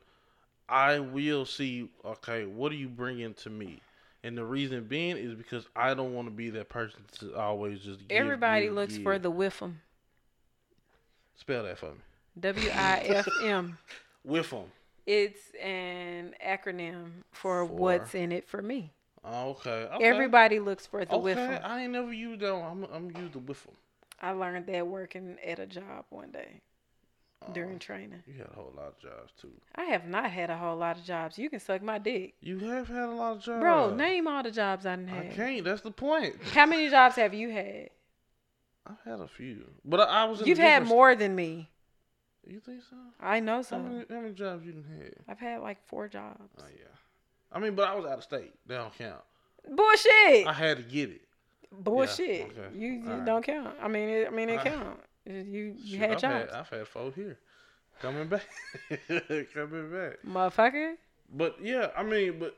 I 0.69 0.99
will 0.99 1.47
see 1.47 1.91
okay, 2.05 2.45
what 2.47 2.73
are 2.73 2.77
you 2.77 2.89
bringing 2.89 3.35
to 3.35 3.51
me? 3.51 3.81
And 4.25 4.37
the 4.37 4.45
reason 4.45 4.85
being 4.85 5.17
is 5.17 5.35
because 5.35 5.67
I 5.77 5.95
don't 5.95 6.15
want 6.15 6.27
to 6.29 6.33
be 6.33 6.51
that 6.51 6.69
person 6.69 7.03
to 7.21 7.37
always 7.37 7.81
just 7.81 8.01
give, 8.01 8.11
Everybody 8.17 8.67
give, 8.67 8.75
looks 8.75 8.95
give. 8.95 9.05
for 9.05 9.19
the 9.19 9.31
WIFM. 9.33 9.75
Spell 11.37 11.65
that 11.65 11.79
for 11.79 11.93
me. 11.93 12.01
W 12.41 12.71
I 12.71 12.99
F 12.99 13.29
M. 13.45 13.79
With 14.25 14.51
them. 14.51 14.65
It's 15.07 15.41
an 15.61 16.35
acronym 16.45 17.11
for, 17.33 17.67
For- 17.67 17.73
what's 17.75 18.15
in 18.15 18.33
it 18.33 18.49
for 18.49 18.63
me. 18.63 18.93
Oh, 19.25 19.51
okay. 19.51 19.89
okay. 19.93 20.05
Everybody 20.05 20.61
looks 20.61 20.87
for 20.87 21.05
the 21.05 21.15
Okay. 21.15 21.35
WIFM. 21.35 21.65
I 21.65 21.83
ain't 21.83 21.93
never 21.93 22.13
used 22.13 22.41
that. 22.41 22.55
One. 22.57 22.87
I'm 22.93 22.95
I'm 22.95 23.11
used 23.23 23.35
the 23.35 23.39
with 23.39 23.65
them. 23.65 23.75
I 24.21 24.33
learned 24.33 24.67
that 24.67 24.87
working 24.87 25.37
at 25.45 25.59
a 25.59 25.67
job 25.67 26.05
one 26.11 26.31
day 26.31 26.61
Oh. 27.43 27.53
during 27.55 27.79
training. 27.79 28.23
You 28.27 28.35
had 28.35 28.49
a 28.51 28.55
whole 28.55 28.71
lot 28.77 28.89
of 28.89 28.99
jobs 28.99 29.33
too. 29.41 29.53
I 29.75 29.85
have 29.85 30.07
not 30.07 30.31
had 30.31 30.51
a 30.51 30.57
whole 30.59 30.77
lot 30.77 30.99
of 30.99 31.05
jobs. 31.05 31.39
You 31.39 31.49
can 31.49 31.59
suck 31.59 31.81
my 31.83 31.97
dick. 31.99 32.35
You 32.43 32.59
have 32.59 32.87
had 32.89 33.05
a 33.09 33.13
lot 33.13 33.37
of 33.39 33.43
jobs, 33.43 33.61
Bro, 33.63 33.95
name 33.97 34.27
all 34.29 34.43
the 34.43 34.51
jobs 34.51 34.85
I 34.85 34.97
done 34.97 35.09
I 35.09 35.25
had. 35.25 35.35
can't. 35.35 35.65
That's 35.65 35.81
the 35.81 35.91
point. 35.91 36.37
How 36.53 36.67
many 36.67 36.91
jobs 36.91 37.17
have 37.17 37.33
you 37.33 37.49
had? 37.51 37.89
I've 38.87 39.01
had 39.07 39.21
a 39.21 39.29
few, 39.29 39.65
but 39.87 40.01
I, 40.01 40.05
I 40.05 40.25
was. 40.25 40.43
In 40.43 40.49
You've 40.49 40.59
had 40.59 40.85
more 40.87 41.15
than 41.15 41.35
me. 41.35 41.71
You 42.47 42.61
think 42.61 42.83
so? 42.83 42.97
I 43.21 43.41
know 43.41 43.57
How 43.57 43.63
so. 43.63 43.79
many, 43.79 44.05
how 44.11 44.21
many 44.21 44.35
jobs 44.35 44.65
you 44.67 44.73
done 44.73 44.85
had? 44.99 45.15
I've 45.29 45.39
had 45.39 45.61
like 45.63 45.79
four 45.87 46.09
jobs. 46.09 46.51
Oh 46.59 46.65
yeah. 46.77 46.85
I 47.53 47.59
mean, 47.59 47.75
but 47.75 47.89
I 47.89 47.95
was 47.95 48.05
out 48.05 48.19
of 48.19 48.25
state. 48.25 48.53
They 48.67 48.75
don't 48.77 48.93
count. 48.99 49.21
Bullshit. 49.67 50.47
I 50.47 50.53
had 50.53 50.77
to 50.79 50.83
get 50.83 51.09
it. 51.11 51.23
Bullshit. 51.73 52.51
okay. 52.51 52.69
You, 52.75 52.89
you 52.93 53.11
Alright. 53.11 53.25
don't 53.25 53.45
count. 53.45 53.75
I 53.81 53.89
mean, 53.89 54.09
it, 54.09 54.27
I 54.29 54.31
mean, 54.31 54.49
it 54.49 54.61
count. 54.63 55.01
You 55.27 55.75
you 55.79 55.99
Shit, 55.99 55.99
had 55.99 56.11
I've 56.13 56.19
jobs, 56.21 56.51
Had, 56.51 56.61
I've 56.61 56.69
had 56.69 56.89
four 56.89 57.13
here. 57.13 57.39
Coming 58.01 58.29
back. 58.29 58.47
Coming 59.55 59.91
back. 59.93 60.19
motherfucker. 60.27 60.95
But 61.33 61.57
yeah, 61.63 61.89
I 61.97 62.03
mean, 62.03 62.39
but 62.39 62.57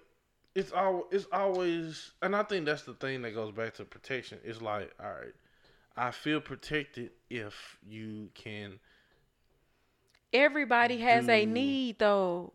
it's 0.54 0.72
all 0.72 1.06
it's 1.10 1.26
always, 1.32 2.12
and 2.22 2.34
I 2.36 2.42
think 2.44 2.66
that's 2.66 2.82
the 2.82 2.94
thing 2.94 3.22
that 3.22 3.34
goes 3.34 3.52
back 3.52 3.74
to 3.74 3.84
protection. 3.84 4.38
It's 4.44 4.62
like, 4.62 4.92
all 5.02 5.10
right, 5.10 5.34
I 5.96 6.10
feel 6.12 6.40
protected 6.40 7.10
if 7.28 7.76
you 7.86 8.30
can. 8.34 8.78
Everybody 10.32 10.98
has 10.98 11.28
a 11.28 11.44
need 11.44 11.98
though. 11.98 12.52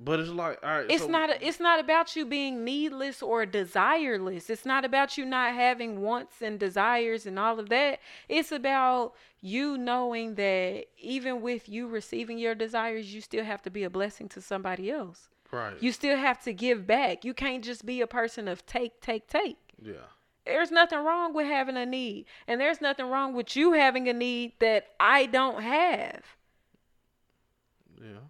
But 0.00 0.20
it's 0.20 0.30
like, 0.30 0.60
all 0.62 0.70
right, 0.78 0.86
It's 0.88 1.02
so- 1.02 1.08
not 1.10 1.28
a, 1.30 1.44
it's 1.44 1.58
not 1.58 1.80
about 1.80 2.14
you 2.14 2.24
being 2.24 2.64
needless 2.64 3.20
or 3.20 3.44
desireless. 3.44 4.48
It's 4.48 4.64
not 4.64 4.84
about 4.84 5.18
you 5.18 5.24
not 5.24 5.54
having 5.54 6.00
wants 6.02 6.40
and 6.40 6.58
desires 6.60 7.26
and 7.26 7.36
all 7.36 7.58
of 7.58 7.68
that. 7.70 7.98
It's 8.28 8.52
about 8.52 9.14
you 9.40 9.76
knowing 9.76 10.36
that 10.36 10.84
even 11.00 11.40
with 11.40 11.68
you 11.68 11.88
receiving 11.88 12.38
your 12.38 12.54
desires, 12.54 13.12
you 13.12 13.20
still 13.20 13.44
have 13.44 13.60
to 13.62 13.70
be 13.70 13.82
a 13.82 13.90
blessing 13.90 14.28
to 14.30 14.40
somebody 14.40 14.88
else. 14.90 15.28
right. 15.50 15.82
You 15.82 15.90
still 15.90 16.16
have 16.16 16.40
to 16.44 16.52
give 16.52 16.86
back. 16.86 17.24
You 17.24 17.34
can't 17.34 17.64
just 17.64 17.84
be 17.84 18.00
a 18.00 18.06
person 18.06 18.46
of 18.46 18.64
take, 18.66 19.00
take, 19.00 19.26
take. 19.26 19.56
yeah. 19.82 19.94
There's 20.46 20.70
nothing 20.70 21.00
wrong 21.04 21.34
with 21.34 21.46
having 21.46 21.76
a 21.76 21.84
need. 21.84 22.24
And 22.46 22.58
there's 22.60 22.80
nothing 22.80 23.06
wrong 23.06 23.34
with 23.34 23.54
you 23.54 23.72
having 23.74 24.08
a 24.08 24.14
need 24.14 24.52
that 24.60 24.86
I 24.98 25.26
don't 25.26 25.60
have. 25.62 26.22
Yeah. 28.00 28.20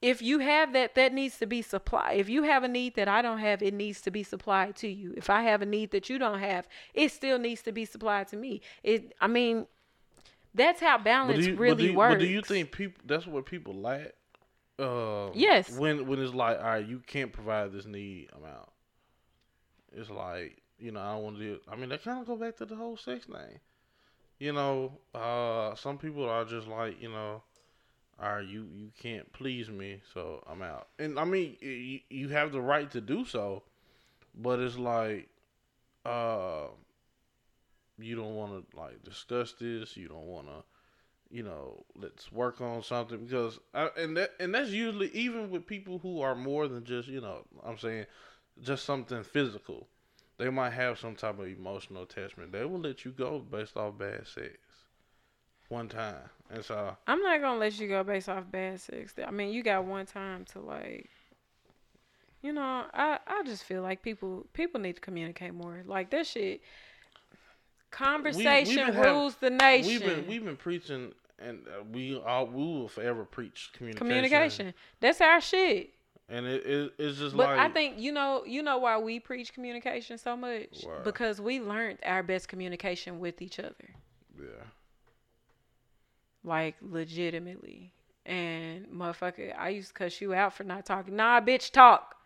If 0.00 0.22
you 0.22 0.38
have 0.38 0.72
that, 0.74 0.94
that 0.94 1.12
needs 1.12 1.38
to 1.38 1.46
be 1.46 1.60
supplied. 1.60 2.18
If 2.18 2.28
you 2.28 2.44
have 2.44 2.62
a 2.62 2.68
need 2.68 2.94
that 2.94 3.08
I 3.08 3.20
don't 3.20 3.38
have, 3.38 3.62
it 3.62 3.74
needs 3.74 4.00
to 4.02 4.10
be 4.12 4.22
supplied 4.22 4.76
to 4.76 4.88
you. 4.88 5.12
If 5.16 5.28
I 5.28 5.42
have 5.42 5.60
a 5.60 5.66
need 5.66 5.90
that 5.90 6.08
you 6.08 6.18
don't 6.18 6.38
have, 6.38 6.68
it 6.94 7.10
still 7.10 7.38
needs 7.38 7.62
to 7.62 7.72
be 7.72 7.84
supplied 7.84 8.28
to 8.28 8.36
me. 8.36 8.60
It 8.84 9.14
I 9.20 9.26
mean, 9.26 9.66
that's 10.54 10.80
how 10.80 10.98
balance 10.98 11.46
you, 11.46 11.56
really 11.56 11.74
but 11.74 11.78
do 11.78 11.84
you, 11.86 11.94
works. 11.94 12.14
But 12.14 12.20
do 12.20 12.26
you 12.26 12.42
think 12.42 12.70
people? 12.72 13.02
That's 13.06 13.26
what 13.26 13.46
people 13.46 13.74
lack. 13.74 14.12
Uh, 14.78 15.30
Yes. 15.34 15.76
When 15.76 16.06
when 16.06 16.20
it's 16.20 16.32
like, 16.34 16.58
all 16.58 16.64
right, 16.64 16.86
you 16.86 17.00
can't 17.04 17.32
provide 17.32 17.72
this 17.72 17.86
need, 17.86 18.28
I'm 18.36 18.44
out. 18.44 18.72
It's 19.92 20.10
like 20.10 20.62
you 20.78 20.92
know, 20.92 21.00
I 21.00 21.14
don't 21.14 21.24
want 21.24 21.38
to 21.38 21.42
do. 21.42 21.60
I 21.68 21.76
mean, 21.76 21.88
that 21.88 22.04
kind 22.04 22.20
of 22.20 22.26
go 22.26 22.36
back 22.36 22.56
to 22.58 22.64
the 22.64 22.76
whole 22.76 22.96
sex 22.96 23.26
thing. 23.26 23.60
You 24.38 24.52
know, 24.52 24.92
uh, 25.14 25.74
some 25.74 25.98
people 25.98 26.28
are 26.28 26.44
just 26.44 26.68
like, 26.68 27.02
you 27.02 27.08
know, 27.08 27.42
all 28.20 28.36
right, 28.36 28.46
you 28.46 28.66
you 28.74 28.90
can't 29.00 29.32
please 29.32 29.68
me, 29.68 30.00
so 30.12 30.42
I'm 30.50 30.62
out. 30.62 30.88
And 30.98 31.18
I 31.18 31.24
mean, 31.24 31.56
you, 31.60 32.00
you 32.10 32.28
have 32.28 32.52
the 32.52 32.60
right 32.60 32.90
to 32.90 33.00
do 33.00 33.24
so, 33.24 33.62
but 34.34 34.58
it's 34.58 34.76
like, 34.76 35.28
uh, 36.04 36.66
you 37.98 38.16
don't 38.16 38.34
want 38.34 38.70
to 38.70 38.76
like 38.76 39.02
discuss 39.04 39.52
this. 39.52 39.96
You 39.96 40.08
don't 40.08 40.26
want 40.26 40.48
to 40.48 40.64
you 41.30 41.42
know, 41.42 41.84
let's 41.94 42.32
work 42.32 42.60
on 42.60 42.82
something 42.82 43.24
because 43.24 43.58
I, 43.74 43.90
and 43.96 44.16
that 44.16 44.30
and 44.40 44.54
that's 44.54 44.70
usually 44.70 45.08
even 45.10 45.50
with 45.50 45.66
people 45.66 45.98
who 45.98 46.20
are 46.22 46.34
more 46.34 46.68
than 46.68 46.84
just 46.84 47.08
you 47.08 47.20
know 47.20 47.44
I'm 47.64 47.78
saying 47.78 48.06
just 48.62 48.84
something 48.84 49.22
physical. 49.22 49.88
They 50.38 50.50
might 50.50 50.72
have 50.72 50.98
some 50.98 51.16
type 51.16 51.38
of 51.38 51.48
emotional 51.48 52.04
attachment. 52.04 52.52
They 52.52 52.64
will 52.64 52.78
let 52.78 53.04
you 53.04 53.10
go 53.10 53.40
based 53.40 53.76
off 53.76 53.98
bad 53.98 54.26
sex 54.26 54.56
one 55.68 55.88
time, 55.88 56.30
and 56.50 56.64
so 56.64 56.96
I'm 57.06 57.20
not 57.22 57.40
gonna 57.40 57.58
let 57.58 57.78
you 57.78 57.88
go 57.88 58.02
based 58.04 58.28
off 58.28 58.50
bad 58.50 58.80
sex. 58.80 59.14
I 59.26 59.30
mean, 59.30 59.52
you 59.52 59.62
got 59.62 59.84
one 59.84 60.06
time 60.06 60.44
to 60.52 60.60
like, 60.60 61.08
you 62.42 62.52
know. 62.52 62.84
I 62.92 63.18
I 63.26 63.42
just 63.44 63.64
feel 63.64 63.82
like 63.82 64.02
people 64.02 64.46
people 64.52 64.80
need 64.80 64.94
to 64.96 65.00
communicate 65.00 65.54
more. 65.54 65.82
Like 65.86 66.10
that 66.10 66.26
shit. 66.26 66.62
Conversation 67.90 68.92
having- 68.92 69.00
rules 69.02 69.36
the 69.36 69.50
nation. 69.50 69.88
we've 69.88 70.04
been 70.04 70.26
we've 70.26 70.44
been 70.44 70.56
preaching 70.56 71.12
and 71.38 71.60
uh, 71.68 71.82
we 71.92 72.18
all 72.18 72.46
we 72.46 72.62
will 72.62 72.88
forever 72.88 73.24
preach 73.24 73.70
communication. 73.72 73.98
communication. 74.06 74.74
That's 75.00 75.20
our 75.20 75.40
shit. 75.40 75.90
and 76.28 76.44
it, 76.46 76.66
it 76.66 76.92
it's 76.98 77.18
just 77.18 77.34
But 77.36 77.48
like 77.48 77.58
I 77.58 77.68
think 77.70 77.98
you 77.98 78.12
know 78.12 78.44
you 78.46 78.62
know 78.62 78.76
why 78.78 78.98
we 78.98 79.20
preach 79.20 79.54
communication 79.54 80.18
so 80.18 80.36
much 80.36 80.82
Why? 80.82 80.98
because 81.04 81.40
we 81.40 81.60
learned 81.60 81.98
our 82.04 82.22
best 82.22 82.48
communication 82.48 83.20
with 83.20 83.40
each 83.40 83.58
other, 83.58 83.94
yeah. 84.38 84.46
Like 86.48 86.74
legitimately. 86.82 87.92
And 88.26 88.86
motherfucker, 88.88 89.54
I 89.56 89.70
used 89.70 89.88
to 89.88 89.94
cuss 89.94 90.20
you 90.20 90.34
out 90.34 90.52
for 90.54 90.64
not 90.64 90.84
talking. 90.84 91.16
Nah, 91.16 91.40
bitch, 91.40 91.70
talk. 91.70 92.16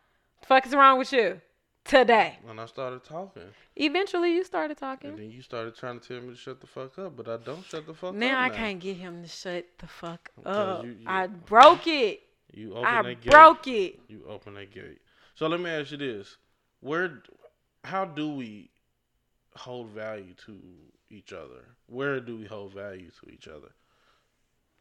fuck 0.42 0.66
is 0.66 0.74
wrong 0.74 0.98
with 0.98 1.12
you 1.12 1.40
today? 1.84 2.38
When 2.42 2.58
I 2.58 2.66
started 2.66 3.04
talking, 3.04 3.42
Eventually, 3.76 4.32
you 4.34 4.44
started 4.44 4.76
talking. 4.78 5.10
and 5.10 5.18
then 5.18 5.30
you 5.30 5.42
started 5.42 5.76
trying 5.76 6.00
to 6.00 6.08
tell 6.08 6.20
me 6.20 6.30
to 6.30 6.36
shut 6.36 6.60
the 6.60 6.66
fuck 6.66 6.98
up, 6.98 7.16
but 7.16 7.28
I 7.28 7.36
don't 7.36 7.64
shut 7.64 7.86
the 7.86 7.94
fuck 7.94 8.10
up. 8.10 8.14
Now 8.16 8.40
I 8.40 8.48
can't 8.50 8.80
get 8.80 8.96
him 8.96 9.22
to 9.22 9.28
shut 9.28 9.66
the 9.78 9.86
fuck 9.86 10.30
up. 10.44 10.84
you- 10.84 10.92
you- 10.92 11.04
I 11.06 11.26
broke 11.28 11.86
it. 11.86 12.22
You 12.52 12.72
open 12.74 12.84
I 12.84 13.02
that 13.02 13.20
gate. 13.20 13.30
broke 13.30 13.66
it. 13.68 14.00
You 14.08 14.24
open 14.28 14.54
that 14.54 14.70
gate. 14.72 15.00
So 15.34 15.46
let 15.46 15.60
me 15.60 15.70
ask 15.70 15.90
you 15.92 15.96
this: 15.98 16.36
Where, 16.80 17.22
how 17.84 18.04
do 18.04 18.34
we 18.34 18.70
hold 19.56 19.88
value 19.90 20.34
to 20.46 20.60
each 21.08 21.32
other? 21.32 21.64
Where 21.86 22.20
do 22.20 22.36
we 22.36 22.44
hold 22.46 22.74
value 22.74 23.10
to 23.22 23.30
each 23.30 23.46
other? 23.48 23.72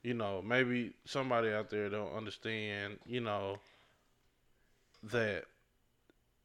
You 0.04 0.16
know, 0.16 0.42
maybe 0.42 0.94
somebody 1.06 1.52
out 1.52 1.70
there 1.70 1.90
don't 1.90 2.16
understand. 2.16 2.98
You 3.06 3.22
know, 3.22 3.60
that 5.04 5.46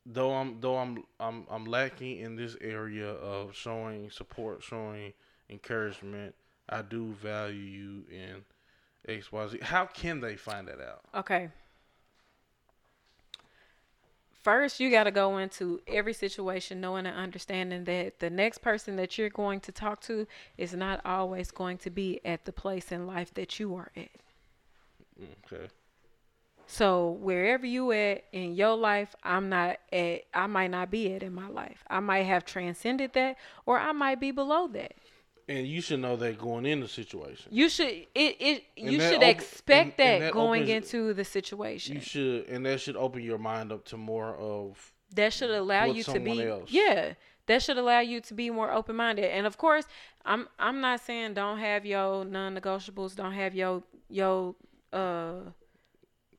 though 0.04 0.34
I'm 0.34 0.60
though 0.60 0.76
I'm 0.76 1.04
I'm 1.18 1.46
I'm 1.50 1.64
lacking 1.64 2.18
in 2.18 2.36
this 2.36 2.56
area 2.60 3.10
of 3.10 3.54
showing 3.54 4.10
support, 4.10 4.62
showing 4.62 5.12
encouragement. 5.50 6.34
I 6.68 6.82
do 6.82 7.12
value 7.12 7.54
you 7.58 8.04
in 8.10 8.44
X 9.06 9.30
Y 9.30 9.48
Z. 9.48 9.58
How 9.62 9.86
can 9.86 10.20
they 10.20 10.36
find 10.36 10.68
that 10.68 10.80
out? 10.80 11.02
Okay. 11.14 11.48
First, 14.46 14.78
you 14.78 14.92
got 14.92 15.04
to 15.04 15.10
go 15.10 15.38
into 15.38 15.80
every 15.88 16.12
situation 16.12 16.80
knowing 16.80 17.04
and 17.04 17.16
understanding 17.16 17.82
that 17.82 18.20
the 18.20 18.30
next 18.30 18.58
person 18.58 18.94
that 18.94 19.18
you're 19.18 19.28
going 19.28 19.58
to 19.58 19.72
talk 19.72 20.00
to 20.02 20.24
is 20.56 20.72
not 20.72 21.00
always 21.04 21.50
going 21.50 21.78
to 21.78 21.90
be 21.90 22.20
at 22.24 22.44
the 22.44 22.52
place 22.52 22.92
in 22.92 23.08
life 23.08 23.34
that 23.34 23.58
you 23.58 23.74
are 23.74 23.90
at. 23.96 24.08
Okay. 25.52 25.66
So 26.68 27.18
wherever 27.20 27.66
you 27.66 27.90
at 27.90 28.22
in 28.30 28.54
your 28.54 28.76
life, 28.76 29.16
I'm 29.24 29.48
not 29.48 29.78
at. 29.92 30.20
I 30.32 30.46
might 30.46 30.70
not 30.70 30.92
be 30.92 31.12
at 31.12 31.24
in 31.24 31.34
my 31.34 31.48
life. 31.48 31.82
I 31.90 31.98
might 31.98 32.26
have 32.26 32.44
transcended 32.44 33.14
that, 33.14 33.38
or 33.66 33.80
I 33.80 33.90
might 33.90 34.20
be 34.20 34.30
below 34.30 34.68
that. 34.68 34.92
And 35.48 35.64
you 35.66 35.80
should 35.80 36.00
know 36.00 36.16
that 36.16 36.38
going 36.38 36.66
in 36.66 36.80
the 36.80 36.88
situation. 36.88 37.48
You 37.52 37.68
should 37.68 37.86
it 38.14 38.36
it. 38.40 38.64
You 38.76 38.98
should 39.00 39.22
op- 39.22 39.28
expect 39.36 40.00
and- 40.00 40.10
and 40.10 40.22
that 40.22 40.26
that 40.26 40.32
going 40.32 40.64
opens- 40.64 40.92
into 40.92 41.14
the 41.14 41.24
situation. 41.24 41.94
You 41.94 42.00
should, 42.00 42.48
and 42.48 42.66
that 42.66 42.80
should 42.80 42.96
open 42.96 43.22
your 43.22 43.38
mind 43.38 43.70
up 43.70 43.84
to 43.86 43.96
more 43.96 44.36
of. 44.36 44.92
that 45.14 45.32
should 45.32 45.50
allow 45.50 45.84
you 45.84 46.02
to 46.02 46.18
be 46.18 46.42
else. 46.42 46.68
yeah 46.72 47.14
that 47.46 47.62
should 47.62 47.78
allow 47.78 48.00
you 48.00 48.20
to 48.20 48.34
be 48.34 48.50
more 48.50 48.72
open-minded 48.72 49.24
and 49.36 49.46
of 49.46 49.56
course 49.56 49.86
i'm 50.24 50.48
i'm 50.58 50.80
not 50.80 50.98
saying 51.00 51.32
don't 51.32 51.60
have 51.60 51.86
your 51.86 52.24
non-negotiables 52.24 53.14
don't 53.14 53.32
have 53.32 53.54
your 53.54 53.84
your 54.08 54.56
uh 54.92 55.42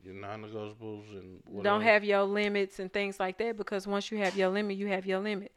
Your 0.03 0.15
non-negotiables 0.15 1.09
and 1.17 1.41
what 1.47 1.63
don't 1.63 1.81
have 1.81 2.03
your 2.03 2.23
limits 2.23 2.77
and 2.79 2.91
things 2.91 3.21
like 3.21 3.37
that 3.37 3.55
because 3.55 3.87
once 3.87 4.11
you 4.11 4.17
have 4.17 4.35
your 4.35 4.49
limit 4.49 4.75
you 4.75 4.87
have 4.87 5.05
your 5.05 5.19
limit 5.21 5.53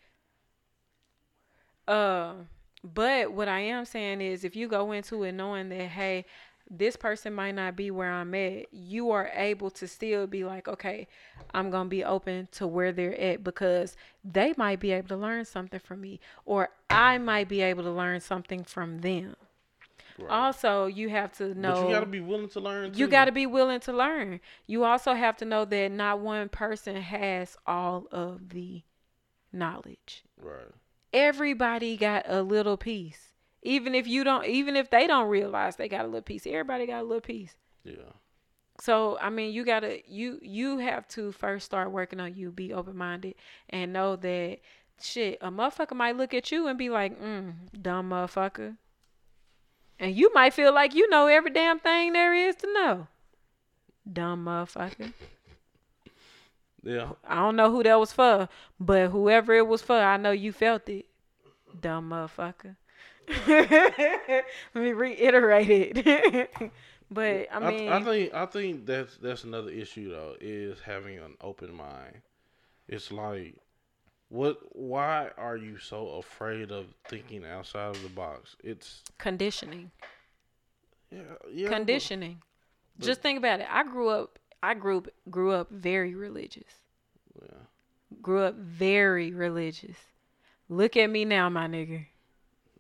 uh 1.88 2.34
but 2.83 3.33
what 3.33 3.49
i 3.49 3.61
am 3.61 3.85
saying 3.85 4.20
is 4.20 4.45
if 4.45 4.57
you 4.57 4.68
go 4.68 4.93
into 4.93 5.22
it 5.22 5.33
knowing 5.33 5.68
that 5.68 5.89
hey 5.89 6.24
this 6.70 6.95
person 6.97 7.35
might 7.35 7.55
not 7.55 7.74
be 7.76 7.91
where 7.91 8.11
i'm 8.12 8.35
at 8.35 8.72
you 8.72 9.11
are 9.11 9.31
able 9.35 9.70
to 9.70 9.87
still 9.89 10.26
be 10.26 10.45
like 10.45 10.68
okay 10.68 11.07
i'm 11.53 11.70
gonna 11.70 11.89
be 11.89 12.05
open 12.05 12.49
to 12.53 12.66
where 12.66 12.93
they're 12.93 13.18
at 13.20 13.43
because 13.43 13.97
they 14.24 14.55
might 14.57 14.78
be 14.81 14.93
able 14.93 15.09
to 15.09 15.16
learn 15.16 15.45
something 15.45 15.81
from 15.81 16.01
me 16.01 16.20
or 16.45 16.68
i 16.89 17.18
might 17.18 17.49
be 17.49 17.61
able 17.61 17.83
to 17.83 17.91
learn 17.91 18.20
something 18.20 18.64
from 18.64 19.01
them 19.01 19.35
Right. 20.18 20.31
also 20.31 20.87
you 20.87 21.09
have 21.09 21.33
to 21.39 21.55
know 21.55 21.74
But 21.74 21.89
you 21.89 21.95
got 21.95 22.01
to 22.01 22.07
be 22.07 22.20
willing 22.20 22.49
to 22.51 22.61
learn. 22.61 22.93
you 22.95 23.07
got 23.09 23.24
to 23.24 23.33
be 23.33 23.47
willing 23.47 23.81
to 23.81 23.93
learn. 23.93 24.41
You 24.66 24.85
also 24.85 25.14
have 25.14 25.37
to 25.39 25.47
know 25.47 25.64
that 25.64 25.93
not 25.93 26.20
one 26.20 26.51
person 26.51 26.97
has 26.97 27.57
all 27.66 28.07
of 28.12 28.51
the 28.51 28.82
knowledge. 29.51 30.24
Right. 30.39 30.66
Everybody 31.12 31.97
got 31.97 32.24
a 32.27 32.43
little 32.43 32.77
piece. 32.77 33.32
Even 33.62 33.95
if 33.95 34.07
you 34.07 34.24
don't 34.24 34.47
even 34.47 34.77
if 34.77 34.91
they 34.91 35.07
don't 35.07 35.28
realize 35.28 35.77
they 35.77 35.89
got 35.89 36.05
a 36.05 36.09
little 36.09 36.23
piece. 36.23 36.47
Everybody 36.47 36.87
got 36.87 37.03
a 37.03 37.07
little 37.07 37.20
piece. 37.20 37.55
Yeah. 37.85 38.12
So, 38.81 39.19
I 39.20 39.28
mean, 39.28 39.53
you 39.53 39.65
got 39.65 39.81
to 39.81 40.01
you 40.11 40.39
you 40.43 40.78
have 40.78 41.07
to 41.09 41.32
first 41.32 41.66
start 41.66 41.91
working 41.91 42.20
on 42.20 42.35
you, 42.35 42.51
be 42.51 42.73
open-minded 42.73 43.35
and 43.69 43.93
know 43.93 44.16
that 44.16 44.61
shit, 45.03 45.39
a 45.41 45.51
motherfucker 45.51 45.95
might 45.95 46.16
look 46.16 46.32
at 46.32 46.51
you 46.51 46.66
and 46.66 46.78
be 46.78 46.89
like, 46.89 47.20
"Mm, 47.20 47.55
dumb 47.81 48.11
motherfucker." 48.11 48.77
And 49.99 50.16
you 50.16 50.32
might 50.32 50.55
feel 50.55 50.73
like 50.73 50.95
you 50.95 51.09
know 51.11 51.27
every 51.27 51.51
damn 51.51 51.78
thing 51.78 52.12
there 52.15 52.32
is 52.32 52.57
to 52.57 52.73
know. 52.73 53.09
Dumb 54.11 54.47
motherfucker. 54.47 55.12
Yeah. 56.82 57.11
I 57.27 57.36
don't 57.36 57.57
know 57.57 57.70
who 57.70 57.82
that 57.82 57.98
was 57.98 58.12
for, 58.12 58.48
but 58.78 59.11
whoever 59.11 59.52
it 59.55 59.66
was 59.66 59.82
for, 59.82 59.97
I 59.97 60.16
know 60.16 60.31
you 60.31 60.52
felt 60.52 60.89
it. 60.89 61.07
Dumb 61.81 62.11
motherfucker. 62.11 62.77
Let 63.47 64.44
me 64.74 64.93
reiterate 64.93 65.98
it. 65.98 66.51
but 67.11 67.47
I 67.52 67.70
mean, 67.70 67.89
I, 67.89 68.02
think 68.02 68.35
I 68.35 68.47
think 68.47 68.86
that's 68.86 69.16
that's 69.19 69.44
another 69.44 69.70
issue 69.70 70.11
though 70.11 70.35
is 70.40 70.81
having 70.81 71.19
an 71.19 71.36
open 71.40 71.73
mind. 71.74 72.23
It's 72.89 73.12
like, 73.12 73.55
what? 74.31 74.59
Why 74.73 75.31
are 75.36 75.57
you 75.57 75.78
so 75.78 76.09
afraid 76.19 76.73
of 76.73 76.86
thinking 77.09 77.44
outside 77.44 77.94
of 77.94 78.02
the 78.02 78.09
box? 78.09 78.57
It's 78.65 79.02
conditioning. 79.19 79.93
yeah, 81.12 81.20
yeah. 81.52 81.69
conditioning. 81.69 82.43
but- 82.98 83.07
Just 83.07 83.23
think 83.23 83.39
about 83.39 83.61
it. 83.61 83.66
I 83.70 83.85
grew 83.85 84.09
up 84.09 84.39
I 84.62 84.74
grew 84.74 84.99
up, 84.99 85.09
grew 85.31 85.53
up 85.53 85.70
very 85.70 86.15
religious. 86.15 86.73
Yeah. 87.41 87.49
Grew 88.20 88.43
up 88.43 88.57
very 88.57 89.32
religious. 89.32 89.97
Look 90.69 90.97
at 90.97 91.09
me 91.09 91.24
now, 91.24 91.49
my 91.49 91.66
nigga. 91.66 92.07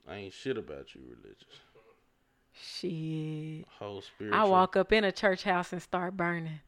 I 0.08 0.16
ain't 0.16 0.34
shit 0.34 0.56
about 0.58 0.94
you 0.94 1.00
religious. 1.08 1.46
Shit. 2.52 3.66
Whole 3.78 4.02
spiritual. 4.02 4.38
I 4.40 4.44
walk 4.44 4.76
up 4.76 4.92
in 4.92 5.04
a 5.04 5.12
church 5.12 5.44
house 5.44 5.72
and 5.72 5.80
start 5.82 6.16
burning. 6.16 6.60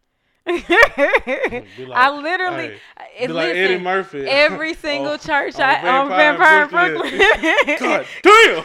Be 0.46 0.52
I 0.66 2.10
literally, 2.10 2.68
hey, 2.68 2.78
it- 3.20 3.26
be 3.28 3.32
like 3.32 3.54
Eddie 3.54 3.78
Murphy. 3.78 4.24
every 4.26 4.74
single 4.74 5.16
church 5.18 5.54
on 5.56 5.62
I 5.62 5.88
on 6.00 6.08
Vampire 6.08 6.66
Vampire 6.66 6.94
in 6.94 7.00
Brooklyn. 7.00 7.78
God 7.78 8.06
damn. 8.22 8.64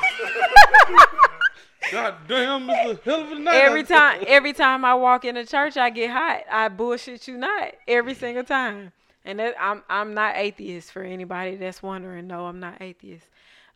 God 1.92 2.16
damn, 2.28 2.70
it's 2.70 3.06
a 3.06 3.10
hell 3.10 3.22
of 3.22 3.32
a 3.32 3.40
night. 3.40 3.56
every 3.56 3.84
time, 3.84 4.24
every 4.28 4.54
time 4.54 4.84
I 4.84 4.94
walk 4.94 5.26
in 5.26 5.38
a 5.38 5.46
church, 5.46 5.78
I 5.78 5.90
get 5.90 6.12
hot. 6.12 6.44
I 6.52 6.70
bullshit 6.70 7.28
you 7.28 7.38
not 7.38 7.74
every 7.88 8.14
single 8.14 8.44
time. 8.44 8.92
And 9.26 9.40
that, 9.40 9.56
I'm 9.60 9.84
I'm 9.90 10.14
not 10.14 10.38
atheist 10.38 10.92
for 10.92 11.04
anybody 11.04 11.56
that's 11.56 11.84
wondering. 11.84 12.28
No, 12.28 12.46
I'm 12.46 12.60
not 12.60 12.82
atheist. 12.82 13.26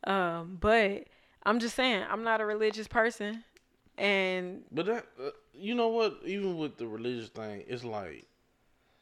Um, 0.05 0.57
but 0.59 1.05
I'm 1.43 1.59
just 1.59 1.75
saying 1.75 2.05
I'm 2.09 2.23
not 2.23 2.41
a 2.41 2.45
religious 2.45 2.87
person, 2.87 3.43
and 3.97 4.63
But 4.71 4.85
that, 4.85 5.05
uh, 5.21 5.31
you 5.53 5.75
know 5.75 5.89
what? 5.89 6.19
Even 6.25 6.57
with 6.57 6.77
the 6.77 6.87
religious 6.87 7.29
thing, 7.29 7.63
it's 7.67 7.83
like 7.83 8.25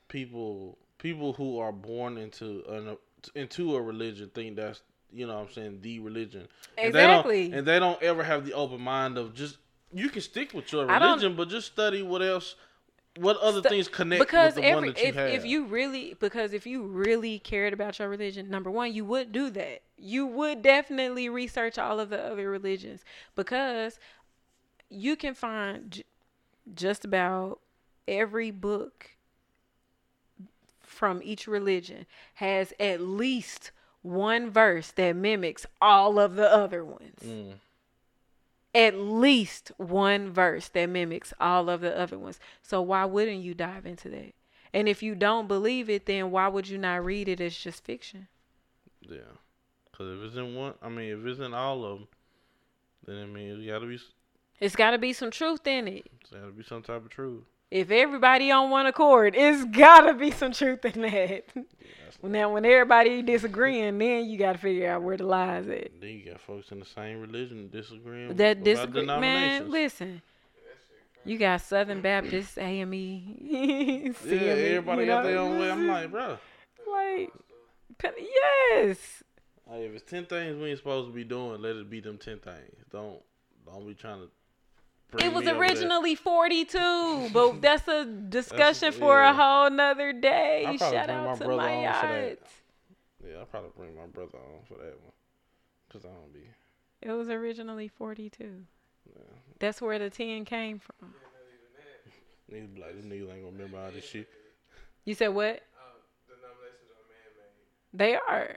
people 0.08 0.78
people 0.98 1.34
who 1.34 1.60
are 1.60 1.72
born 1.72 2.18
into 2.18 2.64
an 2.70 2.98
into 3.36 3.76
a 3.76 3.82
religion 3.82 4.32
think 4.34 4.56
that's 4.56 4.82
you 5.12 5.26
know 5.28 5.36
what 5.36 5.48
I'm 5.48 5.54
saying 5.54 5.80
the 5.82 6.00
religion. 6.00 6.48
And 6.78 6.94
they 6.94 7.02
don't- 7.02 7.12
Exactly. 7.26 7.52
and 7.52 7.66
they 7.68 7.80
don't 7.80 8.02
ever 8.02 8.24
have 8.24 8.46
the 8.46 8.54
open 8.54 8.82
mind 8.82 9.18
of 9.18 9.34
just 9.34 9.58
you 9.92 10.10
can 10.10 10.22
stick 10.22 10.54
with 10.54 10.72
your 10.72 10.86
religion, 10.86 11.36
but 11.36 11.50
just 11.50 11.66
study 11.68 12.04
what 12.04 12.22
else, 12.22 12.56
what 13.18 13.38
other 13.38 13.60
Stu- 13.62 13.70
things 13.70 13.88
connect 13.88 14.20
because 14.22 14.54
with 14.56 14.64
the 14.64 14.70
one 14.70 14.78
every 14.78 14.90
that 14.92 15.02
you 15.02 15.08
if, 15.10 15.16
have. 15.16 15.30
if 15.30 15.46
you 15.46 15.66
really 15.66 16.14
because 16.20 16.54
if 16.54 16.68
you 16.68 16.84
really 16.84 17.40
cared 17.40 17.74
about 17.74 17.98
your 17.98 18.08
religion 18.08 18.50
number 18.50 18.70
one 18.70 18.94
you 18.94 19.04
would 19.04 19.32
do 19.32 19.50
that 19.50 19.82
you 19.98 20.26
would 20.28 20.62
definitely 20.62 21.28
research 21.28 21.78
all 21.80 22.00
of 22.00 22.10
the 22.10 22.24
other 22.24 22.50
religions 22.50 23.04
because 23.36 24.00
you 24.90 25.16
can 25.16 25.34
find 25.34 25.90
j- 25.92 26.04
just 26.76 27.04
about 27.04 27.60
every 28.08 28.52
book 28.52 29.10
from 30.80 31.20
each 31.24 31.48
religion 31.48 32.06
has 32.36 32.74
at 32.80 33.02
least 33.02 33.72
one 34.02 34.50
verse 34.50 34.92
that 34.92 35.16
mimics 35.16 35.66
all 35.82 36.20
of 36.20 36.36
the 36.36 36.52
other 36.52 36.84
ones 36.86 37.20
Mm. 37.24 37.54
at 38.74 38.96
least 38.96 39.72
one 39.78 40.32
verse 40.32 40.70
that 40.70 40.88
mimics 40.90 41.34
all 41.40 41.70
of 41.70 41.82
the 41.82 41.98
other 42.00 42.18
ones. 42.18 42.40
So 42.62 42.82
why 42.82 43.06
wouldn't 43.06 43.42
you 43.42 43.54
dive 43.54 43.86
into 43.86 44.10
that? 44.10 44.34
And 44.74 44.88
if 44.88 45.02
you 45.02 45.16
don't 45.16 45.48
believe 45.48 45.90
it, 45.90 46.06
then 46.06 46.30
why 46.32 46.48
would 46.48 46.68
you 46.68 46.78
not 46.78 47.04
read 47.04 47.28
it 47.28 47.42
as 47.42 47.58
just 47.58 47.84
fiction? 47.84 48.28
Yeah, 49.02 49.18
because 49.92 50.18
if 50.20 50.24
it's 50.28 50.36
in 50.38 50.54
one, 50.56 50.76
I 50.82 50.90
mean, 50.90 51.12
if 51.20 51.26
it's 51.26 51.40
in 51.40 51.54
all 51.54 51.84
of 51.84 52.00
them, 52.00 52.08
then 53.06 53.24
I 53.24 53.26
mean, 53.26 53.62
it 53.62 53.66
gotta 53.68 53.88
be, 53.88 53.98
It's 54.60 54.76
got 54.76 54.92
to 54.92 54.98
be 55.00 55.14
some 55.14 55.32
truth 55.32 55.66
in 55.66 55.88
it. 55.88 56.06
it's 56.22 56.30
gotta 56.30 56.52
be 56.52 56.64
some 56.64 56.84
type 56.84 57.04
of 57.04 57.10
truth. 57.10 57.44
If 57.72 57.92
everybody 57.92 58.50
on 58.50 58.72
one 58.72 58.88
accord, 58.88 59.36
it's 59.36 59.64
got 59.66 60.02
to 60.02 60.16
be 60.16 60.32
some 60.32 60.52
truth 60.52 60.86
in 60.86 61.02
that. 61.04 61.44
That's 61.54 62.18
now, 62.24 62.52
when 62.52 62.66
everybody 62.66 63.22
disagreeing, 63.22 64.00
then 64.00 64.26
you 64.26 64.40
got 64.40 64.54
to 64.54 64.58
figure 64.58 64.90
out 64.90 65.04
where 65.04 65.18
the 65.18 65.26
lies 65.26 65.68
at. 65.68 65.92
Then 66.02 66.10
you 66.10 66.32
got 66.32 66.42
folks 66.42 66.72
in 66.72 66.80
the 66.80 66.86
same 66.86 67.22
religion 67.22 67.70
disagreeing. 67.72 68.36
That 68.38 68.64
disagree, 68.64 69.06
man. 69.06 69.70
Listen, 69.70 70.24
you 71.26 71.38
got 71.38 71.62
Southern 71.62 72.02
Baptists, 72.02 72.58
AME, 72.58 72.94
Yeah, 73.40 74.10
CME, 74.10 74.42
everybody 74.42 75.02
you 75.02 75.08
got 75.08 75.24
their 75.24 75.38
own 75.38 75.60
way. 75.60 75.70
I'm 75.70 75.88
like, 75.88 76.10
bro, 76.10 76.40
like, 76.92 77.32
yes. 78.02 79.24
hey, 79.70 79.86
if 79.86 79.94
it's 79.94 80.10
ten 80.10 80.26
things 80.26 80.58
we 80.58 80.70
ain't 80.70 80.80
supposed 80.80 81.08
to 81.08 81.14
be 81.14 81.24
doing, 81.24 81.62
let 81.62 81.76
it 81.76 81.88
be 81.88 82.00
them 82.00 82.18
ten 82.18 82.40
things. 82.40 82.84
Don't 82.92 83.22
don't 83.66 83.86
be 83.86 83.94
trying 83.94 84.22
to. 84.22 84.30
Bring 85.12 85.26
It 85.26 85.34
was 85.34 85.46
me 85.46 85.52
there. 85.52 85.60
originally 85.60 86.16
42, 86.16 87.30
but 87.34 87.62
that's 87.62 87.88
a 87.88 88.06
discussion 88.06 88.92
for 88.92 89.20
yeah. 89.20 89.32
a 89.32 89.34
whole 89.34 89.70
nother 89.70 90.14
day. 90.14 90.66
Shout 90.78 91.08
bring 91.08 91.08
my 91.08 91.14
out 91.30 91.38
to 91.40 91.48
my 91.48 91.86
on 91.86 91.94
for 92.02 92.08
that. 92.08 92.30
yachts. 92.30 92.52
Yeah, 93.28 93.38
I'll 93.40 93.46
probably 93.46 93.72
bring 93.78 93.96
my 93.96 94.06
brother 94.08 94.38
on 94.38 94.64
for 94.68 94.76
that 94.76 94.98
one, 95.02 95.14
cause 95.92 96.06
I 96.06 96.10
don't 96.10 96.34
be. 96.34 96.42
It 97.02 97.12
was 97.12 97.30
originally 97.30 97.88
42. 97.88 98.44
Yeah. 99.06 99.22
That's 99.60 99.82
where 99.82 100.00
the 100.00 100.10
10 100.10 100.46
came 100.46 100.80
from. 100.80 101.14
Niggas 102.52 102.74
be 102.76 102.82
like, 102.82 103.00
them 103.00 103.10
niggas 103.10 103.32
ain't 103.34 103.44
gonna 103.44 103.52
remember 103.52 103.78
all 103.78 103.92
this 103.92 104.06
shit. 104.06 104.28
You 105.06 105.14
said 105.14 105.30
what? 105.30 105.46
Uh, 105.78 106.00
denominations 106.28 106.90
are 106.92 107.06
man-made. 107.10 107.94
They 107.94 108.16
are. 108.16 108.56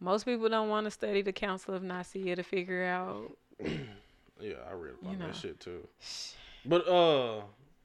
Most 0.00 0.24
people 0.24 0.48
don't 0.48 0.68
want 0.68 0.84
to 0.84 0.90
study 0.90 1.22
the 1.22 1.32
Council 1.32 1.74
of 1.74 1.82
Nicaea 1.82 2.36
to 2.36 2.42
figure 2.42 2.84
out. 2.84 3.36
Yeah, 4.40 4.54
I 4.68 4.72
read 4.74 4.94
about 5.00 5.12
You 5.12 5.18
know. 5.18 5.26
that 5.26 5.36
shit 5.36 5.60
too. 5.60 5.86
But 6.64 6.86
uh, 6.88 7.42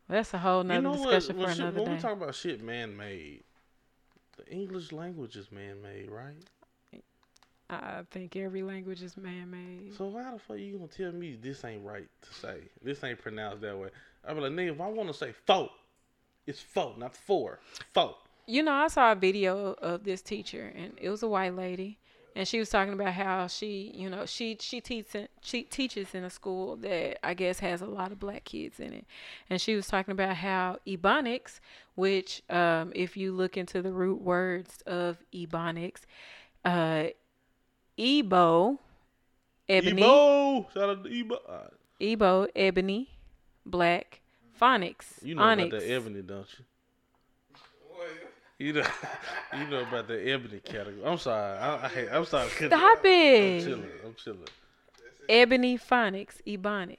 That's 0.10 0.34
a 0.34 0.38
whole 0.38 0.64
nother 0.64 0.76
you 0.76 0.82
know 0.82 0.94
discussion 0.95 1.38
When, 1.38 1.48
for 1.48 1.52
shit, 1.53 1.61
another 1.61 1.82
when 1.84 1.94
we 1.94 1.99
talk 1.99 2.14
about 2.14 2.36
shit 2.36 2.64
man-made, 2.64 3.44
the 4.38 4.48
English 4.52 4.91
language 4.91 5.36
is 5.36 5.52
man-made, 5.52 6.10
right? 6.10 6.36
I 7.69 8.02
think 8.11 8.36
every 8.36 8.64
language 8.64 9.02
is 9.02 9.15
man-made. 9.15 9.94
So 9.95 10.11
how 10.11 10.34
the 10.34 10.40
fuck 10.40 10.57
you 10.57 10.73
gonna 10.78 10.88
tell 10.88 11.14
me 11.14 11.38
this 11.41 11.64
ain't 11.64 11.86
right 11.86 12.07
to 12.22 12.34
say? 12.34 12.57
This 12.84 13.02
ain't 13.03 13.19
pronounced 13.22 13.61
that 13.61 13.78
way. 13.78 13.90
I 14.28 14.34
be 14.34 14.41
like, 14.41 14.52
nigga, 14.52 14.73
if 14.73 14.82
I 14.82 14.88
want 14.88 15.07
to 15.07 15.14
say 15.14 15.32
four, 15.45 15.69
it's 16.45 16.60
four, 16.60 16.94
not 16.98 17.15
four. 17.15 17.60
Four. 17.94 18.15
You 18.45 18.64
know, 18.64 18.73
I 18.73 18.88
saw 18.90 19.14
a 19.14 19.15
video 19.15 19.73
of 19.82 20.03
this 20.03 20.22
teacher, 20.22 20.73
and 20.76 20.94
it 20.98 21.10
was 21.10 21.23
a 21.23 21.28
white 21.28 21.56
lady, 21.56 21.98
and 22.35 22.47
she 22.47 22.59
was 22.59 22.69
talking 22.69 22.93
about 22.93 23.13
how 23.13 23.47
she, 23.47 23.91
you 23.95 24.09
know, 24.09 24.25
she 24.25 24.57
she 24.59 24.79
teaches 24.79 25.27
she 25.41 25.63
teaches 25.63 26.13
in 26.13 26.23
a 26.23 26.29
school 26.29 26.77
that 26.77 27.25
I 27.25 27.33
guess 27.33 27.59
has 27.59 27.81
a 27.81 27.85
lot 27.85 28.11
of 28.11 28.19
black 28.19 28.45
kids 28.45 28.79
in 28.79 28.93
it, 28.93 29.05
and 29.49 29.59
she 29.59 29.75
was 29.75 29.87
talking 29.87 30.11
about 30.11 30.37
how 30.37 30.77
ebonics, 30.87 31.59
which 31.95 32.41
um, 32.49 32.91
if 32.95 33.17
you 33.17 33.33
look 33.33 33.57
into 33.57 33.81
the 33.81 33.91
root 33.91 34.21
words 34.21 34.81
of 34.85 35.17
ebonics, 35.33 36.01
uh, 36.63 37.05
ebo, 37.97 38.79
ebony, 39.67 40.01
Ebo, 40.01 40.69
shout 40.73 40.89
out 40.89 41.03
to 41.03 41.11
Ebo. 41.11 41.37
Ebo, 41.99 42.47
ebony, 42.55 43.09
black, 43.65 44.21
phonics, 44.59 45.23
you 45.23 45.35
know 45.35 45.43
onyx. 45.43 45.67
about 45.69 45.81
the 45.81 45.93
ebony, 45.93 46.21
don't 46.21 46.47
you? 46.57 46.65
You 48.61 48.73
know, 48.73 48.85
you 49.57 49.67
know 49.67 49.81
about 49.81 50.07
the 50.07 50.29
ebony 50.29 50.59
category. 50.59 51.03
I'm 51.03 51.17
sorry. 51.17 51.57
I, 51.57 51.88
I, 51.88 52.15
I'm 52.15 52.25
sorry. 52.25 52.47
Stop 52.49 52.69
it. 52.69 52.69
I'm 52.69 53.09
it. 53.09 53.63
chilling. 53.63 53.89
I'm 54.05 54.13
chilling. 54.13 54.39
Ebony 55.27 55.79
phonics, 55.79 56.35
ebonics. 56.45 56.97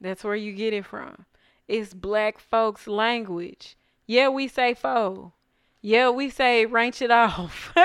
That's 0.00 0.24
where 0.24 0.34
you 0.34 0.52
get 0.52 0.72
it 0.72 0.84
from. 0.84 1.26
It's 1.68 1.94
black 1.94 2.40
folks' 2.40 2.88
language. 2.88 3.76
Yeah, 4.08 4.30
we 4.30 4.48
say 4.48 4.74
fo. 4.74 5.32
Yeah, 5.80 6.10
we 6.10 6.28
say 6.28 6.66
ranch 6.66 7.00
it 7.02 7.10
off. 7.12 7.72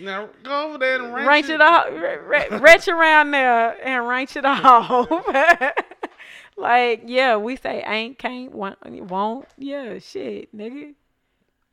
Now 0.00 0.30
go 0.42 0.68
over 0.68 0.78
there 0.78 1.02
and 1.02 1.12
ranch 1.12 1.50
it 1.50 1.60
off. 1.60 1.88
re- 1.90 2.16
re- 2.16 2.58
Retch 2.58 2.88
around 2.88 3.32
there 3.32 3.76
and 3.86 4.08
ranch 4.08 4.34
it 4.34 4.46
off. 4.46 5.10
like, 6.56 7.02
yeah, 7.04 7.36
we 7.36 7.56
say 7.56 7.82
ain't, 7.86 8.18
can't, 8.18 8.52
won't, 8.52 8.78
won't. 9.10 9.46
Yeah, 9.58 9.98
shit, 9.98 10.56
nigga. 10.56 10.94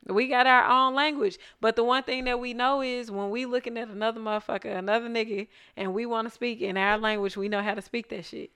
We 0.08 0.28
got 0.28 0.46
our 0.46 0.64
own 0.64 0.94
language. 0.94 1.38
But 1.60 1.76
the 1.76 1.84
one 1.84 2.02
thing 2.02 2.24
that 2.24 2.40
we 2.40 2.54
know 2.54 2.80
is 2.80 3.10
when 3.10 3.30
we 3.30 3.44
looking 3.44 3.76
at 3.76 3.88
another 3.88 4.20
motherfucker, 4.20 4.76
another 4.76 5.08
nigga, 5.08 5.48
and 5.76 5.92
we 5.92 6.06
want 6.06 6.26
to 6.28 6.34
speak 6.34 6.60
in 6.60 6.76
our 6.76 6.98
language, 6.98 7.36
we 7.36 7.48
know 7.48 7.62
how 7.62 7.74
to 7.74 7.82
speak 7.82 8.08
that 8.08 8.24
shit. 8.24 8.50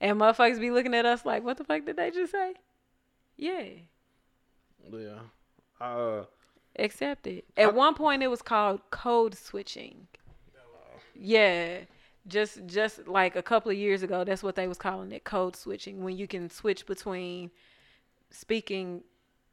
And 0.00 0.18
motherfuckers 0.20 0.60
be 0.60 0.70
looking 0.70 0.94
at 0.94 1.06
us 1.06 1.24
like, 1.24 1.44
what 1.44 1.58
the 1.58 1.64
fuck 1.64 1.84
did 1.84 1.96
they 1.96 2.10
just 2.10 2.32
say? 2.32 2.54
Yeah. 3.36 3.62
Yeah. 4.92 5.18
Uh, 5.80 6.24
Accept 6.78 7.26
it. 7.26 7.44
At 7.56 7.74
one 7.74 7.94
point, 7.94 8.22
it 8.22 8.28
was 8.28 8.42
called 8.42 8.80
code 8.90 9.34
switching. 9.34 10.06
Yeah, 11.14 11.80
just 12.26 12.64
just 12.66 13.06
like 13.06 13.36
a 13.36 13.42
couple 13.42 13.70
of 13.70 13.76
years 13.76 14.02
ago, 14.02 14.24
that's 14.24 14.42
what 14.42 14.54
they 14.54 14.66
was 14.66 14.78
calling 14.78 15.12
it, 15.12 15.24
code 15.24 15.54
switching. 15.54 16.02
When 16.02 16.16
you 16.16 16.26
can 16.26 16.48
switch 16.48 16.86
between 16.86 17.50
speaking 18.30 19.02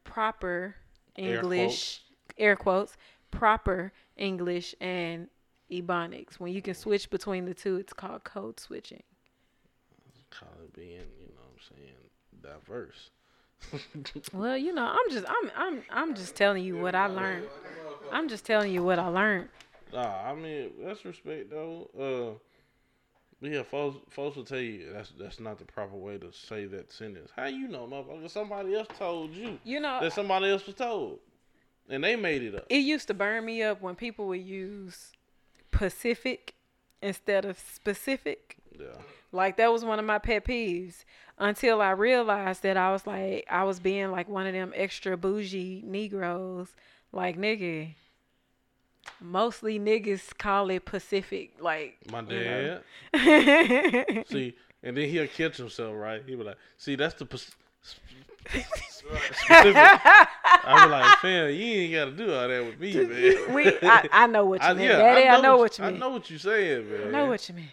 proper 0.05 0.75
Air 1.17 1.39
English, 1.39 2.01
air 2.37 2.55
quotes, 2.55 2.95
proper 3.31 3.91
English 4.15 4.75
and 4.79 5.27
Ebonics. 5.71 6.35
When 6.39 6.53
you 6.53 6.61
can 6.61 6.73
switch 6.73 7.09
between 7.09 7.45
the 7.45 7.53
two, 7.53 7.77
it's 7.77 7.93
called 7.93 8.23
code 8.23 8.59
switching. 8.59 9.03
call 10.29 10.49
it 10.63 10.73
being, 10.73 10.89
you 11.19 11.33
know 11.35 11.41
what 11.41 11.53
I'm 11.53 11.77
saying, 11.77 11.95
diverse. 12.41 13.09
Well, 14.33 14.57
you 14.57 14.73
know, 14.73 14.85
I'm 14.85 15.11
just 15.11 15.25
I'm 15.27 15.51
I'm 15.55 15.83
I'm 15.89 16.15
just 16.15 16.35
telling 16.35 16.63
you 16.63 16.77
what 16.77 16.95
I 16.95 17.07
learned. 17.07 17.47
I'm 18.11 18.29
just 18.29 18.45
telling 18.45 18.71
you 18.71 18.83
what 18.83 18.99
I 18.99 19.07
learned. 19.07 19.49
Nah, 19.93 20.29
I 20.29 20.35
mean 20.35 20.71
that's 20.83 21.03
respect 21.05 21.49
though. 21.49 21.89
Uh, 21.97 22.46
yeah, 23.41 23.63
folks, 23.63 23.97
folks 24.09 24.35
will 24.35 24.43
tell 24.43 24.59
you 24.59 24.91
that's 24.93 25.11
that's 25.19 25.39
not 25.39 25.59
the 25.59 25.65
proper 25.65 25.95
way 25.95 26.17
to 26.17 26.31
say 26.31 26.65
that 26.65 26.91
sentence. 26.91 27.29
How 27.35 27.45
you 27.45 27.67
know, 27.67 27.85
motherfucker? 27.87 28.29
Somebody 28.29 28.75
else 28.75 28.87
told 28.97 29.31
you 29.31 29.59
You 29.63 29.79
know, 29.79 29.99
that 30.01 30.13
somebody 30.13 30.49
else 30.49 30.65
was 30.65 30.75
told, 30.75 31.19
and 31.89 32.03
they 32.03 32.15
made 32.15 32.41
it 32.43 32.55
up. 32.55 32.65
it 32.69 32.77
used 32.79 33.07
to 33.07 33.13
burn 33.13 33.45
me 33.45 33.61
up 33.63 33.81
when 33.81 33.95
people 33.95 34.27
would 34.27 34.41
use 34.41 35.11
Pacific 35.71 36.55
instead 37.01 37.45
of 37.45 37.59
specific. 37.59 38.57
Yeah, 38.79 38.87
Like 39.31 39.57
that 39.57 39.71
was 39.71 39.83
one 39.83 39.99
of 39.99 40.05
my 40.05 40.19
pet 40.19 40.45
peeves 40.45 41.03
until 41.39 41.81
I 41.81 41.91
realized 41.91 42.63
that 42.63 42.77
I 42.77 42.91
was 42.91 43.05
like 43.07 43.45
I 43.49 43.63
was 43.63 43.79
being 43.79 44.11
like 44.11 44.27
one 44.29 44.47
of 44.47 44.53
them 44.53 44.71
extra 44.75 45.17
bougie 45.17 45.83
Negroes. 45.85 46.69
Like 47.11 47.37
nigga, 47.37 47.93
mostly 49.21 49.79
niggas 49.79 50.37
call 50.37 50.69
it 50.69 50.85
Pacific. 50.85 51.53
Like 51.59 51.97
my 52.11 52.21
you 52.21 52.43
know. 52.43 52.79
dad. 53.13 54.27
See, 54.27 54.55
and 54.83 54.95
then 54.97 55.09
he'll 55.09 55.27
catch 55.27 55.57
himself, 55.57 55.95
right? 55.95 56.21
He 56.25 56.35
be 56.35 56.43
like, 56.43 56.57
"See, 56.77 56.95
that's 56.95 57.15
the 57.15 57.25
pers- 57.25 57.55
specific." 58.45 58.65
I 59.49 60.85
be 60.85 60.91
like, 60.91 61.17
"Fam, 61.19 61.49
you 61.49 61.65
ain't 61.65 61.93
got 61.93 62.05
to 62.05 62.11
do 62.11 62.33
all 62.33 62.47
that 62.47 62.65
with 62.65 62.79
me, 62.79 62.93
man." 63.05 63.53
we, 63.53 63.67
I, 63.81 64.07
I 64.11 64.27
know 64.27 64.45
what 64.45 64.61
you 64.61 64.67
I- 64.67 64.73
meant, 64.73 64.89
yeah, 64.89 64.97
Daddy. 64.97 65.27
I 65.27 65.41
know, 65.41 65.57
what 65.57 65.77
you 65.77 65.83
mean. 65.85 65.95
I 65.95 65.97
know 65.97 66.09
what 66.09 66.29
you 66.29 66.37
saying, 66.37 66.89
man. 66.91 67.07
I 67.07 67.11
know 67.11 67.25
what 67.27 67.47
you 67.49 67.55
meant. 67.55 67.67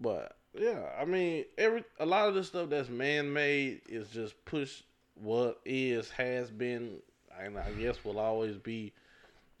But 0.00 0.36
yeah, 0.58 0.80
I 1.00 1.04
mean, 1.04 1.44
every 1.58 1.84
a 2.00 2.06
lot 2.06 2.28
of 2.28 2.34
the 2.34 2.44
stuff 2.44 2.70
that's 2.70 2.88
man 2.88 3.32
made 3.32 3.82
is 3.88 4.08
just 4.08 4.42
push 4.44 4.82
what 5.14 5.60
is 5.64 6.10
has 6.10 6.50
been, 6.50 6.96
and 7.40 7.58
I 7.58 7.70
guess 7.72 8.04
will 8.04 8.18
always 8.18 8.56
be, 8.56 8.92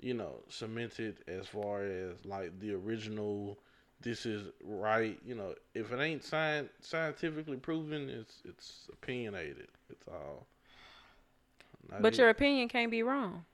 you 0.02 0.14
know, 0.14 0.40
cemented 0.48 1.18
as 1.28 1.46
far 1.46 1.82
as 1.84 2.24
like 2.24 2.58
the 2.60 2.74
original. 2.74 3.58
This 4.00 4.26
is 4.26 4.48
right, 4.64 5.16
you 5.24 5.36
know. 5.36 5.54
If 5.74 5.92
it 5.92 6.00
ain't 6.00 6.24
sci- 6.24 6.68
scientifically 6.80 7.56
proven, 7.56 8.08
it's 8.08 8.42
it's 8.44 8.88
opinionated. 8.92 9.68
It's 9.90 10.06
all. 10.08 10.46
Not 11.90 12.02
But 12.02 12.14
it- 12.14 12.18
your 12.18 12.28
opinion 12.28 12.68
can't 12.68 12.90
be 12.90 13.02
wrong. 13.02 13.44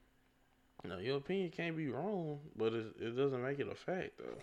no, 0.85 0.99
your 0.99 1.19
opinion 1.19 1.51
can't 1.51 1.77
be 1.77 1.89
wrong, 1.89 2.41
but 2.57 2.73
it 2.73 2.87
it 3.01 3.11
doesn't 3.17 3.43
make 3.43 3.59
it 3.59 3.69
a 3.71 3.75
fact 3.75 4.13
though. 4.19 4.39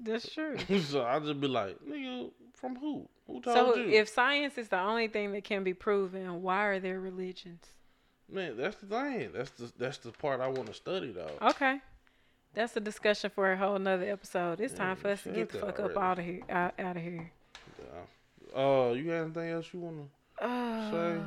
That's 0.00 0.32
true. 0.32 0.56
so 0.80 1.02
I'll 1.02 1.20
just 1.20 1.38
be 1.40 1.48
like, 1.48 1.78
nigga, 1.86 2.30
from 2.54 2.76
who? 2.76 3.06
Who 3.26 3.40
told 3.42 3.54
So 3.54 3.76
you? 3.76 3.90
So 3.92 3.96
if 4.00 4.08
science 4.08 4.56
is 4.58 4.68
the 4.68 4.80
only 4.80 5.06
thing 5.08 5.32
that 5.32 5.44
can 5.44 5.62
be 5.64 5.74
proven, 5.74 6.40
why 6.42 6.64
are 6.64 6.80
there 6.80 6.98
religions? 6.98 7.66
Man, 8.32 8.56
that's 8.56 8.76
the 8.76 8.86
thing. 8.86 9.30
That's 9.34 9.50
the 9.50 9.70
that's 9.78 9.98
the 9.98 10.10
part 10.12 10.40
I 10.40 10.48
want 10.48 10.66
to 10.66 10.74
study 10.74 11.12
though. 11.12 11.30
Okay. 11.50 11.80
That's 12.54 12.76
a 12.76 12.80
discussion 12.80 13.30
for 13.30 13.52
a 13.52 13.56
whole 13.56 13.78
nother 13.78 14.10
episode. 14.10 14.60
It's 14.60 14.74
time 14.74 14.90
Yeah, 14.90 14.94
for 15.02 15.08
us 15.08 15.22
to 15.22 15.30
get 15.30 15.48
the 15.50 15.58
fuck 15.58 15.76
that 15.76 15.84
up 15.84 15.96
out 15.96 16.18
of 16.18 16.24
here. 16.24 16.40
Out, 16.50 16.74
out 16.78 16.96
of 16.96 17.02
here. 17.02 17.30
Yeah. 17.78 18.58
Uh, 18.60 18.92
you 18.92 19.04
got 19.04 19.22
anything 19.22 19.50
else 19.50 19.66
you 19.72 19.80
wanna? 19.80 20.02
Um, 20.40 21.26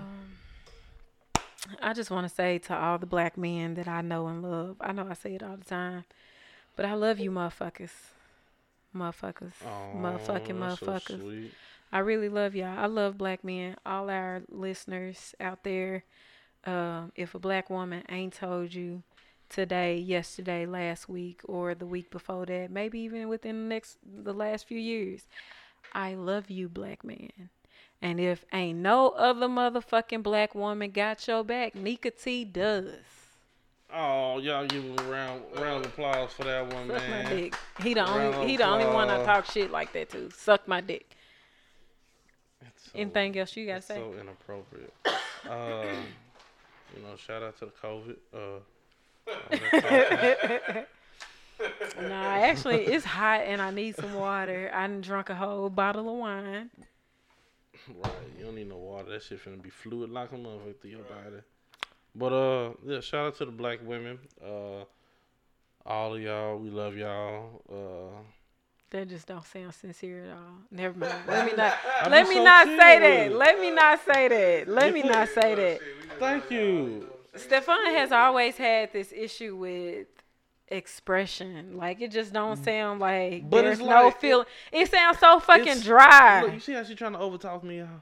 I 1.82 1.94
just 1.94 2.12
want 2.12 2.28
to 2.28 2.34
say 2.34 2.60
to 2.60 2.76
all 2.76 2.98
the 3.00 3.06
black 3.08 3.38
men 3.38 3.74
that 3.76 3.88
I 3.88 4.02
know 4.02 4.28
and 4.28 4.44
love. 4.44 4.78
I 4.82 4.92
know 4.92 5.08
I 5.10 5.14
say 5.14 5.34
it 5.36 5.42
all 5.44 5.58
the 5.58 5.66
time, 5.66 6.06
but 6.76 6.86
I 6.86 6.94
love 6.94 7.20
you, 7.20 7.32
motherfuckers. 7.32 7.92
Motherfuckers. 8.96 9.54
Oh, 9.66 9.98
Motherfucking 9.98 10.48
so 10.78 10.86
motherfuckers. 10.86 11.20
sweet. 11.22 11.52
I 11.92 12.00
really 12.00 12.30
love 12.30 12.56
y'all. 12.56 12.78
I 12.78 12.86
love 12.88 13.18
black 13.18 13.44
men. 13.44 13.78
All 13.86 14.10
our 14.10 14.42
listeners 14.50 15.34
out 15.40 15.64
there. 15.64 16.04
Um, 16.66 17.12
if 17.16 17.36
a 17.36 17.40
black 17.40 17.70
woman 17.70 18.04
ain't 18.10 18.34
told 18.34 18.74
you 18.74 19.04
today, 19.50 19.98
yesterday, 19.98 20.66
last 20.66 21.08
week, 21.08 21.42
or 21.46 21.76
the 21.76 21.86
week 21.86 22.10
before 22.10 22.46
that, 22.48 22.72
maybe 22.72 23.00
even 23.02 23.30
within 23.30 23.64
the 23.64 23.76
next 23.76 23.98
the 24.04 24.34
last 24.34 24.68
few 24.68 24.80
years, 24.80 25.28
I 25.94 26.16
love 26.16 26.50
you, 26.50 26.68
black 26.68 27.04
man. 27.04 27.50
And 28.02 28.20
if 28.20 28.46
ain't 28.52 28.80
no 28.80 29.10
other 29.10 29.48
motherfucking 29.48 30.24
black 30.24 30.54
woman 30.56 30.92
got 30.92 31.28
your 31.28 31.44
back, 31.44 31.76
Nika 31.76 32.12
T 32.12 32.44
does. 32.46 32.92
Oh, 33.94 34.40
y'all 34.40 34.66
give 34.66 34.84
him 34.84 34.98
a 35.00 35.04
round 35.04 35.42
round 35.58 35.86
of 35.86 35.92
applause 35.92 36.34
for 36.34 36.44
that 36.44 36.74
one, 36.74 36.88
man. 36.88 37.00
Suck 37.00 37.10
man. 37.10 37.24
my 37.24 37.30
dick. 37.30 37.56
He 37.82 37.94
the 37.94 38.02
Round 38.02 38.36
only 38.36 38.48
he 38.48 38.58
the 38.58 38.66
only 38.68 38.86
one 38.86 39.10
I 39.10 39.24
talk 39.24 39.46
shit 39.46 39.72
like 39.72 39.94
that 39.94 40.10
to. 40.10 40.30
Suck 40.32 40.68
my 40.68 40.82
dick. 40.82 41.10
So- 42.62 42.92
Anything 42.96 43.38
else 43.38 43.56
you 43.56 43.68
gotta 43.68 43.82
say? 43.82 43.96
So 43.96 44.14
inappropriate. 44.20 44.94
um, 45.50 45.88
you 46.96 47.02
know, 47.02 47.16
shout 47.16 47.44
out 47.44 47.58
to 47.60 47.66
the 47.66 47.72
COVID. 47.72 48.18
Uh, 48.34 48.60
Nah, 52.02 52.36
actually, 52.36 52.86
it's 52.86 53.06
hot 53.18 53.42
and 53.42 53.62
I 53.62 53.72
need 53.72 53.96
some 53.96 54.14
water. 54.14 54.70
I 54.74 54.88
done 54.88 55.02
drunk 55.02 55.30
a 55.30 55.36
whole 55.36 55.70
bottle 55.70 56.10
of 56.10 56.16
wine. 56.18 56.70
Right, 57.88 58.12
you 58.38 58.46
don't 58.46 58.56
need 58.56 58.70
no 58.70 58.78
water. 58.78 59.12
That 59.12 59.24
shit 59.24 59.44
finna 59.44 59.62
be 59.62 59.70
fluid 59.70 60.10
like 60.10 60.32
a 60.32 60.36
motherfucker 60.36 60.80
through 60.82 60.92
your 60.92 61.04
body. 61.04 61.42
But 62.16 62.34
uh, 62.34 62.74
yeah, 62.86 63.00
shout 63.02 63.28
out 63.28 63.36
to 63.38 63.46
the 63.46 63.52
black 63.52 63.80
women. 63.86 64.20
Uh, 64.44 64.84
all 65.86 66.16
of 66.16 66.22
y'all, 66.22 66.58
we 66.58 66.70
love 66.70 66.96
y'all. 66.96 67.62
Uh, 67.70 68.22
That 68.96 69.10
just 69.10 69.28
don't 69.28 69.44
sound 69.44 69.74
sincere 69.74 70.24
at 70.24 70.32
all. 70.32 70.56
Never 70.72 70.98
mind. 70.98 71.14
Let 71.28 71.46
me 71.46 71.52
not. 71.58 71.78
Let 72.10 72.30
me 72.30 72.36
so 72.36 72.44
not 72.46 72.66
say 72.66 73.28
that. 73.28 73.36
Let 73.36 73.60
me 73.60 73.70
not 73.70 74.00
say 74.06 74.28
that. 74.30 74.70
Let 74.70 74.94
me 74.94 75.04
not 75.04 75.28
say 75.28 75.54
that. 75.54 75.80
thank 76.18 76.50
you. 76.50 77.10
Stefan 77.36 77.94
has 77.94 78.14
always 78.14 78.56
had 78.56 78.94
this 78.94 79.12
issue 79.12 79.58
with 79.58 80.08
expression. 80.70 81.76
Like 81.76 82.00
it 82.00 82.10
just 82.10 82.32
don't 82.32 82.58
mm. 82.58 82.64
sound 82.64 83.02
like 83.02 83.50
But 83.50 83.64
there's 83.64 83.80
it's 83.80 83.86
no 83.86 84.06
like- 84.06 84.22
feel. 84.22 84.46
It, 84.72 84.90
sounds 84.90 85.20
so 85.20 85.42
fucking 85.42 85.82
dry. 85.82 86.44
Look, 86.44 86.54
you 86.54 86.60
see 86.62 86.72
how 86.72 86.84
she's 86.86 86.96
trying 86.96 87.14
to 87.14 87.20
overtalk 87.20 87.64
me, 87.64 87.80
y'all? 87.80 88.02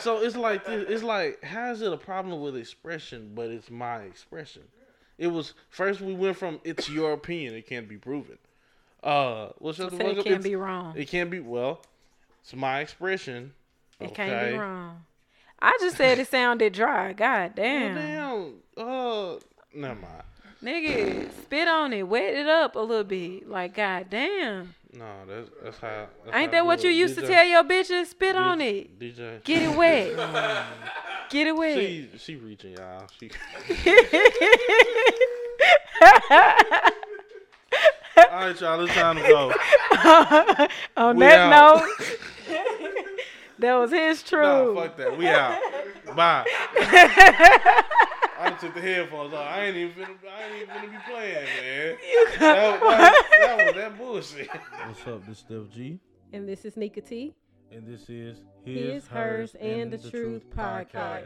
So 0.00 0.18
it's 0.18 0.36
like 0.36 0.66
this, 0.66 0.84
it's 0.90 1.02
like 1.02 1.42
how 1.42 1.72
is 1.72 1.80
it 1.80 1.90
a 1.90 1.96
problem 1.96 2.42
with 2.42 2.58
expression, 2.58 3.32
but 3.34 3.48
it's 3.48 3.70
my 3.70 4.00
expression? 4.00 4.64
It 5.16 5.28
was 5.28 5.54
first 5.70 6.02
we 6.02 6.12
went 6.12 6.36
from 6.36 6.60
it's 6.62 6.90
your 6.90 7.14
opinion, 7.14 7.54
it 7.54 7.66
can't 7.66 7.88
be 7.88 7.96
proven. 7.96 8.36
Uh, 9.06 9.52
what's 9.58 9.78
So 9.78 9.88
the 9.88 9.96
say 9.96 10.10
it 10.16 10.24
can't 10.24 10.42
be 10.42 10.56
wrong. 10.56 10.94
It 10.96 11.06
can't 11.06 11.30
be 11.30 11.38
well. 11.40 11.80
It's 12.42 12.54
my 12.54 12.80
expression. 12.80 13.52
It 14.00 14.14
can't 14.14 14.50
be 14.52 14.58
wrong. 14.58 15.04
I 15.60 15.76
just 15.80 15.96
said 15.96 16.18
it 16.18 16.28
sounded 16.28 16.72
dry. 16.72 17.12
God 17.12 17.52
Well, 17.56 17.64
damn. 17.66 17.94
damn. 17.94 18.86
Uh, 18.86 19.36
never 19.74 20.00
mind. 20.00 20.22
Nigga, 20.62 21.30
spit 21.42 21.68
on 21.68 21.92
it, 21.92 22.02
wet 22.02 22.34
it 22.34 22.46
up 22.48 22.74
a 22.76 22.80
little 22.80 23.04
bit. 23.04 23.48
Like, 23.48 23.74
god 23.74 24.06
damn. 24.10 24.74
No, 24.92 25.04
that's 25.28 25.48
that's 25.62 25.78
how. 25.78 26.06
That's 26.24 26.36
Ain't 26.36 26.46
how 26.46 26.58
that 26.58 26.66
what 26.66 26.82
you 26.82 26.90
used 26.90 27.16
to 27.18 27.26
tell 27.26 27.44
your 27.44 27.62
bitches? 27.62 28.06
Spit 28.06 28.34
on 28.34 28.60
it. 28.60 28.98
DJ. 28.98 29.44
Get 29.44 29.62
it 29.62 29.76
wet. 29.76 30.16
Get 31.30 31.46
it 31.46 31.56
wet. 31.56 31.78
She 31.78 32.08
she 32.18 32.36
reaching 32.36 32.72
y'all. 32.76 33.06
She. 33.20 33.30
All 38.36 38.42
right, 38.42 38.60
y'all. 38.60 38.80
It's 38.84 38.92
time 38.92 39.16
to 39.16 39.22
go. 39.22 39.50
On 41.02 41.16
We 41.16 41.24
that 41.24 41.38
out. 41.52 41.80
note, 41.80 41.88
that 43.60 43.74
was 43.76 43.90
his 43.92 44.22
Nah, 44.30 44.64
truth. 44.64 44.76
fuck 44.76 44.96
that. 44.98 45.16
We 45.16 45.26
out. 45.28 45.58
Bye. 46.14 46.44
I 46.78 48.50
done 48.50 48.58
took 48.58 48.74
the 48.74 48.80
headphones 48.82 49.32
off. 49.32 49.40
I 49.40 49.64
ain't 49.64 49.76
even 49.78 50.04
finna, 50.04 50.16
I 50.30 50.42
ain't 50.44 50.62
even 50.62 50.74
finna 50.74 50.90
be 50.90 50.98
playing, 51.10 51.44
man. 51.44 51.96
That, 52.38 52.80
that, 52.80 53.24
that 53.40 53.66
was 53.66 53.74
that 53.76 53.98
bullshit. 53.98 54.48
What's 54.86 55.06
up? 55.06 55.20
This 55.26 55.38
is 55.38 55.38
Steph 55.38 55.70
G. 55.74 55.98
and 56.34 56.46
this 56.46 56.66
is 56.66 56.76
Nika 56.76 57.00
T. 57.00 57.34
And 57.72 57.86
this 57.86 58.10
is 58.10 58.36
His, 58.66 59.06
hers, 59.06 59.54
and 59.58 59.90
the 59.90 59.96
truth 60.10 60.44
podcast. 60.54 61.24